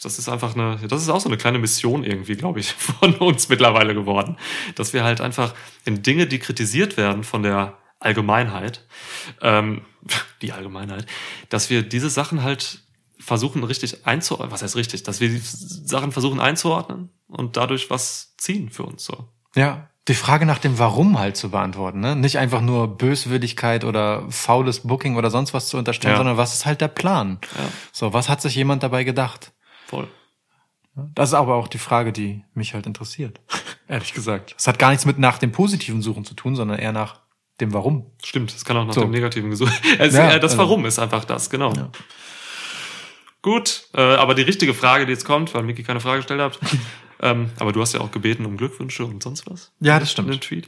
das 0.00 0.18
ist 0.18 0.28
einfach 0.28 0.54
eine, 0.54 0.76
das 0.88 1.02
ist 1.02 1.08
auch 1.08 1.20
so 1.20 1.28
eine 1.28 1.36
kleine 1.38 1.58
Mission 1.58 2.04
irgendwie, 2.04 2.36
glaube 2.36 2.60
ich, 2.60 2.72
von 2.72 3.14
uns 3.16 3.48
mittlerweile 3.48 3.94
geworden, 3.94 4.36
dass 4.74 4.92
wir 4.92 5.04
halt 5.04 5.20
einfach 5.20 5.54
in 5.84 6.02
Dinge, 6.02 6.26
die 6.26 6.38
kritisiert 6.38 6.96
werden 6.96 7.24
von 7.24 7.42
der 7.42 7.78
Allgemeinheit, 8.00 8.86
ähm, 9.42 9.82
die 10.42 10.52
Allgemeinheit, 10.52 11.06
dass 11.48 11.70
wir 11.70 11.82
diese 11.82 12.10
Sachen 12.10 12.42
halt 12.42 12.82
versuchen 13.18 13.64
richtig 13.64 14.06
einzuordnen, 14.06 14.52
was 14.52 14.62
heißt 14.62 14.76
richtig, 14.76 15.02
dass 15.02 15.20
wir 15.20 15.28
die 15.28 15.40
Sachen 15.42 16.12
versuchen 16.12 16.40
einzuordnen 16.40 17.10
und 17.26 17.56
dadurch 17.56 17.90
was 17.90 18.34
ziehen 18.36 18.70
für 18.70 18.84
uns 18.84 19.04
so. 19.04 19.28
Ja. 19.54 19.90
Die 20.06 20.14
Frage 20.14 20.46
nach 20.46 20.58
dem 20.58 20.78
Warum 20.78 21.18
halt 21.18 21.36
zu 21.36 21.50
beantworten, 21.50 22.00
ne? 22.00 22.16
Nicht 22.16 22.38
einfach 22.38 22.62
nur 22.62 22.96
Böswürdigkeit 22.96 23.84
oder 23.84 24.24
faules 24.30 24.80
Booking 24.80 25.16
oder 25.16 25.30
sonst 25.30 25.52
was 25.52 25.68
zu 25.68 25.76
unterstellen, 25.76 26.12
Ja. 26.14 26.16
sondern 26.16 26.38
was 26.38 26.54
ist 26.54 26.64
halt 26.64 26.80
der 26.80 26.88
Plan? 26.88 27.38
Ja. 27.58 27.64
So, 27.92 28.14
was 28.14 28.30
hat 28.30 28.40
sich 28.40 28.54
jemand 28.54 28.82
dabei 28.82 29.04
gedacht? 29.04 29.52
Voll. 29.88 30.08
Das 31.14 31.30
ist 31.30 31.34
aber 31.34 31.54
auch 31.54 31.68
die 31.68 31.78
Frage, 31.78 32.12
die 32.12 32.44
mich 32.54 32.74
halt 32.74 32.86
interessiert. 32.86 33.40
Ehrlich 33.88 34.12
gesagt. 34.12 34.54
Es 34.58 34.66
hat 34.66 34.78
gar 34.78 34.90
nichts 34.90 35.06
mit 35.06 35.18
nach 35.18 35.38
dem 35.38 35.52
positiven 35.52 36.02
Suchen 36.02 36.24
zu 36.24 36.34
tun, 36.34 36.56
sondern 36.56 36.78
eher 36.78 36.92
nach 36.92 37.20
dem 37.60 37.72
Warum. 37.72 38.10
Stimmt, 38.22 38.54
es 38.54 38.64
kann 38.64 38.76
auch 38.76 38.84
nach 38.84 38.94
So. 38.94 39.00
dem 39.00 39.10
Negativen 39.10 39.50
gesucht. 39.50 39.72
Also, 39.98 40.18
Ja, 40.18 40.32
ja, 40.32 40.38
das 40.38 40.52
also- 40.52 40.58
Warum 40.64 40.84
ist 40.86 40.98
einfach 40.98 41.24
das, 41.24 41.48
genau. 41.50 41.72
Gut, 43.42 43.88
äh, 43.94 44.00
aber 44.02 44.34
die 44.34 44.42
richtige 44.42 44.74
Frage, 44.74 45.06
die 45.06 45.12
jetzt 45.12 45.24
kommt, 45.24 45.54
weil 45.54 45.62
Miki 45.62 45.82
keine 45.84 46.00
Frage 46.00 46.18
gestellt 46.18 46.40
hat, 46.40 46.58
ähm, 47.22 47.50
aber 47.58 47.72
du 47.72 47.80
hast 47.80 47.94
ja 47.94 48.00
auch 48.00 48.10
gebeten 48.10 48.44
um 48.44 48.56
Glückwünsche 48.56 49.04
und 49.06 49.22
sonst 49.22 49.48
was. 49.48 49.72
Ja, 49.80 49.98
das 50.00 50.10
stimmt. 50.12 50.28
In 50.28 50.32
den 50.34 50.40
Tweet. 50.40 50.66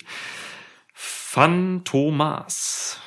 Phantomas. 0.94 2.98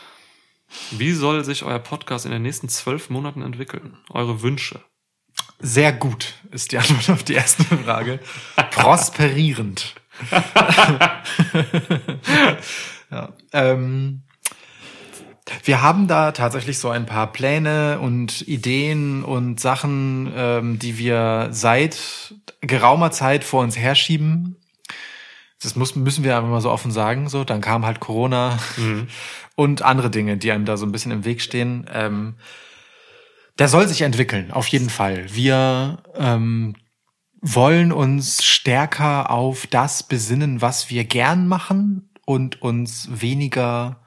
Wie 0.91 1.13
soll 1.13 1.43
sich 1.45 1.63
euer 1.63 1.79
Podcast 1.79 2.25
in 2.25 2.31
den 2.31 2.41
nächsten 2.41 2.67
zwölf 2.67 3.09
Monaten 3.09 3.41
entwickeln? 3.41 3.97
Eure 4.09 4.41
Wünsche. 4.41 4.81
Sehr 5.65 5.93
gut 5.93 6.33
ist 6.51 6.73
die 6.73 6.77
Antwort 6.77 7.09
auf 7.09 7.23
die 7.23 7.35
erste 7.35 7.63
Frage. 7.63 8.19
Prosperierend. 8.71 9.95
ja, 13.09 13.29
ähm, 13.53 14.23
wir 15.63 15.81
haben 15.81 16.09
da 16.09 16.33
tatsächlich 16.33 16.79
so 16.79 16.89
ein 16.89 17.05
paar 17.05 17.31
Pläne 17.31 17.99
und 18.01 18.45
Ideen 18.45 19.23
und 19.23 19.61
Sachen, 19.61 20.33
ähm, 20.35 20.79
die 20.79 20.97
wir 20.97 21.47
seit 21.51 22.35
geraumer 22.59 23.11
Zeit 23.11 23.45
vor 23.45 23.63
uns 23.63 23.77
herschieben. 23.77 24.57
Das 25.61 25.77
muss, 25.77 25.95
müssen 25.95 26.25
wir 26.25 26.35
einfach 26.35 26.49
mal 26.49 26.59
so 26.59 26.71
offen 26.71 26.91
sagen. 26.91 27.29
So, 27.29 27.45
dann 27.45 27.61
kam 27.61 27.85
halt 27.85 28.01
Corona 28.01 28.59
und 29.55 29.81
andere 29.81 30.09
Dinge, 30.09 30.35
die 30.35 30.51
einem 30.51 30.65
da 30.65 30.75
so 30.75 30.85
ein 30.85 30.91
bisschen 30.91 31.13
im 31.13 31.23
Weg 31.23 31.41
stehen. 31.41 31.89
Ähm, 31.93 32.35
der 33.59 33.67
soll 33.67 33.87
sich 33.87 34.01
entwickeln, 34.01 34.51
auf 34.51 34.67
jeden 34.67 34.89
Fall. 34.89 35.33
Wir 35.33 36.03
ähm, 36.15 36.75
wollen 37.41 37.91
uns 37.91 38.43
stärker 38.43 39.29
auf 39.29 39.67
das 39.67 40.03
besinnen, 40.03 40.61
was 40.61 40.89
wir 40.89 41.03
gern 41.03 41.47
machen 41.47 42.09
und 42.25 42.61
uns 42.61 43.09
weniger 43.11 44.03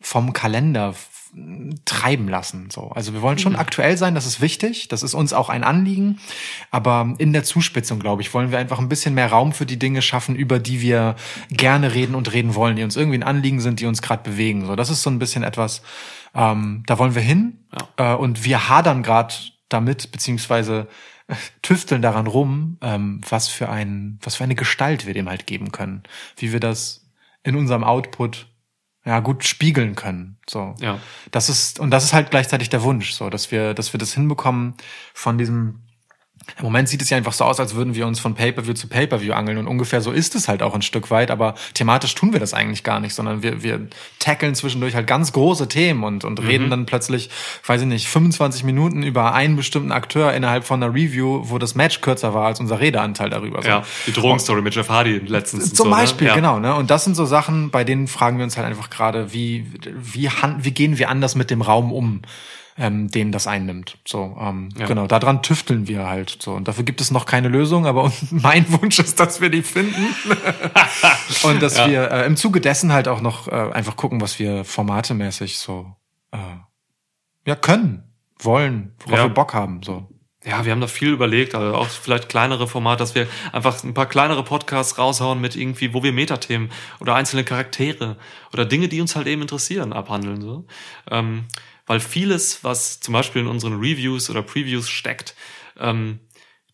vom 0.00 0.32
Kalender 0.32 0.94
treiben 1.86 2.28
lassen. 2.28 2.68
So, 2.70 2.90
also 2.90 3.14
wir 3.14 3.22
wollen 3.22 3.38
schon 3.38 3.56
aktuell 3.56 3.96
sein, 3.96 4.14
das 4.14 4.26
ist 4.26 4.42
wichtig, 4.42 4.88
das 4.88 5.02
ist 5.02 5.14
uns 5.14 5.32
auch 5.32 5.48
ein 5.48 5.64
Anliegen, 5.64 6.18
aber 6.70 7.14
in 7.16 7.32
der 7.32 7.42
Zuspitzung, 7.42 8.00
glaube 8.00 8.20
ich, 8.20 8.34
wollen 8.34 8.50
wir 8.50 8.58
einfach 8.58 8.78
ein 8.78 8.88
bisschen 8.90 9.14
mehr 9.14 9.28
Raum 9.28 9.52
für 9.52 9.64
die 9.64 9.78
Dinge 9.78 10.02
schaffen, 10.02 10.36
über 10.36 10.58
die 10.58 10.82
wir 10.82 11.16
gerne 11.48 11.94
reden 11.94 12.14
und 12.14 12.32
reden 12.34 12.54
wollen, 12.54 12.76
die 12.76 12.82
uns 12.82 12.96
irgendwie 12.96 13.16
ein 13.16 13.22
Anliegen 13.22 13.60
sind, 13.60 13.80
die 13.80 13.86
uns 13.86 14.02
gerade 14.02 14.28
bewegen. 14.28 14.66
So, 14.66 14.76
das 14.76 14.90
ist 14.90 15.02
so 15.02 15.08
ein 15.08 15.18
bisschen 15.18 15.42
etwas, 15.42 15.82
ähm, 16.34 16.82
da 16.86 16.98
wollen 16.98 17.14
wir 17.14 17.22
hin 17.22 17.64
äh, 17.96 18.12
und 18.12 18.44
wir 18.44 18.68
hadern 18.68 19.02
gerade 19.02 19.34
damit, 19.70 20.12
beziehungsweise 20.12 20.86
äh, 21.28 21.34
tüfteln 21.62 22.02
daran 22.02 22.26
rum, 22.26 22.76
ähm, 22.82 23.22
was 23.26 23.48
für 23.48 23.70
ein, 23.70 24.18
was 24.22 24.36
für 24.36 24.44
eine 24.44 24.54
Gestalt 24.54 25.06
wir 25.06 25.14
dem 25.14 25.30
halt 25.30 25.46
geben 25.46 25.72
können, 25.72 26.02
wie 26.36 26.52
wir 26.52 26.60
das 26.60 27.08
in 27.42 27.56
unserem 27.56 27.84
Output 27.84 28.51
ja 29.04 29.20
gut 29.20 29.44
spiegeln 29.44 29.94
können. 29.94 30.36
So, 30.48 30.74
Ja. 30.80 30.98
das 31.30 31.48
ist 31.48 31.80
und 31.80 31.90
das 31.90 32.04
ist 32.04 32.12
halt 32.12 32.30
gleichzeitig 32.30 32.68
der 32.68 32.82
Wunsch, 32.82 33.12
so 33.12 33.30
dass 33.30 33.50
wir, 33.50 33.74
dass 33.74 33.92
wir 33.92 33.98
das 33.98 34.14
hinbekommen 34.14 34.74
von 35.14 35.38
diesem 35.38 35.80
im 36.58 36.64
Moment 36.64 36.88
sieht 36.88 37.02
es 37.02 37.10
ja 37.10 37.16
einfach 37.16 37.32
so 37.32 37.44
aus, 37.44 37.60
als 37.60 37.74
würden 37.74 37.94
wir 37.94 38.06
uns 38.06 38.20
von 38.20 38.34
Pay-per-view 38.34 38.74
zu 38.74 38.88
Pay-per-view 38.88 39.32
angeln 39.32 39.58
und 39.58 39.66
ungefähr 39.66 40.00
so 40.00 40.10
ist 40.10 40.34
es 40.34 40.48
halt 40.48 40.62
auch 40.62 40.74
ein 40.74 40.82
Stück 40.82 41.10
weit, 41.10 41.30
aber 41.30 41.54
thematisch 41.74 42.14
tun 42.14 42.32
wir 42.32 42.40
das 42.40 42.54
eigentlich 42.54 42.82
gar 42.84 43.00
nicht, 43.00 43.14
sondern 43.14 43.42
wir, 43.42 43.62
wir 43.62 43.86
tackeln 44.18 44.54
zwischendurch 44.54 44.94
halt 44.94 45.06
ganz 45.06 45.32
große 45.32 45.68
Themen 45.68 46.04
und, 46.04 46.24
und 46.24 46.42
reden 46.42 46.70
dann 46.70 46.86
plötzlich, 46.86 47.30
weiß 47.66 47.82
ich 47.82 47.86
nicht, 47.86 48.08
25 48.08 48.64
Minuten 48.64 49.02
über 49.02 49.34
einen 49.34 49.56
bestimmten 49.56 49.92
Akteur 49.92 50.32
innerhalb 50.32 50.64
von 50.64 50.82
einer 50.82 50.92
Review, 50.92 51.42
wo 51.44 51.58
das 51.58 51.74
Match 51.74 52.00
kürzer 52.00 52.34
war 52.34 52.46
als 52.46 52.60
unser 52.60 52.80
Redeanteil 52.80 53.30
darüber. 53.30 53.64
Ja, 53.64 53.84
die 54.06 54.12
Drogenstory 54.12 54.62
mit 54.62 54.74
Jeff 54.74 54.88
Hardy 54.88 55.18
letztens. 55.18 55.68
Zum 55.68 55.76
so, 55.76 55.84
ne? 55.84 55.90
Beispiel, 55.90 56.26
ja. 56.28 56.34
genau. 56.34 56.58
Ne? 56.58 56.74
Und 56.74 56.90
das 56.90 57.04
sind 57.04 57.14
so 57.14 57.24
Sachen, 57.24 57.70
bei 57.70 57.84
denen 57.84 58.08
fragen 58.08 58.38
wir 58.38 58.44
uns 58.44 58.56
halt 58.56 58.66
einfach 58.66 58.90
gerade, 58.90 59.32
wie, 59.32 59.66
wie, 59.84 60.28
wie 60.58 60.70
gehen 60.70 60.98
wir 60.98 61.08
anders 61.08 61.34
mit 61.34 61.50
dem 61.50 61.62
Raum 61.62 61.92
um, 61.92 62.22
ähm, 62.78 63.08
den 63.08 63.32
das 63.32 63.46
einnimmt. 63.46 63.98
So, 64.06 64.36
ähm, 64.40 64.70
Ja. 64.78 64.86
genau, 64.86 65.06
daran 65.06 65.42
tüfteln 65.42 65.88
wir 65.88 66.06
halt. 66.08 66.38
So. 66.40 66.52
Und 66.52 66.68
dafür 66.68 66.84
gibt 66.84 67.00
es 67.00 67.10
noch 67.10 67.26
keine 67.26 67.48
Lösung, 67.48 67.86
aber 67.86 68.10
mein 68.30 68.64
Wunsch 68.72 68.98
ist, 68.98 69.20
dass 69.20 69.40
wir 69.40 69.50
die 69.50 69.62
finden. 69.62 70.06
Und 71.44 71.62
dass 71.62 71.76
Ja. 71.76 71.88
wir 71.88 72.10
äh, 72.10 72.26
im 72.26 72.36
Zuge 72.36 72.60
dessen 72.60 72.92
halt 72.92 73.08
auch 73.08 73.20
noch 73.20 73.48
äh, 73.48 73.50
einfach 73.72 73.96
gucken, 73.96 74.20
was 74.20 74.38
wir 74.38 74.64
formatemäßig 74.64 75.58
so 75.58 75.94
äh, 76.32 76.38
ja 77.46 77.56
können, 77.56 78.04
wollen, 78.38 78.94
worauf 79.04 79.18
Ja. 79.18 79.24
wir 79.24 79.30
Bock 79.34 79.54
haben. 79.54 79.82
So. 79.82 80.08
Ja, 80.44 80.64
wir 80.64 80.72
haben 80.72 80.80
da 80.80 80.88
viel 80.88 81.10
überlegt, 81.10 81.54
also 81.54 81.74
auch 81.76 81.86
vielleicht 81.86 82.28
kleinere 82.28 82.66
Formate, 82.66 82.98
dass 82.98 83.14
wir 83.14 83.28
einfach 83.52 83.84
ein 83.84 83.94
paar 83.94 84.06
kleinere 84.06 84.42
Podcasts 84.42 84.98
raushauen 84.98 85.40
mit 85.40 85.54
irgendwie, 85.54 85.94
wo 85.94 86.02
wir 86.02 86.12
Metathemen 86.12 86.70
oder 86.98 87.14
einzelne 87.14 87.44
Charaktere 87.44 88.16
oder 88.52 88.64
Dinge, 88.64 88.88
die 88.88 89.00
uns 89.00 89.14
halt 89.14 89.28
eben 89.28 89.42
interessieren, 89.42 89.92
abhandeln. 89.92 90.40
So. 90.40 90.66
Ähm, 91.10 91.44
weil 91.86 92.00
vieles, 92.00 92.64
was 92.64 93.00
zum 93.00 93.12
Beispiel 93.12 93.42
in 93.42 93.48
unseren 93.48 93.78
Reviews 93.78 94.30
oder 94.30 94.42
Previews 94.42 94.88
steckt, 94.88 95.34
ähm, 95.78 96.20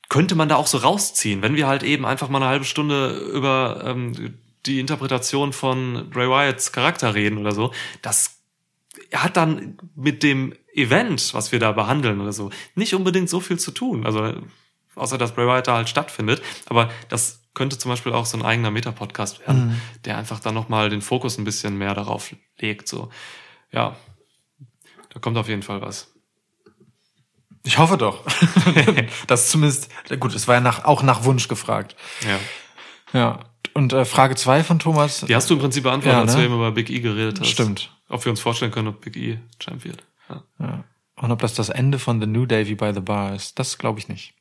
könnte 0.08 0.34
man 0.34 0.48
da 0.48 0.56
auch 0.56 0.66
so 0.66 0.78
rausziehen, 0.78 1.42
wenn 1.42 1.56
wir 1.56 1.66
halt 1.66 1.82
eben 1.82 2.06
einfach 2.06 2.28
mal 2.28 2.38
eine 2.38 2.50
halbe 2.50 2.64
Stunde 2.64 3.18
über 3.32 3.82
ähm, 3.84 4.38
die 4.66 4.80
Interpretation 4.80 5.52
von 5.52 6.08
Bray 6.10 6.28
Wyatts 6.28 6.72
Charakter 6.72 7.14
reden 7.14 7.38
oder 7.38 7.52
so. 7.52 7.72
Das 8.02 8.38
hat 9.12 9.36
dann 9.36 9.78
mit 9.94 10.22
dem 10.22 10.54
Event, 10.74 11.34
was 11.34 11.52
wir 11.52 11.58
da 11.58 11.72
behandeln 11.72 12.20
oder 12.20 12.32
so, 12.32 12.50
nicht 12.74 12.94
unbedingt 12.94 13.28
so 13.30 13.40
viel 13.40 13.58
zu 13.58 13.70
tun. 13.70 14.06
Also, 14.06 14.34
außer 14.94 15.18
dass 15.18 15.34
Bray 15.34 15.46
Wyatt 15.46 15.68
da 15.68 15.76
halt 15.76 15.88
stattfindet. 15.88 16.42
Aber 16.66 16.90
das 17.08 17.42
könnte 17.54 17.78
zum 17.78 17.90
Beispiel 17.90 18.12
auch 18.12 18.26
so 18.26 18.38
ein 18.38 18.44
eigener 18.44 18.70
Meta-Podcast 18.70 19.40
werden, 19.40 19.80
der 20.04 20.16
einfach 20.16 20.40
dann 20.40 20.54
nochmal 20.54 20.90
den 20.90 21.02
Fokus 21.02 21.38
ein 21.38 21.44
bisschen 21.44 21.76
mehr 21.76 21.94
darauf 21.94 22.34
legt. 22.58 22.88
So, 22.88 23.10
ja, 23.72 23.96
da 25.18 25.20
kommt 25.20 25.36
auf 25.36 25.48
jeden 25.48 25.64
Fall 25.64 25.82
was. 25.82 26.14
Ich 27.64 27.76
hoffe 27.76 27.98
doch. 27.98 28.24
das 29.26 29.50
zumindest, 29.50 29.90
gut, 30.20 30.32
es 30.32 30.46
war 30.46 30.54
ja 30.54 30.60
nach, 30.60 30.84
auch 30.84 31.02
nach 31.02 31.24
Wunsch 31.24 31.48
gefragt. 31.48 31.96
Ja. 32.24 32.38
Ja. 33.12 33.40
Und 33.74 33.92
äh, 33.92 34.04
Frage 34.04 34.36
zwei 34.36 34.62
von 34.62 34.78
Thomas. 34.78 35.24
Die 35.26 35.34
hast 35.34 35.50
du 35.50 35.54
im 35.54 35.60
Prinzip 35.60 35.82
beantwortet, 35.82 36.12
Ja, 36.12 36.20
als 36.20 36.32
du 36.34 36.38
ne? 36.38 36.44
eben 36.44 36.54
über 36.54 36.70
Big 36.70 36.88
E 36.88 37.00
geredet 37.00 37.40
hast. 37.40 37.48
Stimmt. 37.48 37.90
Ob 38.08 38.24
wir 38.24 38.30
uns 38.30 38.38
vorstellen 38.38 38.70
können, 38.70 38.86
ob 38.86 39.00
Big 39.00 39.16
E 39.16 39.40
Champ 39.58 39.84
wird. 39.84 40.04
Ja. 40.28 40.44
Ja. 40.60 40.84
Und 41.16 41.32
ob 41.32 41.40
das 41.40 41.54
das 41.54 41.68
Ende 41.68 41.98
von 41.98 42.20
The 42.20 42.28
New 42.28 42.48
wie 42.48 42.76
by 42.76 42.92
the 42.94 43.00
Bar 43.00 43.34
ist, 43.34 43.58
das 43.58 43.76
glaube 43.76 43.98
ich 43.98 44.06
nicht. 44.06 44.34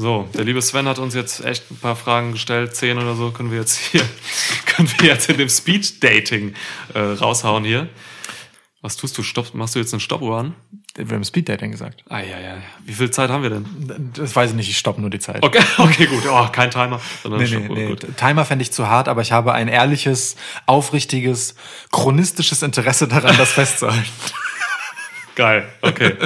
So, 0.00 0.26
der 0.32 0.44
liebe 0.44 0.62
Sven 0.62 0.88
hat 0.88 0.98
uns 0.98 1.14
jetzt 1.14 1.44
echt 1.44 1.70
ein 1.70 1.76
paar 1.76 1.94
Fragen 1.94 2.32
gestellt, 2.32 2.74
zehn 2.74 2.96
oder 2.96 3.14
so, 3.14 3.32
können 3.32 3.50
wir 3.50 3.58
jetzt 3.58 3.76
hier, 3.76 4.00
können 4.66 4.90
wir 4.96 5.08
jetzt 5.10 5.28
in 5.28 5.36
dem 5.36 5.50
Speed 5.50 6.02
Dating 6.02 6.54
äh, 6.94 7.00
raushauen 7.00 7.64
hier. 7.64 7.86
Was 8.80 8.96
tust 8.96 9.18
du? 9.18 9.22
Stopp, 9.22 9.52
machst 9.52 9.74
du 9.74 9.78
jetzt 9.78 9.92
eine 9.92 10.00
Stoppuhr 10.00 10.38
an? 10.38 10.54
Wir 10.94 11.14
haben 11.14 11.22
Speed 11.22 11.50
Dating 11.50 11.70
gesagt. 11.70 12.02
Ah, 12.08 12.20
ja, 12.20 12.40
ja. 12.40 12.56
Wie 12.82 12.94
viel 12.94 13.10
Zeit 13.10 13.28
haben 13.28 13.42
wir 13.42 13.50
denn? 13.50 13.66
Das 14.14 14.34
weiß 14.34 14.52
ich 14.52 14.56
nicht, 14.56 14.70
ich 14.70 14.78
stoppe 14.78 15.02
nur 15.02 15.10
die 15.10 15.18
Zeit. 15.18 15.42
Okay, 15.42 15.60
okay, 15.76 16.06
gut. 16.06 16.24
Oh, 16.26 16.48
kein 16.50 16.70
Timer, 16.70 16.98
sondern 17.22 17.42
Nee, 17.42 17.58
nee, 17.58 17.68
nee. 17.68 17.86
Gut. 17.88 18.06
Timer 18.16 18.46
fände 18.46 18.62
ich 18.62 18.72
zu 18.72 18.88
hart, 18.88 19.06
aber 19.06 19.20
ich 19.20 19.32
habe 19.32 19.52
ein 19.52 19.68
ehrliches, 19.68 20.36
aufrichtiges, 20.64 21.56
chronistisches 21.92 22.62
Interesse 22.62 23.06
daran, 23.06 23.36
das 23.36 23.52
festzuhalten. 23.52 24.08
Geil, 25.40 25.66
okay. 25.80 26.16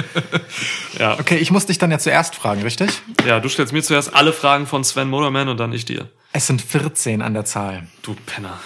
Ja. 0.99 1.17
Okay, 1.17 1.37
ich 1.37 1.49
muss 1.49 1.65
dich 1.65 1.77
dann 1.77 1.89
ja 1.89 1.99
zuerst 1.99 2.35
fragen, 2.35 2.63
richtig? 2.63 2.89
ja, 3.25 3.39
du 3.39 3.47
stellst 3.47 3.71
mir 3.71 3.81
zuerst 3.81 4.13
alle 4.13 4.33
Fragen 4.33 4.67
von 4.67 4.83
Sven 4.83 5.09
Motorman 5.09 5.47
und 5.47 5.57
dann 5.57 5.71
ich 5.71 5.85
dir. 5.85 6.09
Es 6.33 6.47
sind 6.47 6.61
14 6.61 7.21
an 7.21 7.33
der 7.33 7.45
Zahl. 7.45 7.87
Du 8.01 8.13
Penner. 8.25 8.59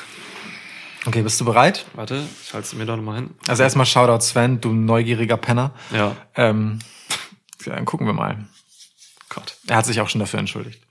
Okay, 1.06 1.22
bist 1.22 1.40
du 1.40 1.46
bereit? 1.46 1.86
Warte, 1.94 2.24
ich 2.44 2.52
halte 2.52 2.66
es 2.66 2.74
mir 2.74 2.88
da 2.88 2.96
nochmal 2.96 3.18
hin. 3.18 3.30
Also 3.48 3.62
erstmal 3.62 3.86
Shoutout 3.86 4.22
Sven, 4.22 4.60
du 4.60 4.74
neugieriger 4.74 5.38
Penner. 5.38 5.72
Ja. 5.92 6.16
Ähm, 6.36 6.80
ja, 7.66 7.76
dann 7.76 7.86
gucken 7.86 8.08
wir 8.08 8.14
mal. 8.14 8.48
Gott. 9.30 9.56
Er 9.68 9.76
hat 9.76 9.86
sich 9.86 10.02
auch 10.02 10.10
schon 10.10 10.20
dafür 10.20 10.40
entschuldigt. 10.40 10.82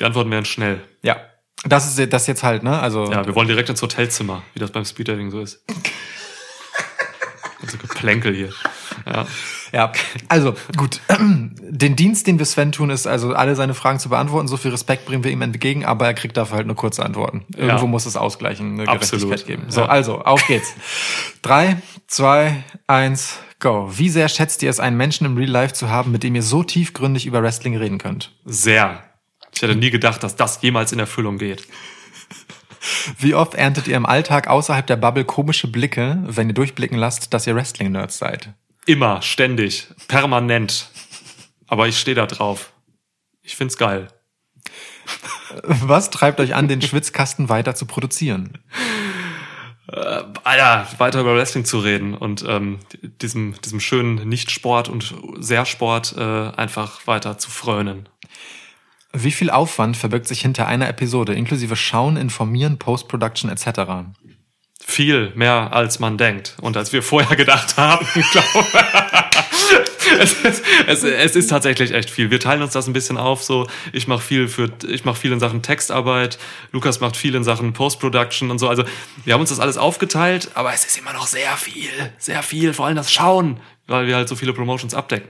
Die 0.00 0.04
Antworten 0.04 0.30
wären 0.30 0.44
schnell. 0.44 0.82
Ja. 1.00 1.16
Das 1.64 1.98
ist 1.98 2.12
das 2.12 2.26
jetzt 2.26 2.42
halt, 2.42 2.62
ne? 2.62 2.78
Also 2.78 3.10
Ja, 3.10 3.24
wir 3.26 3.34
wollen 3.34 3.48
direkt 3.48 3.70
ins 3.70 3.80
Hotelzimmer, 3.80 4.42
wie 4.52 4.60
das 4.60 4.70
beim 4.70 4.84
Speeddating 4.84 5.30
so 5.30 5.40
ist. 5.40 5.64
Also 7.62 7.78
Geplänkel 7.78 8.34
hier. 8.34 8.50
Ja. 9.06 9.26
Ja, 9.72 9.92
also 10.28 10.54
gut. 10.76 11.00
Den 11.18 11.96
Dienst, 11.96 12.26
den 12.26 12.38
wir 12.38 12.46
Sven 12.46 12.70
tun, 12.72 12.90
ist 12.90 13.06
also 13.06 13.34
alle 13.34 13.56
seine 13.56 13.74
Fragen 13.74 13.98
zu 13.98 14.08
beantworten. 14.10 14.46
So 14.48 14.56
viel 14.56 14.70
Respekt 14.70 15.06
bringen 15.06 15.24
wir 15.24 15.30
ihm 15.30 15.42
entgegen, 15.42 15.84
aber 15.84 16.06
er 16.06 16.14
kriegt 16.14 16.36
dafür 16.36 16.56
halt 16.58 16.66
nur 16.66 16.76
kurze 16.76 17.04
Antworten. 17.04 17.44
Irgendwo 17.56 17.84
Ja. 17.86 17.90
muss 17.90 18.06
es 18.06 18.16
ausgleichen, 18.16 18.80
eine 18.80 18.88
Absolut. 18.88 19.26
Gerechtigkeit 19.26 19.60
geben. 19.60 19.70
So, 19.70 19.80
Ja. 19.82 19.86
also, 19.88 20.20
auf 20.22 20.46
geht's. 20.46 20.74
Drei, 21.42 21.76
zwei, 22.06 22.62
eins, 22.86 23.38
go. 23.58 23.90
Wie 23.96 24.08
sehr 24.10 24.28
schätzt 24.28 24.62
ihr 24.62 24.70
es, 24.70 24.78
einen 24.80 24.96
Menschen 24.96 25.26
im 25.26 25.36
Real 25.36 25.50
Life 25.50 25.74
zu 25.74 25.88
haben, 25.90 26.12
mit 26.12 26.22
dem 26.22 26.34
ihr 26.34 26.42
so 26.42 26.62
tiefgründig 26.62 27.26
über 27.26 27.42
Wrestling 27.42 27.76
reden 27.76 27.98
könnt? 27.98 28.32
Sehr. 28.44 29.02
Ich 29.54 29.62
hätte 29.62 29.74
nie 29.76 29.90
gedacht, 29.90 30.22
dass 30.22 30.36
das 30.36 30.60
jemals 30.62 30.92
in 30.92 30.98
Erfüllung 30.98 31.38
geht. 31.38 31.66
Wie 33.18 33.34
oft 33.34 33.54
erntet 33.54 33.88
ihr 33.88 33.96
im 33.96 34.06
Alltag 34.06 34.48
außerhalb 34.48 34.86
der 34.86 34.96
Bubble 34.96 35.24
komische 35.24 35.68
Blicke, 35.68 36.22
wenn 36.26 36.48
ihr 36.48 36.54
durchblicken 36.54 36.98
lasst, 36.98 37.32
dass 37.32 37.46
ihr 37.46 37.54
Wrestling-Nerds 37.54 38.18
seid? 38.18 38.50
Immer, 38.86 39.22
ständig, 39.22 39.88
permanent. 40.08 40.90
Aber 41.66 41.88
ich 41.88 41.98
stehe 41.98 42.14
da 42.14 42.26
drauf. 42.26 42.72
Ich 43.42 43.56
find's 43.56 43.76
geil. 43.76 44.08
Was 45.62 46.10
treibt 46.10 46.40
euch 46.40 46.54
an, 46.54 46.68
den 46.68 46.82
Schwitzkasten 46.82 47.48
weiter 47.48 47.74
zu 47.74 47.86
produzieren? 47.86 48.58
Alter, 49.88 50.88
weiter 50.98 51.20
über 51.20 51.36
Wrestling 51.36 51.64
zu 51.64 51.78
reden 51.78 52.14
und 52.14 52.44
ähm, 52.46 52.80
diesem, 53.22 53.54
diesem 53.64 53.78
schönen 53.78 54.28
Nicht-Sport 54.28 54.88
und 54.88 55.14
Sehr-Sport 55.38 56.16
äh, 56.18 56.20
einfach 56.20 57.06
weiter 57.06 57.38
zu 57.38 57.50
frönen. 57.50 58.08
Wie 59.12 59.32
viel 59.32 59.50
Aufwand 59.50 59.96
verbirgt 59.96 60.28
sich 60.28 60.40
hinter 60.40 60.66
einer 60.66 60.88
Episode, 60.88 61.34
inklusive 61.34 61.76
Schauen, 61.76 62.16
Informieren, 62.16 62.78
Post-Production 62.78 63.50
etc.? 63.50 63.80
Viel 64.84 65.32
mehr 65.34 65.72
als 65.72 65.98
man 65.98 66.18
denkt 66.18 66.56
und 66.60 66.76
als 66.76 66.92
wir 66.92 67.02
vorher 67.02 67.36
gedacht 67.36 67.76
haben, 67.76 68.06
glaube 68.32 68.66
es, 70.18 70.32
ist, 70.32 70.64
es, 70.86 71.02
es 71.02 71.36
ist 71.36 71.48
tatsächlich 71.48 71.92
echt 71.92 72.10
viel. 72.10 72.30
Wir 72.30 72.40
teilen 72.40 72.62
uns 72.62 72.72
das 72.72 72.86
ein 72.86 72.92
bisschen 72.92 73.16
auf. 73.16 73.42
So, 73.42 73.66
ich 73.92 74.08
mache 74.08 74.22
viel 74.22 74.48
für, 74.48 74.70
ich 74.88 75.04
mache 75.04 75.16
viel 75.16 75.32
in 75.32 75.40
Sachen 75.40 75.62
Textarbeit. 75.62 76.38
Lukas 76.72 77.00
macht 77.00 77.16
viel 77.16 77.34
in 77.34 77.44
Sachen 77.44 77.72
Post-Production 77.72 78.50
und 78.50 78.58
so. 78.58 78.68
Also 78.68 78.84
wir 79.24 79.34
haben 79.34 79.40
uns 79.40 79.50
das 79.50 79.60
alles 79.60 79.76
aufgeteilt, 79.76 80.50
aber 80.54 80.72
es 80.72 80.84
ist 80.84 80.98
immer 80.98 81.12
noch 81.12 81.26
sehr 81.26 81.56
viel, 81.56 81.90
sehr 82.18 82.42
viel. 82.42 82.72
Vor 82.72 82.86
allem 82.86 82.96
das 82.96 83.12
Schauen, 83.12 83.60
weil 83.86 84.06
wir 84.06 84.16
halt 84.16 84.28
so 84.28 84.36
viele 84.36 84.52
Promotions 84.52 84.94
abdecken. 84.94 85.28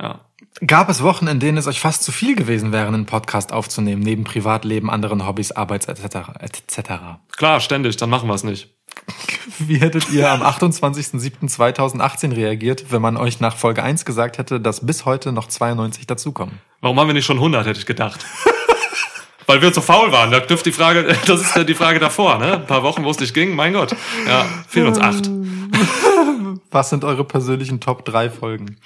Ja. 0.00 0.25
Gab 0.64 0.88
es 0.88 1.02
Wochen, 1.02 1.26
in 1.26 1.38
denen 1.38 1.58
es 1.58 1.66
euch 1.66 1.80
fast 1.80 2.02
zu 2.02 2.12
viel 2.12 2.34
gewesen 2.34 2.72
wäre, 2.72 2.86
einen 2.86 3.04
Podcast 3.04 3.52
aufzunehmen, 3.52 4.00
neben 4.02 4.24
Privatleben, 4.24 4.88
anderen 4.88 5.26
Hobbys, 5.26 5.52
Arbeits 5.52 5.86
etc. 5.86 6.30
etc.? 6.40 6.90
Klar, 7.36 7.60
ständig. 7.60 7.96
Dann 7.98 8.08
machen 8.08 8.26
wir 8.28 8.34
es 8.34 8.42
nicht. 8.42 8.74
Wie 9.58 9.78
hättet 9.78 10.10
ihr 10.10 10.30
am 10.30 10.42
28.07.2018 10.42 12.34
reagiert, 12.34 12.86
wenn 12.90 13.02
man 13.02 13.18
euch 13.18 13.40
nach 13.40 13.56
Folge 13.56 13.82
1 13.82 14.06
gesagt 14.06 14.38
hätte, 14.38 14.58
dass 14.58 14.86
bis 14.86 15.04
heute 15.04 15.32
noch 15.32 15.48
92 15.48 16.06
dazukommen? 16.06 16.58
Warum 16.80 16.98
haben 16.98 17.08
wir 17.08 17.14
nicht 17.14 17.26
schon 17.26 17.36
100, 17.36 17.66
hätte 17.66 17.80
ich 17.80 17.86
gedacht. 17.86 18.24
Weil 19.46 19.60
wir 19.60 19.72
zu 19.74 19.82
faul 19.82 20.10
waren. 20.10 20.30
Da 20.30 20.40
dürfte 20.40 20.70
die 20.70 20.76
Frage, 20.76 21.04
das 21.26 21.40
ist 21.42 21.54
ja 21.54 21.64
die 21.64 21.74
Frage 21.74 22.00
davor, 22.00 22.38
ne? 22.38 22.54
Ein 22.54 22.66
paar 22.66 22.82
Wochen, 22.82 23.04
wo 23.04 23.10
es 23.10 23.20
nicht 23.20 23.34
ging, 23.34 23.54
mein 23.54 23.74
Gott. 23.74 23.94
Ja, 24.26 24.46
fehlen 24.68 24.86
uns 24.86 24.98
acht. 24.98 25.30
Was 26.70 26.90
sind 26.90 27.04
eure 27.04 27.24
persönlichen 27.24 27.80
Top 27.80 28.04
3 28.06 28.30
Folgen? 28.30 28.78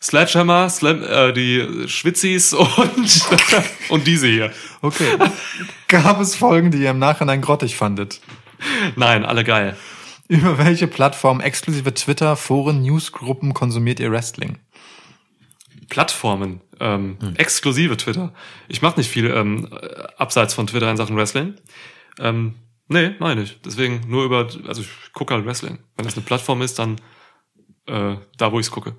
Sledgehammer, 0.00 0.70
Slam, 0.70 1.02
äh, 1.02 1.32
die 1.32 1.88
Schwitzis 1.88 2.52
und, 2.54 3.26
und 3.88 4.06
diese 4.06 4.28
hier. 4.28 4.52
Okay. 4.80 5.18
Gab 5.88 6.20
es 6.20 6.36
Folgen, 6.36 6.70
die 6.70 6.78
ihr 6.78 6.90
im 6.90 6.98
Nachhinein 6.98 7.40
grottig 7.40 7.76
fandet? 7.76 8.20
Nein, 8.96 9.24
alle 9.24 9.44
geil. 9.44 9.76
Über 10.28 10.58
welche 10.58 10.86
Plattform 10.86 11.40
exklusive 11.40 11.94
Twitter, 11.94 12.36
Foren, 12.36 12.82
Newsgruppen 12.82 13.54
konsumiert 13.54 13.98
ihr 13.98 14.12
Wrestling? 14.12 14.58
Plattformen, 15.88 16.60
ähm, 16.80 17.16
exklusive 17.36 17.96
Twitter. 17.96 18.34
Ich 18.68 18.82
mache 18.82 19.00
nicht 19.00 19.10
viel 19.10 19.30
ähm, 19.30 19.68
äh, 19.72 20.02
abseits 20.18 20.52
von 20.52 20.66
Twitter 20.66 20.90
in 20.90 20.98
Sachen 20.98 21.16
Wrestling. 21.16 21.54
Ähm, 22.20 22.56
nee, 22.88 23.14
meine 23.18 23.42
ich. 23.42 23.58
Deswegen 23.64 24.02
nur 24.06 24.24
über, 24.24 24.48
also 24.66 24.82
ich 24.82 25.12
gucke 25.12 25.34
halt 25.34 25.46
Wrestling. 25.46 25.78
Wenn 25.96 26.04
das 26.04 26.14
eine 26.14 26.26
Plattform 26.26 26.60
ist, 26.60 26.78
dann 26.78 27.00
äh, 27.86 28.16
da, 28.36 28.52
wo 28.52 28.60
ich 28.60 28.66
es 28.66 28.70
gucke. 28.70 28.96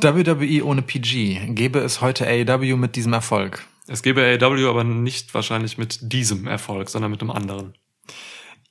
WWE 0.00 0.64
ohne 0.64 0.82
PG. 0.82 1.54
Gäbe 1.54 1.78
es 1.80 2.00
heute 2.00 2.26
AEW 2.26 2.76
mit 2.76 2.96
diesem 2.96 3.12
Erfolg? 3.12 3.66
Es 3.86 4.02
gäbe 4.02 4.22
AEW 4.22 4.68
aber 4.68 4.84
nicht 4.84 5.34
wahrscheinlich 5.34 5.78
mit 5.78 5.98
diesem 6.12 6.46
Erfolg, 6.46 6.88
sondern 6.88 7.10
mit 7.10 7.20
einem 7.20 7.30
anderen. 7.30 7.74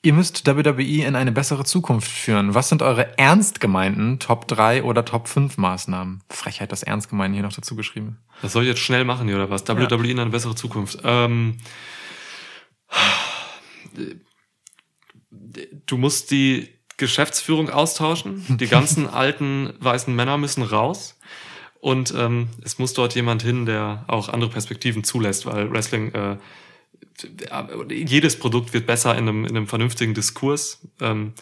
Ihr 0.05 0.11
müsst 0.11 0.45
WWE 0.45 1.05
in 1.05 1.15
eine 1.15 1.31
bessere 1.31 1.63
Zukunft 1.63 2.11
führen. 2.11 2.53
Was 2.53 2.67
sind 2.67 2.81
eure 2.81 3.17
ernst 3.17 3.61
gemeinten 3.61 4.19
Top 4.19 4.49
3 4.49 4.83
oder 4.83 5.05
Top 5.05 5.29
5 5.29 5.57
Maßnahmen? 5.57 6.21
Frechheit, 6.29 6.73
das 6.73 6.83
ernst 6.83 7.09
gemeint 7.09 7.33
hier 7.33 7.43
noch 7.43 7.53
dazu 7.53 7.77
geschrieben. 7.77 8.17
Das 8.41 8.51
soll 8.51 8.63
ich 8.63 8.69
jetzt 8.69 8.81
schnell 8.81 9.05
machen 9.05 9.27
hier 9.27 9.37
oder 9.37 9.49
was? 9.49 9.65
WWE 9.65 10.11
in 10.11 10.19
eine 10.19 10.29
bessere 10.29 10.55
Zukunft. 10.55 10.99
Ähm, 11.05 11.57
du 15.85 15.97
musst 15.97 16.31
die 16.31 16.67
Geschäftsführung 16.97 17.69
austauschen. 17.69 18.43
Die 18.57 18.67
ganzen 18.67 19.07
alten 19.09 19.73
weißen 19.79 20.13
Männer 20.15 20.37
müssen 20.37 20.63
raus. 20.63 21.17
Und 21.79 22.13
ähm, 22.15 22.47
es 22.63 22.79
muss 22.79 22.93
dort 22.93 23.13
jemand 23.13 23.41
hin, 23.43 23.65
der 23.65 24.05
auch 24.07 24.29
andere 24.29 24.49
Perspektiven 24.49 25.03
zulässt, 25.03 25.45
weil 25.45 25.69
Wrestling, 25.69 26.13
äh, 26.13 26.37
jedes 27.89 28.39
Produkt 28.39 28.73
wird 28.73 28.85
besser 28.85 29.17
in 29.17 29.27
einem, 29.27 29.45
in 29.45 29.57
einem 29.57 29.67
vernünftigen 29.67 30.13
Diskurs, 30.13 30.87
ähm, 31.01 31.33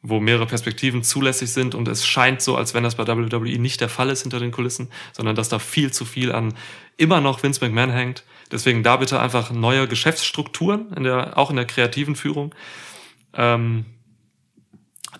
wo 0.00 0.18
mehrere 0.18 0.46
Perspektiven 0.46 1.02
zulässig 1.02 1.52
sind. 1.52 1.74
Und 1.74 1.88
es 1.88 2.06
scheint 2.06 2.40
so, 2.40 2.56
als 2.56 2.72
wenn 2.72 2.84
das 2.84 2.94
bei 2.94 3.06
WWE 3.06 3.58
nicht 3.58 3.82
der 3.82 3.90
Fall 3.90 4.08
ist 4.08 4.22
hinter 4.22 4.40
den 4.40 4.50
Kulissen, 4.50 4.90
sondern 5.12 5.36
dass 5.36 5.50
da 5.50 5.58
viel 5.58 5.92
zu 5.92 6.04
viel 6.04 6.32
an 6.32 6.54
immer 6.96 7.20
noch 7.20 7.42
Vince 7.42 7.62
McMahon 7.62 7.90
hängt. 7.90 8.24
Deswegen 8.50 8.82
da 8.82 8.96
bitte 8.96 9.20
einfach 9.20 9.50
neue 9.50 9.88
Geschäftsstrukturen, 9.88 10.92
in 10.94 11.04
der, 11.04 11.36
auch 11.38 11.50
in 11.50 11.56
der 11.56 11.66
kreativen 11.66 12.16
Führung. 12.16 12.54
Ähm, 13.34 13.84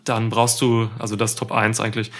dann 0.04 0.30
brauchst 0.30 0.60
du, 0.60 0.90
also 0.98 1.16
das 1.16 1.34
Top 1.34 1.52
1 1.52 1.80
eigentlich. 1.80 2.10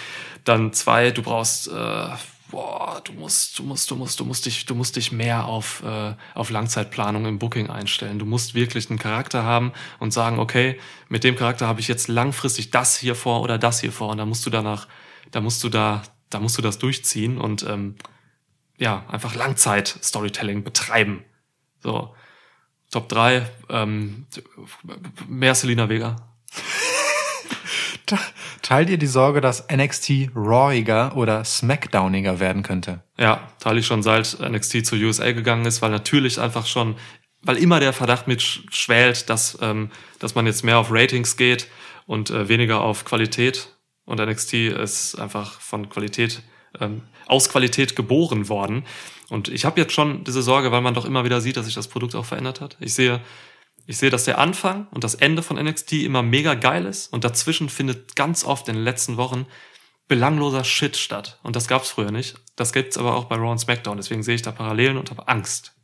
Dann 0.44 0.72
zwei, 0.72 1.10
du 1.10 1.22
brauchst, 1.22 1.68
äh, 1.68 2.08
boah, 2.50 3.00
du 3.02 3.12
musst, 3.14 3.58
du 3.58 3.64
musst, 3.64 3.90
du 3.90 3.96
musst, 3.96 4.20
du 4.20 4.24
musst 4.24 4.46
dich, 4.46 4.66
du 4.66 4.74
musst 4.74 4.96
dich 4.96 5.10
mehr 5.10 5.46
auf, 5.46 5.82
äh, 5.82 6.14
auf 6.34 6.50
Langzeitplanung 6.50 7.26
im 7.26 7.38
Booking 7.38 7.70
einstellen. 7.70 8.18
Du 8.18 8.26
musst 8.26 8.54
wirklich 8.54 8.90
einen 8.90 8.98
Charakter 8.98 9.42
haben 9.42 9.72
und 9.98 10.12
sagen, 10.12 10.38
okay, 10.38 10.78
mit 11.08 11.24
dem 11.24 11.34
Charakter 11.34 11.66
habe 11.66 11.80
ich 11.80 11.88
jetzt 11.88 12.08
langfristig 12.08 12.70
das 12.70 12.96
hier 12.96 13.14
vor 13.14 13.40
oder 13.40 13.58
das 13.58 13.80
hier 13.80 13.92
vor. 13.92 14.10
Und 14.10 14.18
da 14.18 14.26
musst 14.26 14.44
du 14.46 14.50
danach, 14.50 14.86
da 15.30 15.40
musst 15.40 15.64
du 15.64 15.68
da, 15.68 16.02
da 16.30 16.40
musst 16.40 16.58
du 16.58 16.62
das 16.62 16.78
durchziehen 16.78 17.38
und 17.38 17.64
ähm, 17.64 17.96
ja, 18.78 19.04
einfach 19.08 19.34
Langzeit-Storytelling 19.34 20.62
betreiben. 20.62 21.24
So. 21.82 22.14
Top 22.90 23.08
3, 23.08 23.48
ähm, 23.70 24.26
mehr 25.26 25.54
Selina 25.54 25.88
Vega. 25.88 26.16
Teilt 28.62 28.90
ihr 28.90 28.98
die 28.98 29.06
Sorge, 29.06 29.40
dass 29.40 29.66
NXT 29.70 30.30
rawiger 30.34 31.16
oder 31.16 31.44
smackdowniger 31.44 32.40
werden 32.40 32.62
könnte? 32.62 33.02
Ja, 33.18 33.48
teile 33.58 33.80
ich 33.80 33.86
schon 33.86 34.02
seit 34.02 34.38
NXT 34.40 34.86
zur 34.86 34.98
USA 34.98 35.32
gegangen 35.32 35.66
ist, 35.66 35.82
weil 35.82 35.90
natürlich 35.90 36.40
einfach 36.40 36.66
schon, 36.66 36.96
weil 37.42 37.56
immer 37.56 37.80
der 37.80 37.92
Verdacht 37.92 38.28
mitschwält, 38.28 39.28
dass, 39.30 39.58
ähm, 39.60 39.90
dass 40.18 40.34
man 40.34 40.46
jetzt 40.46 40.64
mehr 40.64 40.78
auf 40.78 40.88
Ratings 40.90 41.36
geht 41.36 41.68
und 42.06 42.30
äh, 42.30 42.48
weniger 42.48 42.80
auf 42.80 43.04
Qualität. 43.04 43.68
Und 44.04 44.20
NXT 44.20 44.54
ist 44.54 45.18
einfach 45.18 45.60
von 45.60 45.88
Qualität, 45.88 46.42
ähm, 46.80 47.02
aus 47.26 47.48
Qualität 47.48 47.96
geboren 47.96 48.48
worden. 48.48 48.84
Und 49.28 49.48
ich 49.48 49.64
habe 49.64 49.80
jetzt 49.80 49.92
schon 49.92 50.24
diese 50.24 50.42
Sorge, 50.42 50.72
weil 50.72 50.82
man 50.82 50.94
doch 50.94 51.04
immer 51.04 51.24
wieder 51.24 51.40
sieht, 51.40 51.56
dass 51.56 51.66
sich 51.66 51.74
das 51.74 51.88
Produkt 51.88 52.14
auch 52.14 52.24
verändert 52.24 52.60
hat. 52.60 52.76
Ich 52.80 52.94
sehe, 52.94 53.20
ich 53.86 53.98
sehe, 53.98 54.10
dass 54.10 54.24
der 54.24 54.38
Anfang 54.38 54.86
und 54.90 55.04
das 55.04 55.14
Ende 55.14 55.42
von 55.42 55.62
NXT 55.62 55.92
immer 55.94 56.22
mega 56.22 56.54
geil 56.54 56.86
ist 56.86 57.12
und 57.12 57.24
dazwischen 57.24 57.68
findet 57.68 58.16
ganz 58.16 58.44
oft 58.44 58.68
in 58.68 58.76
den 58.76 58.84
letzten 58.84 59.16
Wochen 59.16 59.46
belangloser 60.08 60.64
Shit 60.64 60.96
statt. 60.96 61.38
Und 61.42 61.56
das 61.56 61.68
gab's 61.68 61.90
früher 61.90 62.10
nicht. 62.10 62.36
Das 62.56 62.72
gibt's 62.72 62.98
aber 62.98 63.14
auch 63.16 63.24
bei 63.24 63.36
Raw 63.36 63.50
und 63.50 63.58
SmackDown. 63.58 63.96
Deswegen 63.96 64.22
sehe 64.22 64.34
ich 64.34 64.42
da 64.42 64.52
Parallelen 64.52 64.96
und 64.96 65.10
habe 65.10 65.28
Angst. 65.28 65.74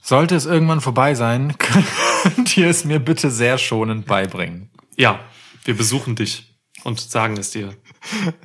Sollte 0.00 0.34
es 0.34 0.46
irgendwann 0.46 0.80
vorbei 0.80 1.14
sein, 1.14 1.56
könnt 1.58 2.56
ihr 2.56 2.68
es 2.68 2.84
mir 2.84 2.98
bitte 3.00 3.30
sehr 3.30 3.58
schonend 3.58 4.06
beibringen. 4.06 4.70
Ja, 4.96 5.20
wir 5.64 5.76
besuchen 5.76 6.16
dich 6.16 6.56
und 6.84 7.00
sagen 7.00 7.36
es 7.36 7.50
dir 7.50 7.74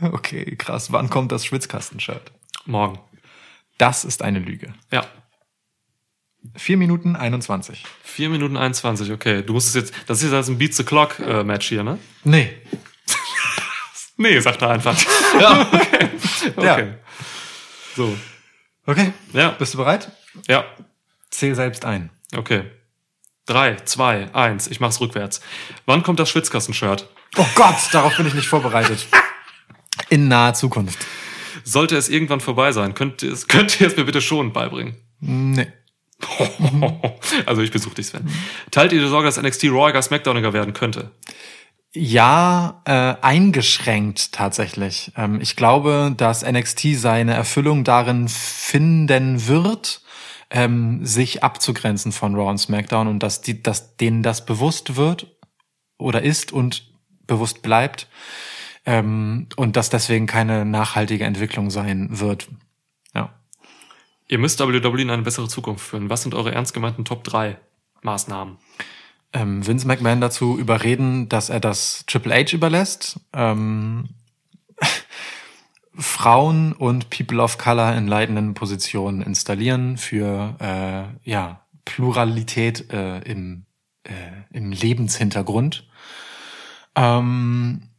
Okay, 0.01 0.55
krass. 0.55 0.91
Wann 0.91 1.09
kommt 1.09 1.31
das 1.31 1.45
Schwitzkasten-Shirt? 1.45 2.31
morgen. 2.67 2.99
Das 3.77 4.05
ist 4.05 4.21
eine 4.21 4.39
Lüge. 4.39 4.73
Ja. 4.91 5.05
4 6.55 6.77
Minuten 6.77 7.15
21. 7.15 7.83
4 8.03 8.29
Minuten 8.29 8.57
21, 8.57 9.11
okay. 9.11 9.43
Du 9.43 9.53
musst 9.53 9.69
es 9.69 9.73
jetzt, 9.75 9.93
das 10.07 10.19
ist 10.19 10.25
jetzt 10.25 10.33
also 10.33 10.51
ein 10.51 10.57
Beat 10.57 10.73
the 10.73 10.83
Clock 10.83 11.19
äh, 11.19 11.43
Match 11.43 11.67
hier, 11.69 11.83
ne? 11.83 11.99
Nee. 12.23 12.51
Nee, 14.19 14.39
sagt 14.39 14.63
er 14.63 14.71
einfach. 14.71 14.97
ja, 15.39 15.61
okay. 15.71 16.09
Okay. 16.55 16.65
Ja. 16.65 16.93
So. 17.95 18.17
Okay. 18.87 19.13
Ja, 19.33 19.49
Bist 19.51 19.75
du 19.75 19.77
bereit? 19.77 20.11
ja, 20.47 20.65
Zähl 21.29 21.53
selbst 21.53 21.85
ein. 21.85 22.09
okay. 22.35 22.63
Drei, 23.45 23.75
zwei, 23.85 24.33
eins. 24.33 24.67
Ich 24.67 24.79
mach's 24.79 24.99
rückwärts. 24.99 25.39
Wann 25.85 26.01
kommt 26.03 26.19
das 26.19 26.29
Schwitzkasten-Shirt? 26.31 27.07
Oh 27.37 27.45
Gott, 27.55 27.75
darauf 27.91 28.17
bin 28.17 28.25
ich 28.27 28.33
nicht 28.33 28.47
vorbereitet. 28.47 29.05
In 30.09 30.27
naher 30.27 30.53
Zukunft. 30.53 30.97
Sollte 31.63 31.95
es 31.95 32.09
irgendwann 32.09 32.41
vorbei 32.41 32.71
sein, 32.71 32.93
könnt 32.93 33.21
ihr 33.23 33.31
es, 33.31 33.47
könnt 33.47 33.79
ihr 33.79 33.87
es 33.87 33.95
mir 33.97 34.03
bitte 34.03 34.21
schon 34.21 34.51
beibringen? 34.51 34.95
Nee. 35.19 35.67
also 37.45 37.61
ich 37.61 37.71
besuche 37.71 37.95
dich, 37.95 38.07
Sven. 38.07 38.27
Teilt 38.71 38.91
ihr 38.91 39.01
die 39.01 39.07
Sorge, 39.07 39.27
dass 39.27 39.41
NXT 39.41 39.65
ruhiger 39.65 40.01
Smackdowniger 40.01 40.53
werden 40.53 40.73
könnte? 40.73 41.11
Ja, 41.93 42.81
äh, 42.85 43.15
eingeschränkt 43.21 44.31
tatsächlich. 44.33 45.11
Ähm, 45.15 45.39
ich 45.41 45.55
glaube, 45.55 46.13
dass 46.15 46.45
NXT 46.45 46.95
seine 46.95 47.33
Erfüllung 47.33 47.83
darin 47.83 48.27
finden 48.27 49.47
wird, 49.47 50.01
ähm, 50.49 51.05
sich 51.05 51.43
abzugrenzen 51.43 52.11
von 52.11 52.35
Raw 52.35 52.49
und 52.49 52.57
SmackDown 52.57 53.07
und 53.07 53.23
dass 53.23 53.41
die, 53.41 53.61
dass 53.63 53.97
denen 53.97 54.21
das 54.21 54.45
bewusst 54.45 54.95
wird 54.95 55.37
oder 55.97 56.21
ist 56.21 56.51
und 56.51 56.91
bewusst 57.25 57.61
bleibt 57.61 58.07
ähm, 58.85 59.47
und 59.55 59.75
dass 59.75 59.89
deswegen 59.89 60.27
keine 60.27 60.65
nachhaltige 60.65 61.25
Entwicklung 61.25 61.69
sein 61.69 62.19
wird. 62.19 62.47
Ihr 64.27 64.37
müsst 64.37 64.59
WWE 64.59 65.01
in 65.01 65.09
eine 65.09 65.21
bessere 65.21 65.47
Zukunft 65.47 65.85
führen. 65.87 66.09
Was 66.09 66.23
sind 66.23 66.35
eure 66.35 66.53
ernst 66.53 66.73
gemeinten 66.73 67.05
Top 67.05 67.23
3 67.23 67.57
Maßnahmen? 68.01 68.57
ähm, 69.33 69.65
Vince 69.65 69.87
McMahon 69.87 70.21
dazu 70.21 70.57
überreden, 70.57 71.29
dass 71.29 71.49
er 71.49 71.59
das 71.59 72.05
Triple 72.07 72.33
H 72.33 72.53
überlässt. 72.53 73.19
Ähm, 73.33 74.09
Frauen 75.93 76.73
und 76.73 77.09
People 77.09 77.41
of 77.41 77.57
Color 77.57 77.95
in 77.95 78.07
leitenden 78.07 78.53
Positionen 78.53 79.21
installieren 79.21 79.97
für 79.97 80.55
äh, 80.59 81.29
ja 81.29 81.65
Pluralität 81.85 82.91
äh, 82.91 83.19
im, 83.19 83.65
äh, 84.03 84.11
im 84.51 84.71
Lebenshintergrund. 84.71 85.87
Ähm, 86.95 87.89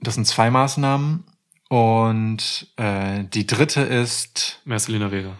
das 0.00 0.14
sind 0.14 0.26
zwei 0.26 0.50
Maßnahmen. 0.50 1.24
Und 1.68 2.72
äh, 2.76 3.24
die 3.24 3.46
dritte 3.46 3.80
ist, 3.80 4.60
Marcelina 4.64 5.10
Vega. 5.10 5.36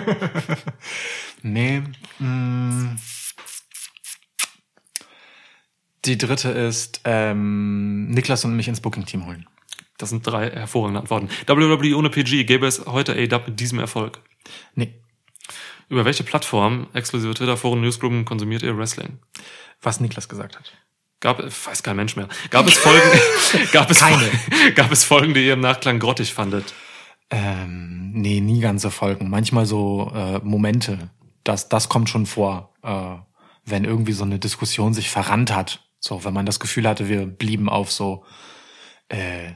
nee, 1.42 1.82
mh, 2.18 2.96
die 6.04 6.18
dritte 6.18 6.50
ist, 6.50 7.00
ähm, 7.04 8.08
Niklas 8.10 8.44
und 8.44 8.54
mich 8.56 8.68
ins 8.68 8.80
Booking-Team 8.80 9.26
holen. 9.26 9.46
Das 9.98 10.10
sind 10.10 10.26
drei 10.26 10.50
hervorragende 10.50 11.00
Antworten. 11.00 11.28
WWE 11.46 11.96
ohne 11.96 12.10
PG 12.10 12.44
gäbe 12.44 12.66
es 12.66 12.84
heute 12.86 13.12
AEW 13.12 13.42
mit 13.46 13.60
diesem 13.60 13.78
Erfolg. 13.78 14.20
Nee, 14.74 14.94
Über 15.88 16.04
welche 16.04 16.22
Plattform, 16.24 16.88
exklusive 16.92 17.34
Twitter-Foren, 17.34 17.80
Newsgroupen 17.80 18.24
konsumiert 18.24 18.62
ihr 18.62 18.76
Wrestling? 18.76 19.18
was 19.82 20.00
Niklas 20.00 20.28
gesagt 20.28 20.56
hat. 20.56 20.72
Gab, 21.20 21.42
weiß 21.42 21.82
kein 21.82 21.96
Mensch 21.96 22.16
mehr. 22.16 22.28
Gab 22.50 22.66
es 22.66 22.76
Folgen, 22.76 23.20
gab 23.72 23.90
es, 23.90 23.98
Keine. 24.00 24.30
gab 24.74 24.90
es 24.92 25.04
Folgen, 25.04 25.32
die 25.34 25.46
ihr 25.46 25.52
im 25.54 25.60
Nachklang 25.60 25.98
grottig 25.98 26.32
fandet? 26.34 26.72
Ähm, 27.30 28.12
nee, 28.12 28.40
nie 28.40 28.60
ganze 28.60 28.90
Folgen. 28.90 29.28
Manchmal 29.30 29.66
so 29.66 30.12
äh, 30.14 30.38
Momente. 30.44 31.10
Das, 31.44 31.68
das 31.68 31.88
kommt 31.88 32.08
schon 32.08 32.26
vor, 32.26 32.72
äh, 32.82 33.16
wenn 33.64 33.84
irgendwie 33.84 34.12
so 34.12 34.24
eine 34.24 34.38
Diskussion 34.38 34.94
sich 34.94 35.10
verrannt 35.10 35.54
hat. 35.54 35.82
So, 35.98 36.24
wenn 36.24 36.34
man 36.34 36.46
das 36.46 36.60
Gefühl 36.60 36.86
hatte, 36.88 37.08
wir 37.08 37.26
blieben 37.26 37.68
auf 37.68 37.90
so 37.90 38.24
äh, 39.08 39.52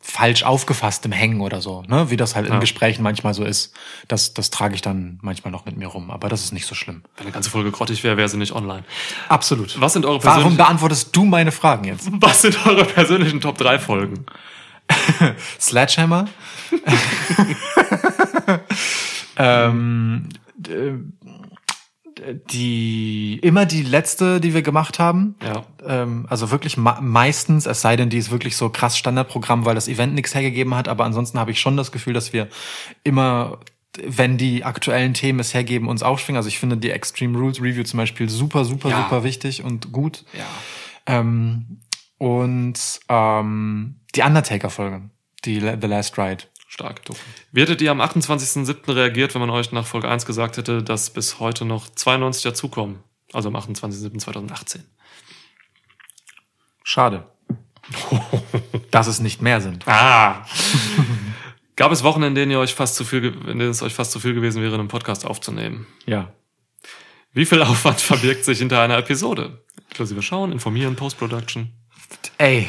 falsch 0.00 0.42
aufgefasstem 0.42 1.12
Hängen 1.12 1.40
oder 1.40 1.60
so, 1.60 1.82
ne? 1.82 2.10
Wie 2.10 2.16
das 2.16 2.34
halt 2.34 2.46
in 2.46 2.54
Ja. 2.54 2.58
Gesprächen 2.60 3.02
manchmal 3.02 3.34
so 3.34 3.44
ist. 3.44 3.74
Das, 4.08 4.32
das 4.32 4.50
trage 4.50 4.74
ich 4.74 4.80
dann 4.82 5.18
manchmal 5.22 5.52
noch 5.52 5.66
mit 5.66 5.76
mir 5.76 5.86
rum. 5.88 6.10
Aber 6.10 6.28
das 6.28 6.44
ist 6.44 6.52
nicht 6.52 6.66
so 6.66 6.74
schlimm. 6.74 7.02
Wenn 7.16 7.26
eine 7.26 7.32
ganze 7.32 7.50
Folge 7.50 7.70
grottig 7.70 8.02
wäre, 8.04 8.16
wäre 8.16 8.28
sie 8.28 8.38
nicht 8.38 8.52
online. 8.52 8.84
Absolut. 9.28 9.80
Was 9.80 9.92
sind 9.92 10.06
eure 10.06 10.24
Warum 10.24 10.56
beantwortest 10.56 11.14
du 11.14 11.24
meine 11.24 11.52
Fragen 11.52 11.84
jetzt? 11.84 12.08
was 12.12 12.42
sind 12.42 12.64
eure 12.66 12.84
persönlichen 12.84 13.40
Top 13.40 13.58
3 13.58 13.78
Folgen? 13.78 14.24
Sledgehammer. 15.60 16.26
ähm, 19.36 20.28
d- 20.56 20.94
die 22.50 23.38
immer 23.42 23.64
die 23.64 23.82
letzte, 23.82 24.40
die 24.40 24.52
wir 24.52 24.62
gemacht 24.62 24.98
haben. 24.98 25.36
Ja. 25.42 25.64
Ähm, 25.86 26.26
also 26.28 26.50
wirklich 26.50 26.76
meistens, 26.76 27.64
es 27.66 27.80
sei 27.80 27.94
denn, 27.94 28.10
die 28.10 28.18
ist 28.18 28.32
wirklich 28.32 28.56
so 28.56 28.70
krass 28.70 28.98
Standardprogramm, 28.98 29.64
weil 29.64 29.76
das 29.76 29.86
Event 29.86 30.14
nichts 30.14 30.34
hergegeben 30.34 30.74
hat. 30.74 30.88
Aber 30.88 31.04
ansonsten 31.04 31.38
habe 31.38 31.52
ich 31.52 31.60
schon 31.60 31.76
das 31.76 31.92
Gefühl, 31.92 32.14
dass 32.14 32.32
wir 32.32 32.48
immer, 33.04 33.60
wenn 34.04 34.36
die 34.36 34.64
aktuellen 34.64 35.14
Themen 35.14 35.38
es 35.38 35.54
hergeben, 35.54 35.86
uns 35.88 36.02
aufschwingen. 36.02 36.38
Also 36.38 36.48
ich 36.48 36.58
finde 36.58 36.76
die 36.76 36.90
Extreme 36.90 37.38
Rules 37.38 37.62
Review 37.62 37.84
zum 37.84 37.98
Beispiel 37.98 38.28
super, 38.28 38.64
super, 38.64 38.88
Ja. 38.88 39.04
super 39.04 39.22
wichtig 39.22 39.62
und 39.62 39.92
gut. 39.92 40.24
Ja. 40.36 40.44
Ähm, 41.20 41.78
und 42.18 42.74
ähm, 43.08 43.97
die 44.14 44.22
Undertaker-Folge, 44.22 45.10
die 45.44 45.60
The 45.60 45.86
Last 45.86 46.18
Ride. 46.18 46.44
Stark. 46.70 47.00
Wie 47.50 47.62
hättet 47.62 47.80
ihr 47.80 47.90
am 47.90 48.02
28.07. 48.02 48.94
reagiert, 48.94 49.34
wenn 49.34 49.40
man 49.40 49.48
euch 49.48 49.72
nach 49.72 49.86
Folge 49.86 50.08
1 50.08 50.26
gesagt 50.26 50.58
hätte, 50.58 50.82
dass 50.82 51.08
bis 51.08 51.40
heute 51.40 51.64
noch 51.64 51.88
92 51.88 52.42
dazukommen? 52.42 52.98
Also 53.32 53.48
am 53.48 53.56
28.07.2018. 53.56 54.80
Schade. 56.84 57.26
Dass 58.90 59.06
es 59.06 59.20
nicht 59.20 59.42
mehr 59.42 59.60
sind. 59.60 59.86
Ah! 59.86 60.46
Gab 61.76 61.92
es 61.92 62.02
Wochen, 62.02 62.22
in 62.22 62.34
denen 62.34 62.50
ihr 62.50 62.58
euch 62.58 62.74
fast 62.74 62.96
zu 62.96 63.04
viel, 63.04 63.24
in 63.24 63.58
denen 63.58 63.70
es 63.70 63.82
euch 63.82 63.94
fast 63.94 64.10
zu 64.10 64.20
viel 64.20 64.34
gewesen 64.34 64.62
wäre, 64.62 64.74
einen 64.74 64.88
Podcast 64.88 65.24
aufzunehmen? 65.24 65.86
Ja. 66.06 66.32
Wie 67.32 67.46
viel 67.46 67.62
Aufwand 67.62 68.00
verbirgt 68.00 68.44
sich 68.44 68.58
hinter 68.58 68.82
einer 68.82 68.98
Episode? 68.98 69.62
Inklusive 69.90 70.22
Schauen, 70.22 70.52
Informieren, 70.52 70.96
Post-Production. 70.96 71.72
Ey, 72.38 72.68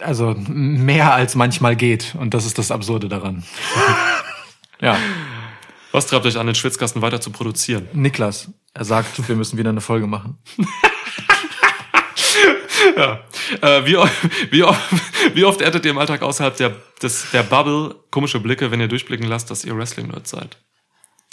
also 0.00 0.34
mehr 0.48 1.14
als 1.14 1.34
manchmal 1.34 1.76
geht. 1.76 2.14
Und 2.18 2.34
das 2.34 2.46
ist 2.46 2.58
das 2.58 2.70
Absurde 2.70 3.08
daran. 3.08 3.44
ja. 4.80 4.96
Was 5.92 6.06
treibt 6.06 6.26
euch 6.26 6.38
an, 6.38 6.46
den 6.46 6.54
Schwitzkasten 6.54 7.00
weiter 7.02 7.20
zu 7.20 7.30
produzieren? 7.30 7.88
Niklas, 7.92 8.50
er 8.74 8.84
sagt, 8.84 9.28
wir 9.28 9.36
müssen 9.36 9.58
wieder 9.58 9.70
eine 9.70 9.80
Folge 9.80 10.06
machen. 10.06 10.38
Ja. 12.96 13.20
Äh, 13.60 13.84
wie, 13.84 13.96
wie, 14.50 14.62
o- 14.62 14.76
wie 15.34 15.44
oft 15.44 15.60
erntet 15.60 15.84
ihr 15.84 15.90
im 15.90 15.98
Alltag 15.98 16.22
außerhalb 16.22 16.56
der, 16.56 16.76
des, 17.02 17.30
der 17.30 17.42
Bubble 17.42 17.94
komische 18.10 18.40
Blicke, 18.40 18.70
wenn 18.70 18.80
ihr 18.80 18.88
durchblicken 18.88 19.26
lasst, 19.26 19.50
dass 19.50 19.64
ihr 19.64 19.76
Wrestling-Nerds 19.76 20.30
seid? 20.30 20.58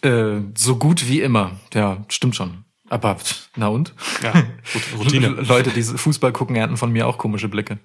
Äh, 0.04 0.42
so 0.58 0.76
gut 0.78 1.08
wie 1.08 1.22
immer. 1.22 1.52
Ja, 1.74 2.04
stimmt 2.10 2.36
schon. 2.36 2.66
Aber 2.94 3.18
na 3.56 3.70
und? 3.70 3.92
Ja, 4.22 4.34
Routine. 5.00 5.30
Leute, 5.30 5.72
die 5.72 5.82
Fußball 5.82 6.32
gucken, 6.32 6.56
ernten 6.56 6.78
von 6.78 6.92
mir 6.92 7.08
auch 7.08 7.18
komische 7.18 7.48
Blicke. 7.50 7.80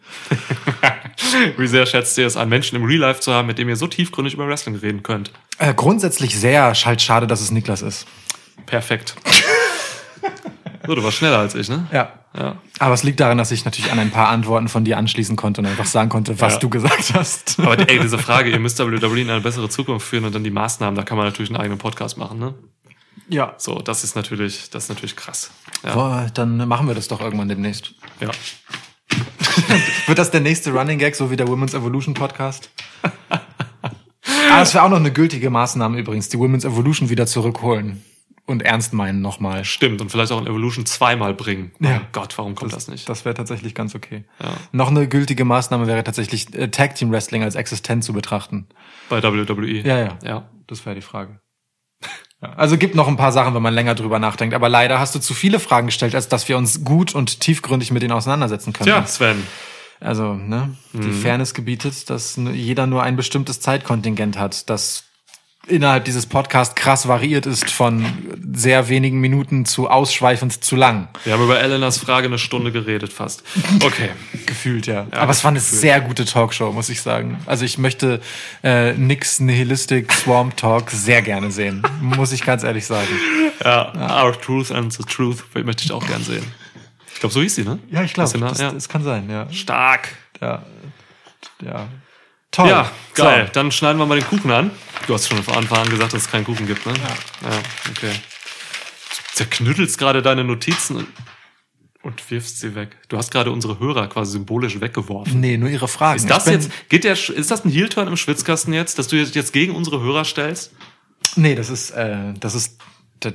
Wie 1.56 1.66
sehr 1.66 1.86
schätzt 1.86 2.18
ihr 2.18 2.26
es 2.26 2.36
an, 2.36 2.50
Menschen 2.50 2.76
im 2.76 2.84
Real 2.84 3.00
Life 3.00 3.20
zu 3.20 3.32
haben, 3.32 3.46
mit 3.46 3.56
dem 3.56 3.70
ihr 3.70 3.76
so 3.76 3.86
tiefgründig 3.86 4.34
über 4.34 4.46
Wrestling 4.46 4.74
reden 4.76 5.02
könnt? 5.02 5.32
Äh, 5.56 5.72
grundsätzlich 5.72 6.38
sehr 6.38 6.74
halt 6.74 7.00
schade, 7.00 7.26
dass 7.26 7.40
es 7.40 7.50
Niklas 7.50 7.80
ist. 7.80 8.06
Perfekt. 8.66 9.14
So, 10.86 10.94
du 10.94 11.04
warst 11.04 11.18
schneller 11.18 11.38
als 11.40 11.54
ich, 11.54 11.68
ne? 11.68 11.86
Ja. 11.92 12.12
Ja. 12.34 12.56
Aber 12.78 12.94
es 12.94 13.02
liegt 13.02 13.20
daran, 13.20 13.36
dass 13.36 13.50
ich 13.50 13.66
natürlich 13.66 13.92
an 13.92 13.98
ein 13.98 14.10
paar 14.10 14.28
Antworten 14.28 14.68
von 14.68 14.84
dir 14.84 14.96
anschließen 14.96 15.36
konnte 15.36 15.60
und 15.60 15.66
einfach 15.66 15.84
sagen 15.84 16.08
konnte, 16.08 16.40
was 16.40 16.54
Ja. 16.54 16.58
du 16.60 16.70
gesagt 16.70 17.12
hast. 17.12 17.60
Aber 17.60 17.78
ey, 17.78 17.98
diese 18.00 18.16
Frage, 18.18 18.48
ihr 18.48 18.58
müsst 18.58 18.78
WWE 18.78 19.20
in 19.20 19.28
eine 19.28 19.42
bessere 19.42 19.68
Zukunft 19.68 20.06
führen 20.06 20.24
und 20.24 20.34
dann 20.34 20.44
die 20.44 20.50
Maßnahmen, 20.50 20.94
da 20.94 21.02
kann 21.02 21.18
man 21.18 21.26
natürlich 21.26 21.50
einen 21.50 21.60
eigenen 21.60 21.78
Podcast 21.78 22.16
machen, 22.16 22.38
ne? 22.38 22.54
Ja. 23.28 23.54
So, 23.58 23.80
das 23.80 24.04
ist 24.04 24.16
natürlich, 24.16 24.70
das 24.70 24.84
ist 24.84 24.88
natürlich 24.88 25.16
krass. 25.16 25.50
Ja. 25.84 25.94
Boah, 25.94 26.26
dann 26.32 26.56
machen 26.68 26.88
wir 26.88 26.94
das 26.94 27.08
doch 27.08 27.20
irgendwann 27.20 27.48
demnächst. 27.48 27.94
ja. 28.20 28.30
Wird 30.06 30.18
das 30.18 30.30
der 30.30 30.40
nächste 30.40 30.70
Running 30.72 30.98
Gag, 30.98 31.16
so 31.16 31.30
wie 31.30 31.36
der 31.36 31.48
Women's 31.48 31.74
Evolution 31.74 32.14
Podcast? 32.14 32.70
ah, 33.02 34.60
das 34.60 34.74
wäre 34.74 34.84
auch 34.84 34.88
noch 34.88 34.98
eine 34.98 35.12
gültige 35.12 35.50
Maßnahme 35.50 35.98
übrigens, 35.98 36.28
die 36.28 36.38
Women's 36.38 36.64
Evolution 36.64 37.08
wieder 37.10 37.26
zurückholen 37.26 38.02
und 38.46 38.62
ernst 38.62 38.94
meinen 38.94 39.20
nochmal. 39.20 39.64
Stimmt. 39.64 40.00
Und 40.00 40.10
vielleicht 40.10 40.32
auch 40.32 40.40
in 40.40 40.46
Evolution 40.46 40.86
zweimal 40.86 41.34
bringen. 41.34 41.72
Ja. 41.80 41.90
Mein 41.90 42.06
Gott, 42.12 42.36
warum 42.38 42.54
kommt 42.54 42.72
das, 42.72 42.88
nicht? 42.88 43.08
Das 43.08 43.24
wäre 43.24 43.34
tatsächlich 43.34 43.74
ganz 43.74 43.94
okay. 43.94 44.24
Ja. 44.40 44.52
Noch 44.72 44.88
eine 44.88 45.06
gültige 45.06 45.44
Maßnahme 45.44 45.86
wäre 45.86 46.02
tatsächlich 46.02 46.54
äh, 46.54 46.68
Tag 46.68 46.94
Team 46.94 47.10
Wrestling 47.10 47.42
als 47.42 47.54
existent 47.54 48.04
zu 48.04 48.12
betrachten. 48.12 48.66
Bei 49.10 49.22
WWE. 49.22 49.80
Ja, 49.86 49.98
ja. 49.98 50.18
Ja. 50.24 50.48
Das 50.66 50.84
wäre 50.86 50.94
die 50.94 51.02
Frage. 51.02 51.40
Also 52.40 52.78
gibt 52.78 52.94
noch 52.94 53.08
ein 53.08 53.16
paar 53.16 53.32
Sachen, 53.32 53.54
wenn 53.54 53.62
man 53.62 53.74
länger 53.74 53.94
drüber 53.96 54.18
nachdenkt. 54.18 54.54
Aber 54.54 54.68
leider 54.68 55.00
hast 55.00 55.14
du 55.14 55.18
zu 55.18 55.34
viele 55.34 55.58
Fragen 55.58 55.86
gestellt, 55.88 56.14
als 56.14 56.28
dass 56.28 56.48
wir 56.48 56.56
uns 56.56 56.84
gut 56.84 57.14
und 57.14 57.40
tiefgründig 57.40 57.90
mit 57.90 58.02
denen 58.02 58.12
auseinandersetzen 58.12 58.72
können. 58.72 58.86
Tja, 58.86 59.04
Sven. 59.06 59.44
Also, 60.00 60.34
ne, 60.34 60.76
die 60.92 61.08
Mhm. 61.08 61.20
Fairness 61.22 61.54
gebietet, 61.54 62.08
dass 62.10 62.36
jeder 62.36 62.86
nur 62.86 63.02
ein 63.02 63.16
bestimmtes 63.16 63.60
Zeitkontingent 63.60 64.38
hat, 64.38 64.70
das 64.70 65.04
innerhalb 65.68 66.04
dieses 66.04 66.26
Podcasts 66.26 66.74
krass 66.74 67.06
variiert 67.08 67.46
ist 67.46 67.70
von 67.70 68.04
sehr 68.52 68.88
wenigen 68.88 69.20
Minuten 69.20 69.64
zu 69.64 69.88
ausschweifend 69.88 70.64
zu 70.64 70.76
lang. 70.76 71.08
Wir 71.24 71.34
haben 71.34 71.44
über 71.44 71.60
Elenas 71.60 71.98
Frage 71.98 72.26
eine 72.26 72.38
Stunde 72.38 72.72
geredet 72.72 73.12
fast. 73.12 73.42
Okay. 73.82 74.10
Gefühlt, 74.46 74.86
ja. 74.86 75.06
Aber 75.10 75.30
es 75.30 75.44
war 75.44 75.50
eine 75.50 75.60
gefühlt. 75.60 75.80
sehr 75.80 76.00
gute 76.00 76.24
Talkshow, 76.24 76.72
muss 76.72 76.88
ich 76.88 77.02
sagen. 77.02 77.38
Also 77.46 77.64
ich 77.64 77.78
möchte 77.78 78.20
äh, 78.64 78.92
Nix 78.94 79.40
Nihilistic 79.40 80.12
Swamp 80.12 80.56
Talk 80.56 80.90
sehr 80.90 81.22
gerne 81.22 81.50
sehen. 81.50 81.82
muss 82.00 82.32
ich 82.32 82.44
ganz 82.44 82.64
ehrlich 82.64 82.86
sagen. 82.86 83.08
Ja, 83.64 84.24
Our 84.24 84.40
Truth 84.40 84.72
and 84.72 84.92
the 84.92 85.02
Truth 85.02 85.44
möchte 85.54 85.84
ich 85.84 85.92
auch 85.92 86.06
gern 86.06 86.22
sehen. 86.22 86.44
Ich 87.12 87.20
glaube, 87.20 87.32
so 87.32 87.40
hieß 87.40 87.56
sie, 87.56 87.64
ne? 87.64 87.78
Ja, 87.90 88.04
ich 88.04 88.14
glaube, 88.14 88.38
das, 88.38 88.60
ja. 88.60 88.70
das 88.70 88.88
kann 88.88 89.02
sein, 89.02 89.28
ja. 89.28 89.50
Stark. 89.52 90.08
Ja. 90.40 90.62
ja. 91.64 91.88
Toll. 92.58 92.68
Ja, 92.70 92.90
So. 93.14 93.22
geil. 93.24 93.48
Dann 93.52 93.70
schneiden 93.72 93.98
wir 93.98 94.06
mal 94.06 94.18
den 94.18 94.26
Kuchen 94.28 94.50
an. 94.50 94.70
Du 95.06 95.14
hast 95.14 95.28
schon 95.28 95.42
von 95.42 95.54
Anfang 95.54 95.78
an 95.78 95.90
gesagt, 95.90 96.12
dass 96.12 96.22
es 96.22 96.30
keinen 96.30 96.44
Kuchen 96.44 96.66
gibt, 96.66 96.84
ne? 96.86 96.92
Ja. 96.94 97.50
Ja, 97.50 97.56
okay. 97.90 98.10
Du 98.12 99.34
zerknüttelst 99.34 99.96
gerade 99.98 100.22
deine 100.22 100.42
Notizen 100.44 100.96
und, 100.96 101.06
und 102.02 102.30
wirfst 102.30 102.58
sie 102.60 102.74
weg. 102.74 102.96
Du 103.08 103.16
hast 103.16 103.30
gerade 103.30 103.52
unsere 103.52 103.78
Hörer 103.78 104.08
quasi 104.08 104.32
symbolisch 104.32 104.80
weggeworfen. 104.80 105.38
Nee, 105.40 105.56
nur 105.56 105.68
ihre 105.68 105.86
Fragen. 105.88 106.16
Ist 106.18 106.28
das 106.28 106.46
jetzt, 106.46 106.70
geht 106.88 107.04
der, 107.04 107.12
ist 107.12 107.50
das 107.50 107.64
ein 107.64 107.70
Heel-Turn 107.70 108.08
im 108.08 108.16
Schwitzkasten 108.16 108.72
jetzt, 108.74 108.98
dass 108.98 109.06
du 109.08 109.16
jetzt 109.16 109.34
jetzt 109.36 109.52
gegen 109.52 109.74
unsere 109.74 110.00
Hörer 110.00 110.24
stellst? 110.24 110.72
Nee, 111.36 111.54
das 111.54 111.70
ist, 111.70 111.90
äh, 111.90 112.34
das 112.40 112.54
ist 112.56 112.78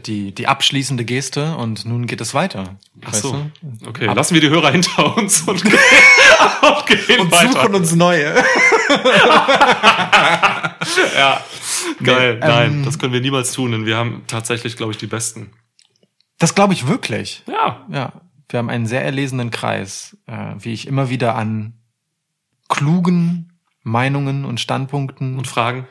die, 0.06 0.34
die 0.34 0.48
abschließende 0.48 1.04
Geste 1.06 1.56
und 1.58 1.86
nun 1.86 2.08
geht 2.08 2.22
es 2.22 2.34
weiter. 2.34 2.78
Ach 3.06 3.12
weißt 3.14 3.22
so. 3.22 3.50
du? 3.62 3.88
Okay, 3.88 4.06
lassen 4.06 4.34
wir 4.34 4.42
die 4.42 4.50
Hörer 4.50 4.72
hinter 4.72 5.18
uns 5.18 5.42
und, 5.42 5.62
und 5.66 6.86
gehen 6.86 7.20
Und 7.20 7.32
weiter. 7.32 7.52
suchen 7.52 7.76
uns 7.76 7.94
neue. 7.96 8.34
ja. 11.16 11.44
Geil, 12.04 12.40
Nee, 12.40 12.48
nein, 12.48 12.72
ähm, 12.72 12.86
das 12.86 13.00
können 13.00 13.14
wir 13.14 13.22
niemals 13.22 13.52
tun, 13.52 13.72
denn 13.72 13.86
wir 13.86 13.98
haben 13.98 14.24
tatsächlich, 14.28 14.78
glaube 14.78 14.92
ich, 14.92 14.98
die 14.98 15.08
besten. 15.08 15.52
Das 16.40 16.56
glaube 16.56 16.74
ich 16.74 16.88
wirklich. 16.88 17.44
Ja. 17.48 17.86
Ja, 17.90 18.14
wir 18.50 18.60
haben 18.60 18.70
einen 18.70 18.86
sehr 18.86 19.04
erlesenen 19.04 19.52
Kreis, 19.52 20.18
äh, 20.28 20.54
wie 20.60 20.74
ich 20.74 20.88
immer 20.88 21.10
wieder 21.10 21.36
an 21.36 21.74
klugen 22.70 23.60
Meinungen 23.84 24.46
und 24.46 24.60
Standpunkten 24.60 25.34
Und 25.34 25.40
und, 25.40 25.48
Fragen? 25.48 25.88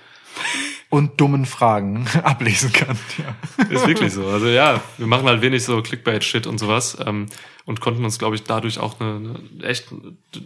dummen 1.17 1.47
Fragen 1.47 2.07
ablesen 2.23 2.73
kann. 2.73 2.99
Ja. 3.19 3.65
Ist 3.71 3.87
wirklich 3.87 4.13
so. 4.13 4.27
Also 4.27 4.49
ja, 4.49 4.81
wir 4.99 5.07
machen 5.07 5.27
halt 5.27 5.43
wenig 5.43 5.65
so 5.65 5.83
Clickbait-Shit 5.83 6.47
und 6.47 6.59
sowas 6.59 6.99
ähm, 7.05 7.27
und 7.65 7.81
konnten 7.81 8.05
uns, 8.05 8.19
glaube 8.19 8.37
ich, 8.37 8.45
dadurch 8.45 8.79
auch 8.79 9.01
eine, 9.01 9.39
eine 9.55 9.65
echt 9.65 9.87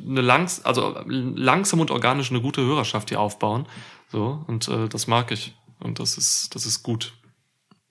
eine 0.06 0.20
langs 0.20 0.64
also 0.64 1.00
langsam 1.06 1.80
und 1.80 1.90
organisch 1.90 2.30
eine 2.30 2.40
gute 2.40 2.62
Hörerschaft 2.62 3.08
hier 3.08 3.20
aufbauen. 3.20 3.66
So 4.10 4.44
und 4.46 4.68
äh, 4.68 4.88
das 4.88 5.06
mag 5.06 5.30
ich 5.32 5.54
und 5.80 5.98
das 5.98 6.18
ist 6.18 6.54
das 6.54 6.66
ist 6.66 6.82
gut. 6.82 7.14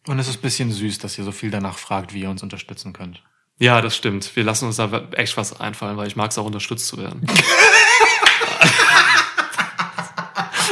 Und 0.07 0.19
es 0.19 0.27
ist 0.27 0.38
ein 0.38 0.41
bisschen 0.41 0.72
süß, 0.72 0.99
dass 0.99 1.18
ihr 1.18 1.23
so 1.23 1.31
viel 1.31 1.49
danach 1.49 1.77
fragt, 1.77 2.14
wie 2.14 2.22
ihr 2.22 2.30
uns 2.30 2.43
unterstützen 2.43 2.93
könnt. 2.93 3.23
Ja, 3.57 3.81
das 3.81 3.95
stimmt. 3.95 4.35
Wir 4.35 4.43
lassen 4.43 4.65
uns 4.65 4.76
da 4.76 5.07
echt 5.14 5.38
was 5.38 5.60
einfallen, 5.60 5.97
weil 5.97 6.07
ich 6.07 6.15
mag 6.15 6.30
es 6.30 6.38
auch 6.38 6.45
unterstützt 6.45 6.88
zu 6.88 6.97
werden. 6.97 7.26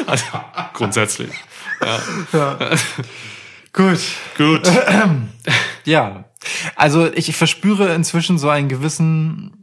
also, 0.06 0.26
grundsätzlich. 0.74 1.32
Gut. 3.72 4.00
Gut. 4.38 4.72
Ja, 5.86 6.24
also 6.76 7.12
ich 7.14 7.36
verspüre 7.36 7.94
inzwischen 7.94 8.38
so 8.38 8.50
einen 8.50 8.70
gewissen, 8.70 9.54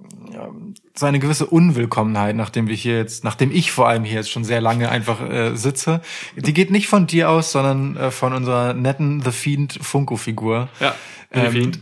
so 0.95 1.07
eine 1.07 1.19
gewisse 1.19 1.47
Unwillkommenheit, 1.47 2.37
nachdem 2.37 2.69
wir 2.69 2.75
hier 2.75 2.97
jetzt, 2.97 3.25
nachdem 3.25 3.51
ich 3.51 3.73
vor 3.73 3.89
allem 3.89 4.05
hier 4.05 4.17
jetzt 4.17 4.31
schon 4.31 4.45
sehr 4.45 4.61
lange 4.61 4.89
einfach 4.89 5.21
äh, 5.21 5.55
sitze. 5.57 6.01
Die 6.37 6.53
geht 6.53 6.71
nicht 6.71 6.89
von 6.89 7.07
dir 7.07 7.31
aus, 7.31 7.53
sondern 7.53 7.97
äh, 7.97 8.11
von 8.11 8.33
unserer 8.33 8.75
netten 8.75 9.23
The 9.23 9.33
Fiend 9.33 9.79
Funko-Figur. 9.81 10.69
Ja, 10.81 10.95
Ähm, 11.33 11.57
ähm, 11.57 11.73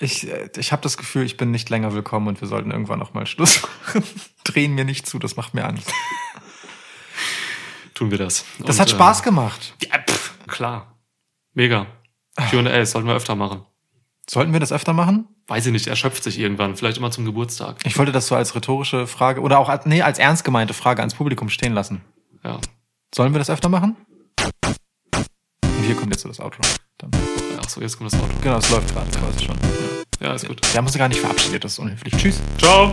Ich, 0.00 0.28
äh, 0.28 0.50
ich 0.56 0.72
habe 0.72 0.82
das 0.82 0.96
Gefühl, 0.96 1.24
ich 1.24 1.36
bin 1.36 1.50
nicht 1.50 1.70
länger 1.70 1.94
willkommen 1.94 2.26
und 2.28 2.40
wir 2.40 2.48
sollten 2.48 2.72
irgendwann 2.72 2.98
noch 2.98 3.14
mal 3.14 3.26
Schluss 3.26 3.62
machen. 3.62 4.02
Drehen 4.44 4.74
mir 4.74 4.84
nicht 4.84 5.06
zu, 5.06 5.18
das 5.18 5.36
macht 5.36 5.54
mir 5.54 5.64
Angst. 5.64 5.90
tun 7.94 8.10
wir 8.10 8.18
das. 8.18 8.44
Das 8.58 8.76
Und, 8.76 8.80
hat 8.82 8.90
Spaß 8.90 9.20
ähm, 9.20 9.24
gemacht. 9.24 9.74
Ja, 9.82 9.98
pff, 9.98 10.34
klar. 10.46 10.98
Mega. 11.54 11.86
Q&A 12.50 12.84
sollten 12.84 13.08
wir 13.08 13.14
öfter 13.14 13.36
machen. 13.36 13.64
Sollten 14.28 14.52
wir 14.52 14.60
das 14.60 14.72
öfter 14.72 14.92
machen? 14.92 15.28
Weiß 15.46 15.66
ich 15.66 15.72
nicht, 15.72 15.86
erschöpft 15.86 16.24
sich 16.24 16.38
irgendwann. 16.38 16.76
Vielleicht 16.76 16.96
immer 16.96 17.10
zum 17.10 17.24
Geburtstag. 17.24 17.76
Ich 17.84 17.98
wollte 17.98 18.12
das 18.12 18.26
so 18.26 18.34
als 18.34 18.54
rhetorische 18.54 19.06
Frage 19.06 19.42
oder 19.42 19.58
auch 19.58 19.68
als, 19.68 19.84
nee, 19.84 20.00
als 20.02 20.18
ernst 20.18 20.44
gemeinte 20.44 20.72
Frage 20.72 21.00
ans 21.02 21.14
Publikum 21.14 21.50
stehen 21.50 21.74
lassen. 21.74 22.00
Ja. 22.42 22.58
Sollen 23.14 23.34
wir 23.34 23.38
das 23.38 23.50
öfter 23.50 23.68
machen? 23.68 23.96
Und 24.64 25.84
hier 25.84 25.94
kommt 25.94 26.14
jetzt 26.14 26.22
so 26.22 26.28
das 26.28 26.40
Outro. 26.40 26.62
Dann. 26.98 27.10
Ach 27.62 27.68
so, 27.68 27.80
jetzt 27.80 27.98
kommt 27.98 28.12
das 28.12 28.20
Auto. 28.20 28.32
Genau, 28.42 28.56
es 28.56 28.70
läuft 28.70 28.92
gerade 28.92 29.10
quasi 29.10 29.44
schon. 29.44 29.56
Ja, 30.20 30.32
ist 30.32 30.48
gut. 30.48 30.60
Wir 30.72 30.78
haben 30.78 30.86
uns 30.86 30.96
gar 30.96 31.08
nicht 31.08 31.20
verabschiedet, 31.20 31.64
das 31.64 31.72
ist 31.72 31.78
unhöflich. 31.78 32.14
Tschüss. 32.16 32.40
Ciao. 32.58 32.92